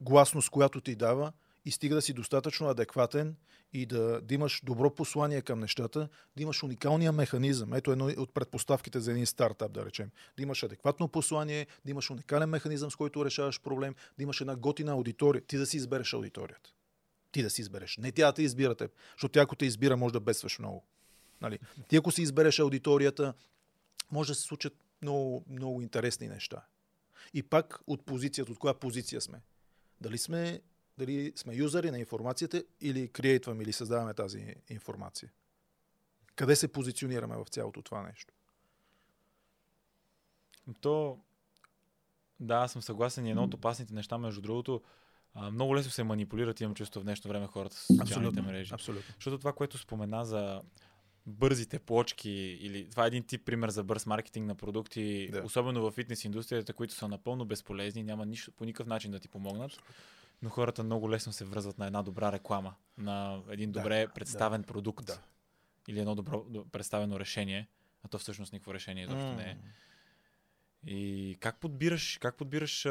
гласност, 0.00 0.50
която 0.50 0.80
ти 0.80 0.94
дава, 0.94 1.32
и 1.64 1.70
стига 1.70 1.94
да 1.94 2.02
си 2.02 2.12
достатъчно 2.12 2.68
адекватен 2.68 3.36
и 3.72 3.86
да, 3.86 4.20
да 4.20 4.34
имаш 4.34 4.60
добро 4.64 4.94
послание 4.94 5.42
към 5.42 5.60
нещата, 5.60 6.08
да 6.36 6.42
имаш 6.42 6.62
уникалния 6.62 7.12
механизъм. 7.12 7.74
Ето 7.74 7.92
едно 7.92 8.06
от 8.06 8.34
предпоставките 8.34 9.00
за 9.00 9.10
един 9.10 9.26
стартап, 9.26 9.72
да 9.72 9.86
речем. 9.86 10.10
Да 10.36 10.42
имаш 10.42 10.62
адекватно 10.62 11.08
послание, 11.08 11.66
да 11.84 11.90
имаш 11.90 12.10
уникален 12.10 12.48
механизъм, 12.48 12.90
с 12.90 12.96
който 12.96 13.24
решаваш 13.24 13.60
проблем, 13.60 13.94
да 14.16 14.22
имаш 14.22 14.40
една 14.40 14.56
готина 14.56 14.92
аудитория. 14.92 15.42
Ти 15.46 15.56
да 15.56 15.66
си 15.66 15.76
избереш 15.76 16.12
аудиторията 16.12 16.72
ти 17.32 17.42
да 17.42 17.50
си 17.50 17.60
избереш. 17.60 17.96
Не 17.96 18.12
тя 18.12 18.26
да 18.26 18.32
те 18.32 18.42
избира 18.42 18.74
теб. 18.74 18.92
Защото 19.12 19.32
тя 19.32 19.40
ако 19.40 19.56
те 19.56 19.66
избира, 19.66 19.96
може 19.96 20.12
да 20.12 20.20
бедстваш 20.20 20.58
много. 20.58 20.84
Нали? 21.40 21.58
Ти 21.88 21.96
ако 21.96 22.10
си 22.10 22.22
избереш 22.22 22.58
аудиторията, 22.58 23.34
може 24.10 24.30
да 24.30 24.34
се 24.34 24.42
случат 24.42 24.74
много, 25.02 25.44
много 25.48 25.82
интересни 25.82 26.28
неща. 26.28 26.64
И 27.34 27.42
пак 27.42 27.80
от 27.86 28.06
позицията, 28.06 28.52
от 28.52 28.58
коя 28.58 28.74
позиция 28.74 29.20
сме. 29.20 29.42
Дали 30.00 30.18
сме, 30.18 30.60
дали 30.98 31.32
сме 31.36 31.54
юзери 31.54 31.90
на 31.90 31.98
информацията 31.98 32.64
или 32.80 33.08
креатваме 33.08 33.62
или 33.62 33.72
създаваме 33.72 34.14
тази 34.14 34.54
информация. 34.68 35.32
Къде 36.34 36.56
се 36.56 36.72
позиционираме 36.72 37.36
в 37.36 37.46
цялото 37.50 37.82
това 37.82 38.02
нещо? 38.02 38.34
То, 40.80 41.18
да, 42.40 42.54
аз 42.54 42.72
съм 42.72 42.82
съгласен 42.82 43.26
и 43.26 43.30
едно 43.30 43.44
от 43.44 43.54
опасните 43.54 43.94
неща, 43.94 44.18
между 44.18 44.40
другото, 44.40 44.82
а, 45.36 45.50
много 45.50 45.76
лесно 45.76 45.90
се 45.90 46.02
манипулират, 46.02 46.60
имам 46.60 46.74
чувство 46.74 47.00
в 47.00 47.04
днешно 47.04 47.28
време 47.28 47.46
хората 47.46 47.76
с 47.76 47.86
социалните 47.96 48.42
мрежи. 48.42 48.74
Абсолютно. 48.74 49.14
Защото 49.14 49.38
това, 49.38 49.52
което 49.52 49.78
спомена 49.78 50.24
за 50.24 50.62
бързите 51.26 51.78
плочки, 51.78 52.30
или 52.60 52.90
това 52.90 53.04
е 53.04 53.08
един 53.08 53.22
тип 53.24 53.44
пример 53.44 53.68
за 53.68 53.84
бърз 53.84 54.06
маркетинг 54.06 54.46
на 54.46 54.54
продукти, 54.54 55.28
Да. 55.32 55.42
особено 55.42 55.82
в 55.82 55.90
фитнес 55.90 56.24
индустрията, 56.24 56.72
които 56.72 56.94
са 56.94 57.08
напълно 57.08 57.44
безполезни, 57.44 58.02
няма 58.02 58.26
нищо, 58.26 58.52
по 58.52 58.64
никакъв 58.64 58.86
начин 58.86 59.10
да 59.10 59.18
ти 59.18 59.28
помогнат. 59.28 59.72
Но 60.42 60.50
хората 60.50 60.82
много 60.82 61.10
лесно 61.10 61.32
се 61.32 61.44
връзват 61.44 61.78
на 61.78 61.86
една 61.86 62.02
добра 62.02 62.32
реклама, 62.32 62.74
на 62.98 63.42
един 63.48 63.72
Да, 63.72 63.80
добре 63.80 64.08
представен 64.08 64.62
продукт 64.62 65.06
Да. 65.06 65.18
или 65.88 65.98
едно 66.00 66.14
добро 66.14 66.44
до- 66.48 66.64
представено 66.64 67.20
решение, 67.20 67.68
а 68.02 68.08
то 68.08 68.18
всъщност 68.18 68.52
никакво 68.52 68.74
решение 68.74 69.04
изобщо 69.04 69.32
не 69.32 69.42
е. 69.42 69.56
И 70.86 71.36
как 71.40 71.60
подбираш, 71.60 72.18
как 72.20 72.36
подбираш, 72.36 72.82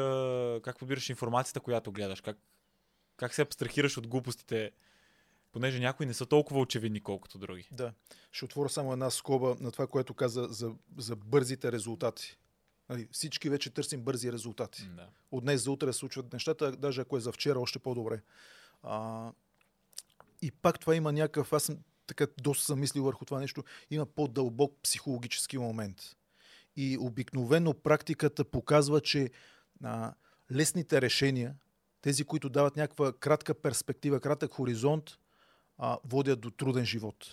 как 0.62 0.78
подбираш 0.78 1.10
информацията, 1.10 1.60
която 1.60 1.92
гледаш? 1.92 2.20
Как, 2.20 2.38
как 3.16 3.34
се 3.34 3.42
абстрахираш 3.42 3.96
от 3.96 4.06
глупостите, 4.06 4.72
понеже 5.52 5.80
някои 5.80 6.06
не 6.06 6.14
са 6.14 6.26
толкова 6.26 6.60
очевидни, 6.60 7.00
колкото 7.00 7.38
други. 7.38 7.68
Да. 7.70 7.92
Ще 8.32 8.44
отворя 8.44 8.68
само 8.68 8.92
една 8.92 9.10
скоба 9.10 9.56
на 9.60 9.72
това, 9.72 9.86
което 9.86 10.14
каза 10.14 10.46
за, 10.50 10.72
за 10.98 11.16
бързите 11.16 11.72
резултати. 11.72 12.38
Нали, 12.88 13.08
всички 13.12 13.48
вече 13.48 13.70
търсим 13.70 14.00
бързи 14.00 14.32
резултати. 14.32 14.88
Да. 14.96 15.08
От 15.30 15.44
днес 15.44 15.62
за 15.62 15.70
утре 15.70 15.92
се 15.92 15.98
случват 15.98 16.32
нещата, 16.32 16.72
даже 16.72 17.00
ако 17.00 17.16
е 17.16 17.20
за 17.20 17.32
вчера, 17.32 17.60
още 17.60 17.78
по-добре. 17.78 18.22
А, 18.82 19.32
и 20.42 20.50
пак 20.50 20.78
това 20.78 20.94
има 20.96 21.12
някакъв, 21.12 21.52
аз 21.52 21.62
съм 21.62 21.78
така 22.06 22.26
доста 22.40 22.64
съм 22.64 22.80
мислил 22.80 23.04
върху 23.04 23.24
това 23.24 23.40
нещо, 23.40 23.64
има 23.90 24.06
по-дълбок 24.06 24.74
психологически 24.82 25.58
момент. 25.58 26.16
И 26.76 26.98
обикновено 26.98 27.74
практиката 27.74 28.44
показва, 28.44 29.00
че 29.00 29.30
а, 29.84 30.14
лесните 30.52 31.02
решения, 31.02 31.54
тези, 32.00 32.24
които 32.24 32.48
дават 32.48 32.76
някаква 32.76 33.12
кратка 33.12 33.54
перспектива, 33.54 34.20
кратък 34.20 34.52
хоризонт, 34.52 35.10
а, 35.78 35.98
водят 36.04 36.40
до 36.40 36.50
труден 36.50 36.84
живот. 36.84 37.26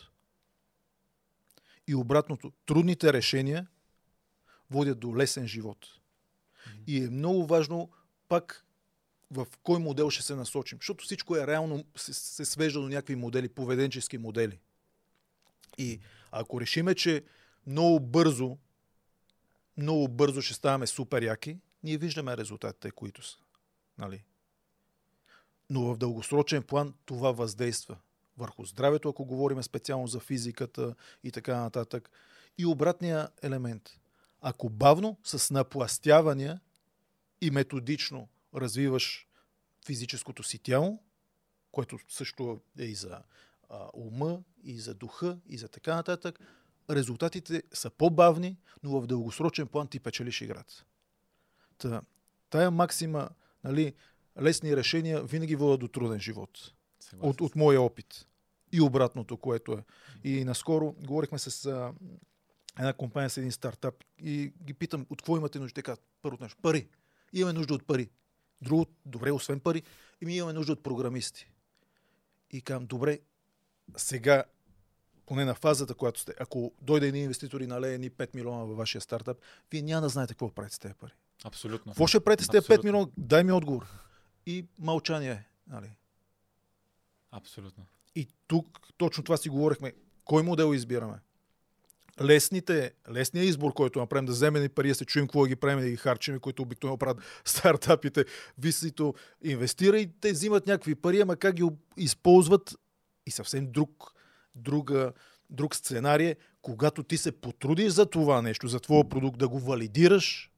И 1.87 1.95
обратното, 1.95 2.51
трудните 2.65 3.13
решения 3.13 3.67
водят 4.71 4.99
до 4.99 5.15
лесен 5.15 5.47
живот. 5.47 5.87
И 6.87 7.03
е 7.03 7.09
много 7.09 7.45
важно 7.45 7.89
пак 8.27 8.65
в 9.31 9.47
кой 9.63 9.79
модел 9.79 10.09
ще 10.09 10.23
се 10.23 10.35
насочим. 10.35 10.77
Защото 10.77 11.03
всичко 11.03 11.37
е 11.37 11.47
реално, 11.47 11.83
се, 11.95 12.13
се 12.13 12.45
свежда 12.45 12.81
до 12.81 12.87
някакви 12.87 13.15
модели, 13.15 13.49
поведенчески 13.49 14.17
модели. 14.17 14.59
И 15.77 15.99
ако 16.31 16.61
решиме, 16.61 16.95
че 16.95 17.23
много 17.67 17.99
бързо, 17.99 18.57
много 19.77 20.07
бързо 20.07 20.41
ще 20.41 20.53
ставаме 20.53 20.87
супер 20.87 21.23
яки, 21.23 21.59
ние 21.83 21.97
виждаме 21.97 22.37
резултатите, 22.37 22.91
които 22.91 23.27
са. 23.27 23.37
Нали? 23.97 24.23
Но 25.69 25.81
в 25.81 25.97
дългосрочен 25.97 26.63
план 26.63 26.93
това 27.05 27.31
въздейства 27.31 27.97
върху 28.37 28.65
здравето, 28.65 29.09
ако 29.09 29.25
говорим 29.25 29.63
специално 29.63 30.07
за 30.07 30.19
физиката 30.19 30.95
и 31.23 31.31
така 31.31 31.57
нататък. 31.57 32.09
И 32.57 32.65
обратния 32.65 33.29
елемент. 33.41 33.99
Ако 34.41 34.69
бавно, 34.69 35.17
с 35.23 35.53
напластявания 35.53 36.59
и 37.41 37.51
методично 37.51 38.27
развиваш 38.55 39.27
физическото 39.85 40.43
си 40.43 40.59
тяло, 40.59 41.03
което 41.71 41.99
също 42.09 42.61
е 42.79 42.83
и 42.83 42.95
за 42.95 43.23
а, 43.69 43.89
ума, 43.93 44.43
и 44.63 44.79
за 44.79 44.93
духа, 44.93 45.37
и 45.49 45.57
за 45.57 45.67
така 45.67 45.95
нататък, 45.95 46.39
резултатите 46.89 47.63
са 47.73 47.89
по-бавни, 47.89 48.57
но 48.83 49.01
в 49.01 49.07
дългосрочен 49.07 49.67
план 49.67 49.87
ти 49.87 49.99
печелиш 49.99 50.41
играта. 50.41 50.85
Та, 51.77 52.01
тая 52.49 52.71
максима, 52.71 53.29
нали, 53.63 53.93
лесни 54.41 54.75
решения 54.75 55.23
винаги 55.23 55.55
водят 55.55 55.79
до 55.79 55.87
труден 55.87 56.19
живот. 56.19 56.73
Съгласен 56.99 57.29
От, 57.29 57.41
от 57.41 57.55
моя 57.55 57.81
опит. 57.81 58.27
И 58.71 58.81
обратното, 58.81 59.37
което 59.37 59.71
е. 59.71 59.83
И 60.23 60.43
наскоро 60.43 60.91
говорихме 60.91 61.39
с 61.39 61.65
а, 61.65 61.93
една 62.79 62.93
компания 62.93 63.29
с 63.29 63.37
един 63.37 63.51
стартап 63.51 63.95
и 64.17 64.53
ги 64.63 64.73
питам, 64.73 65.05
от 65.09 65.21
какво 65.21 65.37
имате 65.37 65.59
нужда? 65.59 65.75
Те 65.75 65.81
казват, 65.81 66.05
първото 66.21 66.43
нещо, 66.43 66.57
пари. 66.61 66.87
Имаме 67.33 67.53
нужда 67.53 67.73
от 67.73 67.87
пари. 67.87 68.09
Друго, 68.61 68.85
добре, 69.05 69.31
освен 69.31 69.59
пари, 69.59 69.83
и 70.21 70.25
ми 70.25 70.35
имаме 70.35 70.53
нужда 70.53 70.73
от 70.73 70.83
програмисти. 70.83 71.51
И 72.51 72.61
казвам, 72.61 72.85
добре, 72.85 73.19
сега, 73.97 74.43
поне 75.25 75.45
на 75.45 75.55
фазата, 75.55 75.93
която 75.93 76.19
сте, 76.19 76.33
ако 76.39 76.71
дойде 76.81 77.07
един 77.07 77.23
инвеститор 77.23 77.61
и 77.61 77.67
налее 77.67 77.97
ни 77.97 78.11
5 78.11 78.35
милиона 78.35 78.63
във 78.63 78.77
вашия 78.77 79.01
стартап, 79.01 79.37
вие 79.71 79.81
няма 79.81 80.01
да 80.01 80.09
знаете 80.09 80.33
какво 80.33 80.49
правите 80.49 80.75
с 80.75 80.79
тези 80.79 80.93
пари. 80.93 81.11
Абсолютно. 81.43 81.91
Какво 81.91 82.07
ще 82.07 82.19
правите 82.19 82.43
с 82.43 82.47
тези 82.47 82.61
5 82.61 82.65
Абсолютно. 82.65 82.87
милиона? 82.87 83.11
Дай 83.17 83.43
ми 83.43 83.51
отговор. 83.51 83.85
И 84.45 84.65
мълчание. 84.79 85.47
Нали? 85.67 85.89
Абсолютно. 87.31 87.85
И 88.15 88.27
тук 88.47 88.79
точно 88.97 89.23
това 89.23 89.37
си 89.37 89.49
говорихме. 89.49 89.93
Кой 90.25 90.43
модел 90.43 90.73
избираме? 90.73 91.19
Лесните, 92.21 92.93
лесният 93.11 93.47
избор, 93.47 93.73
който 93.73 93.99
направим, 93.99 94.25
да 94.25 94.31
вземем 94.31 94.69
пари, 94.75 94.87
да 94.87 94.95
се 94.95 95.05
чуем 95.05 95.27
какво 95.27 95.41
да 95.41 95.47
ги 95.47 95.55
правим, 95.55 95.79
да 95.79 95.89
ги 95.89 95.95
харчим, 95.95 96.39
които 96.39 96.61
обикновено 96.61 96.97
правят 96.97 97.17
стартапите, 97.45 98.25
висито, 98.57 99.13
инвестира 99.43 99.99
и 99.99 100.09
те 100.21 100.31
взимат 100.31 100.67
някакви 100.67 100.95
пари, 100.95 101.21
ама 101.21 101.35
как 101.35 101.55
ги 101.55 101.63
използват 101.97 102.75
и 103.25 103.31
съвсем 103.31 103.71
друг, 103.71 104.13
друга, 104.55 105.11
друг 105.49 105.75
сценарий, 105.75 106.35
когато 106.61 107.03
ти 107.03 107.17
се 107.17 107.31
потрудиш 107.31 107.91
за 107.91 108.05
това 108.05 108.41
нещо, 108.41 108.67
за 108.67 108.79
твоя 108.79 109.09
продукт, 109.09 109.37
да 109.37 109.47
го 109.47 109.59
валидираш, 109.59 110.51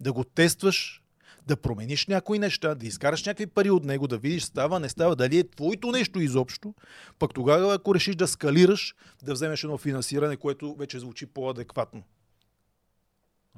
да 0.00 0.12
го 0.12 0.24
тестваш, 0.24 1.02
да 1.46 1.56
промениш 1.56 2.06
някои 2.06 2.38
неща, 2.38 2.74
да 2.74 2.86
изкараш 2.86 3.24
някакви 3.24 3.46
пари 3.46 3.70
от 3.70 3.84
него, 3.84 4.08
да 4.08 4.18
видиш 4.18 4.42
става, 4.42 4.80
не 4.80 4.88
става, 4.88 5.16
дали 5.16 5.38
е 5.38 5.50
твоето 5.50 5.90
нещо 5.90 6.20
изобщо, 6.20 6.74
пък 7.18 7.34
тогава, 7.34 7.74
ако 7.74 7.94
решиш 7.94 8.16
да 8.16 8.28
скалираш, 8.28 8.94
да 9.22 9.32
вземеш 9.32 9.64
едно 9.64 9.78
финансиране, 9.78 10.36
което 10.36 10.74
вече 10.74 10.98
звучи 10.98 11.26
по-адекватно. 11.26 12.02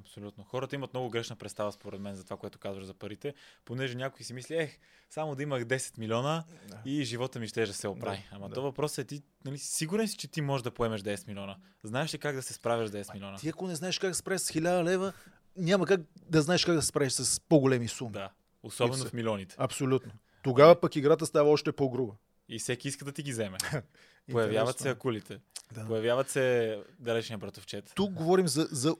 Абсолютно. 0.01 0.45
Хората 0.45 0.75
имат 0.75 0.95
много 0.95 1.11
грешна 1.11 1.37
представа, 1.37 1.73
според 1.73 2.01
мен, 2.01 2.15
за 2.15 2.25
това, 2.25 2.37
което 2.37 2.59
казваш 2.59 2.85
за 2.85 2.95
парите, 2.95 3.35
понеже 3.65 3.95
някой 3.95 4.25
си 4.25 4.33
мисли, 4.33 4.57
ех, 4.57 4.79
само 5.11 5.35
да 5.35 5.43
имах 5.43 5.65
10 5.65 5.99
милиона 5.99 6.45
Да. 6.69 6.79
и 6.85 7.05
живота 7.05 7.39
ми 7.41 7.49
ще 7.49 7.67
да 7.67 7.73
се 7.73 7.89
оправи. 7.89 8.17
Да, 8.31 8.37
Ама 8.37 8.49
да. 8.49 8.55
то 8.55 8.63
въпрос 8.63 8.99
е 8.99 9.05
ти, 9.05 9.23
нали, 9.45 9.59
сигурен 9.59 10.09
си, 10.09 10.17
че 10.17 10.29
ти 10.29 10.41
можеш 10.41 10.63
да 10.63 10.71
поемеш 10.71 11.01
10 11.01 11.27
милиона. 11.27 11.57
Знаеш 11.85 12.15
ли 12.15 12.19
как 12.19 12.37
да 12.37 12.43
се 12.43 12.53
справиш 12.53 12.91
с 12.91 12.93
10 12.93 13.15
милиона? 13.15 13.37
Ти 13.39 13.49
ако 13.49 13.67
не 13.67 13.75
знаеш 13.75 13.99
как 13.99 14.11
да 14.11 14.15
се 14.15 14.19
справиш 14.19 14.41
с 14.41 14.51
1000 14.51 14.85
лева, 14.85 15.13
няма 15.57 15.87
как 15.87 16.01
да 16.23 16.43
знаеш 16.43 16.65
как 16.65 16.75
да 16.75 16.83
се 16.83 16.89
справиш 16.89 17.13
с 17.13 17.41
по-големи 17.41 17.89
суми. 17.89 18.13
Да. 18.13 18.31
Особено 18.63 18.95
Липса. 18.95 19.09
в 19.09 19.13
милионите. 19.13 19.55
Абсолютно. 19.59 20.13
Тогава 20.43 20.81
пък 20.81 20.97
играта 20.97 21.27
става 21.27 21.51
още 21.51 21.73
по-груба. 21.73 22.13
И 22.49 22.59
всеки 22.59 22.89
иска 22.89 23.05
да 23.05 23.13
ти 23.13 23.23
ги 23.23 23.31
вземе. 23.33 23.57
Появяват 24.31 24.79
се 24.79 24.89
акулите. 24.89 25.39
Да. 25.75 25.87
Появяват 25.87 26.31
се 26.31 26.79
далечния 26.99 27.39
братовчет. 27.39 27.93
Тук 27.95 28.13
говорим 28.13 28.49
за, 28.49 28.69
за, 28.71 28.95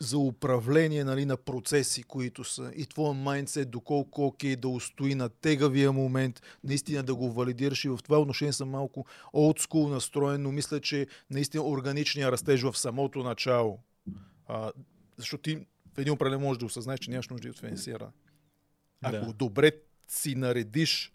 за 0.00 0.18
управление 0.18 1.04
нали, 1.04 1.24
на 1.24 1.36
процеси, 1.36 2.02
които 2.02 2.44
са 2.44 2.72
и 2.76 2.86
твоя 2.86 3.12
майндсет, 3.12 3.70
доколко 3.70 4.26
окей 4.26 4.56
да 4.56 4.68
устои 4.68 5.14
на 5.14 5.28
тегавия 5.28 5.92
момент, 5.92 6.42
наистина 6.64 7.02
да 7.02 7.14
го 7.14 7.32
валидираш 7.32 7.84
и 7.84 7.88
в 7.88 7.98
това 8.04 8.18
отношение 8.18 8.52
съм 8.52 8.70
малко 8.70 9.06
олдскул 9.34 9.88
настроен, 9.88 10.42
но 10.42 10.52
мисля, 10.52 10.80
че 10.80 11.06
наистина 11.30 11.66
органичния 11.66 12.32
растеж 12.32 12.62
в 12.62 12.78
самото 12.78 13.22
начало. 13.22 13.78
А, 14.46 14.72
защото 15.16 15.42
ти 15.42 15.56
в 15.94 15.98
един 15.98 16.12
определен 16.12 16.40
можеш 16.40 16.58
да 16.58 16.66
осъзнаеш, 16.66 17.00
че 17.00 17.10
нямаш 17.10 17.28
нужда 17.28 17.48
от 17.48 17.58
финансиране. 17.58 18.10
Ако 19.02 19.26
Да. 19.26 19.32
добре 19.32 19.72
си 20.08 20.34
наредиш 20.34 21.12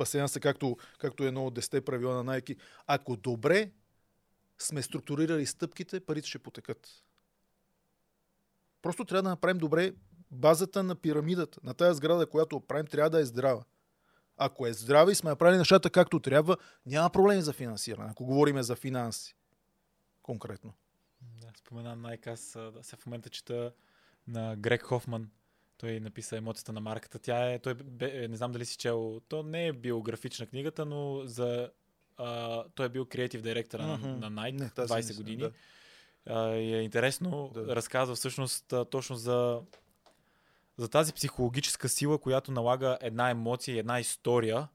пасеанса, 0.00 0.40
както, 0.40 0.76
както 0.98 1.24
е 1.24 1.26
едно 1.26 1.46
от 1.46 1.58
10 1.58 1.80
правила 1.80 2.24
на 2.24 2.32
Nike, 2.32 2.58
ако 2.86 3.16
добре 3.16 3.70
сме 4.58 4.82
структурирали 4.82 5.46
стъпките, 5.46 6.00
парите 6.00 6.28
ще 6.28 6.38
потекат. 6.38 6.88
Просто 8.82 9.04
трябва 9.04 9.22
да 9.22 9.28
направим 9.28 9.58
добре 9.58 9.92
базата 10.30 10.82
на 10.82 10.94
пирамидата, 10.96 11.60
на 11.62 11.74
тази 11.74 11.96
сграда, 11.96 12.26
която 12.26 12.60
правим, 12.60 12.86
трябва 12.86 13.10
да 13.10 13.20
е 13.20 13.24
здрава. 13.24 13.64
Ако 14.36 14.66
е 14.66 14.72
здрава 14.72 15.12
и 15.12 15.14
сме 15.14 15.30
направили 15.30 15.58
нещата 15.58 15.90
както 15.90 16.20
трябва, 16.20 16.56
няма 16.86 17.10
проблеми 17.10 17.42
за 17.42 17.52
финансиране, 17.52 18.10
ако 18.10 18.24
говорим 18.24 18.62
за 18.62 18.76
финанси. 18.76 19.36
Конкретно. 20.22 20.74
Да, 21.20 21.52
спомена 21.58 21.96
Nike, 21.96 22.26
аз 22.26 22.40
се 22.86 22.96
в 22.96 23.06
момента 23.06 23.28
чета 23.28 23.72
на 24.28 24.56
Грег 24.56 24.82
Хофман. 24.82 25.30
Той 25.80 26.00
написа 26.00 26.36
емоцията 26.36 26.72
на 26.72 26.80
марката. 26.80 27.18
Тя 27.18 27.52
е, 27.52 27.58
той 27.58 27.74
бе, 27.74 28.28
не 28.28 28.36
знам 28.36 28.52
дали 28.52 28.64
си 28.64 28.76
чел, 28.76 29.20
то 29.28 29.42
не 29.42 29.66
е 29.66 29.72
биографична 29.72 30.46
книгата, 30.46 30.84
но 30.84 31.22
за, 31.24 31.70
а, 32.16 32.64
той 32.74 32.86
е 32.86 32.88
бил 32.88 33.04
креатив 33.04 33.42
директор 33.42 33.80
Мгм. 33.80 34.08
на, 34.08 34.30
на 34.30 34.30
Nike 34.30 34.60
Не, 34.60 34.70
тази 34.70 34.92
20 34.92 34.96
не 34.96 35.02
съм, 35.02 35.16
години. 35.16 35.42
да. 35.42 35.52
а, 36.26 36.54
и 36.54 36.74
е 36.74 36.80
интересно, 36.80 37.50
Да. 37.54 37.76
разказва 37.76 38.14
всъщност 38.14 38.72
а, 38.72 38.84
точно 38.84 39.16
за, 39.16 39.60
за 40.76 40.88
тази 40.88 41.12
психологическа 41.12 41.88
сила, 41.88 42.18
която 42.18 42.52
налага 42.52 42.98
една 43.00 43.30
емоция 43.30 43.74
и 43.74 43.78
една 43.78 44.00
история 44.00 44.68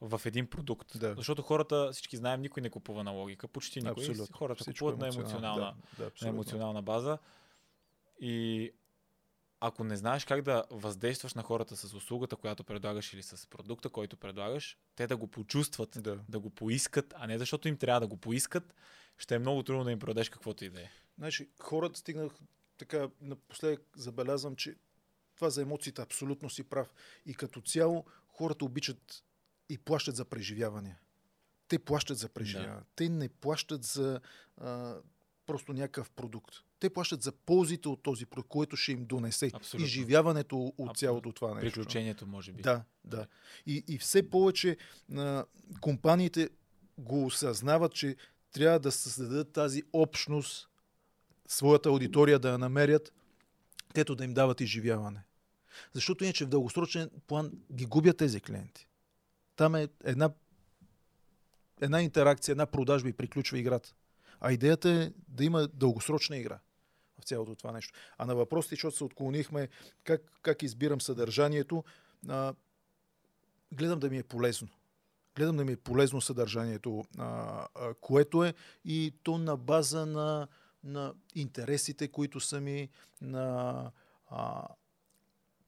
в 0.00 0.20
един 0.24 0.46
продукт. 0.46 0.98
Да. 0.98 1.14
Защото 1.14 1.42
хората, 1.42 1.90
всички 1.92 2.16
знаем, 2.16 2.40
никой 2.40 2.60
не 2.62 2.70
купува 2.70 3.04
на 3.04 3.10
логика, 3.10 3.48
почти 3.48 3.78
никой. 3.82 4.04
Абсолютно. 4.04 4.36
Хората 4.36 4.62
Всичко 4.64 4.88
е 4.88 4.92
купуват 4.92 5.14
на 5.14 5.20
емоционална, 5.20 5.74
Да, 5.98 6.04
да, 6.04 6.10
на 6.22 6.28
емоционална 6.28 6.82
база. 6.82 7.18
И 8.20 8.70
ако 9.60 9.84
не 9.84 9.96
знаеш 9.96 10.24
как 10.24 10.42
да 10.42 10.64
въздействаш 10.70 11.34
на 11.34 11.42
хората 11.42 11.76
с 11.76 11.94
услугата, 11.94 12.36
която 12.36 12.64
предлагаш 12.64 13.12
или 13.12 13.22
с 13.22 13.46
продукта, 13.46 13.88
който 13.88 14.16
предлагаш, 14.16 14.78
те 14.96 15.06
да 15.06 15.16
го 15.16 15.26
почувстват, 15.26 15.98
Да. 16.00 16.20
да 16.28 16.40
го 16.40 16.50
поискат, 16.50 17.14
а 17.16 17.26
не 17.26 17.38
защото 17.38 17.68
им 17.68 17.76
трябва 17.76 18.00
да 18.00 18.06
го 18.06 18.16
поискат, 18.16 18.74
ще 19.18 19.34
е 19.34 19.38
много 19.38 19.62
трудно 19.62 19.84
да 19.84 19.92
им 19.92 19.98
продадеш 19.98 20.28
каквото 20.28 20.64
и 20.64 20.70
да 20.70 20.80
е. 20.80 20.90
Значи, 21.18 21.48
хората 21.60 21.98
стигнах 21.98 22.32
така, 22.78 23.08
напоследък 23.20 23.82
забелязвам, 23.96 24.56
че 24.56 24.76
това 25.36 25.50
за 25.50 25.62
емоциите 25.62 26.02
абсолютно 26.02 26.50
си 26.50 26.64
прав. 26.64 26.94
И 27.26 27.34
като 27.34 27.60
цяло 27.60 28.04
хората 28.28 28.64
обичат 28.64 29.24
и 29.68 29.78
плащат 29.78 30.16
за 30.16 30.24
преживяване. 30.24 30.98
Те 31.68 31.78
плащат 31.78 32.18
за 32.18 32.28
преживяване. 32.28 32.80
Да. 32.80 32.86
Те 32.96 33.08
не 33.08 33.28
плащат 33.28 33.84
за 33.84 34.20
а, 34.56 34.96
просто 35.46 35.72
някакъв 35.72 36.10
продукт. 36.10 36.54
Те 36.80 36.90
плащат 36.90 37.22
за 37.22 37.32
ползите 37.32 37.88
от 37.88 38.02
този 38.02 38.26
продукт, 38.26 38.48
който 38.48 38.76
ще 38.76 38.92
им 38.92 39.04
донесе. 39.04 39.50
Абсолютно. 39.54 39.84
Изживяването 39.84 40.56
от 40.58 40.72
Абсолютно. 40.72 40.94
цялото 40.94 41.32
това 41.32 41.54
нещо. 41.54 41.80
Приключението, 41.80 42.26
може 42.26 42.52
би. 42.52 42.62
Да, 42.62 42.84
да. 43.04 43.26
И, 43.66 43.84
и 43.88 43.98
все 43.98 44.30
повече 44.30 44.76
а, 45.16 45.44
компаниите 45.80 46.48
го 46.98 47.26
осъзнават, 47.26 47.94
че 47.94 48.16
трябва 48.52 48.78
да 48.78 48.92
създадат 48.92 49.52
тази 49.52 49.82
общност, 49.92 50.68
своята 51.48 51.88
аудитория 51.88 52.38
да 52.38 52.50
я 52.50 52.58
намерят, 52.58 53.12
където 53.88 54.14
да 54.14 54.24
им 54.24 54.34
дават 54.34 54.60
изживяване. 54.60 55.24
Защото 55.92 56.24
иначе 56.24 56.44
в 56.44 56.48
дългосрочен 56.48 57.10
план 57.26 57.52
ги 57.72 57.86
губят 57.86 58.16
тези 58.16 58.40
клиенти. 58.40 58.88
Там 59.56 59.74
е 59.74 59.88
една, 60.04 60.30
една 61.80 62.02
интеракция, 62.02 62.52
една 62.52 62.66
продажба 62.66 63.08
и 63.08 63.12
приключва 63.12 63.58
играта. 63.58 63.94
А 64.46 64.52
идеята 64.52 64.90
е 64.90 65.10
да 65.28 65.44
има 65.44 65.68
дългосрочна 65.68 66.36
игра 66.36 66.58
в 67.20 67.24
цялото 67.24 67.54
това 67.54 67.72
нещо. 67.72 67.98
А 68.18 68.26
на 68.26 68.34
въпросите, 68.34 68.74
защото 68.74 68.96
се 68.96 69.04
отклонихме, 69.04 69.68
как, 70.04 70.22
как 70.42 70.62
избирам 70.62 71.00
съдържанието, 71.00 71.84
а, 72.28 72.54
гледам 73.72 74.00
да 74.00 74.10
ми 74.10 74.18
е 74.18 74.22
полезно. 74.22 74.68
Гледам 75.36 75.56
да 75.56 75.64
ми 75.64 75.72
е 75.72 75.76
полезно 75.76 76.20
съдържанието, 76.20 77.04
а, 77.18 77.66
а, 77.74 77.94
което 77.94 78.44
е 78.44 78.54
и 78.84 79.14
то 79.22 79.38
на 79.38 79.56
база 79.56 80.06
на, 80.06 80.48
на 80.84 81.14
интересите, 81.34 82.08
които 82.08 82.40
са 82.40 82.60
ми, 82.60 82.88
на 83.20 83.90
а, 84.26 84.68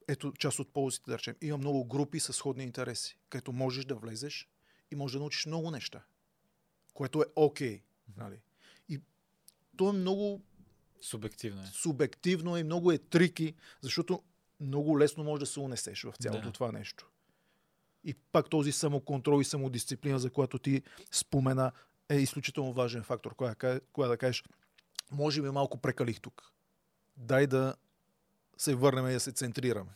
ето 0.08 0.32
част 0.32 0.58
от 0.58 0.72
ползите, 0.72 1.10
да 1.10 1.18
речем. 1.18 1.36
Има 1.40 1.58
много 1.58 1.84
групи 1.84 2.20
с 2.20 2.32
сходни 2.32 2.64
интереси, 2.64 3.18
където 3.28 3.52
можеш 3.52 3.84
да 3.84 3.94
влезеш 3.94 4.48
и 4.90 4.96
можеш 4.96 5.12
да 5.12 5.18
научиш 5.18 5.46
много 5.46 5.70
неща, 5.70 6.04
което 6.94 7.22
е 7.22 7.24
окей. 7.36 7.76
Okay, 7.76 7.82
нали? 8.16 8.40
То 9.76 9.88
е 9.88 9.92
много 9.92 10.42
Субективно 11.00 11.62
е. 11.62 11.66
субективно 11.66 12.56
и 12.56 12.62
много 12.62 12.92
е 12.92 12.98
трики, 12.98 13.54
защото 13.80 14.22
много 14.60 14.98
лесно 14.98 15.24
може 15.24 15.40
да 15.40 15.46
се 15.46 15.60
унесеш 15.60 16.02
в 16.02 16.14
цялото 16.18 16.42
Да. 16.42 16.52
това 16.52 16.72
нещо. 16.72 17.10
И 18.04 18.14
пак 18.14 18.50
този 18.50 18.72
самоконтрол 18.72 19.40
и 19.40 19.44
самодисциплина, 19.44 20.18
за 20.18 20.30
която 20.30 20.58
ти 20.58 20.82
спомена, 21.12 21.72
е 22.08 22.16
изключително 22.16 22.72
важен 22.72 23.02
фактор. 23.02 23.34
Кога, 23.34 23.50
да 23.50 23.54
ка- 23.56 23.80
кога 23.92 24.08
да 24.08 24.16
кажеш, 24.16 24.44
може 25.10 25.42
би 25.42 25.50
малко 25.50 25.78
прекалих 25.78 26.20
тук. 26.20 26.52
Дай 27.16 27.46
да 27.46 27.74
се 28.58 28.74
върнем 28.74 29.08
и 29.08 29.12
да 29.12 29.20
се 29.20 29.32
центрираме. 29.32 29.90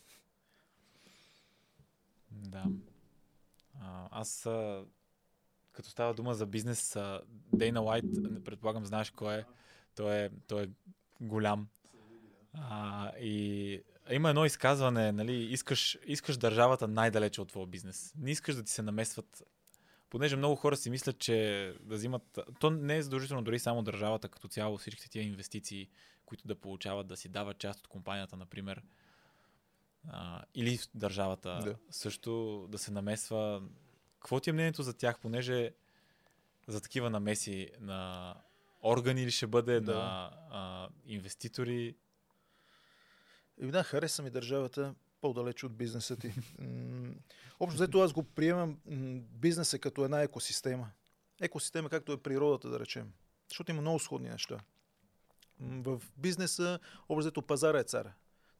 Да. 2.30 2.64
А, 3.74 4.08
аз, 4.12 4.40
като 5.72 5.90
става 5.90 6.14
дума 6.14 6.34
за 6.34 6.46
бизнес, 6.46 6.96
Дейна 7.52 7.80
Лайт, 7.80 8.04
предполагам, 8.44 8.86
знаеш 8.86 9.10
кой 9.10 9.34
е. 9.34 9.44
Той 9.94 10.16
е, 10.16 10.30
той 10.46 10.62
е 10.62 10.68
голям. 11.20 11.68
А, 12.54 13.10
и 13.18 13.82
има 14.10 14.28
едно 14.28 14.44
изказване, 14.44 15.12
нали, 15.12 15.32
искаш, 15.32 15.98
искаш 16.06 16.36
държавата 16.36 16.88
най-далече 16.88 17.40
от 17.40 17.48
твоя 17.48 17.66
бизнес. 17.66 18.14
Не 18.18 18.30
искаш 18.30 18.54
да 18.54 18.62
ти 18.62 18.72
се 18.72 18.82
намесват 18.82 19.44
понеже 20.10 20.36
много 20.36 20.56
хора 20.56 20.76
си 20.76 20.90
мислят, 20.90 21.18
че 21.18 21.74
да 21.80 21.94
взимат... 21.94 22.38
То 22.60 22.70
не 22.70 22.96
е 22.96 23.02
задължително 23.02 23.42
дори 23.42 23.58
само 23.58 23.82
държавата 23.82 24.28
като 24.28 24.48
цяло, 24.48 24.78
всичките 24.78 25.10
тия 25.10 25.22
инвестиции, 25.22 25.88
които 26.26 26.46
да 26.46 26.54
получават, 26.54 27.06
да 27.06 27.16
си 27.16 27.28
дават 27.28 27.58
част 27.58 27.80
от 27.80 27.88
компанията, 27.88 28.36
например, 28.36 28.82
а, 30.08 30.42
или 30.54 30.78
в 30.78 30.88
държавата 30.94 31.60
Да. 31.64 31.76
също 31.90 32.66
да 32.68 32.78
се 32.78 32.92
намесва. 32.92 33.62
Какво 34.20 34.40
ти 34.40 34.50
е 34.50 34.52
мнението 34.52 34.82
за 34.82 34.94
тях, 34.94 35.20
понеже 35.20 35.70
за 36.66 36.80
такива 36.80 37.10
намеси 37.10 37.70
на 37.80 38.34
органи 38.82 39.26
ли 39.26 39.30
ще 39.30 39.46
бъде, 39.46 39.80
Да. 39.80 39.94
на 39.94 40.30
а, 40.50 40.88
инвеститори? 41.06 41.94
И 43.62 43.66
да, 43.66 43.82
хареса 43.82 44.22
ми 44.22 44.30
държавата 44.30 44.94
по-далеч 45.20 45.64
от 45.64 45.76
бизнеса 45.76 46.16
ти. 46.16 46.32
Общо 47.60 47.74
взето 47.74 48.00
аз 48.00 48.12
го 48.12 48.22
приемам 48.22 48.78
бизнеса 49.20 49.78
като 49.78 50.04
една 50.04 50.22
екосистема. 50.22 50.90
Екосистема, 51.40 51.88
както 51.88 52.12
е 52.12 52.16
природата, 52.16 52.68
да 52.68 52.80
речем. 52.80 53.12
Защото 53.48 53.70
има 53.70 53.80
много 53.80 53.98
сходни 53.98 54.28
неща. 54.28 54.60
В 55.60 56.02
бизнеса, 56.16 56.78
общо 57.08 57.20
взето, 57.20 57.42
пазара 57.42 57.78
е 57.78 57.84
царя. 57.84 58.12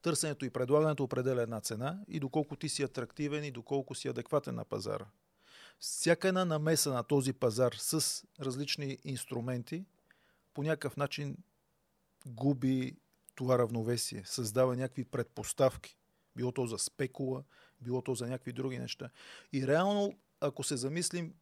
Търсенето 0.02 0.44
и 0.44 0.50
предлагането 0.50 1.04
определя 1.04 1.42
една 1.42 1.60
цена 1.60 2.00
и 2.08 2.20
доколко 2.20 2.56
ти 2.56 2.68
си 2.68 2.82
атрактивен 2.82 3.44
и 3.44 3.50
доколко 3.50 3.94
си 3.94 4.08
адекватен 4.08 4.54
на 4.54 4.64
пазара. 4.64 5.06
Всяка 5.78 6.28
една 6.28 6.44
намеса 6.44 6.92
на 6.92 7.02
този 7.02 7.32
пазар 7.32 7.72
с 7.78 8.24
различни 8.40 8.98
инструменти 9.04 9.84
по 10.54 10.62
някакъв 10.62 10.96
начин 10.96 11.36
губи 12.26 12.96
това 13.34 13.58
равновесие, 13.58 14.22
създава 14.24 14.76
някакви 14.76 15.04
предпоставки. 15.04 15.96
Било 16.36 16.52
то 16.52 16.66
за 16.66 16.78
спекула, 16.78 17.44
било 17.80 18.02
то 18.02 18.14
за 18.14 18.26
някакви 18.26 18.52
други 18.52 18.78
неща. 18.78 19.10
И 19.52 19.66
реално, 19.66 20.18
ако 20.40 20.62
се 20.62 20.76
замислим, 20.76 21.34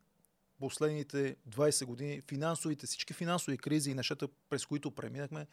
последните 0.58 1.36
20 1.48 1.84
години, 1.84 2.22
финансовите, 2.28 2.86
всички 2.86 3.14
финансови 3.14 3.58
кризи 3.58 3.90
и 3.90 3.94
нещата, 3.94 4.28
през 4.50 4.66
които 4.66 4.90
преминахме, 4.90 5.46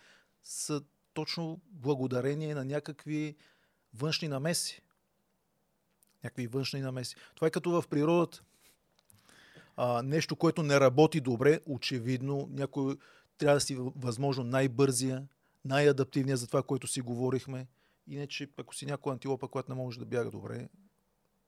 са 0.44 0.82
точно 1.14 1.61
благодарение 1.68 2.56
на 2.56 2.65
някакви 2.65 3.36
външни 3.94 4.27
намеси. 4.27 4.82
Някакви 6.23 6.48
външни 6.48 6.82
намеси. 6.82 7.15
Това 7.36 7.48
е 7.48 7.52
като 7.52 7.82
в 7.82 7.88
природата. 7.88 8.44
А, 9.77 10.02
нещо, 10.02 10.36
което 10.36 10.64
не 10.64 10.80
работи 10.80 11.22
добре, 11.22 11.60
очевидно, 11.65 12.48
някой 12.52 12.98
трябва 13.37 13.55
да 13.55 13.61
си 13.61 13.77
възможно 13.95 14.43
най-бързия, 14.43 15.27
най-адаптивния 15.65 16.37
за 16.37 16.47
това, 16.47 16.63
което 16.63 16.87
си 16.87 17.01
говорихме. 17.01 17.67
Иначе, 18.07 18.49
ако 18.57 18.75
си 18.75 18.85
някоя 18.85 19.13
антилопа, 19.13 19.47
която 19.47 19.71
не 19.71 19.81
може 19.81 19.99
да 19.99 20.05
бяга 20.05 20.31
добре, 20.31 20.69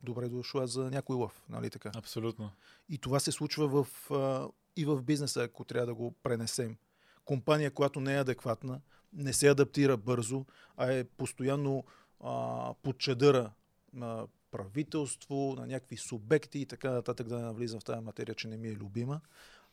добре 0.01 0.30
дошла 0.30 0.68
за 0.68 0.91
някой 0.91 1.15
лъв, 1.15 1.45
нали 1.49 1.69
така? 1.69 1.91
Абсолютно. 1.95 2.51
И 2.89 2.97
това 2.97 3.19
се 3.19 3.31
случва 3.31 3.68
в, 3.68 4.11
а, 4.11 4.47
и 4.76 4.85
в 4.85 5.01
бизнеса, 5.01 5.43
ако 5.43 5.64
трябва 5.64 5.85
да 5.85 5.95
го 5.95 6.11
пренесем. 6.23 6.77
Компания, 7.26 7.72
която 7.72 7.99
не 7.99 8.14
е 8.14 8.19
адекватна, 8.19 8.81
не 9.14 9.34
се 9.34 9.47
адаптира 9.47 9.97
бързо, 9.97 10.45
а 10.77 10.93
е 10.93 11.03
постоянно 11.03 11.84
а, 12.19 12.73
под 12.84 12.97
чадъра 12.97 13.51
на 13.93 14.27
правителство, 14.51 15.55
на 15.57 15.68
някакви 15.68 15.97
субекти 15.97 16.59
и 16.59 16.65
така 16.65 16.91
нататък, 16.91 17.27
да 17.27 17.38
не 17.38 17.43
навлизам 17.43 17.80
в 17.80 17.84
тази 17.84 18.01
материя, 18.01 18.35
че 18.35 18.47
не 18.47 18.57
ми 18.57 18.68
е 18.68 18.76
любима. 18.76 19.22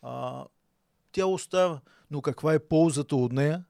А, 0.02 0.44
тя 1.14 1.26
остава. 1.26 1.80
Но 2.10 2.22
каква 2.22 2.54
е 2.54 2.58
ползата 2.58 3.16
от 3.16 3.32
нея? 3.32 3.64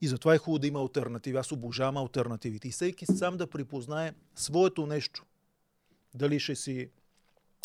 И 0.00 0.08
затова 0.08 0.34
е 0.34 0.38
хубаво 0.38 0.58
да 0.58 0.66
има 0.66 0.80
альтернативи. 0.80 1.36
Аз 1.36 1.52
обожавам 1.52 1.96
альтернативите. 1.96 2.68
И 2.68 2.70
всеки 2.70 3.06
сам 3.06 3.36
да 3.36 3.46
припознае 3.46 4.12
своето 4.34 4.86
нещо. 4.86 5.24
Дали 6.14 6.40
ще 6.40 6.56
си 6.56 6.90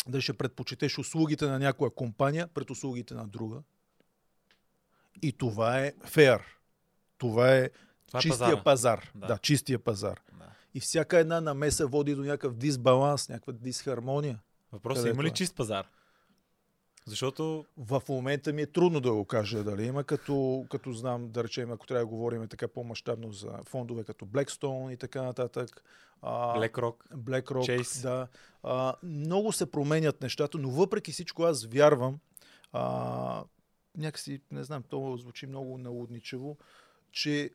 дали 0.08 0.22
ще 0.22 0.32
предпочетеш 0.32 0.98
услугите 0.98 1.46
на 1.46 1.58
някоя 1.58 1.90
компания 1.90 2.48
пред 2.48 2.70
услугите 2.70 3.14
на 3.14 3.28
друга. 3.28 3.62
И 5.22 5.32
това 5.32 5.80
е 5.80 5.92
феер. 6.04 6.42
Това 7.18 7.54
е 7.54 7.70
Това 8.06 8.18
е 8.18 8.22
чистия 8.22 8.38
пазара. 8.38 8.62
пазар. 8.62 9.10
Да. 9.14 9.20
Да. 9.20 9.26
да, 9.26 9.38
чистия 9.38 9.78
пазар. 9.78 10.20
Да. 10.38 10.50
И 10.74 10.80
всяка 10.80 11.18
една 11.18 11.40
намеса 11.40 11.86
води 11.86 12.14
до 12.14 12.22
някакъв 12.22 12.54
дисбаланс, 12.54 13.28
някаква 13.28 13.52
дисхармония. 13.52 14.38
Въпросът 14.72 15.06
е, 15.06 15.08
е 15.08 15.12
има 15.12 15.22
ли 15.22 15.28
това? 15.28 15.34
чист 15.34 15.56
пазар? 15.56 15.86
Защото 17.06 17.64
В 17.78 18.02
момента 18.08 18.52
ми 18.52 18.62
е 18.62 18.66
трудно 18.66 19.00
да 19.00 19.12
го 19.12 19.24
кажа 19.24 19.64
дали 19.64 19.84
има, 19.84 20.04
като, 20.04 20.66
като 20.70 20.92
знам, 20.92 21.28
да 21.28 21.44
речем, 21.44 21.70
ако 21.70 21.86
трябва 21.86 22.02
да 22.02 22.06
говорим 22.06 22.48
така 22.48 22.68
по-масштабно 22.68 23.32
за 23.32 23.50
фондове 23.64 24.04
като 24.04 24.24
Blackstone 24.26 24.92
и 24.92 24.96
така 24.96 25.22
нататък. 25.22 25.84
А, 26.22 26.58
BlackRock, 26.58 26.94
BlackRock, 27.14 27.80
Chase. 27.80 28.02
да. 28.02 28.28
А, 28.62 28.94
много 29.02 29.52
се 29.52 29.70
променят 29.70 30.22
нещата, 30.22 30.58
но 30.58 30.70
въпреки 30.70 31.12
всичко 31.12 31.42
аз 31.42 31.64
вярвам, 31.64 32.18
а, 32.72 33.44
някакси, 33.96 34.40
не 34.50 34.64
знам, 34.64 34.82
то 34.82 35.16
звучи 35.16 35.46
много 35.46 35.78
налудничево, 35.78 36.56
че 37.12 37.50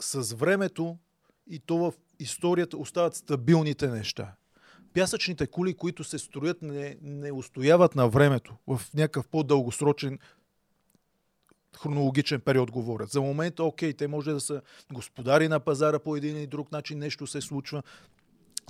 с 0.00 0.34
времето 0.34 0.98
и 1.46 1.58
то 1.58 1.76
в 1.76 1.92
историята 2.18 2.76
остават 2.76 3.14
стабилните 3.14 3.88
неща. 3.88 4.34
Пясъчните 4.94 5.46
кули, 5.46 5.74
които 5.74 6.04
се 6.04 6.18
строят, 6.18 6.62
не, 6.62 6.96
не 7.02 7.32
устояват 7.32 7.94
на 7.94 8.08
времето 8.08 8.54
в 8.66 8.80
някакъв 8.94 9.28
по-дългосрочен 9.28 10.18
хронологичен 11.76 12.40
период 12.40 12.70
говорят. 12.70 13.10
За 13.10 13.20
момента, 13.20 13.64
окей, 13.64 13.92
те 13.92 14.08
може 14.08 14.32
да 14.32 14.40
са 14.40 14.62
господари 14.92 15.48
на 15.48 15.60
пазара 15.60 15.98
по 15.98 16.16
един 16.16 16.36
или 16.36 16.46
друг 16.46 16.72
начин, 16.72 16.98
нещо 16.98 17.26
се 17.26 17.40
случва, 17.40 17.82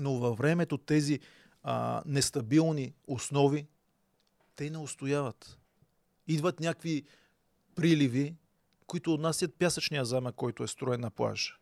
но 0.01 0.15
във 0.15 0.39
времето 0.39 0.79
тези 0.79 1.21
а, 1.63 2.03
нестабилни 2.07 2.95
основи, 3.07 3.67
те 4.57 4.71
не 4.71 4.79
устояват. 4.79 5.59
Идват 6.29 6.61
някакви 6.61 7.03
приливи, 7.75 8.35
които 8.87 9.15
отнасят 9.15 9.55
пясъчния 9.59 10.05
замък, 10.05 10.35
който 10.35 10.63
е 10.63 10.69
строен 10.69 11.01
на 11.01 11.11
плажа. 11.11 11.57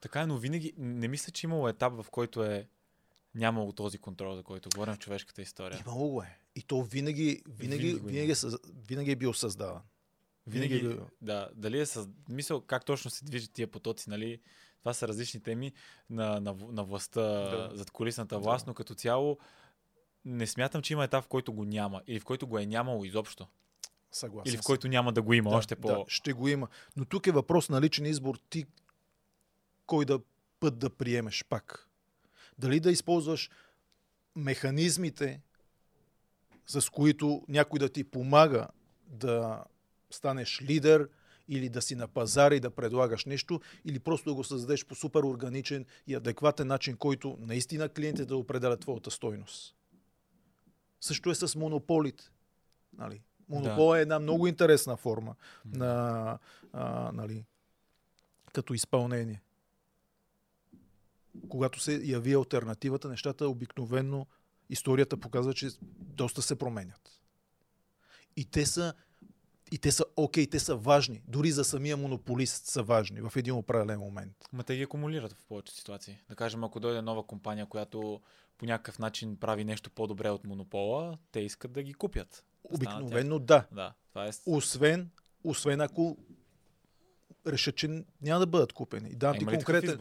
Така 0.00 0.20
е, 0.20 0.26
но 0.26 0.38
винаги 0.38 0.72
не 0.76 1.08
мисля, 1.08 1.32
че 1.32 1.46
имало 1.46 1.68
етап, 1.68 1.92
в 1.92 2.06
който 2.10 2.44
е 2.44 2.68
нямало 3.34 3.72
този 3.72 3.98
контрол, 3.98 4.36
за 4.36 4.42
който 4.42 4.68
говорим 4.74 4.94
в 4.94 4.98
човешката 4.98 5.42
история. 5.42 5.82
Имало 5.86 6.08
го 6.08 6.22
е. 6.22 6.38
И 6.54 6.62
то 6.62 6.82
винаги, 6.82 7.42
винаги, 7.48 7.86
винаги, 7.86 8.00
винаги, 8.04 8.32
е, 8.32 8.72
винаги 8.88 9.10
е 9.10 9.16
бил 9.16 9.34
създаван. 9.34 9.82
Винаги, 10.46 10.74
винаги 10.74 10.94
е 10.94 10.96
бил. 10.96 11.06
Да, 11.20 11.48
дали 11.54 11.80
е 11.80 11.86
съз... 11.86 12.08
Мисъл, 12.28 12.60
как 12.60 12.84
точно 12.84 13.10
се 13.10 13.24
движат 13.24 13.52
тия 13.52 13.66
потоци, 13.66 14.10
нали? 14.10 14.40
Това 14.78 14.94
са 14.94 15.08
различни 15.08 15.40
теми 15.40 15.72
на, 16.10 16.40
на, 16.40 16.56
на 16.68 16.84
властта, 16.84 17.20
да. 17.20 17.70
зад 17.72 17.90
колисната 17.90 18.38
власт, 18.38 18.64
да. 18.64 18.70
но 18.70 18.74
като 18.74 18.94
цяло 18.94 19.38
не 20.24 20.46
смятам, 20.46 20.82
че 20.82 20.92
има 20.92 21.04
етап, 21.04 21.24
в 21.24 21.28
който 21.28 21.52
го 21.52 21.64
няма 21.64 22.02
или 22.06 22.20
в 22.20 22.24
който 22.24 22.46
го 22.46 22.58
е 22.58 22.66
нямало 22.66 23.04
изобщо. 23.04 23.46
Съгласен 24.12 24.52
Или 24.52 24.60
в 24.60 24.64
който 24.64 24.88
няма 24.88 25.12
да 25.12 25.22
го 25.22 25.32
има 25.32 25.50
да, 25.50 25.56
още 25.56 25.76
по... 25.76 25.88
Да, 25.88 26.04
ще 26.08 26.32
го 26.32 26.48
има. 26.48 26.68
Но 26.96 27.04
тук 27.04 27.26
е 27.26 27.32
въпрос 27.32 27.68
на 27.68 27.80
личен 27.80 28.06
избор. 28.06 28.38
Ти 28.50 28.66
кой 29.90 30.04
да 30.04 30.20
път 30.60 30.78
да 30.78 30.90
приемеш 30.90 31.44
пак. 31.48 31.88
Дали 32.58 32.80
да 32.80 32.90
използваш 32.90 33.50
механизмите, 34.36 35.40
с 36.66 36.90
които 36.90 37.44
някой 37.48 37.78
да 37.78 37.88
ти 37.88 38.04
помага 38.04 38.68
да 39.06 39.64
станеш 40.10 40.62
лидер 40.62 41.08
или 41.48 41.68
да 41.68 41.82
си 41.82 41.94
на 41.94 42.08
пазара 42.08 42.54
и 42.54 42.60
да 42.60 42.70
предлагаш 42.70 43.24
нещо, 43.24 43.60
или 43.84 43.98
просто 43.98 44.30
да 44.30 44.34
го 44.34 44.44
създадеш 44.44 44.86
по 44.86 44.94
супер 44.94 45.22
органичен 45.22 45.86
и 46.06 46.14
адекватен 46.14 46.66
начин, 46.66 46.96
който 46.96 47.36
наистина 47.40 47.88
клиентите 47.88 48.26
да 48.26 48.36
определят 48.36 48.80
твоята 48.80 49.10
стойност. 49.10 49.76
Също 51.00 51.30
е 51.30 51.34
с 51.34 51.56
монополите. 51.56 52.24
Нали? 52.98 53.22
Монопол 53.48 53.90
да. 53.90 53.98
е 53.98 54.02
една 54.02 54.18
много 54.18 54.46
интересна 54.46 54.96
форма 54.96 55.34
на, 55.64 56.38
а, 56.72 57.12
нали, 57.12 57.44
като 58.52 58.74
изпълнение. 58.74 59.42
Когато 61.48 61.80
се 61.80 62.00
яви 62.04 62.34
альтернативата, 62.34 63.08
нещата 63.08 63.48
обикновенно 63.48 64.26
историята 64.70 65.16
показва, 65.16 65.54
че 65.54 65.68
доста 65.98 66.42
се 66.42 66.56
променят. 66.56 67.20
И 68.36 68.44
те 68.44 68.66
са 68.66 68.94
и 69.72 69.78
те 69.78 69.92
са 69.92 70.04
окей, 70.16 70.46
okay, 70.46 70.50
те 70.50 70.58
са 70.58 70.76
важни. 70.76 71.22
Дори 71.28 71.50
за 71.50 71.64
самия 71.64 71.96
монополист 71.96 72.66
са 72.66 72.82
важни 72.82 73.20
в 73.20 73.32
един 73.36 73.54
определен 73.54 74.00
момент. 74.00 74.34
Ма 74.52 74.64
те 74.64 74.76
ги 74.76 74.82
акумулират 74.82 75.32
в 75.32 75.44
повече 75.44 75.74
ситуации. 75.74 76.18
Да 76.28 76.34
кажем, 76.34 76.64
ако 76.64 76.80
дойде 76.80 77.02
нова 77.02 77.26
компания, 77.26 77.66
която 77.66 78.20
по 78.58 78.66
някакъв 78.66 78.98
начин 78.98 79.36
прави 79.36 79.64
нещо 79.64 79.90
по-добре 79.90 80.30
от 80.30 80.44
монопола, 80.44 81.18
те 81.32 81.40
искат 81.40 81.72
да 81.72 81.82
ги 81.82 81.94
купят. 81.94 82.44
Да 82.70 82.76
Обикновено 82.76 83.38
да. 83.38 83.66
да 83.72 83.94
това 84.08 84.26
е... 84.26 84.30
освен, 84.46 85.10
освен 85.44 85.80
ако 85.80 86.18
решат, 87.46 87.76
че 87.76 88.04
няма 88.22 88.40
да 88.40 88.46
бъдат 88.46 88.72
купени. 88.72 89.14
Дам 89.14 89.38
ти 89.38 89.44
конкретен. 89.44 89.98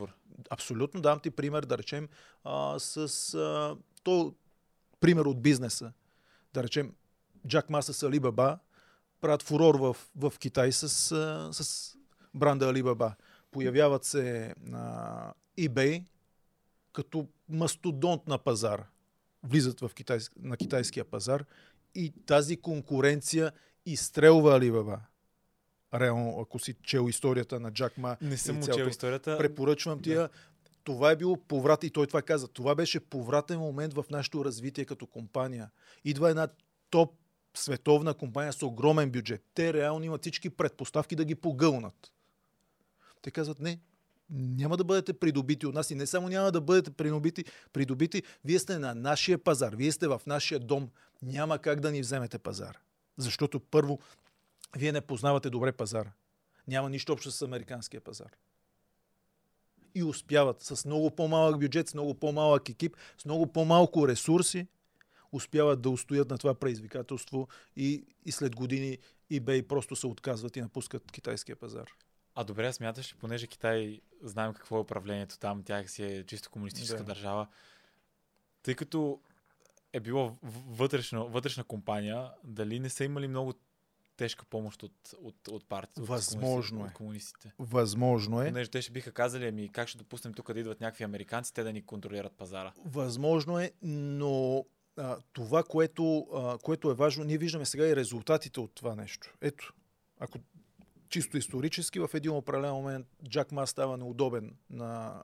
Абсолютно, 0.49 1.01
дам 1.01 1.19
ти 1.19 1.31
пример, 1.31 1.65
да 1.65 1.77
речем, 1.77 2.09
а, 2.43 2.79
с 2.79 2.97
а, 3.33 3.77
то 4.03 4.35
пример 4.99 5.25
от 5.25 5.41
бизнеса. 5.41 5.93
Да 6.53 6.63
речем, 6.63 6.95
Джак 7.47 7.69
Маса 7.69 7.93
с 7.93 8.03
Алибаба 8.03 8.59
правят 9.21 9.43
фурор 9.43 9.75
в, 9.75 9.97
в 10.15 10.33
Китай 10.39 10.71
с, 10.71 10.89
с 11.51 11.95
бранда 12.33 12.69
Алибаба. 12.69 13.15
Появяват 13.51 14.03
се 14.03 14.55
на 14.61 15.33
eBay 15.57 16.03
като 16.93 17.27
мастодонт 17.49 18.27
на 18.27 18.37
пазара. 18.37 18.87
Влизат 19.43 19.79
в 19.79 19.91
китайс, 19.95 20.31
на 20.39 20.57
китайския 20.57 21.05
пазар 21.05 21.45
и 21.95 22.13
тази 22.25 22.57
конкуренция 22.57 23.51
изстрелва 23.85 24.55
Алибаба. 24.55 24.99
Реално, 25.93 26.39
ако 26.41 26.59
си 26.59 26.75
чел 26.83 27.09
историята 27.09 27.59
на 27.59 27.71
Джак 27.71 27.97
Ма. 27.97 28.17
Не 28.21 28.37
съм 28.37 28.63
чел 28.63 28.85
историята. 28.85 29.37
Препоръчвам 29.37 30.01
ти 30.01 30.13
да 30.13 30.29
това 30.83 31.11
е 31.11 31.15
било 31.15 31.37
поврат, 31.37 31.83
и 31.83 31.89
той 31.89 32.07
това 32.07 32.21
каза, 32.21 32.47
това 32.47 32.75
беше 32.75 32.99
повратен 32.99 33.59
момент 33.59 33.93
в 33.93 34.05
нашето 34.09 34.45
развитие 34.45 34.85
като 34.85 35.07
компания. 35.07 35.69
Идва 36.05 36.29
една 36.29 36.47
топ 36.89 37.13
световна 37.53 38.13
компания 38.13 38.53
с 38.53 38.63
огромен 38.63 39.11
бюджет. 39.11 39.43
Те 39.53 39.73
реално 39.73 40.05
имат 40.05 40.21
всички 40.21 40.49
предпоставки 40.49 41.15
да 41.15 41.25
ги 41.25 41.35
погълнат. 41.35 42.11
Те 43.21 43.31
казват, 43.31 43.59
не, 43.59 43.79
няма 44.29 44.77
да 44.77 44.83
бъдете 44.83 45.13
придобити 45.13 45.65
от 45.65 45.73
нас 45.73 45.91
и 45.91 45.95
не 45.95 46.07
само 46.07 46.29
няма 46.29 46.51
да 46.51 46.61
бъдете 46.61 46.91
придобити, 46.91 47.45
придобити, 47.73 48.23
вие 48.45 48.59
сте 48.59 48.79
на 48.79 48.95
нашия 48.95 49.37
пазар, 49.37 49.75
вие 49.75 49.91
сте 49.91 50.07
в 50.07 50.21
нашия 50.27 50.59
дом, 50.59 50.89
няма 51.21 51.59
как 51.59 51.79
да 51.79 51.91
ни 51.91 52.01
вземете 52.01 52.39
пазар. 52.39 52.77
Защото 53.17 53.59
първо, 53.59 53.99
вие 54.77 54.91
не 54.91 55.01
познавате 55.01 55.49
добре 55.49 55.71
пазара. 55.71 56.11
Няма 56.67 56.89
нищо 56.89 57.13
общо 57.13 57.31
с 57.31 57.41
американския 57.41 58.01
пазар 58.01 58.31
и 59.95 60.03
успяват 60.03 60.61
с 60.61 60.85
много 60.85 61.15
по-малък 61.15 61.59
бюджет, 61.59 61.87
с 61.89 61.93
много 61.93 62.13
по-малък 62.13 62.69
екип, 62.69 62.95
с 63.17 63.25
много 63.25 63.47
по-малко 63.47 64.07
ресурси, 64.07 64.67
успяват 65.31 65.81
да 65.81 65.89
устоят 65.89 66.29
на 66.29 66.37
това 66.37 66.55
предизвикателство 66.55 67.47
и, 67.75 68.05
и 68.25 68.31
след 68.31 68.55
години 68.55 68.97
eBay 69.31 69.67
просто 69.67 69.95
се 69.95 70.07
отказват 70.07 70.55
и 70.55 70.61
напускат 70.61 71.11
китайския 71.11 71.55
пазар. 71.55 71.91
А 72.35 72.43
добре, 72.43 72.73
смяташ, 72.73 73.15
понеже 73.19 73.47
Китай, 73.47 74.01
знаем 74.23 74.53
какво 74.53 74.77
е 74.77 74.79
управлението 74.79 75.39
там, 75.39 75.63
тях 75.63 75.91
си 75.91 76.03
е 76.03 76.23
чисто 76.23 76.49
комунистическа 76.49 76.97
да. 76.97 77.03
държава, 77.03 77.47
тъй 78.63 78.75
като 78.75 79.21
е 79.93 79.99
било 79.99 80.37
вътрешна, 80.67 81.25
вътрешна 81.25 81.63
компания, 81.63 82.31
дали 82.43 82.79
не 82.79 82.89
са 82.89 83.03
имали 83.03 83.27
много 83.27 83.53
тежка 84.19 84.45
помощ 84.45 84.83
от, 84.83 85.13
от, 85.21 85.47
от 85.47 85.69
партията. 85.69 86.01
Възможно 86.01 86.81
от, 86.81 86.89
е. 86.89 86.93
комунистите. 86.93 87.51
Възможно 87.59 88.41
е. 88.41 88.47
Понеже 88.47 88.69
те 88.69 88.81
ще 88.81 88.91
биха 88.91 89.11
казали, 89.11 89.47
ами 89.47 89.69
как 89.69 89.87
ще 89.87 89.97
допуснем 89.97 90.33
тук 90.33 90.53
да 90.53 90.59
идват 90.59 90.81
някакви 90.81 91.03
американци, 91.03 91.53
те 91.53 91.63
да 91.63 91.73
ни 91.73 91.85
контролират 91.85 92.33
пазара. 92.33 92.73
Възможно 92.85 93.59
е, 93.59 93.71
но 93.81 94.65
а, 94.97 95.17
това, 95.33 95.63
което, 95.63 96.27
а, 96.33 96.57
което 96.57 96.91
е 96.91 96.93
важно, 96.93 97.23
ние 97.23 97.37
виждаме 97.37 97.65
сега 97.65 97.87
и 97.87 97.95
резултатите 97.95 98.59
от 98.59 98.75
това 98.75 98.95
нещо. 98.95 99.33
Ето, 99.41 99.73
ако 100.19 100.39
чисто 101.09 101.37
исторически 101.37 101.99
в 101.99 102.09
един 102.13 102.31
определен 102.31 102.73
момент 102.73 103.07
Джак 103.29 103.51
Ма 103.51 103.67
става 103.67 103.97
неудобен 103.97 104.55
на 104.69 105.23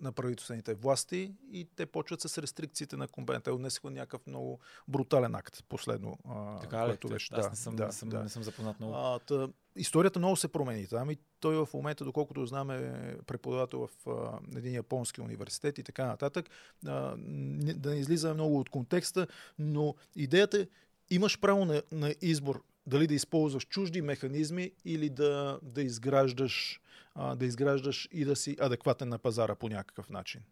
на 0.00 0.12
правителствените 0.12 0.74
власти 0.74 1.34
и 1.52 1.68
те 1.76 1.86
почват 1.86 2.20
с 2.20 2.38
рестрикциите 2.38 2.96
на 2.96 3.08
компанията. 3.08 3.44
Те 3.44 3.50
отнесоха 3.50 3.90
някакъв 3.90 4.26
много 4.26 4.58
брутален 4.88 5.34
акт 5.34 5.64
последно. 5.68 6.18
така 6.60 6.84
ли? 6.84 6.88
Което 6.88 7.08
беше, 7.08 7.34
Аз 7.34 7.44
да, 7.44 7.50
не, 7.50 7.56
съм, 7.56 7.76
да, 7.76 7.86
не, 7.86 7.92
съм, 7.92 8.08
да. 8.08 8.22
не 8.22 8.28
съм 8.28 8.42
запознат 8.42 8.80
много. 8.80 8.94
А, 8.94 9.18
тъ, 9.18 9.48
историята 9.76 10.18
много 10.18 10.36
се 10.36 10.48
промени 10.48 10.86
там 10.86 11.10
и 11.10 11.16
той 11.40 11.56
в 11.56 11.68
момента, 11.74 12.04
доколкото 12.04 12.46
знам, 12.46 12.70
е 12.70 13.16
преподавател 13.26 13.86
в 13.86 14.10
а, 14.10 14.38
един 14.58 14.74
японски 14.74 15.20
университет 15.20 15.78
и 15.78 15.82
така 15.82 16.06
нататък. 16.06 16.50
А, 16.86 17.14
не, 17.18 17.74
да 17.74 17.90
не 17.90 17.96
излизаме 17.96 18.34
много 18.34 18.58
от 18.58 18.70
контекста, 18.70 19.26
но 19.58 19.94
идеята 20.16 20.60
е, 20.60 20.66
имаш 21.10 21.40
право 21.40 21.64
на, 21.64 21.82
на 21.92 22.14
избор 22.20 22.62
дали 22.86 23.06
да 23.06 23.14
използваш 23.14 23.66
чужди 23.66 24.02
механизми 24.02 24.72
или 24.84 25.10
да, 25.10 25.60
да 25.62 25.82
изграждаш 25.82 26.80
а, 27.14 27.36
да 27.36 27.44
изграждаш 27.44 28.08
и 28.12 28.24
да 28.24 28.36
си 28.36 28.56
адекватен 28.60 29.08
на 29.08 29.18
пазара 29.18 29.54
по 29.54 29.68
някакъв 29.68 30.10
начин. 30.10 30.42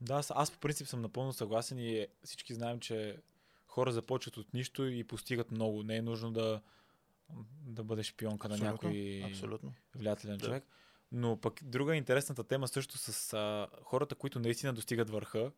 Да, 0.00 0.22
аз 0.30 0.50
по 0.50 0.58
принцип 0.58 0.86
съм 0.86 1.00
напълно 1.00 1.32
съгласен 1.32 1.78
и 1.78 2.06
всички 2.24 2.54
знаем, 2.54 2.80
че 2.80 3.16
хора 3.66 3.92
започват 3.92 4.36
от 4.36 4.54
нищо 4.54 4.86
и 4.86 5.04
постигат 5.04 5.50
много. 5.50 5.82
Не 5.82 5.96
е 5.96 6.02
нужно 6.02 6.32
да, 6.32 6.60
да 7.62 7.84
бъдеш 7.84 8.06
шпионка 8.06 8.48
на 8.48 8.58
някой 8.58 9.22
абсолютно. 9.26 9.74
влиятелен 9.94 10.38
да. 10.38 10.44
човек. 10.44 10.64
Но 11.12 11.36
пък 11.40 11.60
друга 11.62 11.96
интересната 11.96 12.44
тема 12.44 12.68
също 12.68 12.98
с 12.98 13.32
а, 13.32 13.68
хората, 13.82 14.14
които 14.14 14.38
наистина 14.38 14.72
достигат 14.72 15.10
върха, 15.10 15.52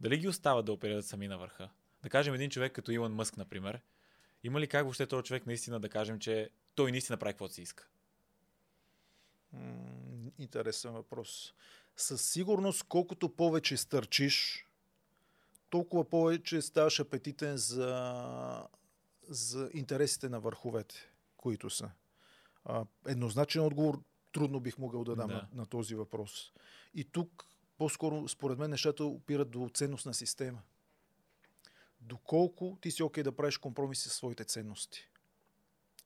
дали 0.00 0.18
ги 0.18 0.28
остават 0.28 0.66
да 0.66 0.72
оперират 0.72 1.06
сами 1.06 1.28
на 1.28 1.38
върха? 1.38 1.68
Да 2.02 2.10
кажем 2.10 2.34
един 2.34 2.50
човек 2.50 2.72
като 2.72 2.92
Илон 2.92 3.14
Мъск, 3.14 3.36
например. 3.36 3.80
Има 4.42 4.60
ли 4.60 4.66
как 4.66 4.82
въобще 4.82 5.06
този 5.06 5.24
човек 5.24 5.46
наистина 5.46 5.80
да 5.80 5.88
кажем, 5.88 6.18
че 6.18 6.50
той 6.74 6.90
наистина 6.90 7.16
прави 7.16 7.32
каквото 7.32 7.54
си 7.54 7.62
иска? 7.62 7.88
интересен 10.38 10.92
въпрос. 10.92 11.54
Със 11.96 12.22
сигурност, 12.22 12.82
колкото 12.88 13.28
повече 13.28 13.76
стърчиш, 13.76 14.66
толкова 15.70 16.08
повече 16.08 16.62
ставаш 16.62 17.00
апетитен 17.00 17.56
за, 17.56 18.68
за 19.28 19.70
интересите 19.74 20.28
на 20.28 20.40
върховете, 20.40 20.94
които 21.36 21.70
са. 21.70 21.90
А, 22.64 22.84
еднозначен 23.06 23.62
отговор 23.62 24.02
трудно 24.32 24.60
бих 24.60 24.78
могъл 24.78 25.04
да 25.04 25.16
дам 25.16 25.28
Да. 25.28 25.34
на, 25.34 25.48
на 25.52 25.66
този 25.66 25.94
въпрос. 25.94 26.52
И 26.94 27.04
тук 27.04 27.44
по-скоро, 27.78 28.28
според 28.28 28.58
мен, 28.58 28.70
нещата 28.70 29.04
опират 29.04 29.50
до 29.50 29.70
ценностна 29.74 30.14
система. 30.14 30.58
Доколко 32.08 32.78
ти 32.82 32.90
си 32.90 33.02
окей 33.02 33.22
да 33.22 33.36
правиш 33.36 33.58
компромиси 33.58 34.08
с 34.08 34.12
своите 34.12 34.44
ценности. 34.44 35.08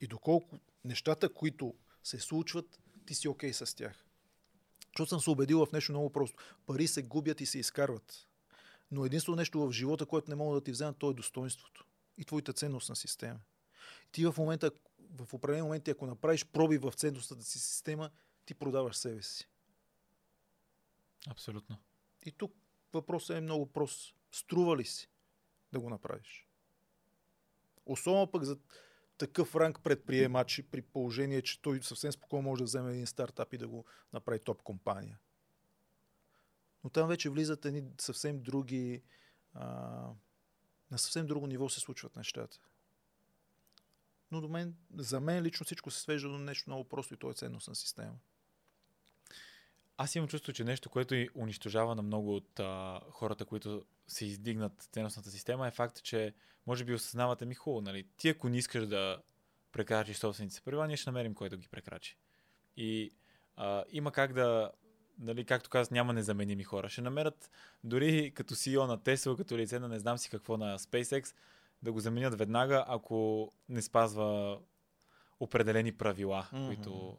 И 0.00 0.06
доколко 0.06 0.58
нещата, 0.84 1.34
които 1.34 1.74
се 2.04 2.18
случват, 2.18 2.80
ти 3.06 3.14
си 3.14 3.28
окей 3.28 3.52
с 3.52 3.76
тях. 3.76 4.06
Защото 4.86 5.08
съм 5.08 5.20
се 5.20 5.30
убедил 5.30 5.66
в 5.66 5.72
нещо 5.72 5.92
много 5.92 6.10
просто. 6.10 6.36
Пари 6.66 6.86
се 6.86 7.02
губят 7.02 7.40
и 7.40 7.46
се 7.46 7.58
изкарват. 7.58 8.28
Но 8.90 9.04
единствено 9.04 9.36
нещо 9.36 9.66
в 9.66 9.72
живота, 9.72 10.06
което 10.06 10.30
не 10.30 10.34
мога 10.34 10.54
да 10.54 10.64
ти 10.64 10.70
вземат, 10.70 10.96
то 10.98 11.10
е 11.10 11.14
достоинството. 11.14 11.86
И 12.18 12.24
твоята 12.24 12.52
ценностна 12.52 12.96
система. 12.96 13.40
Ти 14.12 14.26
в 14.26 14.34
момента, 14.38 14.70
в 15.18 15.34
определени 15.34 15.62
моменти, 15.62 15.90
ако 15.90 16.06
направиш 16.06 16.46
проби 16.46 16.78
в 16.78 16.92
ценностната 16.92 17.42
си 17.42 17.58
система, 17.58 18.10
ти 18.44 18.54
продаваш 18.54 18.96
себе 18.96 19.22
си. 19.22 19.48
Абсолютно. 21.26 21.76
И 22.26 22.32
тук 22.32 22.54
въпросът 22.92 23.36
е 23.36 23.40
много 23.40 23.66
прост. 23.66 24.14
Струва 24.32 24.76
ли 24.76 24.84
си 24.84 25.08
да 25.72 25.80
го 25.80 25.90
направиш? 25.90 26.48
Особено 27.86 28.30
пък 28.30 28.44
за 28.44 28.58
такъв 29.18 29.56
ранг 29.56 29.80
предприемачи, 29.82 30.62
при 30.62 30.82
положение, 30.82 31.42
че 31.42 31.62
той 31.62 31.82
съвсем 31.82 32.12
спокойно 32.12 32.48
може 32.48 32.60
да 32.60 32.64
вземе 32.64 32.90
един 32.90 33.06
стартап 33.06 33.52
и 33.52 33.58
да 33.58 33.68
го 33.68 33.84
направи 34.12 34.40
топ 34.40 34.62
компания. 34.62 35.18
Но 36.84 36.90
там 36.90 37.08
вече 37.08 37.30
влизат 37.30 37.64
едни 37.64 37.82
съвсем 38.00 38.42
други... 38.42 39.02
А, 39.54 39.64
на 40.90 40.98
съвсем 40.98 41.26
друго 41.26 41.46
ниво 41.46 41.68
се 41.68 41.80
случват 41.80 42.16
нещата. 42.16 42.58
Но 44.30 44.40
до 44.40 44.48
мен, 44.48 44.76
за 44.94 45.20
мен 45.20 45.42
лично 45.42 45.64
всичко 45.64 45.90
се 45.90 46.00
свежда 46.00 46.28
до 46.28 46.38
нещо 46.38 46.70
много 46.70 46.88
просто 46.88 47.14
и 47.14 47.16
то 47.16 47.30
е 47.30 47.34
ценностна 47.34 47.74
система. 47.74 48.18
Аз 49.97 50.14
имам 50.14 50.28
чувство, 50.28 50.52
че 50.52 50.64
нещо, 50.64 50.90
което 50.90 51.14
и 51.14 51.28
унищожава 51.35 51.94
на 51.94 52.02
много 52.02 52.36
от 52.36 52.60
а, 52.60 53.01
хората, 53.10 53.44
които 53.44 53.82
се 54.06 54.24
издигнат 54.24 54.89
ценностната 54.93 55.31
система, 55.31 55.66
е 55.66 55.70
факт, 55.70 56.02
че 56.02 56.35
може 56.66 56.85
би 56.85 56.94
осъзнавате 56.94 57.44
ми 57.44 57.55
хубаво, 57.55 57.81
нали? 57.81 58.06
Ти 58.16 58.28
ако 58.28 58.48
не 58.48 58.56
искаш 58.56 58.86
да 58.86 59.23
прекрачиш 59.73 60.16
собствените 60.16 60.55
си 60.55 60.62
правила, 60.62 60.86
ние 60.86 60.97
ще 60.97 61.10
намерим 61.10 61.35
кой 61.35 61.48
да 61.48 61.56
ги 61.56 61.69
прекрачи. 61.69 62.16
И 62.77 63.10
а, 63.56 63.85
има 63.90 64.12
как 64.12 64.32
да, 64.32 64.70
нали, 65.19 65.44
както 65.44 65.70
казах, 65.70 65.90
няма 65.90 66.12
незаменими 66.12 66.64
хора. 66.64 66.89
Ще 66.89 67.01
намерят 67.01 67.51
дори 67.85 68.32
като 68.35 68.55
CEO 68.55 68.86
на 68.86 68.98
Tesla, 68.98 69.36
като 69.36 69.59
лице 69.59 69.78
на 69.78 69.89
не 69.89 69.98
знам 69.98 70.19
си 70.19 70.31
какво 70.31 70.56
на 70.56 70.78
SpaceX, 70.78 71.35
да 71.82 71.93
го 71.93 72.01
заменят 72.01 72.39
веднага, 72.39 72.85
ако 72.89 73.52
не 73.69 73.82
спазва 73.82 74.59
определени 75.40 75.93
правила, 75.93 76.48
Мгм. 76.52 76.66
които 76.66 77.19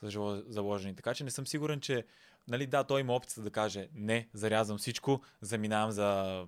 са 0.00 0.42
заложени. 0.48 0.96
Така 0.96 1.14
че 1.14 1.24
не 1.24 1.30
съм 1.30 1.46
сигурен, 1.46 1.80
че 1.80 2.06
нали, 2.48 2.66
да, 2.66 2.84
той 2.84 3.00
има 3.00 3.14
опцията 3.14 3.42
да 3.42 3.50
каже 3.50 3.88
не, 3.94 4.28
зарязвам 4.32 4.78
всичко, 4.78 5.22
заминавам 5.40 5.90
за 5.90 6.46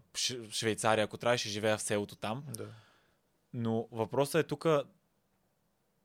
Швейцария, 0.51 1.05
ако 1.05 1.19
трябва, 1.19 1.39
ще 1.39 1.49
живея 1.49 1.79
в 1.79 1.83
селото 1.83 2.17
там. 2.17 2.45
Да. 2.49 2.69
Но 3.53 3.89
въпросът 3.93 4.45
е 4.45 4.49
тук 4.49 4.67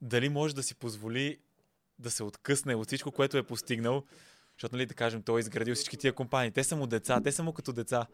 дали 0.02 0.30
може 0.30 0.56
да 0.56 0.64
си 0.64 0.76
позволи 0.76 1.40
да 2.00 2.12
се 2.12 2.24
откъсне 2.24 2.76
от 2.76 2.88
всичко, 2.88 3.12
което 3.12 3.38
е 3.38 3.44
постигнал, 3.44 4.04
защото, 4.58 4.76
нали, 4.76 4.86
да 4.86 4.94
кажем, 4.94 5.24
той 5.24 5.40
е 5.40 5.42
изградил 5.42 5.76
всички 5.76 5.98
тия 5.98 6.14
компании. 6.14 6.52
Те 6.52 6.64
са 6.64 6.76
му 6.76 6.88
деца, 6.88 7.22
те 7.24 7.32
са 7.32 7.44
му 7.44 7.54
като 7.54 7.74
деца. 7.74 8.08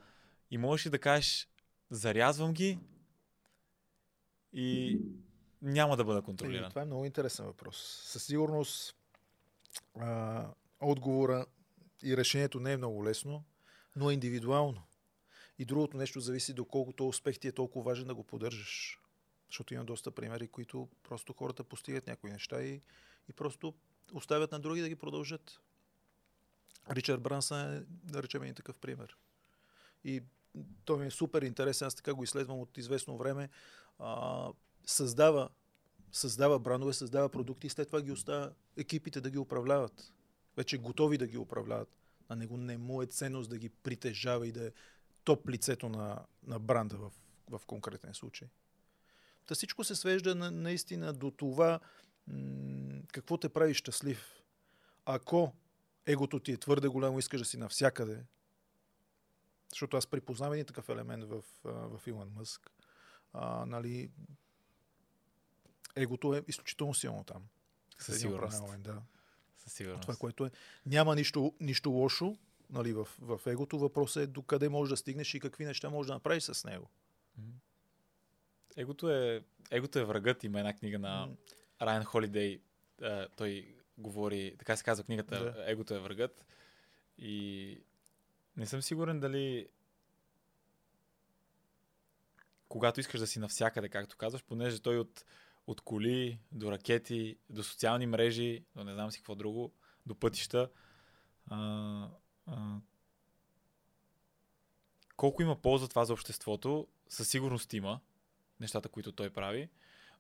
И 0.52 0.58
можеш 0.58 0.86
ли 0.86 0.90
да 0.90 1.00
кажеш, 1.00 1.50
зарязвам 1.90 2.54
ги 2.54 2.80
и 4.54 5.00
няма 5.62 5.98
да 5.98 6.04
бъда 6.04 6.20
Е, 6.20 6.22
контролиран. 6.22 6.70
това 6.70 6.82
е 6.82 6.86
много 6.86 7.06
интересен 7.06 7.46
въпрос. 7.46 8.02
Със 8.06 8.24
сигурност 8.24 8.96
а, 10.00 10.48
отговора 10.80 11.46
и 12.04 12.18
решението 12.18 12.60
не 12.60 12.74
е 12.74 12.78
много 12.78 13.06
лесно, 13.06 13.44
но 13.96 14.10
е 14.10 14.14
индивидуално. 14.14 14.84
И 15.60 15.66
другото 15.66 15.98
нещо 15.98 16.20
зависи 16.20 16.54
доколкото 16.54 17.08
успех 17.08 17.40
ти 17.40 17.48
е 17.48 17.52
толкова 17.52 17.86
важен 17.86 18.08
да 18.08 18.16
го 18.16 18.24
поддържаш. 18.24 19.00
Защото 19.50 19.74
има 19.74 19.86
доста 19.86 20.12
примери, 20.12 20.48
които 20.48 20.90
просто 21.04 21.34
хората 21.34 21.64
постигат 21.64 22.08
някои 22.08 22.32
неща 22.32 22.64
и, 22.64 22.82
и 23.30 23.34
просто 23.34 23.74
оставят 24.14 24.52
на 24.52 24.60
други 24.60 24.82
да 24.82 24.90
ги 24.90 24.96
продължат. 24.96 25.60
Ричард 26.90 27.22
Брансън 27.22 27.76
е, 27.76 27.84
да 27.88 28.24
речем, 28.24 28.44
един 28.44 28.56
такъв 28.56 28.78
пример. 28.78 29.18
И 30.04 30.24
той 30.86 31.00
ми 31.00 31.06
е 31.06 31.12
супер 31.12 31.42
интересен, 31.42 31.88
аз 31.88 31.96
така 31.96 32.14
го 32.14 32.24
изследвам 32.24 32.60
от 32.60 32.78
известно 32.78 33.18
време. 33.18 33.50
А, 34.00 34.48
създава 34.86 35.50
създава 36.12 36.60
брандове, 36.60 36.94
създава 36.94 37.30
продукти 37.30 37.68
и 37.68 37.70
след 37.70 37.88
това 37.88 38.02
ги 38.02 38.12
оставя 38.12 38.54
екипите 38.78 39.22
да 39.22 39.30
ги 39.30 39.38
управляват. 39.38 40.14
Вече 40.58 40.78
готови 40.78 41.18
да 41.18 41.28
ги 41.28 41.38
управляват. 41.38 41.90
На 42.30 42.36
него 42.36 42.58
не 42.58 42.78
му 42.78 43.02
е 43.02 43.06
ценност 43.06 43.50
да 43.50 43.58
ги 43.58 43.70
притежава 43.70 44.48
и 44.48 44.52
да 44.52 44.68
е 44.68 44.72
топ 45.24 45.50
лицето 45.50 45.90
на, 45.90 46.26
на 46.44 46.60
бранда 46.60 46.98
в, 46.98 47.12
в 47.50 47.66
конкретен 47.66 48.14
случай. 48.14 48.48
Та 49.46 49.56
всичко 49.56 49.84
се 49.84 49.96
свежда 49.96 50.36
на, 50.36 50.52
наистина 50.52 51.14
до 51.14 51.32
това 51.32 51.80
какво 53.12 53.38
те 53.38 53.50
прави 53.50 53.74
щастлив. 53.74 54.42
Ако 55.06 55.54
егото 56.06 56.40
ти 56.40 56.52
е 56.52 56.58
твърде 56.58 56.88
голямо, 56.88 57.20
искаш 57.20 57.42
да 57.42 57.46
си 57.46 57.58
навсякъде, 57.58 58.24
защото 59.70 59.98
аз 59.98 60.08
припознавам 60.08 60.54
един 60.54 60.66
такъв 60.66 60.90
елемент 60.90 61.24
в, 61.24 61.44
в 61.64 62.02
Илон 62.08 62.32
Мъск, 62.36 62.72
а, 63.34 63.66
нали, 63.66 64.12
егото 65.96 66.36
е 66.36 66.44
изключително 66.48 66.94
силно 66.94 67.24
там. 67.24 67.44
Със 67.98 68.20
сигурност. 68.20 68.84
да. 68.84 69.02
Със 69.58 69.74
сигурност. 69.74 70.02
Това, 70.02 70.16
което 70.16 70.46
е. 70.46 70.52
Няма 70.86 71.16
нищо, 71.16 71.54
нищо 71.60 71.90
лошо 71.90 72.38
нали, 72.70 72.94
в, 72.94 73.08
в 73.20 73.40
егото. 73.46 73.80
Въпросът 73.80 74.24
е 74.24 74.28
до 74.28 74.44
къде 74.44 74.70
можеш 74.70 74.90
да 74.90 74.98
стигнеш 74.98 75.34
и 75.34 75.40
какви 75.40 75.66
неща 75.66 75.90
можеш 75.90 76.08
да 76.08 76.14
направиш 76.14 76.44
с 76.44 76.66
него. 76.66 76.90
Егото 78.78 79.12
е, 79.12 79.44
егото 79.72 80.00
е 80.00 80.06
врагът. 80.06 80.44
Има 80.44 80.60
една 80.60 80.74
книга 80.74 81.00
на 81.00 81.30
Райан 81.82 82.04
Холидей. 82.04 82.62
Той 83.36 83.76
говори, 83.98 84.56
така 84.60 84.78
се 84.78 84.84
казва 84.84 85.04
книгата, 85.04 85.44
Да. 85.44 85.72
Егото 85.72 85.94
е 85.94 86.00
врагът. 86.00 86.46
И 87.18 87.78
не 88.58 88.66
съм 88.66 88.82
сигурен 88.82 89.20
дали 89.20 89.68
когато 92.68 93.00
искаш 93.00 93.20
да 93.20 93.28
си 93.28 93.40
навсякъде, 93.40 93.90
както 93.90 94.18
казваш, 94.18 94.44
понеже 94.44 94.80
той 94.80 95.00
от, 95.00 95.26
от 95.72 95.82
коли 95.82 96.40
до 96.52 96.72
ракети, 96.72 97.38
до 97.50 97.64
социални 97.64 98.06
мрежи, 98.06 98.66
до 98.76 98.84
не 98.84 98.94
знам 98.94 99.12
си 99.12 99.20
какво 99.20 99.36
друго, 99.36 99.74
до 100.06 100.16
пътища. 100.16 100.70
А, 101.48 102.08
а, 102.48 102.76
колко 105.18 105.42
има 105.42 105.56
полза 105.56 105.88
това 105.88 106.06
за 106.06 106.14
обществото, 106.14 106.88
със 107.10 107.30
сигурност 107.30 107.74
има 107.74 108.00
нещата, 108.60 108.90
които 108.90 109.12
той 109.12 109.30
прави, 109.30 109.70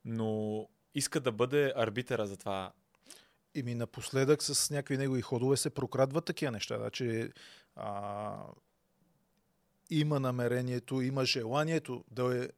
но 0.06 0.68
иска 0.96 1.20
да 1.20 1.32
бъде 1.32 1.74
арбитъра 1.76 2.28
за 2.28 2.38
това. 2.38 2.72
И 3.56 3.64
ми 3.64 3.76
напоследък 3.76 4.44
с 4.44 4.70
някакви 4.70 4.98
негови 4.98 5.22
ходове 5.22 5.58
се 5.58 5.70
прокрадват 5.70 6.26
такива 6.26 6.52
неща. 6.52 6.78
Значи, 6.78 7.30
а, 7.76 8.46
има 9.90 10.20
намерението, 10.20 11.02
има 11.02 11.26
желанието 11.26 12.06
да 12.12 12.44
е 12.44 12.50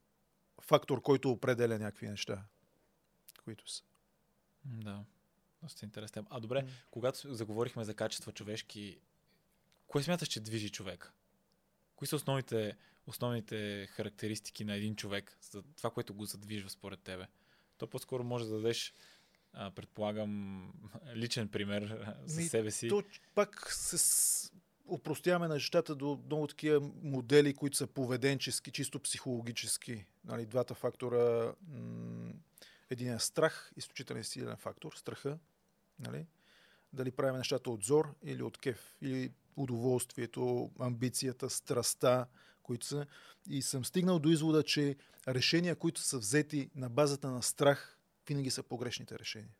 фактор, 0.61 1.01
който 1.01 1.31
определя 1.31 1.79
някакви 1.79 2.07
неща, 2.07 2.43
които 3.43 3.71
са. 3.71 3.83
Да, 4.65 5.03
доста 5.63 5.85
интересен. 5.85 6.25
А 6.29 6.39
добре, 6.39 6.61
М. 6.61 6.69
когато 6.91 7.33
заговорихме 7.33 7.83
за 7.83 7.93
качества 7.93 8.31
човешки, 8.31 8.99
кое 9.87 10.03
смяташ, 10.03 10.27
че 10.27 10.39
движи 10.39 10.69
човек? 10.69 11.13
Кои 11.95 12.07
са 12.07 12.15
основните, 12.15 12.77
основните 13.07 13.87
характеристики 13.91 14.65
на 14.65 14.75
един 14.75 14.95
човек, 14.95 15.37
за 15.41 15.61
това, 15.61 15.89
което 15.89 16.13
го 16.13 16.25
задвижва 16.25 16.69
според 16.69 16.99
тебе? 16.99 17.27
То 17.77 17.87
по-скоро 17.87 18.23
може 18.23 18.45
да 18.45 18.51
дадеш, 18.51 18.93
а, 19.53 19.71
предполагам, 19.71 20.73
личен 21.15 21.47
пример 21.49 22.13
за 22.25 22.41
Ми, 22.41 22.47
себе 22.47 22.71
си. 22.71 22.89
То 22.89 23.03
пак 23.35 23.71
се 23.71 23.97
с... 23.97 24.51
упростяваме 24.85 25.47
нещата 25.47 25.95
до 25.95 26.19
много 26.25 26.47
такива 26.47 26.91
модели, 27.01 27.53
които 27.53 27.77
са 27.77 27.87
поведенчески, 27.87 28.71
чисто 28.71 28.99
психологически. 28.99 30.05
Нали, 30.25 30.45
двата 30.45 30.73
фактора. 30.73 31.53
М- 31.67 32.33
един 32.93 33.19
страх, 33.19 33.71
изключително 33.75 34.23
силен 34.23 34.57
фактор, 34.57 34.93
страха. 34.93 35.37
Нали? 35.99 36.27
Дали 36.93 37.11
правим 37.11 37.37
нещата 37.37 37.69
от 37.69 37.83
зор 37.83 38.15
или 38.23 38.43
от 38.43 38.57
кеф, 38.57 38.95
или 39.01 39.31
удоволствието, 39.55 40.71
амбицията, 40.79 41.49
страста, 41.49 42.27
които 42.63 42.85
са. 42.85 43.05
И 43.49 43.61
съм 43.61 43.85
стигнал 43.85 44.19
до 44.19 44.29
извода, 44.29 44.63
че 44.63 44.95
решения, 45.27 45.75
които 45.75 46.01
са 46.01 46.17
взети 46.17 46.69
на 46.75 46.89
базата 46.89 47.31
на 47.31 47.43
страх, 47.43 47.97
винаги 48.27 48.51
са 48.51 48.63
погрешните 48.63 49.19
решения. 49.19 49.55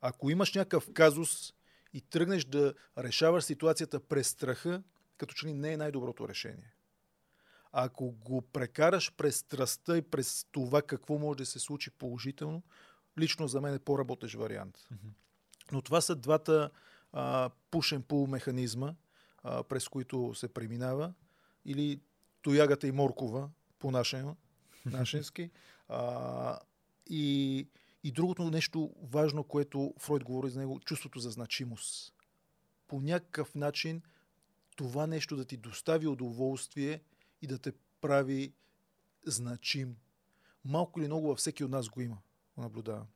Ако 0.00 0.30
имаш 0.30 0.54
някакъв 0.54 0.92
казус 0.92 1.54
и 1.92 2.00
тръгнеш 2.00 2.44
да 2.44 2.74
решаваш 2.98 3.44
ситуацията 3.44 4.00
през 4.00 4.28
страха, 4.28 4.82
като 5.16 5.34
че 5.34 5.46
ли 5.46 5.52
не 5.52 5.72
е 5.72 5.76
най-доброто 5.76 6.28
решение. 6.28 6.75
Ако 7.72 8.10
го 8.10 8.42
прекараш 8.42 9.12
през 9.16 9.36
страстта 9.36 9.96
и 9.96 10.02
през 10.02 10.46
това 10.52 10.82
какво 10.82 11.18
може 11.18 11.38
да 11.38 11.46
се 11.46 11.58
случи 11.58 11.90
положително, 11.90 12.62
лично 13.18 13.48
за 13.48 13.60
мен 13.60 13.74
е 13.74 13.78
по-работещ 13.78 14.34
вариант. 14.34 14.78
Mm-hmm. 14.78 15.10
Но 15.72 15.82
това 15.82 16.00
са 16.00 16.16
двата 16.16 16.70
пушен 17.70 18.02
пул 18.02 18.26
механизма, 18.26 18.94
а, 19.42 19.62
през 19.62 19.88
които 19.88 20.34
се 20.34 20.48
преминава, 20.48 21.12
или 21.64 22.00
тоягата 22.42 22.86
и 22.86 22.92
моркова, 22.92 23.50
по 23.78 23.90
нашен, 23.90 24.36
нашенски. 24.86 25.50
А, 25.88 26.58
и, 27.06 27.68
и 28.04 28.12
другото 28.12 28.50
нещо 28.50 28.94
важно, 29.02 29.44
което 29.44 29.94
Фройд 29.98 30.24
говори 30.24 30.50
за 30.50 30.60
него, 30.60 30.80
чувството 30.80 31.18
за 31.18 31.30
значимост. 31.30 32.14
По 32.88 33.00
някакъв 33.00 33.54
начин 33.54 34.02
това 34.76 35.06
нещо 35.06 35.36
да 35.36 35.44
ти 35.44 35.56
достави 35.56 36.06
удоволствие 36.06 37.00
и 37.42 37.46
да 37.46 37.58
те 37.58 37.72
прави 38.00 38.52
значим. 39.26 39.96
Малко 40.64 41.00
или 41.00 41.06
много 41.06 41.28
във 41.28 41.38
всеки 41.38 41.64
от 41.64 41.70
нас 41.70 41.88
го 41.88 42.00
има, 42.00 42.18
го 42.56 42.62
наблюдавам. 42.62 43.06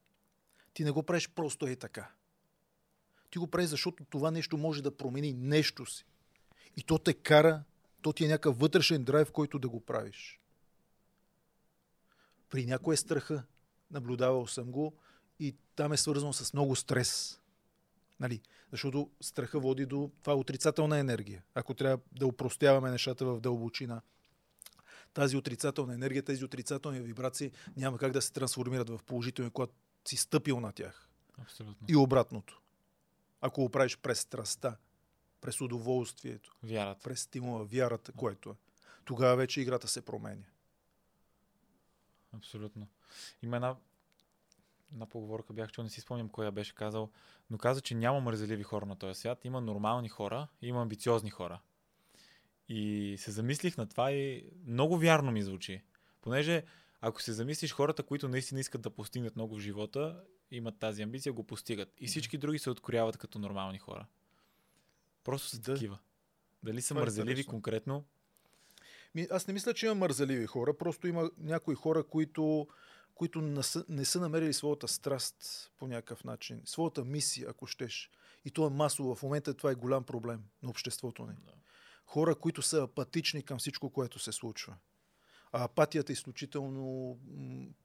Ти 0.74 0.84
не 0.84 0.90
го 0.90 1.02
правиш 1.02 1.28
просто 1.28 1.66
е 1.66 1.76
така. 1.76 2.12
Ти 3.30 3.38
го 3.38 3.47
правиш, 3.47 3.68
защото 3.68 4.05
това 4.05 4.30
нещо 4.30 4.56
може 4.56 4.82
да 4.82 4.97
промени 4.97 5.32
нещо 5.32 5.86
си. 5.86 6.05
И 6.76 6.82
то 6.82 6.98
те 6.98 7.14
кара, 7.14 7.64
то 8.02 8.12
ти 8.12 8.24
е 8.24 8.28
някакъв 8.28 8.59
вътрешен 8.59 9.05
драйв, 9.05 9.32
който 9.32 9.59
да 9.59 9.68
го 9.68 9.80
правиш. 9.80 10.40
При 12.51 12.66
някой 12.66 12.94
е 12.94 12.97
страха. 12.97 13.44
Наблюдавал 13.90 14.47
съм 14.47 14.70
го 14.70 14.97
и 15.38 15.56
там 15.76 15.92
е 15.92 15.97
свързано 15.97 16.32
с 16.32 16.52
много 16.52 16.76
стрес. 16.76 17.40
Нали? 18.20 18.40
Защото 18.70 19.10
страха 19.20 19.60
води 19.60 19.86
до 19.86 20.10
това 20.22 20.34
отрицателна 20.34 20.98
енергия. 20.98 21.44
Ако 21.55 21.74
трябва 21.74 21.98
да 22.12 22.26
упростяваме 22.26 22.90
нещата 22.90 23.24
в 23.24 23.40
дълбочина, 23.40 24.02
тази 25.14 25.36
отрицателна 25.36 25.94
енергия, 25.94 26.22
тези 26.22 26.44
отрицателни 26.44 27.01
вибрации 27.01 27.52
няма 27.76 27.98
как 27.98 28.12
да 28.12 28.22
се 28.22 28.32
трансформират 28.32 28.90
в 28.90 29.01
положителни, 29.06 29.51
когато 29.51 29.72
си 30.09 30.16
стъпил 30.16 30.60
на 30.60 30.72
тях. 30.72 31.09
Абсолютно. 31.42 31.86
И 31.88 31.97
обратното. 31.97 32.60
Ако 33.40 33.62
го 33.62 33.68
правиш 33.68 33.98
през 33.98 34.20
страста, 34.20 34.76
през 35.40 35.60
удоволствието, 35.60 36.56
вярата. 36.62 37.01
през 37.05 37.20
стимула, 37.20 37.64
вярата, 37.64 38.12
което 38.12 38.51
е, 38.51 38.55
тогава 39.05 39.36
вече 39.36 39.60
играта 39.60 39.88
се 39.88 40.02
променя. 40.02 40.47
Абсолютно. 42.32 42.88
Има 43.42 43.56
една, 43.56 43.76
една 44.93 45.07
поговорка, 45.07 45.53
бях 45.53 45.73
чул, 45.73 45.85
не 45.85 45.91
си 45.91 46.01
спомням 46.01 46.29
кой 46.29 46.45
я 46.45 46.53
беше 46.53 46.75
казал, 46.75 47.11
но 47.51 47.59
каза, 47.59 47.81
че 47.81 47.95
няма 47.95 48.21
мързеливи 48.21 48.62
хора 48.62 48.87
на 48.87 48.97
този 48.97 49.21
свят. 49.21 49.45
Има 49.45 49.61
нормални 49.61 50.09
хора, 50.09 50.49
има 50.62 50.83
амбициозни 50.83 51.31
хора. 51.31 51.61
И 52.69 53.15
се 53.19 53.31
замислих 53.31 53.77
на 53.77 53.89
това 53.89 54.12
и 54.12 54.51
много 54.67 54.99
вярно 54.99 55.33
ми 55.33 55.43
звучи. 55.43 55.83
Понеже 56.23 56.65
ако 57.01 57.23
се 57.23 57.33
замислиш 57.33 57.73
хората, 57.73 58.03
които 58.03 58.29
наистина 58.29 58.61
искат 58.61 58.83
да 58.83 58.91
постигнат 58.91 59.37
много 59.37 59.57
в 59.57 59.61
живота, 59.61 60.25
имат 60.51 60.79
тази 60.79 61.03
амбиция, 61.03 61.33
го 61.33 61.47
постигат. 61.47 61.93
И 61.99 62.07
всички 62.07 62.39
други 62.39 62.59
се 62.59 62.71
откоряват 62.71 63.17
като 63.17 63.39
нормални 63.39 63.79
хора. 63.79 64.07
Просто 65.25 65.49
са 65.49 65.61
да. 65.61 65.75
такива. 65.75 65.99
Дали 66.62 66.83
са 66.83 66.95
е 66.95 66.97
мързеливи 66.97 67.45
конкретно? 67.45 68.05
Ми, 69.15 69.27
аз 69.31 69.47
не 69.47 69.55
мисля, 69.55 69.75
че 69.75 69.87
има 69.87 69.95
мързеливи 69.95 70.47
хора. 70.47 70.79
Просто 70.79 71.09
има 71.09 71.31
някои 71.39 71.75
хора, 71.75 72.05
които, 72.05 72.69
които 73.20 73.40
не 73.40 73.62
са, 73.62 73.84
не 73.88 74.05
са 74.05 74.20
намерили 74.20 74.52
своята 74.52 74.88
страст 74.88 75.70
по 75.78 75.86
някакъв 75.86 76.24
начин. 76.24 76.62
Своята 76.64 77.05
мисия, 77.05 77.51
ако 77.51 77.66
щеш. 77.66 78.10
И 78.44 78.51
то 78.51 78.66
е 78.66 78.70
масово. 78.70 79.14
В 79.14 79.22
момента 79.22 79.55
това 79.55 79.70
е 79.70 79.74
голям 79.74 80.05
проблем 80.05 80.44
на 80.62 80.70
обществото 80.70 81.26
ни. 81.26 81.34
Да. 81.44 81.52
Хора, 82.06 82.34
които 82.34 82.62
са 82.62 82.82
апатични 82.82 83.42
към 83.42 83.59
всичко, 83.59 83.90
което 83.90 84.18
се 84.18 84.32
случва. 84.32 84.76
А 85.52 85.64
апатията 85.64 86.12
е 86.12 86.14
изключително 86.14 87.18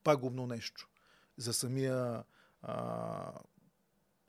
пагубно 0.04 0.48
нещо. 0.48 0.90
За 1.38 1.54
самия, 1.54 2.24
а, 2.62 3.34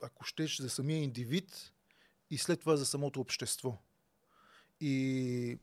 ако 0.01 0.23
щеш, 0.23 0.61
за 0.61 0.69
самия 0.69 1.03
индивид 1.03 1.73
и 2.29 2.37
след 2.37 2.59
това 2.59 2.75
за 2.75 2.85
самото 2.85 3.21
общество. 3.21 3.77
И, 4.79 5.57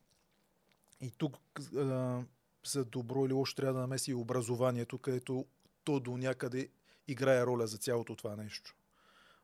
и 1.00 1.10
тук 1.10 1.36
а, 1.76 2.22
за 2.66 2.84
добро 2.84 3.26
или 3.26 3.32
лошо 3.32 3.54
трябва 3.54 3.74
да 3.74 3.80
намеси 3.80 4.10
и 4.10 4.14
образованието, 4.14 4.98
където 4.98 5.46
то 5.84 6.00
до 6.00 6.16
някъде 6.16 6.68
играе 7.08 7.46
роля 7.46 7.66
за 7.66 7.78
цялото 7.78 8.16
това 8.16 8.36
нещо. 8.36 8.74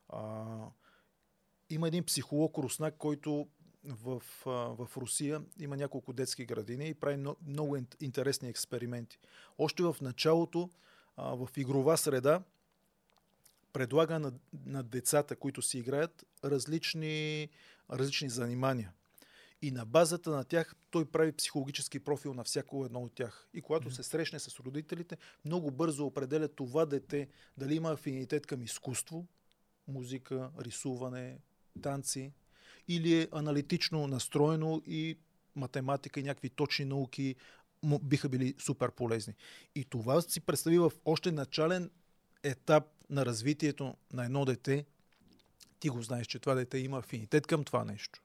А, 0.09 0.45
има 1.69 1.87
един 1.87 2.03
психолог 2.03 2.57
Руснак, 2.57 2.97
който 2.97 3.47
в, 3.83 4.21
в 4.45 4.89
Русия 4.97 5.41
има 5.59 5.77
няколко 5.77 6.13
детски 6.13 6.45
градини 6.45 6.87
и 6.87 6.93
прави 6.93 7.17
много, 7.17 7.37
много 7.47 7.77
интересни 8.01 8.49
експерименти. 8.49 9.19
Още 9.57 9.83
в 9.83 9.95
началото, 10.01 10.69
в 11.17 11.49
игрова 11.57 11.97
среда, 11.97 12.43
предлага 13.73 14.19
на, 14.19 14.33
на 14.65 14.83
децата, 14.83 15.35
които 15.35 15.61
си 15.61 15.77
играят, 15.77 16.25
различни, 16.43 17.49
различни 17.91 18.29
занимания. 18.29 18.93
И 19.61 19.71
на 19.71 19.85
базата 19.85 20.29
на 20.29 20.43
тях 20.43 20.75
той 20.91 21.05
прави 21.05 21.31
психологически 21.31 21.99
профил 21.99 22.33
на 22.33 22.43
всяко 22.43 22.85
едно 22.85 22.99
от 22.99 23.13
тях. 23.13 23.47
И 23.53 23.61
когато 23.61 23.89
mm-hmm. 23.89 23.95
се 23.95 24.03
срещне 24.03 24.39
с 24.39 24.59
родителите, 24.59 25.17
много 25.45 25.71
бързо 25.71 26.05
определя 26.05 26.47
това 26.47 26.85
дете 26.85 27.27
дали 27.57 27.75
има 27.75 27.91
афинитет 27.91 28.45
към 28.47 28.61
изкуство, 28.61 29.27
музика, 29.87 30.51
рисуване, 30.59 31.37
танци, 31.81 32.33
или 32.87 33.21
е 33.21 33.27
аналитично 33.31 34.07
настроено 34.07 34.81
и 34.85 35.17
математика 35.55 36.19
и 36.19 36.23
някакви 36.23 36.49
точни 36.49 36.85
науки 36.85 37.35
биха 38.01 38.29
били 38.29 38.55
супер 38.59 38.91
полезни. 38.91 39.33
И 39.75 39.85
това 39.85 40.21
си 40.21 40.41
представи 40.41 40.79
в 40.79 40.91
още 41.05 41.31
начален 41.31 41.91
етап 42.43 42.83
на 43.09 43.25
развитието 43.25 43.95
на 44.13 44.25
едно 44.25 44.45
дете. 44.45 44.85
Ти 45.79 45.89
го 45.89 46.01
знаеш, 46.01 46.27
че 46.27 46.39
това 46.39 46.53
дете 46.53 46.77
има 46.77 46.97
афинитет 46.99 47.47
към 47.47 47.63
това 47.63 47.85
нещо. 47.85 48.21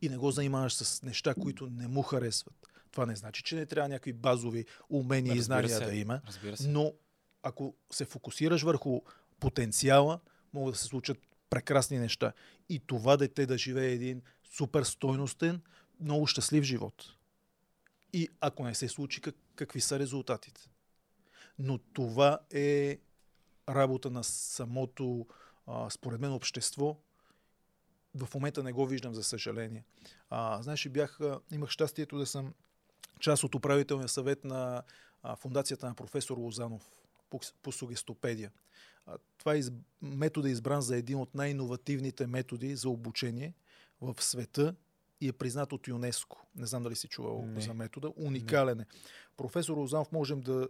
И 0.00 0.08
не 0.08 0.16
го 0.16 0.30
занимаваш 0.30 0.74
с 0.74 1.02
неща, 1.02 1.34
които 1.34 1.66
не 1.70 1.88
му 1.88 2.02
харесват. 2.02 2.54
Това 2.90 3.06
не 3.06 3.16
значи, 3.16 3.42
че 3.42 3.56
не 3.56 3.66
трябва 3.66 3.88
някакви 3.88 4.12
базови 4.12 4.64
умения 4.90 5.34
и 5.34 5.42
знания 5.42 5.78
се. 5.78 5.84
да 5.84 5.94
има. 5.94 6.20
Но 6.66 6.92
ако 7.42 7.74
се 7.90 8.04
фокусираш 8.04 8.62
върху 8.62 9.00
потенциала, 9.40 10.20
могат 10.52 10.74
да 10.74 10.78
се 10.78 10.84
случат 10.84 11.18
прекрасни 11.50 11.98
неща. 11.98 12.32
И 12.68 12.78
това 12.78 13.16
дете 13.16 13.46
да 13.46 13.58
живее 13.58 13.92
един 13.92 14.22
супер 14.56 14.82
стойностен, 14.82 15.60
много 16.00 16.26
щастлив 16.26 16.64
живот. 16.64 17.04
И 18.12 18.28
ако 18.40 18.64
не 18.64 18.74
се 18.74 18.88
случи, 18.88 19.20
как, 19.20 19.34
какви 19.54 19.80
са 19.80 19.98
резултатите? 19.98 20.70
Но 21.58 21.78
това 21.78 22.38
е 22.50 22.98
работа 23.68 24.10
на 24.10 24.24
самото, 24.24 25.26
а, 25.66 25.90
според 25.90 26.20
мен, 26.20 26.32
общество. 26.32 26.96
В 28.14 28.34
момента 28.34 28.62
не 28.62 28.72
го 28.72 28.86
виждам, 28.86 29.14
за 29.14 29.22
съжаление. 29.22 29.84
А, 30.30 30.62
знаеш, 30.62 30.88
бях, 30.88 31.18
имах 31.52 31.70
щастието 31.70 32.18
да 32.18 32.26
съм 32.26 32.54
част 33.20 33.44
от 33.44 33.54
управителния 33.54 34.08
съвет 34.08 34.44
на 34.44 34.82
а, 35.22 35.36
фундацията 35.36 35.86
на 35.86 35.94
професор 35.94 36.38
Лозанов 36.38 36.90
по, 37.30 37.40
по 37.62 37.72
сугестопедия. 37.72 38.52
Това 39.38 39.54
е 39.54 39.58
из... 39.58 39.72
метод 40.02 40.48
е 40.48 40.52
избран 40.52 40.80
за 40.80 40.96
един 40.96 41.18
от 41.18 41.34
най-инновативните 41.34 42.26
методи 42.26 42.76
за 42.76 42.88
обучение 42.88 43.54
в 44.00 44.14
света 44.18 44.74
и 45.20 45.28
е 45.28 45.32
признат 45.32 45.72
от 45.72 45.88
ЮНЕСКО. 45.88 46.46
Не 46.54 46.66
знам 46.66 46.82
дали 46.82 46.96
си 46.96 47.08
чувал 47.08 47.42
Не. 47.46 47.60
за 47.60 47.74
метода. 47.74 48.12
Уникален 48.16 48.80
е. 48.80 48.86
Професор 49.36 49.76
Лозанов 49.76 50.12
можем 50.12 50.40
да 50.40 50.68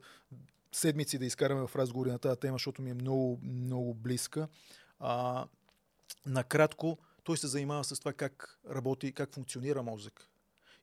седмици 0.72 1.18
да 1.18 1.26
изкараме 1.26 1.66
в 1.66 1.76
разговори 1.76 2.10
на 2.10 2.18
тази 2.18 2.40
тема, 2.40 2.54
защото 2.54 2.82
ми 2.82 2.90
е 2.90 2.94
много, 2.94 3.40
много 3.42 3.94
близка. 3.94 4.48
А, 4.98 5.46
накратко, 6.26 6.98
той 7.24 7.36
се 7.36 7.46
занимава 7.46 7.84
с 7.84 7.98
това 7.98 8.12
как 8.12 8.60
работи, 8.70 9.12
как 9.12 9.34
функционира 9.34 9.82
мозък. 9.82 10.28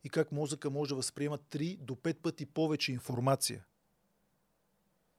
И 0.04 0.10
как 0.10 0.32
мозъка 0.32 0.70
може 0.70 0.90
да 0.90 0.96
възприема 0.96 1.38
3 1.38 1.78
до 1.78 1.96
5 1.96 2.22
пъти 2.22 2.46
повече 2.46 2.92
информация. 2.92 3.66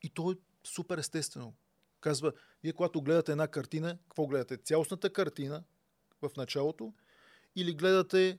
И 0.02 0.10
то 0.10 0.30
е 0.30 0.34
супер 0.64 0.98
естествено. 0.98 1.54
Казва, 2.00 2.32
вие 2.62 2.72
когато 2.72 3.02
гледате 3.02 3.32
една 3.32 3.48
картина, 3.48 3.98
какво 4.08 4.26
гледате? 4.26 4.56
Цялостната 4.56 5.12
картина 5.12 5.64
в 6.22 6.30
началото 6.36 6.94
или 7.56 7.74
гледате 7.74 8.38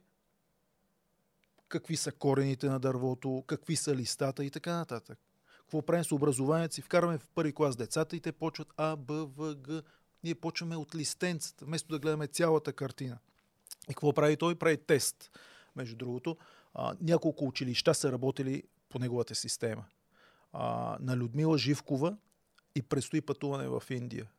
какви 1.68 1.96
са 1.96 2.12
корените 2.12 2.68
на 2.68 2.80
дървото, 2.80 3.44
какви 3.46 3.76
са 3.76 3.96
листата 3.96 4.44
и 4.44 4.50
така 4.50 4.76
нататък. 4.76 5.18
Какво 5.58 5.82
правим 5.82 6.04
с 6.04 6.12
образованието 6.12 6.74
си? 6.74 6.82
Вкарваме 6.82 7.18
в 7.18 7.28
първи 7.34 7.54
клас 7.54 7.76
децата 7.76 8.16
и 8.16 8.20
те 8.20 8.32
почват 8.32 8.72
А, 8.76 8.96
Б, 8.96 9.26
В, 9.26 9.56
Г. 9.62 9.82
Ние 10.24 10.34
почваме 10.34 10.76
от 10.76 10.94
листенцата, 10.94 11.64
вместо 11.64 11.88
да 11.88 11.98
гледаме 11.98 12.26
цялата 12.26 12.72
картина. 12.72 13.18
И 13.84 13.94
какво 13.94 14.12
прави 14.12 14.36
той? 14.36 14.54
Прави 14.54 14.76
тест. 14.76 15.30
Между 15.76 15.96
другото, 15.96 16.36
а, 16.74 16.96
няколко 17.00 17.46
училища 17.46 17.94
са 17.94 18.12
работили 18.12 18.62
по 18.88 18.98
неговата 18.98 19.34
система. 19.34 19.84
А, 20.52 20.96
на 21.00 21.16
Людмила 21.16 21.58
Живкова 21.58 22.16
и 22.74 22.82
предстои 22.82 23.20
пътуване 23.20 23.68
в 23.68 23.82
Индия. 23.90 24.30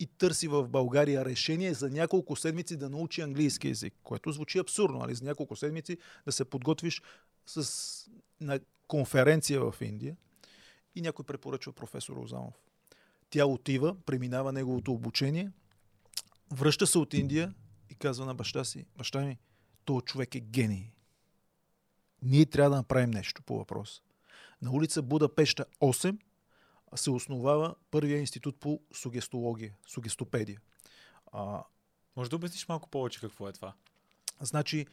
И 0.00 0.06
търси 0.06 0.48
в 0.48 0.68
България 0.68 1.24
решение 1.24 1.74
за 1.74 1.90
няколко 1.90 2.36
седмици 2.36 2.76
да 2.76 2.90
научи 2.90 3.20
английски 3.20 3.68
язик, 3.68 3.94
което 4.02 4.32
звучи 4.32 4.58
абсурдно, 4.58 5.04
али 5.04 5.14
за 5.14 5.24
няколко 5.24 5.56
седмици 5.56 5.98
да 6.24 6.32
се 6.32 6.44
подготвиш 6.44 7.02
с, 7.46 8.10
на 8.40 8.60
конференция 8.88 9.60
в 9.60 9.74
Индия 9.80 10.16
и 10.94 11.00
някой 11.00 11.24
препоръчва 11.24 11.72
професор 11.72 12.16
Озанов. 12.16 12.67
Тя 13.30 13.46
отива, 13.46 13.96
преминава 14.06 14.52
неговото 14.52 14.92
обучение, 14.92 15.50
връща 16.52 16.86
се 16.86 16.98
от 16.98 17.14
Индия 17.14 17.54
и 17.90 17.94
казва 17.94 18.26
на 18.26 18.34
баща 18.34 18.64
си, 18.64 18.86
баща 18.96 19.20
ми, 19.20 19.38
този 19.84 20.04
човек 20.04 20.34
е 20.34 20.40
гений. 20.40 20.92
Ние 22.22 22.46
трябва 22.46 22.70
да 22.70 22.76
направим 22.76 23.10
нещо 23.10 23.42
по 23.42 23.58
въпрос. 23.58 24.02
На 24.62 24.70
улица 24.70 25.02
Будапешта 25.02 25.64
8 25.80 26.18
се 26.94 27.10
основава 27.10 27.74
първия 27.90 28.18
институт 28.18 28.60
по 28.60 28.80
сугестология, 28.92 29.74
сугестопедия. 29.86 30.60
А, 31.32 31.64
Може 32.18 32.30
да 32.30 32.36
обясниш 32.36 32.68
малко 32.68 32.88
повече 32.88 33.20
какво 33.20 33.48
е 33.48 33.52
това? 33.52 33.74
Значи, 34.40 34.86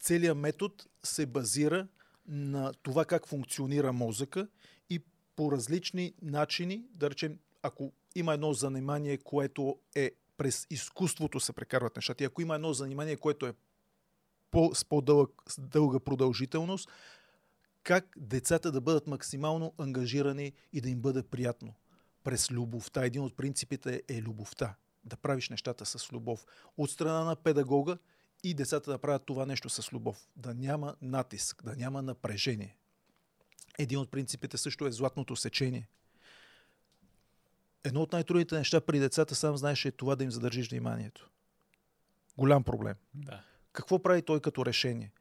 целият 0.00 0.38
метод 0.38 0.74
се 1.02 1.26
базира 1.26 1.86
на 2.26 2.72
това 2.82 3.04
как 3.04 3.28
функционира 3.28 3.92
мозъка 3.92 4.48
и 4.90 5.02
по 5.36 5.52
различни 5.52 6.14
начини, 6.22 6.84
да 6.94 7.10
речем, 7.10 7.38
ако 7.62 7.92
има 8.14 8.34
едно 8.34 8.52
занимание, 8.52 9.18
което 9.18 9.78
е 9.94 10.12
през 10.36 10.66
изкуството 10.70 11.40
се 11.40 11.52
прекарват 11.52 11.96
нещата, 11.96 12.24
и 12.24 12.26
ако 12.26 12.42
има 12.42 12.54
едно 12.54 12.72
занимание, 12.72 13.16
което 13.16 13.46
е 13.46 13.54
по, 14.50 14.74
с 14.74 14.84
по-дълга 14.84 16.00
продължителност, 16.00 16.90
как 17.82 18.06
децата 18.16 18.72
да 18.72 18.80
бъдат 18.80 19.06
максимално 19.06 19.74
ангажирани 19.78 20.52
и 20.72 20.80
да 20.80 20.88
им 20.90 21.00
бъде 21.00 21.22
приятно. 21.22 21.74
През 22.24 22.50
любовта. 22.50 23.04
Един 23.04 23.22
от 23.22 23.36
принципите 23.36 24.02
е 24.08 24.22
любовта. 24.22 24.74
Да 25.04 25.16
правиш 25.16 25.50
нещата 25.50 25.86
с 25.86 26.12
любов. 26.12 26.46
От 26.76 26.90
страна 26.90 27.24
на 27.24 27.36
педагога 27.36 27.98
и 28.44 28.54
децата 28.54 28.90
да 28.90 28.98
правят 28.98 29.26
това 29.26 29.46
нещо 29.46 29.68
с 29.68 29.92
любов. 29.92 30.28
Да 30.36 30.54
няма 30.54 30.96
натиск, 31.02 31.64
да 31.64 31.76
няма 31.76 32.02
напрежение. 32.02 32.76
Един 33.78 33.98
от 33.98 34.10
принципите 34.10 34.58
също 34.58 34.86
е 34.86 34.92
златното 34.92 35.36
сечение. 35.36 35.88
Едно 37.84 38.02
от 38.02 38.12
най-трудните 38.12 38.58
неща 38.58 38.80
при 38.80 38.98
децата, 38.98 39.34
сам 39.34 39.56
знаеш, 39.56 39.84
е 39.84 39.90
това 39.90 40.16
да 40.16 40.24
им 40.24 40.30
задържиш 40.30 40.70
вниманието. 40.70 41.30
Голям 42.36 42.64
проблем. 42.64 42.94
Да. 43.14 43.44
Какво 43.72 44.02
прави 44.02 44.22
той 44.22 44.40
като 44.40 44.66
решение? 44.66 45.12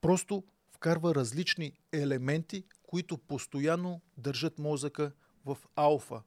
Просто 0.00 0.44
вкарва 0.70 1.14
различни 1.14 1.72
елементи, 1.92 2.64
които 2.82 3.18
постоянно 3.18 4.00
държат 4.16 4.58
мозъка 4.58 5.12
в 5.44 5.58
алфа, 5.76 6.22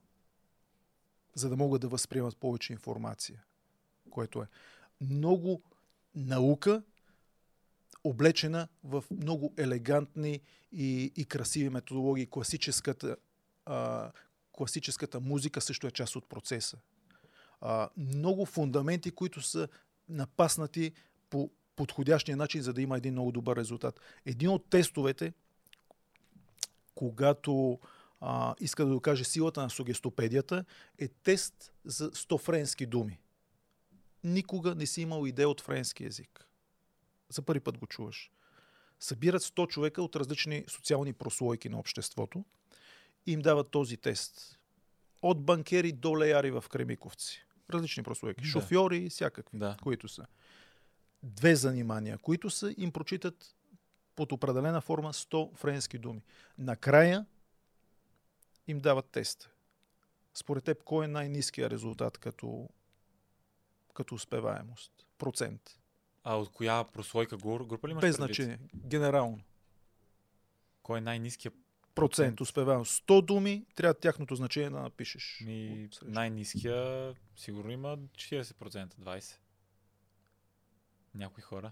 за 1.36 1.50
да 1.50 1.58
могат 1.58 1.82
да 1.82 1.88
възприемат 1.88 2.38
повече 2.38 2.74
информация. 2.74 3.44
Което 4.10 4.42
е 4.42 4.48
много 5.02 5.62
наука, 6.16 6.84
облечена 8.04 8.68
в 8.84 9.04
много 9.12 9.54
елегантни 9.58 10.40
и, 10.72 11.12
и 11.16 11.26
красиви 11.26 11.70
методологии. 11.70 12.26
Класическата, 12.26 13.16
а, 13.66 14.12
класическата 14.52 15.20
музика 15.20 15.62
също 15.62 15.88
е 15.88 15.92
част 15.92 16.16
от 16.16 16.30
процеса. 16.30 16.78
А, 17.62 17.90
много 17.98 18.46
фундаменти, 18.46 19.12
които 19.12 19.42
са 19.42 19.68
напаснати 20.10 20.92
по 21.30 21.50
подходящия 21.76 22.38
начин, 22.38 22.62
за 22.62 22.74
да 22.74 22.82
има 22.82 22.98
един 22.98 23.14
много 23.14 23.32
добър 23.32 23.58
резултат. 23.58 24.00
Един 24.26 24.50
от 24.50 24.70
тестовете, 24.70 25.34
когато 26.96 27.80
а, 28.22 28.56
иска 28.60 28.86
да 28.86 28.92
докаже 28.92 29.24
силата 29.24 29.62
на 29.62 29.70
сугестопедията, 29.70 30.66
е 30.98 31.08
тест 31.08 31.74
за 31.86 32.12
100 32.12 32.40
френски 32.40 32.86
думи. 32.86 33.20
Никога 34.24 34.76
не 34.76 34.86
си 34.86 35.02
имал 35.02 35.26
идея 35.26 35.50
от 35.50 35.62
френски 35.62 36.04
язик. 36.04 36.51
За 37.32 37.42
първи 37.42 37.60
път 37.60 37.78
го 37.78 37.88
чуваш. 37.88 38.32
Събират 39.00 39.42
100 39.42 39.68
човека 39.68 40.02
от 40.02 40.16
различни 40.16 40.66
социални 40.68 41.14
прослойки 41.14 41.70
на 41.70 41.80
обществото 41.80 42.46
и 43.26 43.32
им 43.32 43.42
дават 43.42 43.72
този 43.72 43.98
тест. 43.98 44.60
От 45.22 45.44
банкери 45.46 45.92
до 45.92 46.18
леяри 46.18 46.52
в 46.52 46.66
Кремиковци. 46.70 47.46
Различни 47.70 48.04
прослойки. 48.04 48.42
Да. 48.42 48.48
Шофьори, 48.48 49.10
всякакви, 49.10 49.58
Да. 49.58 49.78
които 49.84 50.08
са. 50.08 50.26
Две 51.24 51.56
занимания, 51.56 52.18
които 52.18 52.50
са, 52.50 52.74
им 52.78 52.92
прочитат 52.92 53.56
под 54.16 54.32
определена 54.32 54.82
форма 54.82 55.14
100 55.14 55.56
френски 55.56 55.98
думи. 55.98 56.24
Накрая 56.58 57.26
им 58.68 58.80
дават 58.80 59.06
тест. 59.06 59.50
Според 60.34 60.64
теб, 60.64 60.84
кой 60.84 61.06
е 61.06 61.08
най-низкият 61.08 61.72
резултат 61.72 62.18
като, 62.18 62.70
като 63.94 64.16
успеваемост? 64.16 64.92
Процент. 65.18 65.81
А 66.24 66.36
от 66.36 66.50
коя 66.52 66.84
прослойка 66.84 67.38
група 67.38 67.88
ли 67.88 67.92
имаш 67.92 68.02
Без 68.02 68.18
предвид? 68.18 68.36
значение. 68.36 68.60
Генерално. 68.76 69.40
Кой 70.84 70.98
е 70.98 71.02
най-низкият? 71.02 71.56
Процент 71.96 72.42
успеваемост. 72.42 73.04
100 73.08 73.22
думи, 73.26 73.66
трябва 73.76 73.94
тяхното 73.94 74.36
значение 74.36 74.70
да 74.70 74.80
напишеш. 74.80 75.44
Ми, 75.46 75.90
най-низкия 76.06 77.14
сигурно 77.36 77.72
има 77.72 77.98
40%, 77.98 78.94
20%. 78.96 79.36
Някои 81.16 81.44
хора. 81.44 81.72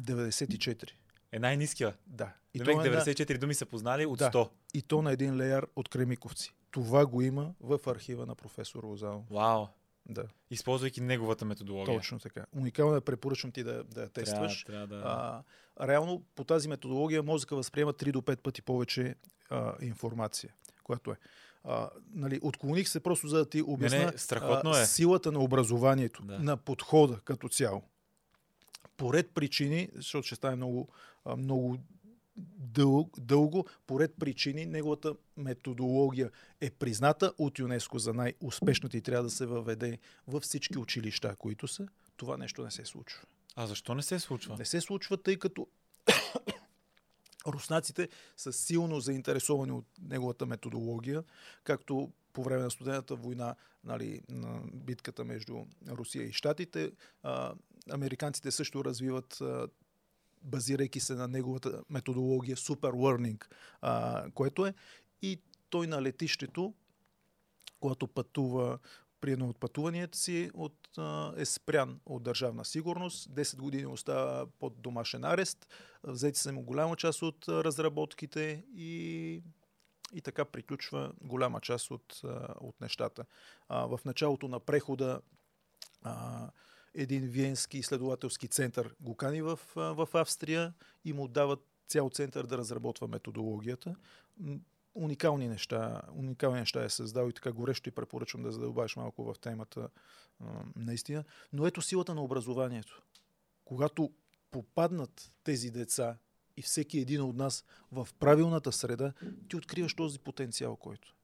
94. 0.00 0.90
Е 1.32 1.38
най-низкия. 1.38 1.96
Да. 2.06 2.32
И 2.54 2.58
Демек 2.58 2.76
то, 2.76 2.86
е 2.86 2.90
на, 2.90 2.96
94 2.96 3.38
думи 3.38 3.54
са 3.54 3.66
познали 3.66 4.06
от 4.06 4.18
Да. 4.18 4.30
100. 4.30 4.50
и 4.74 4.82
то 4.82 5.02
на 5.02 5.12
един 5.12 5.36
леяр 5.36 5.66
от 5.76 5.88
Кремиковци. 5.88 6.54
Това 6.70 7.06
го 7.06 7.22
има 7.22 7.54
в 7.60 7.78
архива 7.86 8.26
на 8.26 8.34
професор 8.34 8.84
Лозано. 8.84 9.26
Вау. 9.30 9.66
Да, 10.08 10.24
Използвайки 10.50 11.00
неговата 11.00 11.44
методология. 11.44 11.98
точно 11.98 12.18
така. 12.18 12.46
Уникално 12.56 12.96
е, 12.96 13.00
препоръчвам 13.00 13.52
ти 13.52 13.62
да, 13.62 13.84
да 13.84 14.02
я 14.02 14.08
тестваш. 14.08 14.64
Трябва, 14.64 14.88
трябва 14.88 15.02
да... 15.04 15.42
А, 15.76 15.88
реално 15.88 16.24
по 16.34 16.44
тази 16.44 16.68
методология 16.68 17.22
мозъка 17.22 17.56
възприема 17.56 17.92
3 17.92 18.12
до 18.12 18.20
5 18.20 18.36
пъти 18.36 18.62
повече 18.62 19.14
а, 19.50 19.74
информация, 19.80 20.54
която 20.84 21.10
е. 21.10 21.16
А, 21.64 21.90
нали, 22.14 22.40
отклоних 22.42 22.88
се 22.88 23.00
просто 23.00 23.28
за 23.28 23.36
да 23.38 23.48
ти 23.48 23.62
обясня 23.62 24.06
не, 24.12 24.18
страхотно 24.18 24.70
а, 24.70 24.80
е. 24.80 24.86
силата 24.86 25.32
на 25.32 25.38
образованието, 25.40 26.22
Да. 26.22 26.38
на 26.38 26.56
подхода 26.56 27.20
като 27.24 27.48
цяло. 27.48 27.82
Поред 28.96 29.30
причини, 29.34 29.88
защото 29.94 30.26
ще 30.26 30.34
стане 30.34 30.56
много, 30.56 30.88
много 31.36 31.78
дъл, 32.36 33.10
дълго, 33.18 33.66
поред 33.86 34.14
причини 34.20 34.66
неговата 34.66 35.14
методология 35.36 36.30
е 36.60 36.70
призната 36.70 37.32
от 37.38 37.58
ЮНЕСКО 37.58 37.98
за 37.98 38.14
най-успешната 38.14 38.96
и 38.96 39.00
трябва 39.00 39.24
да 39.24 39.30
се 39.30 39.46
въведе 39.46 39.98
във 40.26 40.42
всички 40.42 40.78
училища, 40.78 41.36
които 41.36 41.68
са. 41.68 41.86
Това 42.16 42.36
нещо 42.36 42.64
не 42.64 42.70
се 42.70 42.84
случва. 42.84 43.22
А 43.56 43.66
защо 43.66 43.94
не 43.94 44.02
се 44.02 44.18
случва? 44.18 44.56
Не 44.58 44.64
се 44.64 44.80
случва, 44.80 45.16
тъй 45.16 45.38
като 45.38 45.66
руснаците 47.46 48.08
са 48.36 48.52
силно 48.52 49.00
заинтересовани 49.00 49.72
от 49.72 49.86
неговата 50.02 50.46
методология, 50.46 51.24
както 51.64 52.12
по 52.32 52.42
време 52.42 52.62
на 52.62 52.70
студената 52.70 53.16
война, 53.16 53.54
нали, 53.84 54.20
на 54.28 54.60
битката 54.74 55.24
между 55.24 55.64
Русия 55.88 56.24
и 56.24 56.32
Штатите. 56.32 56.92
А, 57.22 57.54
американците 57.90 58.50
също 58.50 58.84
развиват, 58.84 59.40
а, 59.40 59.68
базирайки 60.44 61.00
се 61.00 61.14
на 61.14 61.28
неговата 61.28 61.82
методология, 61.90 62.56
Super 62.56 62.92
Learning, 62.92 63.44
а, 63.80 64.24
което 64.34 64.66
е. 64.66 64.74
И 65.22 65.40
той 65.70 65.86
на 65.86 66.02
летището, 66.02 66.74
когато 67.80 68.08
пътува 68.08 68.78
при 69.20 69.32
едно 69.32 69.48
от 69.48 69.60
пътуванията 69.60 70.18
си 70.18 70.50
от, 70.54 70.88
а, 70.98 71.32
е 71.36 71.44
спрян 71.44 72.00
от 72.06 72.22
държавна 72.22 72.64
сигурност. 72.64 73.30
10 73.30 73.56
години 73.56 73.86
остава 73.86 74.46
под 74.58 74.82
домашен 74.82 75.24
арест. 75.24 75.68
Взети 76.04 76.40
са 76.40 76.52
му 76.52 76.62
голяма 76.62 76.96
част 76.96 77.22
от 77.22 77.48
разработките 77.48 78.64
и, 78.76 79.42
и 80.14 80.20
така 80.20 80.44
приключва 80.44 81.12
голяма 81.20 81.60
част 81.60 81.90
от, 81.90 82.20
от 82.60 82.80
нещата. 82.80 83.24
А, 83.68 83.86
в 83.86 84.00
началото 84.04 84.48
на 84.48 84.60
прехода 84.60 85.20
а, 86.02 86.50
един 86.94 87.28
виенски 87.28 87.78
изследователски 87.78 88.48
център 88.48 88.94
го 89.00 89.16
кани 89.16 89.42
в, 89.42 89.60
в 89.74 90.08
Австрия 90.14 90.74
и 91.04 91.12
му 91.12 91.28
дават 91.28 91.60
цял 91.88 92.10
център 92.10 92.46
да 92.46 92.58
разработва 92.58 93.08
методологията. 93.08 93.96
Уникални 94.94 95.48
неща, 95.48 96.02
уникални 96.12 96.60
неща 96.60 96.84
е 96.84 96.88
създал 96.88 97.28
и 97.28 97.32
така 97.32 97.52
горещо 97.52 97.82
ти 97.82 97.90
препоръчвам 97.90 98.42
да 98.42 98.52
задълбаеш 98.52 98.96
малко 98.96 99.24
в 99.24 99.38
темата 99.40 99.88
наистина. 100.76 101.24
Но 101.52 101.66
ето 101.66 101.82
силата 101.82 102.14
на 102.14 102.22
образованието. 102.22 103.02
Когато 103.64 104.12
попаднат 104.50 105.32
тези 105.44 105.70
деца 105.70 106.18
и 106.56 106.62
всеки 106.62 106.98
един 106.98 107.22
от 107.22 107.36
нас 107.36 107.64
в 107.92 108.08
правилната 108.18 108.72
среда, 108.72 109.12
ти 109.48 109.56
откриваш 109.56 109.94
този 109.94 110.18
потенциал, 110.18 110.76
който. 110.76 111.14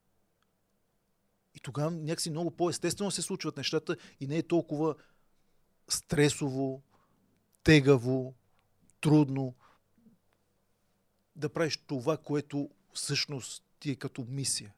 И 1.55 1.61
тогава 1.61 1.91
някакси 1.91 2.31
много 2.31 2.51
по-естествено 2.51 3.11
се 3.11 3.23
случват 3.23 3.57
нещата 3.57 3.97
и 4.21 4.27
не 4.27 4.39
е 4.39 4.43
толкова 4.43 4.95
стресово, 5.89 6.83
тегаво, 7.63 8.35
трудно 9.01 9.55
да 11.37 11.49
правиш 11.49 11.77
това, 11.77 12.17
което 12.17 12.71
всъщност 12.95 13.65
ти 13.81 13.91
е 13.91 13.97
като 13.97 14.27
мисия. 14.29 14.75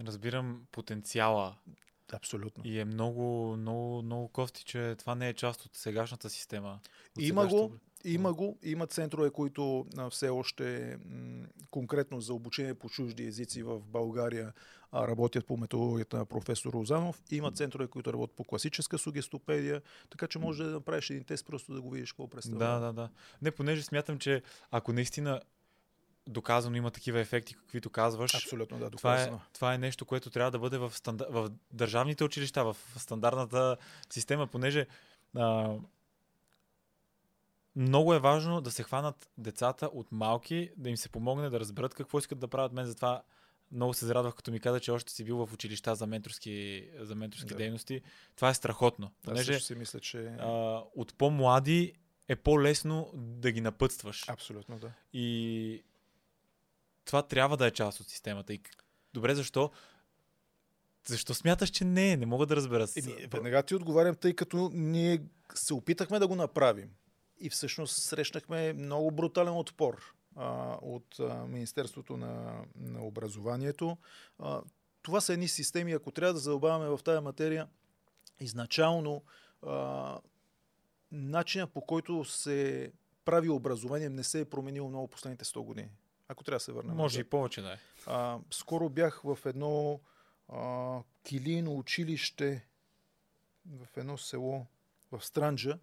Разбирам 0.00 0.66
потенциала 0.72 1.56
Абсолютно. 2.12 2.66
и 2.66 2.78
е 2.78 2.84
много, 2.84 3.56
много, 3.56 4.02
много 4.02 4.28
кофти, 4.28 4.64
че 4.64 4.94
това 4.98 5.14
не 5.14 5.28
е 5.28 5.34
част 5.34 5.64
от 5.64 5.76
сегашната 5.76 6.30
система. 6.30 6.80
От 7.16 7.22
Има 7.22 7.42
сегашното- 7.42 7.68
го, 7.68 7.78
Има 8.04 8.32
го, 8.32 8.58
има 8.62 8.86
центрове, 8.86 9.30
които 9.30 9.86
все 10.10 10.28
още 10.28 10.98
конкретно 11.70 12.20
за 12.20 12.34
обучение 12.34 12.74
по 12.74 12.88
чужди 12.88 13.24
езици 13.26 13.62
в 13.62 13.80
България 13.80 14.52
работят 14.94 15.46
по 15.46 15.56
методологията 15.56 16.16
на 16.16 16.26
професор 16.26 16.72
Розанов. 16.72 17.22
Има 17.30 17.52
центрове, 17.52 17.86
които 17.86 18.12
работят 18.12 18.36
по 18.36 18.44
класическа 18.44 18.98
сугестопедия, 18.98 19.82
така 20.10 20.26
че 20.26 20.38
може 20.38 20.64
да 20.64 20.70
направиш 20.70 21.10
един 21.10 21.24
тест, 21.24 21.46
просто 21.46 21.74
да 21.74 21.80
го 21.80 21.90
видиш 21.90 22.12
какво 22.12 22.28
представлява. 22.28 22.80
Да, 22.80 22.86
да, 22.86 22.92
да. 22.92 23.08
Не, 23.42 23.50
понеже 23.50 23.82
смятам, 23.82 24.18
че 24.18 24.42
ако 24.70 24.92
наистина 24.92 25.40
доказано 26.28 26.76
има 26.76 26.90
такива 26.90 27.20
ефекти, 27.20 27.54
каквито 27.54 27.90
казваш, 27.90 28.34
Абсолютно, 28.34 28.78
да, 28.78 28.90
това 28.90 29.14
е, 29.14 29.18
доказано. 29.18 29.40
това 29.52 29.74
е 29.74 29.78
нещо, 29.78 30.04
което 30.06 30.30
трябва 30.30 30.50
да 30.50 30.58
бъде 30.58 30.78
в, 30.78 30.92
стандар... 30.94 31.26
в 31.30 31.50
държавните 31.72 32.24
училища, 32.24 32.64
в 32.64 32.76
стандартната 32.96 33.76
система, 34.10 34.46
понеже 34.46 34.86
а, 35.36 35.74
много 37.78 38.14
е 38.14 38.18
важно 38.18 38.60
да 38.60 38.70
се 38.70 38.82
хванат 38.82 39.30
децата 39.38 39.86
от 39.86 40.12
малки, 40.12 40.70
да 40.76 40.90
им 40.90 40.96
се 40.96 41.08
помогне 41.08 41.50
да 41.50 41.60
разберат 41.60 41.94
какво 41.94 42.18
искат 42.18 42.38
да 42.38 42.48
правят. 42.48 42.72
Мен 42.72 42.86
затова 42.86 43.22
много 43.72 43.94
се 43.94 44.06
зарадвах, 44.06 44.34
като 44.34 44.50
ми 44.50 44.60
каза, 44.60 44.80
че 44.80 44.90
още 44.90 45.12
си 45.12 45.24
бил 45.24 45.46
в 45.46 45.52
училища 45.52 45.94
за 45.94 46.06
менторски, 46.06 46.88
за 46.98 47.14
менторски 47.14 47.48
Да. 47.48 47.56
дейности. 47.56 48.00
Това 48.36 48.48
е 48.50 48.54
страхотно. 48.54 49.06
Аз 49.06 49.24
Понеже 49.24 49.52
също 49.52 49.66
си 49.66 49.74
мисля, 49.74 50.00
че... 50.00 50.18
а, 50.38 50.82
от 50.96 51.14
по-млади 51.14 51.92
е 52.28 52.36
по-лесно 52.36 53.10
да 53.14 53.52
ги 53.52 53.60
напътстваш. 53.60 54.28
Абсолютно, 54.28 54.78
да. 54.78 54.92
И 55.12 55.82
това 57.04 57.22
трябва 57.22 57.56
да 57.56 57.66
е 57.66 57.70
част 57.70 58.00
от 58.00 58.08
системата. 58.08 58.54
И... 58.54 58.60
Добре, 59.14 59.34
защо? 59.34 59.70
Защо 61.06 61.34
смяташ, 61.34 61.70
че 61.70 61.84
не 61.84 62.12
е? 62.12 62.16
Не 62.16 62.26
мога 62.26 62.46
да 62.46 62.56
разбера. 62.56 62.86
Еми, 62.96 63.14
веднага 63.32 63.62
ти 63.62 63.74
отговарям, 63.74 64.14
тъй 64.14 64.34
като 64.34 64.70
ние 64.74 65.22
се 65.54 65.74
опитахме 65.74 66.18
да 66.18 66.28
го 66.28 66.34
направим. 66.34 66.90
И 67.40 67.50
всъщност 67.50 68.02
срещнахме 68.02 68.72
много 68.72 69.10
брутален 69.10 69.56
отпор 69.56 70.14
а, 70.36 70.76
от 70.82 71.20
а, 71.20 71.46
Министерството 71.46 72.16
на, 72.16 72.64
на 72.76 73.04
образованието. 73.04 73.96
А, 74.38 74.62
това 75.02 75.20
са 75.20 75.32
едни 75.32 75.48
системи, 75.48 75.92
ако 75.92 76.10
трябва 76.10 76.32
да 76.32 76.40
задълбаваме 76.40 76.88
в 76.88 77.00
тази 77.04 77.24
материя, 77.24 77.68
изначално 78.40 79.22
а, 79.62 80.20
начина 81.12 81.66
по 81.66 81.80
който 81.80 82.24
се 82.24 82.92
прави 83.24 83.48
образование 83.48 84.08
не 84.08 84.24
се 84.24 84.40
е 84.40 84.44
променил 84.44 84.88
много 84.88 85.08
последните 85.08 85.44
100 85.44 85.64
години. 85.64 85.90
Ако 86.28 86.44
трябва 86.44 86.56
да 86.56 86.64
се 86.64 86.72
върнем. 86.72 86.96
Може 86.96 87.20
и 87.20 87.24
повече 87.24 87.62
да 87.62 87.72
е. 87.72 87.76
А, 88.06 88.38
скоро 88.50 88.88
бях 88.88 89.20
в 89.24 89.38
едно 89.44 90.00
а, 90.48 90.98
килийно 91.22 91.78
училище 91.78 92.66
в 93.66 93.96
едно 93.96 94.18
село 94.18 94.66
в 95.12 95.24
Странджа 95.24 95.78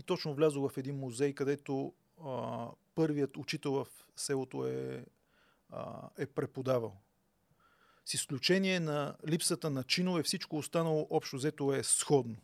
и 0.00 0.02
точно 0.02 0.34
влязох 0.34 0.72
в 0.72 0.78
един 0.78 0.96
музей, 0.96 1.32
където 1.34 1.94
а, 2.24 2.66
първият 2.94 3.36
учител 3.36 3.72
в 3.72 3.86
селото 4.16 4.66
е, 4.66 5.04
а, 5.68 6.08
е 6.18 6.26
преподавал. 6.26 6.96
С 8.04 8.14
изключение 8.14 8.80
на 8.80 9.16
липсата 9.28 9.70
на 9.70 9.84
чинове, 9.84 10.22
всичко 10.22 10.56
останало 10.56 11.06
общо 11.10 11.36
взето 11.36 11.74
е 11.74 11.82
сходно. 11.82 12.36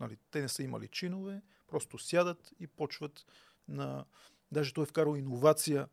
Нали, 0.00 0.16
те 0.30 0.40
не 0.40 0.48
са 0.48 0.62
имали 0.62 0.88
чинове, 0.88 1.42
просто 1.66 1.98
сядат 1.98 2.52
и 2.60 2.66
почват 2.66 3.26
на... 3.68 4.04
Даже 4.52 4.74
той 4.74 4.82
е 4.84 4.86
вкарал 4.86 5.16
иновация 5.16 5.88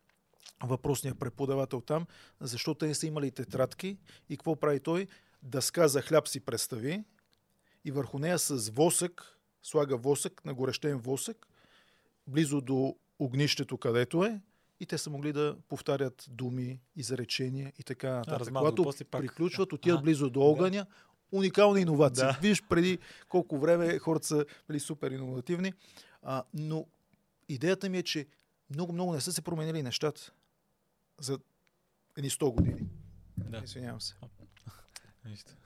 въпросния 0.64 1.16
преподавател 1.16 1.82
там, 1.82 2.08
защото 2.40 2.78
те 2.78 2.88
не 2.88 2.96
са 2.96 3.08
имали 3.08 3.32
тетрадки 3.32 3.98
и 4.30 4.38
какво 4.38 4.56
прави 4.56 4.80
той? 4.80 5.08
Дъска 5.44 5.88
за 5.88 6.02
хляб 6.02 6.28
си 6.28 6.40
представи 6.40 7.04
и 7.86 7.92
върху 7.92 8.20
нея 8.20 8.40
с 8.40 8.70
восък, 8.70 9.41
слага 9.64 9.98
восък, 9.98 10.46
нагорещен 10.46 10.98
восък, 10.98 11.48
близо 12.28 12.62
до 12.62 12.96
огнището, 13.20 13.78
където 13.78 14.24
е, 14.24 14.42
и 14.80 14.86
те 14.86 14.98
са 14.98 15.10
могли 15.10 15.34
да 15.34 15.58
повтарят 15.68 16.26
думи, 16.30 16.80
изречения 16.96 17.74
и 17.80 17.84
така 17.84 18.10
нататък. 18.10 18.54
Когато 18.54 18.84
после 18.84 19.06
пак- 19.06 19.22
приключват, 19.22 19.74
отиват 19.74 19.98
Ага, 19.98 20.04
близо 20.04 20.30
до 20.30 20.42
огъня, 20.42 20.86
уникална 21.32 21.80
иновация. 21.80 22.28
Да. 22.28 22.40
Виж 22.42 22.64
преди 22.70 23.00
колко 23.30 23.60
време 23.60 24.00
хората 24.00 24.28
са 24.28 24.46
били 24.68 24.80
супер 24.80 25.12
иновативни, 25.12 25.74
а, 26.24 26.44
но 26.54 26.86
идеята 27.50 27.90
ми 27.90 27.98
е, 27.98 28.04
че 28.04 28.28
много-много 28.70 29.14
не 29.14 29.22
са 29.22 29.34
се 29.34 29.42
променили 29.42 29.84
нещата 29.84 30.32
за 31.22 31.40
едни 32.18 32.30
100 32.30 32.54
години. 32.54 32.88
Да. 33.38 33.62
Извинявам 33.64 34.02
се. 34.02 34.16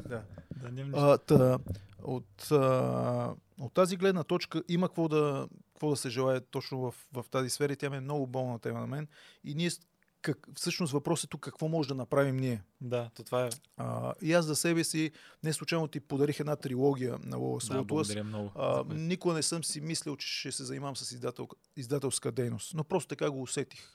Да. 0.10 0.24
Да. 0.72 0.86
А, 0.94 1.18
та, 1.18 1.60
от, 2.04 2.52
а, 2.52 3.34
от 3.60 3.74
тази 3.74 3.98
гледна 3.98 4.24
точка 4.24 4.64
има 4.68 4.88
какво 4.90 5.08
да, 5.08 5.48
какво 5.74 5.90
да 5.90 5.96
се 5.96 6.10
желая 6.10 6.42
точно 6.42 6.80
в, 6.80 6.96
в 7.14 7.26
тази 7.32 7.50
сфера. 7.50 7.74
и 7.74 7.76
Тя 7.76 7.90
ми 7.90 7.98
е 7.98 8.02
много 8.02 8.28
болна 8.28 8.60
тема 8.60 8.80
на 8.80 8.88
мен. 8.88 9.08
И 9.44 9.56
ние, 9.56 9.70
как, 10.22 10.48
всъщност 10.56 10.94
въпросът 10.94 11.28
е 11.28 11.32
тук 11.32 11.42
какво 11.42 11.68
може 11.68 11.90
да 11.90 11.96
направим 11.96 12.38
ние. 12.38 12.64
Да, 12.82 13.10
то 13.16 13.24
това 13.24 13.46
е. 13.46 13.50
А, 13.78 14.14
и 14.22 14.34
аз 14.34 14.46
за 14.46 14.56
себе 14.56 14.84
си 14.84 15.12
не 15.44 15.54
случайно 15.54 15.88
ти 15.88 16.00
подарих 16.00 16.40
една 16.40 16.56
трилогия 16.56 17.18
на 17.24 17.38
Лола 17.38 17.60
Да, 17.60 17.66
Слотуас. 17.66 17.86
благодаря 17.88 18.24
много. 18.24 18.52
А, 18.56 18.84
никога 18.94 19.34
не 19.34 19.44
съм 19.44 19.64
си 19.64 19.82
мислил, 19.82 20.16
че 20.16 20.28
ще 20.28 20.52
се 20.52 20.64
занимавам 20.64 20.96
с 20.96 21.12
издател, 21.12 21.48
издателска 21.76 22.32
дейност, 22.32 22.74
но 22.74 22.84
просто 22.84 23.08
така 23.08 23.32
го 23.32 23.42
усетих. 23.42 23.92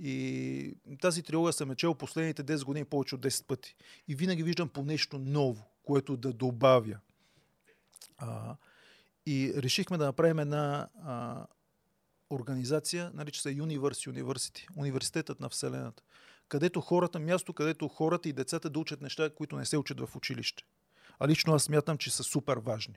И 0.00 0.74
тази 1.00 1.22
трилогия 1.22 1.52
съм 1.52 1.70
е 1.70 1.76
чел 1.76 1.94
последните 1.94 2.44
10 2.44 2.64
години 2.64 2.84
повече 2.84 3.14
от 3.14 3.20
10 3.20 3.46
пъти. 3.46 3.76
И 4.08 4.14
винаги 4.14 4.42
виждам 4.42 4.68
по 4.68 4.82
нещо 4.82 5.18
ново, 5.18 5.64
което 5.82 6.16
да 6.16 6.32
добавя. 6.32 6.98
А, 8.18 8.56
и 9.26 9.52
решихме 9.56 9.98
да 9.98 10.04
направим 10.04 10.38
една 10.38 10.88
а, 11.04 11.46
организация, 12.30 13.10
нарича 13.14 13.40
се 13.40 13.56
Universe 13.56 14.12
University, 14.12 14.66
университетът 14.76 15.40
на 15.40 15.48
Вселената, 15.48 16.02
където 16.48 16.80
хората, 16.80 17.18
място, 17.18 17.52
където 17.52 17.88
хората 17.88 18.28
и 18.28 18.32
децата 18.32 18.70
да 18.70 18.78
учат 18.78 19.00
неща, 19.00 19.30
които 19.30 19.56
не 19.56 19.66
се 19.66 19.76
учат 19.76 20.00
в 20.00 20.16
училище. 20.16 20.64
А 21.18 21.28
лично 21.28 21.54
аз 21.54 21.62
смятам, 21.62 21.98
че 21.98 22.10
са 22.10 22.22
супер 22.22 22.56
важни. 22.56 22.94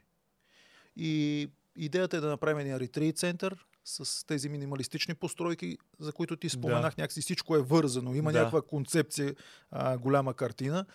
И 0.95 1.49
идеята 1.76 2.18
е 2.18 2.22
да 2.22 2.30
направим 2.30 2.60
един 2.60 2.78
ретрит 2.78 3.18
център 3.18 3.65
с 3.92 4.26
тези 4.26 4.50
минималистични 4.50 5.16
постройки, 5.16 5.78
за 6.00 6.12
които 6.12 6.36
ти 6.36 6.50
споменах, 6.50 6.96
да. 6.96 7.02
някакси 7.02 7.22
всичко 7.22 7.56
е 7.56 7.62
вързано, 7.62 8.16
има 8.16 8.32
Да. 8.32 8.38
някаква 8.38 8.62
концепция, 8.62 9.36
а, 9.72 9.98
голяма 9.98 10.34
картина, 10.34 10.86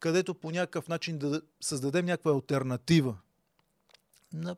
където 0.00 0.34
по 0.34 0.50
някакъв 0.50 0.88
начин 0.88 1.18
да 1.18 1.42
създадем 1.60 2.06
някаква 2.06 2.32
альтернатива 2.32 3.16
на 4.32 4.56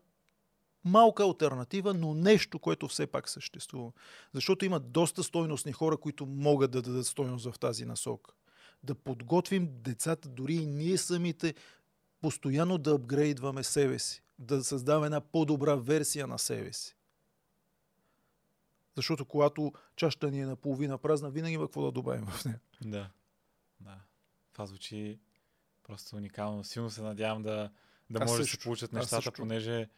малка 0.85 1.23
альтернатива, 1.23 1.93
но 1.93 2.13
нещо, 2.13 2.59
което 2.59 2.87
все 2.87 3.07
пак 3.07 3.29
съществува. 3.29 3.91
Защото 4.33 4.65
има 4.65 4.79
доста 4.79 5.23
стойностни 5.23 5.71
хора, 5.71 5.97
които 5.97 6.25
могат 6.25 6.71
да 6.71 6.81
дадат 6.81 7.07
стойност 7.07 7.51
в 7.51 7.59
тази 7.59 7.85
насока. 7.85 8.31
Да 8.83 8.95
подготвим 8.95 9.69
децата, 9.71 10.29
дори 10.29 10.53
и 10.53 10.65
ние 10.65 10.97
самите, 10.97 11.53
постоянно 12.21 12.77
да 12.77 12.91
апгрейдваме 12.91 13.63
себе 13.63 13.99
си. 13.99 14.23
Да 14.39 14.63
създаваме 14.63 15.05
една 15.05 15.21
по-добра 15.21 15.75
версия 15.75 16.27
на 16.27 16.39
себе 16.39 16.73
си. 16.73 16.96
Защото 18.97 19.25
когато 19.25 19.73
чашата 19.95 20.31
ни 20.31 20.41
е 20.41 20.45
наполовина 20.45 20.97
празна, 20.97 21.29
винаги 21.29 21.53
има 21.53 21.65
какво 21.65 21.81
да 21.81 21.91
добавим 21.91 22.25
в 22.25 22.45
нея. 22.45 22.59
Да. 22.81 23.09
Да. 23.79 23.99
Това 24.53 24.65
звучи 24.65 25.19
просто 25.83 26.15
уникално. 26.15 26.63
Силно 26.63 26.89
се 26.89 27.01
надявам 27.01 27.43
да, 27.43 27.71
да 28.09 28.25
може 28.25 28.41
да 28.41 28.47
се 28.47 28.59
получат 28.59 28.93
нещата, 28.93 29.15
също. 29.15 29.31
понеже 29.31 29.89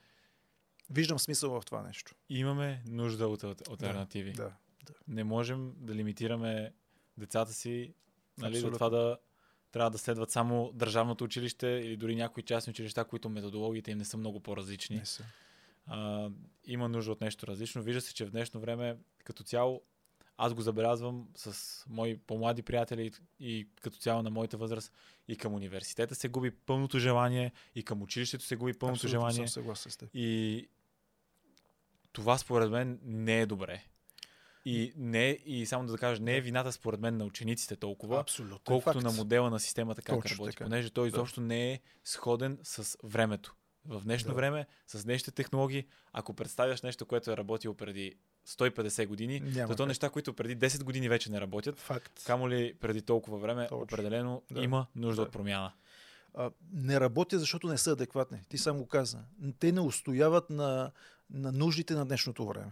Виждам 0.90 1.20
смисъл 1.20 1.62
в 1.62 1.66
това 1.66 1.82
нещо. 1.82 2.16
имаме 2.30 2.84
нужда 2.88 3.28
от 3.28 3.44
ал- 3.44 3.72
альтернативи. 3.72 4.32
Да. 4.32 4.54
Не 5.08 5.24
можем 5.24 5.74
да 5.78 5.96
лимитираме 5.96 6.74
децата 7.18 7.54
си 7.54 7.94
нали, 8.38 8.52
до 8.52 8.58
Абсолютно. 8.58 8.78
това 8.78 8.90
да 8.90 9.18
трябва 9.72 9.92
да 9.92 9.98
следват 9.98 10.32
само 10.32 10.72
държавното 10.74 11.24
училище 11.24 11.68
или 11.68 11.98
дори 11.98 12.16
някои 12.16 12.44
частни 12.44 12.72
училища, 12.72 13.06
които 13.06 13.30
методологиите 13.30 13.92
им 13.92 13.98
не 13.98 14.06
са 14.06 14.18
много 14.18 14.40
по-различни. 14.40 14.96
Не 14.96 15.06
са. 15.06 15.24
А, 15.90 16.30
има 16.66 16.90
нужда 16.90 17.12
от 17.12 17.22
нещо 17.22 17.48
различно. 17.48 17.82
Вижда 17.82 18.02
се, 18.02 18.14
че 18.14 18.26
в 18.26 18.32
днешно 18.32 18.60
време 18.60 18.98
като 19.24 19.44
цяло 19.44 19.82
аз 20.38 20.54
го 20.54 20.62
забелязвам 20.62 21.28
с 21.36 21.56
мои 21.90 22.18
по-млади 22.18 22.62
приятели 22.62 23.12
и, 23.40 23.68
като 23.82 23.98
цяло 23.98 24.24
на 24.24 24.30
моята 24.30 24.58
възраст 24.58 24.94
и 25.28 25.36
към 25.36 25.54
университета 25.54 26.16
се 26.16 26.28
губи 26.30 26.52
пълното 26.52 27.00
желание 27.00 27.52
и 27.76 27.84
към 27.84 28.02
училището 28.02 28.44
се 28.46 28.56
губи 28.56 28.74
пълното 28.74 28.96
Абсолютно 28.96 29.12
желание 29.20 29.36
съм 29.38 29.48
съгласен 29.48 29.92
с 29.92 29.98
теб. 29.98 30.10
и 30.14 30.68
това 32.12 32.38
според 32.38 32.70
мен 32.72 33.00
не 33.04 33.42
е 33.42 33.46
добре. 33.46 33.84
И, 34.66 34.94
не, 34.96 35.30
е- 35.30 35.40
и 35.46 35.66
само 35.66 35.86
да 35.88 35.98
кажа, 35.98 36.22
не 36.22 36.38
е 36.38 36.42
вината 36.42 36.72
според 36.72 37.00
мен 37.00 37.18
на 37.18 37.26
учениците 37.26 37.76
толкова, 37.76 38.20
Абсолютно. 38.20 38.60
колкото 38.66 38.94
факт. 39.00 39.04
на 39.04 39.12
модела 39.12 39.50
на 39.50 39.60
системата 39.60 40.02
как 40.02 40.22
Точно 40.22 40.36
работи, 40.38 40.52
така. 40.56 40.64
понеже 40.64 40.90
той 40.90 41.08
изобщо 41.08 41.42
не 41.42 41.72
е 41.72 41.80
сходен 42.04 42.60
с 42.64 42.98
времето. 43.04 43.56
В 43.86 44.02
днешно 44.02 44.30
Да. 44.30 44.36
време, 44.36 44.68
с 44.88 45.04
днешните 45.04 45.32
технологии, 45.34 45.86
ако 46.14 46.34
представяш 46.34 46.82
нещо, 46.82 47.06
което 47.06 47.32
е 47.32 47.38
работило 47.38 47.74
преди 47.74 48.16
150 48.48 49.08
години, 49.08 49.40
Няма 49.40 49.68
то, 49.68 49.78
то 49.78 49.86
неща, 49.86 50.10
които 50.10 50.34
преди 50.34 50.58
10 50.60 50.84
години 50.84 51.10
вече 51.10 51.32
не 51.32 51.42
работят, 51.42 51.80
Факт. 51.80 52.24
камо 52.26 52.50
ли 52.50 52.74
преди 52.76 53.02
толкова 53.02 53.38
време, 53.38 53.64
Точно. 53.64 53.78
определено 53.78 54.42
Да. 54.52 54.62
има 54.62 54.88
нужда 54.96 55.16
Да. 55.16 55.22
от 55.22 55.32
промяна. 55.32 55.72
а, 56.34 56.52
не 56.74 57.00
работят, 57.00 57.40
защото 57.40 57.68
не 57.68 57.78
са 57.78 57.92
адекватни. 57.92 58.42
Ти 58.50 58.58
сам 58.58 58.78
го 58.78 58.88
каза. 58.88 59.20
Те 59.60 59.72
не 59.72 59.82
устояват 59.82 60.50
на, 60.50 60.92
на 61.30 61.52
нуждите 61.52 61.94
на 61.94 62.06
днешното 62.06 62.48
време. 62.48 62.72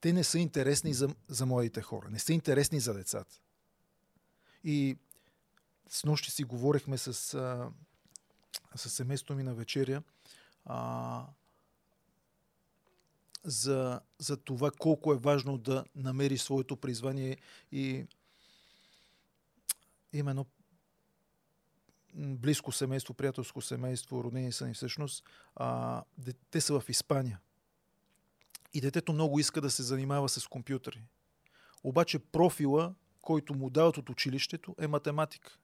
те 0.00 0.12
не 0.12 0.24
са 0.24 0.38
интересни 0.38 0.94
за, 0.94 1.08
за 1.28 1.46
младите 1.46 1.82
хора, 1.82 2.10
не 2.10 2.18
са 2.18 2.32
интересни 2.32 2.80
за 2.80 2.94
децата. 2.94 3.36
И 4.64 4.96
с 5.88 6.04
нощи 6.04 6.30
си 6.30 6.44
говорихме 6.44 6.98
с, 6.98 7.34
а, 7.34 7.68
с 8.76 8.90
семейството 8.90 9.34
ми 9.34 9.42
на 9.42 9.54
вечеря 9.54 10.02
а, 10.64 11.26
за, 13.44 14.00
за 14.18 14.36
това 14.36 14.70
колко 14.70 15.12
е 15.12 15.18
важно 15.18 15.58
да 15.58 15.84
намериш 15.96 16.42
своето 16.42 16.76
призвание 16.76 17.36
и 17.72 18.06
именно 20.12 20.46
близко 22.14 22.72
семейство, 22.72 23.14
приятелско 23.14 23.60
семейство, 23.60 24.24
родени 24.24 24.52
са 24.52 24.66
ни 24.66 24.74
всъщност, 24.74 25.24
а, 25.56 26.02
те 26.50 26.60
са 26.60 26.80
в 26.80 26.88
Испания. 26.88 27.40
И 28.74 28.80
детето 28.80 29.12
много 29.12 29.38
иска 29.38 29.60
да 29.60 29.70
се 29.70 29.82
занимава 29.82 30.28
с 30.28 30.46
компютъри. 30.46 31.02
Обаче 31.84 32.18
профила, 32.18 32.94
който 33.22 33.54
му 33.54 33.70
дават 33.70 33.96
от 33.96 34.10
училището, 34.10 34.76
е 34.78 34.86
математика. 34.86 35.58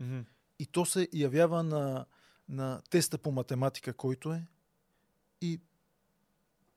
Mm-hmm. 0.00 0.24
И 0.58 0.66
то 0.66 0.86
се 0.86 1.08
явява 1.12 1.62
на, 1.62 2.06
на 2.48 2.82
теста 2.90 3.18
по 3.18 3.32
математика, 3.32 3.94
който 3.94 4.32
е. 4.32 4.46
И 5.40 5.60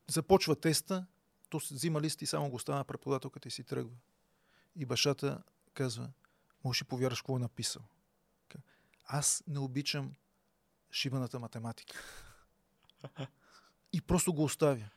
започва 0.07 0.56
теста, 0.56 1.06
то 1.49 1.57
взима 1.72 2.01
лист 2.01 2.22
и 2.22 2.26
само 2.26 2.49
го 2.49 2.56
остана 2.56 2.84
преподавателката 2.84 3.47
и 3.47 3.51
си 3.51 3.64
тръгва. 3.64 3.95
И 4.76 4.85
бащата 4.85 5.43
казва, 5.73 6.10
може 6.64 6.84
повярваш 6.84 7.22
какво 7.22 7.35
е 7.35 7.39
написал. 7.39 7.84
Аз 9.06 9.43
не 9.47 9.60
обичам 9.60 10.14
шибаната 10.91 11.39
математика. 11.39 12.03
И 13.93 14.01
просто 14.01 14.34
го 14.34 14.43
оставя. 14.43 14.89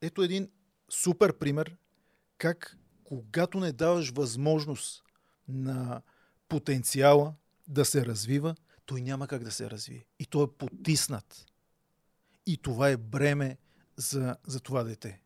Ето 0.00 0.22
един 0.22 0.50
супер 0.88 1.38
пример 1.38 1.76
как 2.38 2.76
когато 3.04 3.60
не 3.60 3.72
даваш 3.72 4.10
възможност 4.10 5.04
на 5.48 6.02
потенциала 6.48 7.34
да 7.68 7.84
се 7.84 8.06
развива, 8.06 8.54
той 8.86 9.00
няма 9.00 9.28
как 9.28 9.44
да 9.44 9.50
се 9.50 9.70
развие. 9.70 10.06
И 10.18 10.26
той 10.26 10.44
е 10.44 10.56
потиснат. 10.58 11.46
И 12.46 12.56
това 12.56 12.88
е 12.88 12.96
бреме 12.96 13.58
за, 13.96 14.36
за 14.46 14.60
това 14.60 14.84
дете. 14.84 15.22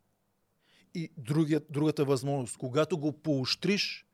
И 0.95 1.11
другият, 1.17 1.67
другата 1.71 2.05
възможност, 2.05 2.57
когато 2.57 2.99
го 2.99 3.13
поощриш, 3.13 4.07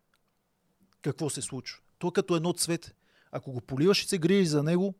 какво 1.03 1.31
се 1.31 1.43
случва? 1.43 1.83
Той 1.99 2.09
е 2.09 2.13
като 2.13 2.37
едно 2.37 2.53
цвете. 2.53 2.95
Ако 3.33 3.53
го 3.53 3.61
поливаш 3.61 4.03
и 4.03 4.09
се 4.09 4.19
грижиш 4.19 4.49
за 4.49 4.63
него, 4.63 4.95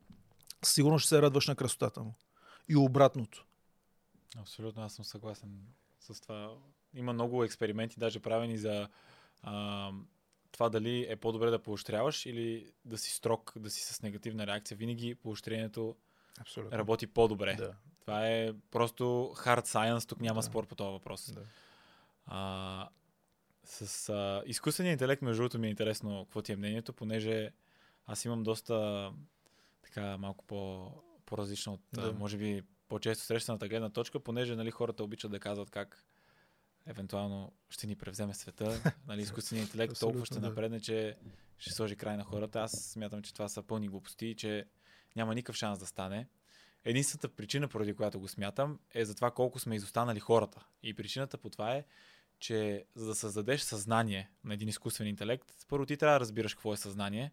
сигурно 0.65 0.99
ще 0.99 1.09
се 1.09 1.23
радваш 1.23 1.47
на 1.47 1.57
красотата 1.57 2.03
му. 2.03 2.15
И 2.69 2.77
обратното. 2.77 3.47
Абсолютно, 4.37 4.83
аз 4.83 4.95
съм 4.95 5.05
съгласен 5.05 5.59
с 6.01 6.21
това. 6.21 6.55
Има 6.95 7.13
много 7.13 7.45
експерименти, 7.45 8.01
даже 8.01 8.21
правени 8.21 8.59
за 8.59 8.89
а, 9.43 9.93
това 10.59 10.69
дали 10.69 11.07
е 11.09 11.17
по-добре 11.17 11.51
да 11.51 11.59
поощряваш 11.59 12.27
или 12.27 12.73
да 12.85 12.99
си 12.99 13.11
строг, 13.11 13.53
да 13.57 13.71
си 13.71 13.95
с 13.95 14.03
негативна 14.03 14.47
реакция. 14.47 14.77
Винаги 14.77 15.15
поощрението 15.15 15.97
Абсолютно. 16.41 16.79
работи 16.79 17.07
по-добре. 17.07 17.55
Да. 17.55 17.75
Това 18.01 18.29
е 18.29 18.53
просто 18.71 19.05
hard 19.37 19.67
science, 19.67 20.09
тук 20.09 20.21
няма 20.21 20.41
да. 20.41 20.43
спор 20.43 20.67
по 20.67 20.75
този 20.75 20.93
въпрос. 20.93 21.33
Да. 21.33 21.41
А, 22.27 22.89
с 23.65 24.09
а, 24.09 24.43
изкуствения 24.47 24.93
интелект, 24.93 25.23
между 25.23 25.43
другото, 25.43 25.59
ми 25.59 25.67
е 25.67 25.71
интересно 25.71 26.25
какво 26.25 26.43
ти 26.43 26.53
е 26.53 26.57
мнението, 26.57 26.93
понеже 26.93 27.51
аз 28.07 28.25
имам 28.25 28.43
доста 28.43 29.11
така 29.83 30.17
малко 30.17 30.45
по, 30.45 30.91
по-различно 31.27 31.73
от, 31.73 31.81
да. 31.93 32.13
може 32.13 32.37
би, 32.37 32.63
по-често 32.89 33.25
срещаната 33.25 33.69
гледна 33.69 33.91
точка, 33.91 34.21
понеже 34.21 34.57
нали, 34.57 34.71
хората 34.71 35.05
обичат 35.05 35.31
да 35.31 35.41
казват 35.41 35.71
как 35.71 36.05
евентуално 36.89 37.53
ще 37.71 37.87
ни 37.87 37.97
превземе 37.97 38.35
света. 38.35 38.93
Нали, 39.07 39.23
изкуственият 39.23 39.69
интелект 39.69 40.01
толкова 40.01 40.27
ще 40.27 40.41
да. 40.41 40.49
напредне, 40.49 40.81
че 40.81 41.17
ще 41.59 41.73
сложи 41.73 41.97
край 41.97 42.17
на 42.17 42.25
хората. 42.25 42.61
Аз 42.61 42.71
смятам, 42.71 43.23
че 43.23 43.33
това 43.35 43.49
са 43.49 43.63
пълни 43.63 43.89
глупости 43.89 44.35
че 44.39 44.67
няма 45.17 45.35
никакъв 45.35 45.57
шанс 45.57 45.79
да 45.79 45.87
стане. 45.87 46.27
Единствената 46.85 47.29
причина, 47.29 47.69
поради 47.69 47.95
която 47.95 48.21
го 48.21 48.29
смятам, 48.29 48.79
е 48.95 49.05
за 49.05 49.15
това 49.15 49.31
колко 49.31 49.59
сме 49.59 49.77
изостанали 49.77 50.21
хората. 50.21 50.67
И 50.83 50.95
причината 50.95 51.39
по 51.39 51.51
това 51.51 51.75
е, 51.75 51.85
че 52.39 52.85
за 52.95 53.07
да 53.07 53.15
създадеш 53.15 53.61
съзнание 53.61 54.31
на 54.45 54.55
един 54.55 54.69
изкуствен 54.69 55.07
интелект, 55.07 55.53
първо 55.69 55.87
ти 55.87 55.97
трябва 55.97 56.15
да 56.15 56.21
разбираш 56.21 56.55
какво 56.55 56.73
е 56.73 56.77
съзнание, 56.77 57.33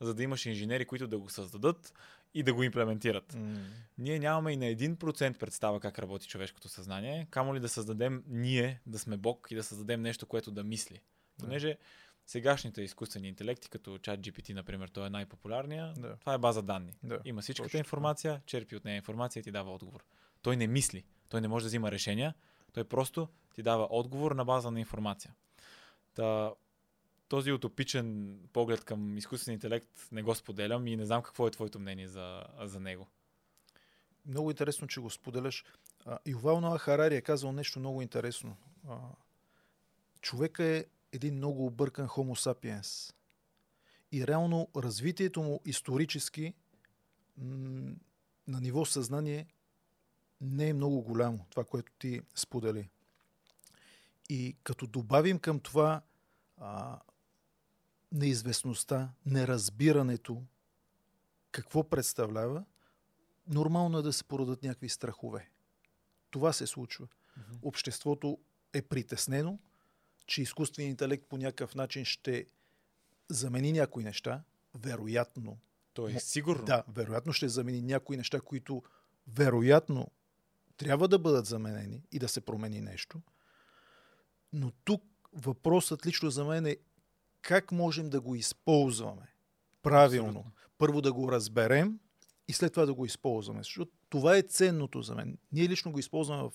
за 0.00 0.14
да 0.14 0.22
имаш 0.22 0.46
инженери, 0.46 0.84
които 0.84 1.08
да 1.08 1.18
го 1.18 1.28
създадат 1.28 1.92
и 2.34 2.42
да 2.42 2.54
го 2.54 2.62
имплементират. 2.62 3.32
Mm. 3.32 3.56
Ние 3.98 4.18
нямаме 4.18 4.52
и 4.52 4.56
на 4.56 4.64
1% 4.64 5.38
представа 5.38 5.80
как 5.80 5.98
работи 5.98 6.28
човешкото 6.28 6.68
съзнание, 6.68 7.26
камо 7.30 7.54
ли 7.54 7.60
да 7.60 7.68
създадем 7.68 8.24
ние, 8.26 8.80
да 8.86 8.98
сме 8.98 9.16
Бог 9.16 9.48
и 9.50 9.54
да 9.54 9.62
създадем 9.62 10.02
нещо, 10.02 10.26
което 10.26 10.50
да 10.50 10.64
мисли. 10.64 11.00
Понеже 11.38 11.68
yeah. 11.68 11.78
сегашните 12.26 12.82
изкуствени 12.82 13.28
интелекти, 13.28 13.68
като 13.68 13.98
чат 13.98 14.20
GPT, 14.20 14.54
например, 14.54 14.88
той 14.88 15.06
е 15.06 15.10
най-популярния, 15.10 15.94
yeah. 15.94 16.20
това 16.20 16.34
е 16.34 16.38
база 16.38 16.62
данни. 16.62 16.92
Yeah. 17.06 17.20
Има 17.24 17.42
всичката 17.42 17.68
Точно. 17.68 17.78
информация, 17.78 18.40
черпи 18.46 18.76
от 18.76 18.84
нея 18.84 18.96
информация 18.96 19.40
и 19.40 19.44
ти 19.44 19.50
дава 19.50 19.74
отговор. 19.74 20.04
Той 20.42 20.56
не 20.56 20.66
мисли, 20.66 21.04
той 21.28 21.40
не 21.40 21.48
може 21.48 21.64
да 21.64 21.68
взима 21.68 21.90
решения, 21.90 22.34
той 22.72 22.84
просто 22.84 23.28
ти 23.54 23.62
дава 23.62 23.88
отговор 23.90 24.32
на 24.32 24.44
база 24.44 24.70
на 24.70 24.80
информация. 24.80 25.34
Та, 26.14 26.52
този 27.28 27.52
утопичен 27.52 28.38
поглед 28.52 28.84
към 28.84 29.18
изкуствен 29.18 29.54
интелект 29.54 30.08
не 30.12 30.22
го 30.22 30.34
споделям 30.34 30.86
и 30.86 30.96
не 30.96 31.06
знам 31.06 31.22
какво 31.22 31.46
е 31.46 31.50
твоето 31.50 31.80
мнение 31.80 32.08
за, 32.08 32.44
за 32.60 32.80
него. 32.80 33.08
Много 34.26 34.50
интересно, 34.50 34.88
че 34.88 35.00
го 35.00 35.10
споделяш. 35.10 35.64
Ювал 36.26 36.60
Ноа 36.60 36.78
Харари 36.78 37.16
е 37.16 37.20
казал 37.20 37.52
нещо 37.52 37.78
много 37.78 38.02
интересно. 38.02 38.56
Човека 40.20 40.64
е 40.64 40.84
един 41.12 41.34
много 41.34 41.66
объркан 41.66 42.06
хомо 42.06 42.36
сапиенс. 42.36 43.14
И 44.12 44.26
реално 44.26 44.68
развитието 44.76 45.42
му 45.42 45.60
исторически 45.64 46.54
на 48.46 48.60
ниво 48.60 48.84
съзнание 48.84 49.46
не 50.40 50.68
е 50.68 50.74
много 50.74 51.02
голямо, 51.02 51.46
това, 51.50 51.64
което 51.64 51.92
ти 51.98 52.20
сподели. 52.34 52.88
И 54.28 54.56
като 54.62 54.86
добавим 54.86 55.38
към 55.38 55.60
това 55.60 56.02
а, 56.58 57.00
неизвестността, 58.14 59.12
неразбирането, 59.26 60.42
какво 61.50 61.88
представлява, 61.88 62.64
нормално 63.46 63.98
е 63.98 64.02
да 64.02 64.12
се 64.12 64.24
породат 64.24 64.62
някакви 64.62 64.88
страхове. 64.88 65.50
Това 66.30 66.52
се 66.52 66.66
случва. 66.66 67.06
Mm-hmm. 67.06 67.58
Обществото 67.62 68.38
е 68.72 68.82
притеснено, 68.82 69.58
че 70.26 70.42
изкуственият 70.42 70.90
интелект 70.90 71.26
по 71.28 71.36
някакъв 71.36 71.74
начин 71.74 72.04
ще 72.04 72.46
замени 73.28 73.72
някои 73.72 74.04
неща, 74.04 74.42
вероятно. 74.74 75.58
То 75.94 76.08
е 76.08 76.20
сигурно. 76.20 76.64
Да, 76.64 76.84
вероятно 76.88 77.32
ще 77.32 77.48
замени 77.48 77.82
някои 77.82 78.16
неща, 78.16 78.40
които 78.40 78.82
вероятно 79.28 80.10
трябва 80.76 81.08
да 81.08 81.18
бъдат 81.18 81.46
заменени 81.46 82.02
и 82.12 82.18
да 82.18 82.28
се 82.28 82.40
промени 82.40 82.80
нещо. 82.80 83.20
Но 84.52 84.70
тук 84.70 85.02
въпросът 85.32 86.06
лично 86.06 86.30
за 86.30 86.44
мен 86.44 86.66
е 86.66 86.76
как 87.44 87.72
можем 87.72 88.10
да 88.10 88.20
го 88.20 88.34
използваме 88.34 89.34
правилно. 89.82 90.28
Абсолютно. 90.28 90.52
Първо 90.78 91.00
да 91.00 91.12
го 91.12 91.32
разберем 91.32 91.98
и 92.48 92.52
след 92.52 92.72
това 92.72 92.86
да 92.86 92.94
го 92.94 93.06
използваме. 93.06 93.60
Защото 93.62 93.92
това 94.08 94.36
е 94.36 94.42
ценното 94.42 95.02
за 95.02 95.14
мен. 95.14 95.38
Ние 95.52 95.68
лично 95.68 95.92
го 95.92 95.98
използваме 95.98 96.42
в 96.42 96.52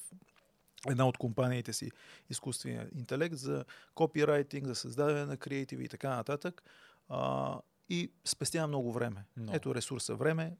една 0.89 1.07
от 1.07 1.17
компаниите 1.17 1.73
си 1.73 1.91
изкуствения 2.29 2.89
интелект 2.95 3.35
за 3.35 3.65
копирайтинг, 3.95 4.67
за 4.67 4.75
създаване 4.75 5.25
на 5.25 5.37
креативи 5.37 5.85
и 5.85 5.87
така 5.87 6.09
нататък. 6.15 6.63
А, 7.09 7.59
и 7.89 8.11
спестява 8.25 8.67
много 8.67 8.93
време. 8.93 9.25
No. 9.39 9.55
Ето 9.55 9.75
ресурса 9.75 10.15
време. 10.15 10.57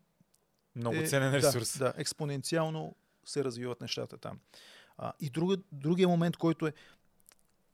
Много 0.76 0.98
е, 0.98 1.08
ценен 1.08 1.34
ресурс. 1.34 1.78
Да, 1.78 1.86
да, 1.86 1.94
експоненциално 1.98 2.96
се 3.26 3.44
развиват 3.44 3.82
нещата 3.82 4.18
там. 4.18 4.40
А, 4.98 5.14
и 5.20 5.30
друга, 5.30 5.58
другия 5.72 6.08
момент, 6.08 6.38
който 6.38 6.68
е 6.68 6.74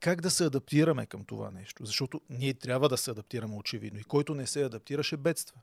как 0.06 0.20
да 0.20 0.30
се 0.30 0.44
адаптираме 0.44 1.06
към 1.06 1.24
това 1.24 1.50
нещо? 1.50 1.84
Защото 1.84 2.20
ние 2.30 2.54
трябва 2.54 2.88
да 2.88 2.96
се 2.96 3.10
адаптираме 3.10 3.56
очевидно. 3.56 4.00
И 4.00 4.04
който 4.04 4.34
не 4.34 4.46
се 4.46 4.64
адаптира, 4.64 5.02
ще 5.02 5.16
бедства. 5.16 5.60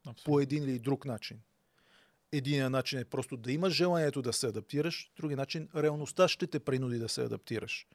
Абсолютно. 0.00 0.24
По 0.24 0.40
един 0.40 0.64
или 0.64 0.78
друг 0.78 1.04
начин. 1.04 1.40
Единият 2.32 2.72
начин 2.72 2.98
е 2.98 3.04
просто 3.04 3.36
да 3.36 3.52
имаш 3.52 3.74
желанието 3.74 4.22
да 4.22 4.32
се 4.32 4.46
адаптираш, 4.46 5.10
други 5.16 5.36
начин 5.36 5.68
реалността 5.76 6.28
ще 6.28 6.46
те 6.46 6.60
принуди 6.60 6.98
да 6.98 7.08
се 7.08 7.22
адаптираш. 7.22 7.86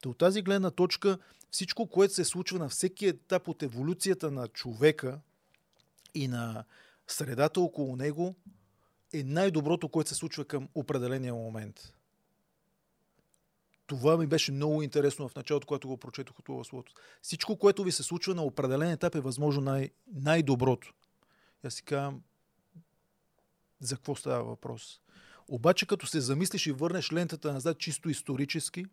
То 0.00 0.10
от 0.10 0.18
тази 0.18 0.42
гледна 0.42 0.70
точка 0.70 1.18
всичко, 1.50 1.86
което 1.86 2.14
се 2.14 2.24
случва 2.24 2.58
на 2.58 2.68
всеки 2.68 3.06
етап 3.06 3.48
от 3.48 3.62
еволюцията 3.62 4.30
на 4.30 4.48
човека 4.48 5.20
и 6.14 6.28
на 6.28 6.64
средата 7.06 7.60
около 7.60 7.96
него, 7.96 8.34
е 9.12 9.22
най-доброто, 9.22 9.88
което 9.88 10.10
се 10.10 10.16
случва 10.16 10.44
към 10.44 10.68
определения 10.74 11.34
момент 11.34 11.92
това 13.86 14.16
ми 14.16 14.26
беше 14.26 14.52
много 14.52 14.82
интересно 14.82 15.28
в 15.28 15.34
началото, 15.34 15.66
когато 15.66 15.88
го 15.88 15.96
прочетох 15.96 16.36
от 16.38 16.66
словото. 16.66 16.92
Всичко, 17.22 17.58
което 17.58 17.84
ви 17.84 17.92
се 17.92 18.02
случва 18.02 18.34
на 18.34 18.42
определен 18.42 18.90
етап 18.90 19.14
е 19.14 19.20
възможно 19.20 19.62
най- 19.62 19.90
най-доброто. 20.14 20.92
Аз 21.64 21.74
си 21.74 21.82
казвам, 21.82 22.22
за 23.80 23.96
какво 23.96 24.14
става 24.14 24.44
въпрос? 24.44 25.00
Обаче, 25.48 25.86
като 25.86 26.06
се 26.06 26.20
замислиш 26.20 26.66
и 26.66 26.72
върнеш 26.72 27.12
лентата 27.12 27.52
назад 27.52 27.78
чисто 27.78 28.08
исторически, 28.08 28.86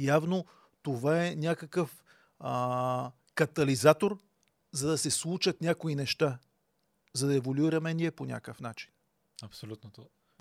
Явно 0.00 0.46
това 0.82 1.26
е 1.26 1.36
някакъв 1.36 2.04
а, 2.38 3.12
катализатор, 3.34 4.18
за 4.72 4.88
да 4.88 4.98
се 4.98 5.10
случат 5.10 5.60
някои 5.60 5.94
неща, 5.94 6.38
за 7.14 7.26
да 7.26 7.34
еволюираме 7.34 7.94
ние 7.94 8.10
по 8.10 8.24
някакъв 8.24 8.60
начин. 8.60 8.90
Абсолютно. 9.42 9.90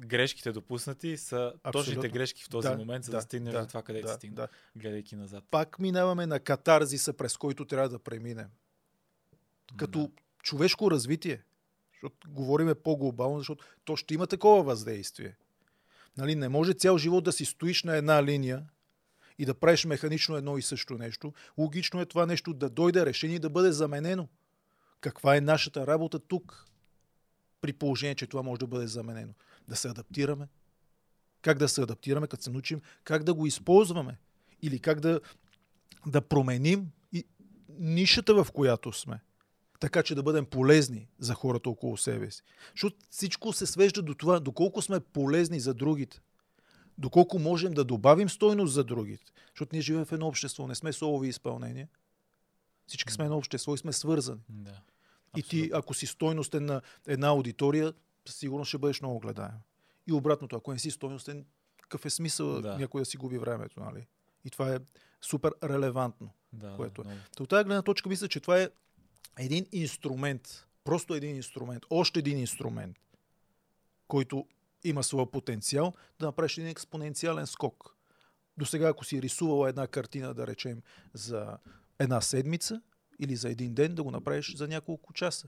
Грешките 0.01 0.51
допуснати 0.51 1.17
са 1.17 1.53
Абсолютно. 1.63 1.71
точните 1.71 2.09
грешки 2.09 2.43
в 2.43 2.49
този 2.49 2.67
да, 2.67 2.77
момент, 2.77 3.05
за 3.05 3.11
да, 3.11 3.17
да 3.17 3.21
стигнеш 3.21 3.53
да, 3.53 3.61
до 3.61 3.67
това, 3.67 3.81
къде 3.81 4.01
да, 4.01 4.13
стигне, 4.13 4.35
да. 4.35 4.47
гледайки 4.76 5.15
назад. 5.15 5.43
Пак 5.51 5.80
минаваме 5.80 6.26
на 6.26 6.39
катарзиса, 6.39 7.13
през 7.13 7.38
който 7.38 7.65
трябва 7.65 7.89
да 7.89 7.99
преминем. 7.99 8.47
Като 9.77 9.99
да. 9.99 10.09
човешко 10.43 10.91
развитие. 10.91 11.43
Защото 11.93 12.30
говориме 12.30 12.76
по-глобално, 12.76 13.38
защото 13.38 13.65
то 13.85 13.95
ще 13.95 14.13
има 14.13 14.27
такова 14.27 14.63
въздействие. 14.63 15.35
Нали, 16.17 16.35
не 16.35 16.49
може 16.49 16.73
цял 16.73 16.97
живот 16.97 17.23
да 17.23 17.31
си 17.31 17.45
стоиш 17.45 17.84
на 17.84 17.95
една 17.95 18.23
линия 18.23 18.65
и 19.39 19.45
да 19.45 19.53
правиш 19.53 19.85
механично 19.85 20.35
едно 20.35 20.57
и 20.57 20.61
също 20.61 20.97
нещо. 20.97 21.34
Логично 21.57 22.01
е 22.01 22.05
това 22.05 22.26
нещо 22.26 22.53
да 22.53 22.69
дойде 22.69 23.05
решение 23.05 23.35
и 23.35 23.39
да 23.39 23.49
бъде 23.49 23.71
заменено. 23.71 24.27
Каква 25.01 25.35
е 25.35 25.41
нашата 25.41 25.88
работа 25.88 26.19
тук? 26.19 26.65
При 27.61 27.73
положение, 27.73 28.15
че 28.15 28.27
това 28.27 28.43
може 28.43 28.59
да 28.59 28.67
бъде 28.67 28.88
заменено. 28.88 29.34
Да 29.69 29.75
се 29.75 29.87
адаптираме. 29.87 30.47
Как 31.41 31.57
да 31.57 31.69
се 31.69 31.81
адаптираме, 31.81 32.27
като 32.27 32.43
се 32.43 32.51
научим 32.51 32.81
как 33.03 33.23
да 33.23 33.33
го 33.33 33.45
използваме. 33.45 34.17
Или 34.61 34.79
как 34.79 34.99
да, 34.99 35.19
да 36.05 36.21
променим 36.21 36.91
и 37.13 37.25
нишата, 37.79 38.43
в 38.43 38.51
която 38.51 38.93
сме 38.93 39.19
така 39.79 40.03
че 40.03 40.15
да 40.15 40.23
бъдем 40.23 40.45
полезни 40.45 41.07
за 41.19 41.33
хората 41.33 41.69
около 41.69 41.97
себе 41.97 42.31
си. 42.31 42.43
Защото 42.73 42.97
всичко 43.09 43.53
се 43.53 43.65
свежда 43.65 44.01
до 44.01 44.13
това, 44.13 44.39
доколко 44.39 44.81
сме 44.81 44.99
полезни 44.99 45.59
за 45.59 45.73
другите. 45.73 46.21
Доколко 46.97 47.39
можем 47.39 47.73
да 47.73 47.83
добавим 47.83 48.29
стойност 48.29 48.73
за 48.73 48.83
другите. 48.83 49.31
Защото 49.47 49.69
ние 49.75 49.81
живеем 49.81 50.05
в 50.05 50.11
едно 50.11 50.27
общество, 50.27 50.67
не 50.67 50.75
сме 50.75 50.93
солови 50.93 51.27
изпълнения. 51.27 51.87
Всички 52.87 53.13
сме 53.13 53.25
едно 53.25 53.37
общество 53.37 53.73
и 53.73 53.77
сме 53.77 53.93
свързани. 53.93 54.41
Да, 54.49 54.81
и 55.37 55.43
ти, 55.43 55.69
ако 55.73 55.93
си 55.93 56.05
стойностен 56.05 56.65
на 56.65 56.81
една 57.07 57.27
аудитория, 57.27 57.93
сигурно 58.31 58.65
ще 58.65 58.77
бъдеш 58.77 59.01
много 59.01 59.19
гледаем. 59.19 59.60
И 60.07 60.11
обратното, 60.11 60.56
ако 60.56 60.73
не 60.73 60.80
си 60.80 60.91
стойностен, 60.91 61.45
какъв 61.81 62.06
е 62.06 62.10
смисъл 62.10 62.61
да. 62.61 62.77
някой 62.77 63.01
да 63.01 63.06
си 63.06 63.18
губи 63.18 63.38
времето, 63.38 63.80
нали? 63.80 64.07
И 64.45 64.49
това 64.49 64.76
е 64.76 64.80
супер 65.22 65.53
релевантно. 65.64 66.30
Да, 66.53 66.73
което 66.76 67.01
е. 67.01 67.18
От 67.39 67.49
тази 67.49 67.64
гледна 67.64 67.81
точка 67.81 68.10
мисля, 68.10 68.27
че 68.27 68.39
това 68.39 68.61
е 68.61 68.69
един 69.39 69.65
инструмент, 69.72 70.68
просто 70.84 71.14
един 71.14 71.35
инструмент, 71.35 71.85
още 71.89 72.19
един 72.19 72.39
инструмент, 72.39 72.97
който 74.07 74.47
има 74.84 75.03
своя 75.03 75.31
потенциал 75.31 75.93
да 76.19 76.26
направиш 76.26 76.57
един 76.57 76.69
експоненциален 76.69 77.47
скок. 77.47 77.95
До 78.57 78.65
сега, 78.65 78.88
ако 78.88 79.06
си 79.06 79.22
рисувала 79.22 79.69
една 79.69 79.88
картина, 79.88 80.34
да 80.34 80.47
речем, 80.47 80.81
за 81.14 81.57
една 81.99 82.22
седмица 82.22 82.81
или 83.19 83.35
за 83.35 83.49
един 83.49 83.73
ден, 83.73 83.95
да 83.95 84.03
го 84.03 84.11
направиш 84.11 84.56
за 84.56 84.68
няколко 84.68 85.14
часа. 85.14 85.47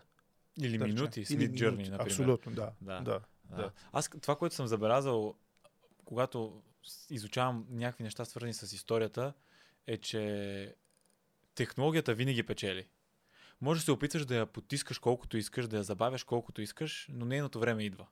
Или 0.59 0.77
да 0.77 0.87
минути, 0.87 1.25
или 1.29 1.37
минути. 1.37 1.63
Journey, 1.63 1.89
например. 1.89 1.99
Абсолютно, 1.99 2.51
да. 2.51 2.71
Да, 2.81 3.01
да, 3.01 3.21
да. 3.55 3.71
Аз 3.91 4.09
това, 4.09 4.35
което 4.35 4.55
съм 4.55 4.67
забелязал, 4.67 5.35
когато 6.05 6.61
изучавам 7.09 7.65
някакви 7.69 8.03
неща, 8.03 8.25
свързани 8.25 8.53
с 8.53 8.73
историята, 8.73 9.33
е, 9.87 9.97
че 9.97 10.75
технологията 11.55 12.13
винаги 12.13 12.43
печели. 12.43 12.87
Може 13.61 13.79
да 13.79 13.83
се 13.83 13.91
опиташ 13.91 14.25
да 14.25 14.35
я 14.35 14.45
потискаш 14.45 14.99
колкото 14.99 15.37
искаш, 15.37 15.67
да 15.67 15.77
я 15.77 15.83
забавяш 15.83 16.23
колкото 16.23 16.61
искаш, 16.61 17.07
но 17.13 17.25
нейното 17.25 17.59
време 17.59 17.83
идва. 17.83 18.07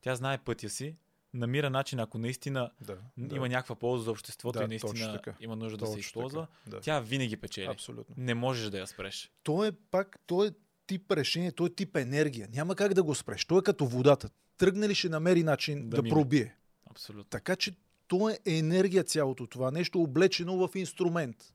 Тя 0.00 0.16
знае 0.16 0.38
пътя 0.38 0.70
си, 0.70 0.96
намира 1.34 1.70
начин, 1.70 2.00
ако 2.00 2.18
наистина 2.18 2.70
да, 2.80 2.98
има 3.16 3.48
да. 3.48 3.48
някаква 3.48 3.74
полза 3.74 4.04
за 4.04 4.10
обществото 4.10 4.58
да, 4.58 4.64
и 4.64 4.68
наистина 4.68 5.20
има 5.40 5.56
нужда 5.56 5.78
точно 5.78 5.86
да 5.86 5.92
се 5.92 6.00
използва, 6.00 6.46
да. 6.66 6.80
тя 6.80 7.00
винаги 7.00 7.36
печели. 7.36 7.66
Абсолютно. 7.66 8.14
Не 8.18 8.34
можеш 8.34 8.70
да 8.70 8.78
я 8.78 8.86
спреш. 8.86 9.32
То 9.42 9.64
е 9.64 9.72
пак, 9.72 10.18
то 10.26 10.44
е 10.44 10.50
тип 10.86 11.12
решение, 11.12 11.52
то 11.52 11.66
е 11.66 11.74
тип 11.74 11.96
енергия. 11.96 12.48
Няма 12.52 12.76
как 12.76 12.94
да 12.94 13.02
го 13.02 13.14
спреш. 13.14 13.44
То 13.44 13.58
е 13.58 13.62
като 13.62 13.86
водата. 13.86 14.30
Тръгне 14.56 14.88
ли 14.88 14.94
ще 14.94 15.08
намери 15.08 15.42
начин 15.42 15.88
да, 15.88 16.02
да 16.02 16.08
пробие. 16.08 16.56
Абсолютно. 16.90 17.24
Така 17.24 17.56
че 17.56 17.76
то 18.08 18.28
е 18.28 18.38
енергия 18.46 19.04
цялото 19.04 19.46
това 19.46 19.70
нещо, 19.70 20.02
облечено 20.02 20.68
в 20.68 20.74
инструмент. 20.74 21.54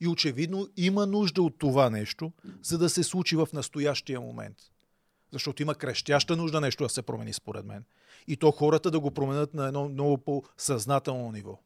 И 0.00 0.08
очевидно 0.08 0.68
има 0.76 1.06
нужда 1.06 1.42
от 1.42 1.58
това 1.58 1.90
нещо, 1.90 2.32
за 2.62 2.78
да 2.78 2.90
се 2.90 3.02
случи 3.02 3.36
в 3.36 3.48
настоящия 3.52 4.20
момент. 4.20 4.56
Защото 5.32 5.62
има 5.62 5.74
крещяща 5.74 6.36
нужда 6.36 6.60
нещо 6.60 6.84
да 6.84 6.88
се 6.88 7.02
промени, 7.02 7.32
според 7.32 7.64
мен. 7.64 7.84
И 8.26 8.36
то 8.36 8.50
хората 8.50 8.90
да 8.90 9.00
го 9.00 9.10
променят 9.10 9.54
на 9.54 9.66
едно 9.66 9.88
много 9.88 10.18
по-съзнателно 10.18 11.32
ниво. 11.32 11.58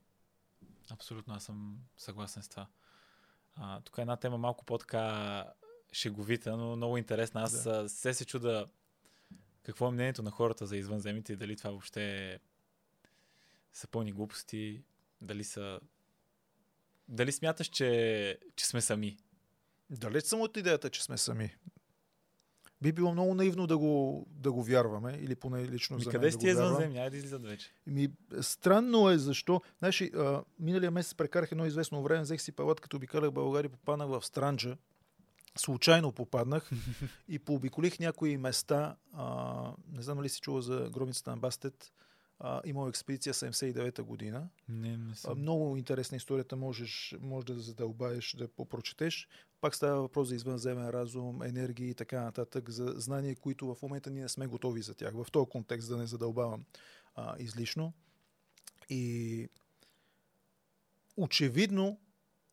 Абсолютно, 0.90 1.34
аз 1.34 1.44
съм 1.44 1.76
съгласен 1.96 2.42
с 2.42 2.48
това. 2.48 2.66
А, 3.56 3.80
тук 3.80 3.98
е 3.98 4.00
една 4.00 4.16
тема 4.16 4.38
малко 4.38 4.64
по-така 4.64 5.44
шеговита, 5.92 6.56
но 6.56 6.76
много 6.76 6.96
интересна. 6.96 7.42
Аз 7.42 7.62
да. 7.64 7.88
се 7.88 8.14
се 8.14 8.24
чуда 8.24 8.66
какво 9.62 9.88
е 9.88 9.90
мнението 9.90 10.22
на 10.22 10.30
хората 10.30 10.66
за 10.66 10.76
извънземните 10.76 11.32
и 11.32 11.36
дали 11.36 11.56
това 11.56 11.70
въобще 11.70 12.38
са 13.72 13.88
пълни 13.88 14.12
глупости, 14.12 14.82
дали 15.20 15.44
са 15.44 15.80
дали 17.08 17.32
смяташ, 17.32 17.66
че, 17.66 18.38
че 18.56 18.66
сме 18.66 18.80
сами? 18.80 19.16
Далеч 19.90 20.24
съм 20.24 20.40
от 20.40 20.56
идеята, 20.56 20.90
че 20.90 21.02
сме 21.02 21.18
сами. 21.18 21.56
Би 22.82 22.92
било 22.92 23.12
много 23.12 23.34
наивно 23.34 23.66
да 23.66 23.78
го, 23.78 24.26
да 24.30 24.52
го 24.52 24.62
вярваме, 24.62 25.18
или 25.22 25.34
поне 25.34 25.68
лично 25.68 25.96
Ми 25.96 26.02
за 26.02 26.10
къде 26.10 26.26
мен 26.26 26.32
си 26.32 26.38
да 26.38 26.50
извън 26.50 26.76
земя? 26.76 26.98
Айде 26.98 27.16
излизат 27.16 27.42
вече. 27.42 27.72
Ми, 27.86 28.08
странно 28.40 29.10
е 29.10 29.18
защо. 29.18 29.62
Знаеш, 29.78 30.00
а, 30.00 30.44
миналия 30.58 30.90
месец 30.90 31.14
прекарах 31.14 31.52
едно 31.52 31.66
известно 31.66 32.02
време, 32.02 32.22
взех 32.22 32.40
си 32.40 32.52
палат, 32.52 32.80
като 32.80 32.96
обикалях 32.96 33.30
България, 33.30 33.70
попаднах 33.70 34.08
в 34.08 34.26
Странджа. 34.26 34.76
Случайно 35.56 36.12
попаднах 36.12 36.70
и 37.28 37.38
пообиколих 37.38 37.98
някои 37.98 38.36
места. 38.36 38.96
А, 39.12 39.72
не 39.92 40.02
знам 40.02 40.22
ли 40.22 40.28
си 40.28 40.40
чува 40.40 40.62
за 40.62 40.90
гробницата 40.92 41.30
на 41.30 41.36
Бастет 41.36 41.92
а, 42.38 42.62
имал 42.64 42.88
експедиция 42.88 43.34
79-та 43.34 44.02
година. 44.02 44.48
Не, 44.68 44.96
не 44.96 45.14
съм. 45.14 45.32
А, 45.32 45.34
много 45.34 45.76
интересна 45.76 46.16
историята, 46.16 46.56
можеш, 46.56 47.14
може 47.20 47.46
да 47.46 47.60
задълбаеш, 47.60 48.36
да 48.38 48.48
попрочетеш. 48.48 49.28
Пак 49.60 49.74
става 49.74 50.00
въпрос 50.00 50.28
за 50.28 50.34
извънземен 50.34 50.90
разум, 50.90 51.42
енергия 51.42 51.88
и 51.88 51.94
така 51.94 52.20
нататък, 52.20 52.70
за 52.70 52.94
знания, 52.96 53.36
които 53.36 53.74
в 53.74 53.82
момента 53.82 54.10
ние 54.10 54.22
не 54.22 54.28
сме 54.28 54.46
готови 54.46 54.82
за 54.82 54.94
тях. 54.94 55.14
В 55.14 55.26
този 55.32 55.48
контекст 55.48 55.88
да 55.88 55.96
не 55.96 56.06
задълбавам 56.06 56.64
а, 57.14 57.34
излишно. 57.38 57.92
И 58.88 59.48
очевидно 61.16 61.98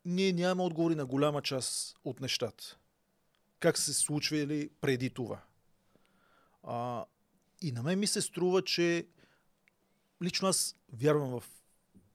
ние 0.06 0.34
нямаме 0.34 0.64
отговори 0.64 0.96
на 0.96 1.06
голяма 1.06 1.42
част 1.42 1.98
от 2.04 2.22
нещата. 2.22 2.78
Как 3.64 3.78
се 3.78 3.94
случвали 3.94 4.70
преди 4.82 5.10
това. 5.10 5.44
А, 6.64 7.06
и 7.62 7.72
на 7.72 7.84
мен 7.84 8.00
ми 8.00 8.08
се 8.08 8.22
струва, 8.22 8.62
че 8.62 9.08
лично 10.22 10.48
аз 10.48 10.76
вярвам 10.94 11.30
в, 11.30 11.44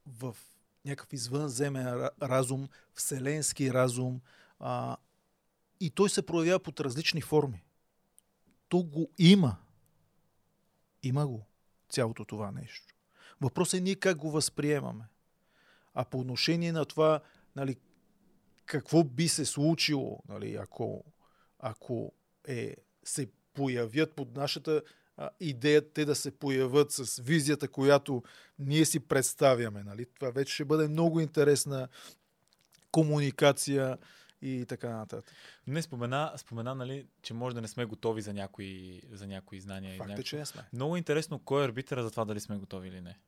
в 0.06 0.36
някакъв 0.84 1.12
извънземен 1.12 2.08
разум, 2.22 2.68
вселенски 2.94 3.72
разум 3.72 4.20
а, 4.60 4.96
и 5.80 5.90
той 5.90 6.10
се 6.10 6.26
проявява 6.26 6.60
под 6.60 6.80
различни 6.80 7.20
форми. 7.20 7.64
То 8.68 8.82
го 8.82 9.10
има. 9.18 9.56
Има 11.02 11.26
го 11.26 11.46
цялото 11.88 12.24
това 12.24 12.50
нещо. 12.50 12.94
Въпросът 13.40 13.78
е 13.78 13.82
ние 13.82 13.94
как 13.94 14.16
го 14.16 14.30
възприемаме. 14.30 15.08
А 15.94 16.04
по 16.04 16.20
отношение 16.20 16.72
на 16.72 16.84
това, 16.84 17.20
нали, 17.56 17.76
какво 18.66 19.04
би 19.04 19.28
се 19.28 19.44
случило, 19.44 20.22
нали, 20.28 20.54
ако, 20.54 21.04
ако 21.58 22.12
е, 22.48 22.76
се 23.04 23.28
появят 23.54 24.14
под 24.14 24.36
нашата 24.36 24.82
идеята 25.40 25.90
те 25.92 26.04
да 26.04 26.14
се 26.14 26.30
появят 26.38 26.92
с 26.92 27.22
визията, 27.22 27.68
която 27.68 28.22
ние 28.58 28.84
си 28.84 29.00
представяме. 29.00 29.82
Нали? 29.82 30.06
Това 30.14 30.30
вече 30.30 30.54
ще 30.54 30.64
бъде 30.64 30.88
много 30.88 31.20
интересна 31.20 31.88
комуникация 32.90 33.98
и 34.42 34.66
така 34.68 34.90
нататък. 34.90 35.32
Не 35.66 35.82
спомена, 35.82 36.32
спомена 36.36 36.74
нали, 36.74 37.06
че 37.22 37.34
може 37.34 37.54
да 37.54 37.60
не 37.60 37.68
сме 37.68 37.84
готови 37.84 38.22
за 38.22 38.34
някои, 38.34 39.02
за 39.12 39.26
някои 39.26 39.60
знания. 39.60 39.96
Факт 39.96 40.08
е, 40.08 40.10
някои... 40.10 40.24
че 40.24 40.36
не 40.36 40.46
сме. 40.46 40.64
Много 40.72 40.96
интересно 40.96 41.38
кой 41.38 41.62
е 41.62 41.64
арбитъра 41.64 42.02
за 42.02 42.10
това 42.10 42.24
дали 42.24 42.40
сме 42.40 42.56
готови 42.56 42.88
или 42.88 43.00
не. 43.00 43.18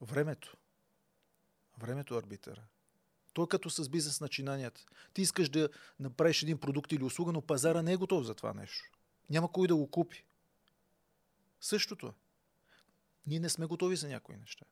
Времето. 0.00 0.56
Времето 1.78 2.14
е 2.14 2.18
арбитъра. 2.18 2.62
Той 3.34 3.44
е 3.44 3.48
като 3.48 3.70
с 3.70 3.88
бизнес 3.88 4.20
начинанията. 4.20 4.84
Ти 5.14 5.22
искаш 5.22 5.48
да 5.48 5.68
направиш 6.00 6.42
един 6.42 6.58
продукт 6.58 6.92
или 6.92 7.04
услуга, 7.04 7.32
но 7.32 7.42
пазара 7.42 7.82
не 7.82 7.92
е 7.92 7.96
готов 7.96 8.24
за 8.24 8.34
това 8.34 8.54
нещо. 8.54 8.90
Няма 9.30 9.52
кой 9.52 9.68
да 9.68 9.76
го 9.76 9.90
купи. 9.90 10.24
Същото 11.60 12.06
е. 12.06 12.12
Ние 13.26 13.40
не 13.40 13.48
сме 13.48 13.66
готови 13.66 13.96
за 13.96 14.08
някои 14.08 14.36
неща. 14.36 14.64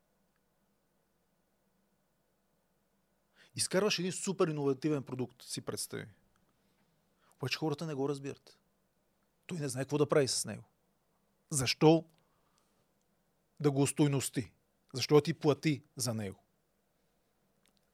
Изкарваш 3.55 3.99
един 3.99 4.11
супер 4.11 4.47
иновативен 4.47 5.03
продукт, 5.03 5.41
си 5.41 5.61
представи. 5.61 6.07
Обаче 7.35 7.57
хората 7.57 7.85
не 7.85 7.93
го 7.93 8.09
разбират. 8.09 8.57
Той 9.47 9.59
не 9.59 9.69
знае 9.69 9.83
какво 9.83 9.97
да 9.97 10.09
прави 10.09 10.27
с 10.27 10.45
него. 10.45 10.63
Защо 11.49 12.05
да 13.59 13.71
го 13.71 13.81
устойности? 13.81 14.51
Защо 14.93 15.21
ти 15.21 15.33
плати 15.33 15.83
за 15.95 16.13
него? 16.13 16.42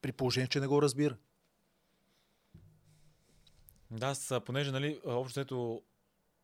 При 0.02 0.12
положение, 0.12 0.48
че 0.48 0.60
не 0.60 0.68
го 0.68 0.82
разбира. 0.82 1.18
Да, 3.92 4.16
с, 4.16 4.42
понеже, 4.42 4.72
нали, 4.72 5.00
общо 5.06 5.40
взето 5.40 5.82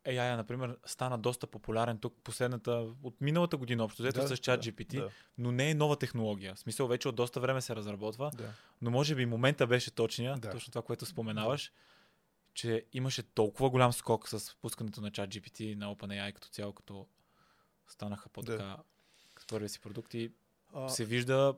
AI, 0.04 0.36
например, 0.36 0.78
стана 0.86 1.18
доста 1.18 1.46
популярен 1.46 1.98
тук 1.98 2.14
последната, 2.24 2.92
от 3.02 3.20
миналата 3.20 3.56
година 3.56 3.84
общо, 3.84 4.02
взето 4.02 4.20
Да, 4.20 4.28
с 4.28 4.36
ChatGPT, 4.36 4.94
да, 4.94 5.00
да. 5.00 5.10
но 5.38 5.52
не 5.52 5.70
е 5.70 5.74
нова 5.74 5.96
технология. 5.98 6.54
В 6.54 6.58
смисъл, 6.58 6.86
вече 6.88 7.08
от 7.08 7.14
доста 7.16 7.40
време 7.40 7.60
се 7.60 7.76
разработва, 7.76 8.30
Да. 8.34 8.52
но 8.82 8.90
може 8.90 9.14
би 9.14 9.26
момента 9.26 9.66
беше 9.66 9.90
точния, 9.90 10.36
Да. 10.38 10.50
точно 10.50 10.72
това, 10.72 10.82
което 10.82 11.06
споменаваш, 11.06 11.72
че 12.54 12.84
имаше 12.92 13.22
толкова 13.22 13.70
голям 13.70 13.92
скок 13.92 14.28
с 14.28 14.56
пускането 14.62 15.00
на 15.00 15.10
ChatGPT 15.10 15.74
на 15.74 15.94
OpenAI 15.96 16.32
като 16.32 16.48
цяло, 16.48 16.72
като 16.72 17.06
станаха 17.88 18.28
по-така 18.28 18.76
с 19.38 19.46
първия 19.46 19.68
си 19.68 19.80
продукт 19.80 20.14
и 20.14 20.32
А, 20.74 20.88
се 20.88 21.04
вижда 21.04 21.54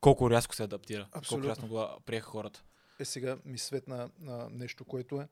колко 0.00 0.30
рязко 0.30 0.54
се 0.54 0.62
адаптира, 0.62 1.02
колко 1.02 1.18
Абсолютно. 1.18 1.50
рязко 1.50 1.66
го 1.68 2.00
приеха 2.06 2.30
хората. 2.30 2.64
Е, 2.98 3.04
сега 3.04 3.38
ми 3.44 3.58
светна 3.58 4.10
на 4.18 4.48
нещо, 4.50 4.84
което 4.84 5.20
е. 5.20 5.28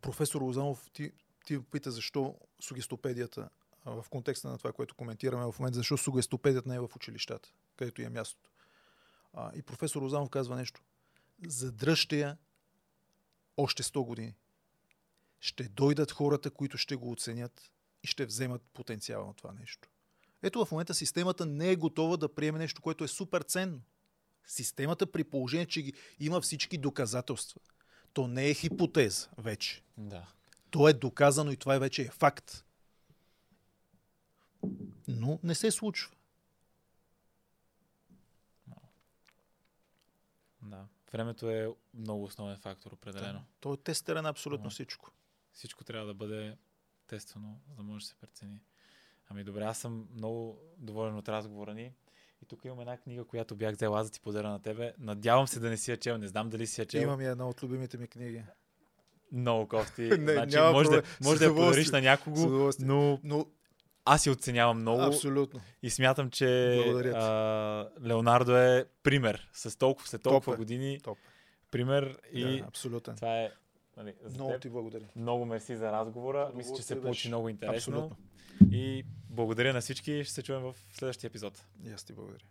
Професор 0.00 0.42
Лозанов, 0.42 0.90
ти, 0.92 1.12
ти 1.44 1.62
пита 1.62 1.90
защо 1.90 2.34
сугестопедията, 2.60 3.48
в 3.86 4.04
контекста 4.10 4.48
на 4.48 4.58
това, 4.58 4.72
което 4.72 4.94
коментираме 4.94 5.52
в 5.52 5.58
момента, 5.58 5.78
защо 5.78 5.96
сугестопедията 5.96 6.68
не 6.68 6.74
е 6.74 6.80
в 6.80 6.90
училищата, 6.96 7.52
където 7.76 8.02
е 8.02 8.08
мястото. 8.08 8.50
А, 9.32 9.52
и 9.54 9.62
професор 9.62 10.02
Лозанов 10.02 10.30
казва 10.30 10.56
нещо. 10.56 10.82
Задръжте 11.46 12.20
я 12.20 12.36
още 13.56 13.82
100 13.82 14.04
години. 14.04 14.34
Ще 15.40 15.64
дойдат 15.64 16.12
хората, 16.12 16.50
които 16.50 16.78
ще 16.78 16.96
го 16.96 17.10
оценят 17.10 17.72
и 18.02 18.06
ще 18.06 18.26
вземат 18.26 18.62
потенциала 18.62 19.26
на 19.26 19.34
това 19.34 19.52
нещо. 19.52 19.88
Ето 20.42 20.64
в 20.64 20.70
момента 20.70 20.94
системата 20.94 21.46
не 21.46 21.70
е 21.70 21.76
готова 21.76 22.16
да 22.16 22.34
приеме 22.34 22.58
нещо, 22.58 22.82
което 22.82 23.04
е 23.04 23.08
супер 23.08 23.42
ценно. 23.42 23.80
Системата 24.46 25.12
при 25.12 25.24
положение, 25.24 25.66
че 25.66 25.82
ги 25.82 25.92
има 26.20 26.40
всички 26.40 26.78
доказателства. 26.78 27.60
То 28.12 28.28
не 28.28 28.48
е 28.48 28.54
хипотеза 28.54 29.28
вече. 29.38 29.82
Да. 29.96 30.28
То 30.70 30.88
е 30.88 30.92
доказано 30.92 31.50
и 31.50 31.56
това 31.56 31.78
вече 31.78 32.02
е 32.02 32.10
факт. 32.10 32.64
Но 35.08 35.38
не 35.42 35.54
се 35.54 35.70
случва. 35.70 36.14
Да. 40.62 40.86
Времето 41.12 41.50
е 41.50 41.68
много 41.94 42.24
основен 42.24 42.56
фактор, 42.56 42.92
определено. 42.92 43.44
То 43.60 43.74
е 43.74 43.76
тестера 43.76 44.22
на 44.22 44.28
абсолютно 44.28 44.64
Да. 44.64 44.70
всичко. 44.70 45.10
Всичко 45.52 45.84
трябва 45.84 46.06
да 46.06 46.14
бъде 46.14 46.56
тествано, 47.06 47.60
за 47.68 47.74
да 47.74 47.82
може 47.82 48.04
да 48.04 48.08
се 48.08 48.14
прецени. 48.14 48.60
Ами 49.28 49.44
добре, 49.44 49.62
аз 49.62 49.78
съм 49.78 50.08
много 50.14 50.58
доволен 50.78 51.16
от 51.16 51.28
разговора 51.28 51.74
ни. 51.74 51.92
И 52.42 52.46
тук 52.46 52.64
имам 52.64 52.80
една 52.80 52.96
книга, 52.96 53.24
която 53.24 53.56
бях 53.56 53.74
взела 53.74 54.00
аз 54.00 54.06
да 54.06 54.12
ти 54.12 54.20
подаря 54.20 54.50
на 54.50 54.62
тебе. 54.62 54.92
Надявам 54.98 55.46
се 55.46 55.60
да 55.60 55.70
не 55.70 55.76
си 55.76 55.90
я 55.90 55.96
чел, 55.96 56.18
не 56.18 56.28
знам 56.28 56.48
дали 56.48 56.66
си 56.66 56.80
я 56.80 56.86
чел. 56.86 57.00
Имам 57.02 57.20
и 57.20 57.26
една 57.26 57.48
от 57.48 57.62
любимите 57.62 57.98
ми 57.98 58.06
книги. 58.06 58.42
Много 59.32 59.68
кофти. 59.68 60.02
Не, 60.18 60.32
значи, 60.32 60.56
може 60.72 60.90
да, 60.90 61.02
може 61.24 61.38
да 61.38 61.44
я 61.44 61.54
подариш 61.54 61.90
на 61.90 62.00
някого, 62.00 62.70
но 62.80 63.18
Но 63.22 63.46
аз 64.04 64.26
я 64.26 64.32
оценявам 64.32 64.80
много 64.80 65.02
абсолютно. 65.02 65.60
и 65.82 65.90
смятам, 65.90 66.30
че 66.30 66.76
а, 67.14 67.88
Леонардо 68.04 68.56
е 68.56 68.84
пример. 69.02 69.48
С 69.52 69.78
толкова, 69.78 70.08
след 70.08 70.22
толкова 70.22 70.40
Топ 70.44 70.54
е. 70.54 70.56
години 70.56 71.00
Топ. 71.00 71.18
пример 71.70 72.18
и 72.32 72.42
Да, 72.58 72.64
абсолютен. 72.68 73.14
това 73.16 73.40
е 73.40 73.50
нали, 73.96 74.14
за 74.24 74.34
Много 74.34 74.50
теб. 74.52 74.62
ти 74.62 74.68
благодаря. 74.68 75.04
Много 75.16 75.44
мерси 75.44 75.76
за 75.76 75.92
разговора. 75.92 76.50
Мисля, 76.54 76.76
че 76.76 76.82
се 76.82 76.94
получи 76.94 77.08
беше. 77.10 77.28
много 77.28 77.48
интересно. 77.48 77.96
Абсолютно. 77.96 78.16
И 78.72 79.04
благодаря 79.30 79.72
на 79.72 79.80
всички. 79.80 80.24
Ще 80.24 80.32
се 80.32 80.42
чуем 80.42 80.62
в 80.62 80.74
следващия 80.92 81.28
епизод. 81.28 81.64
И 81.84 81.90
аз 81.90 82.04
ти 82.04 82.12
благодаря. 82.12 82.44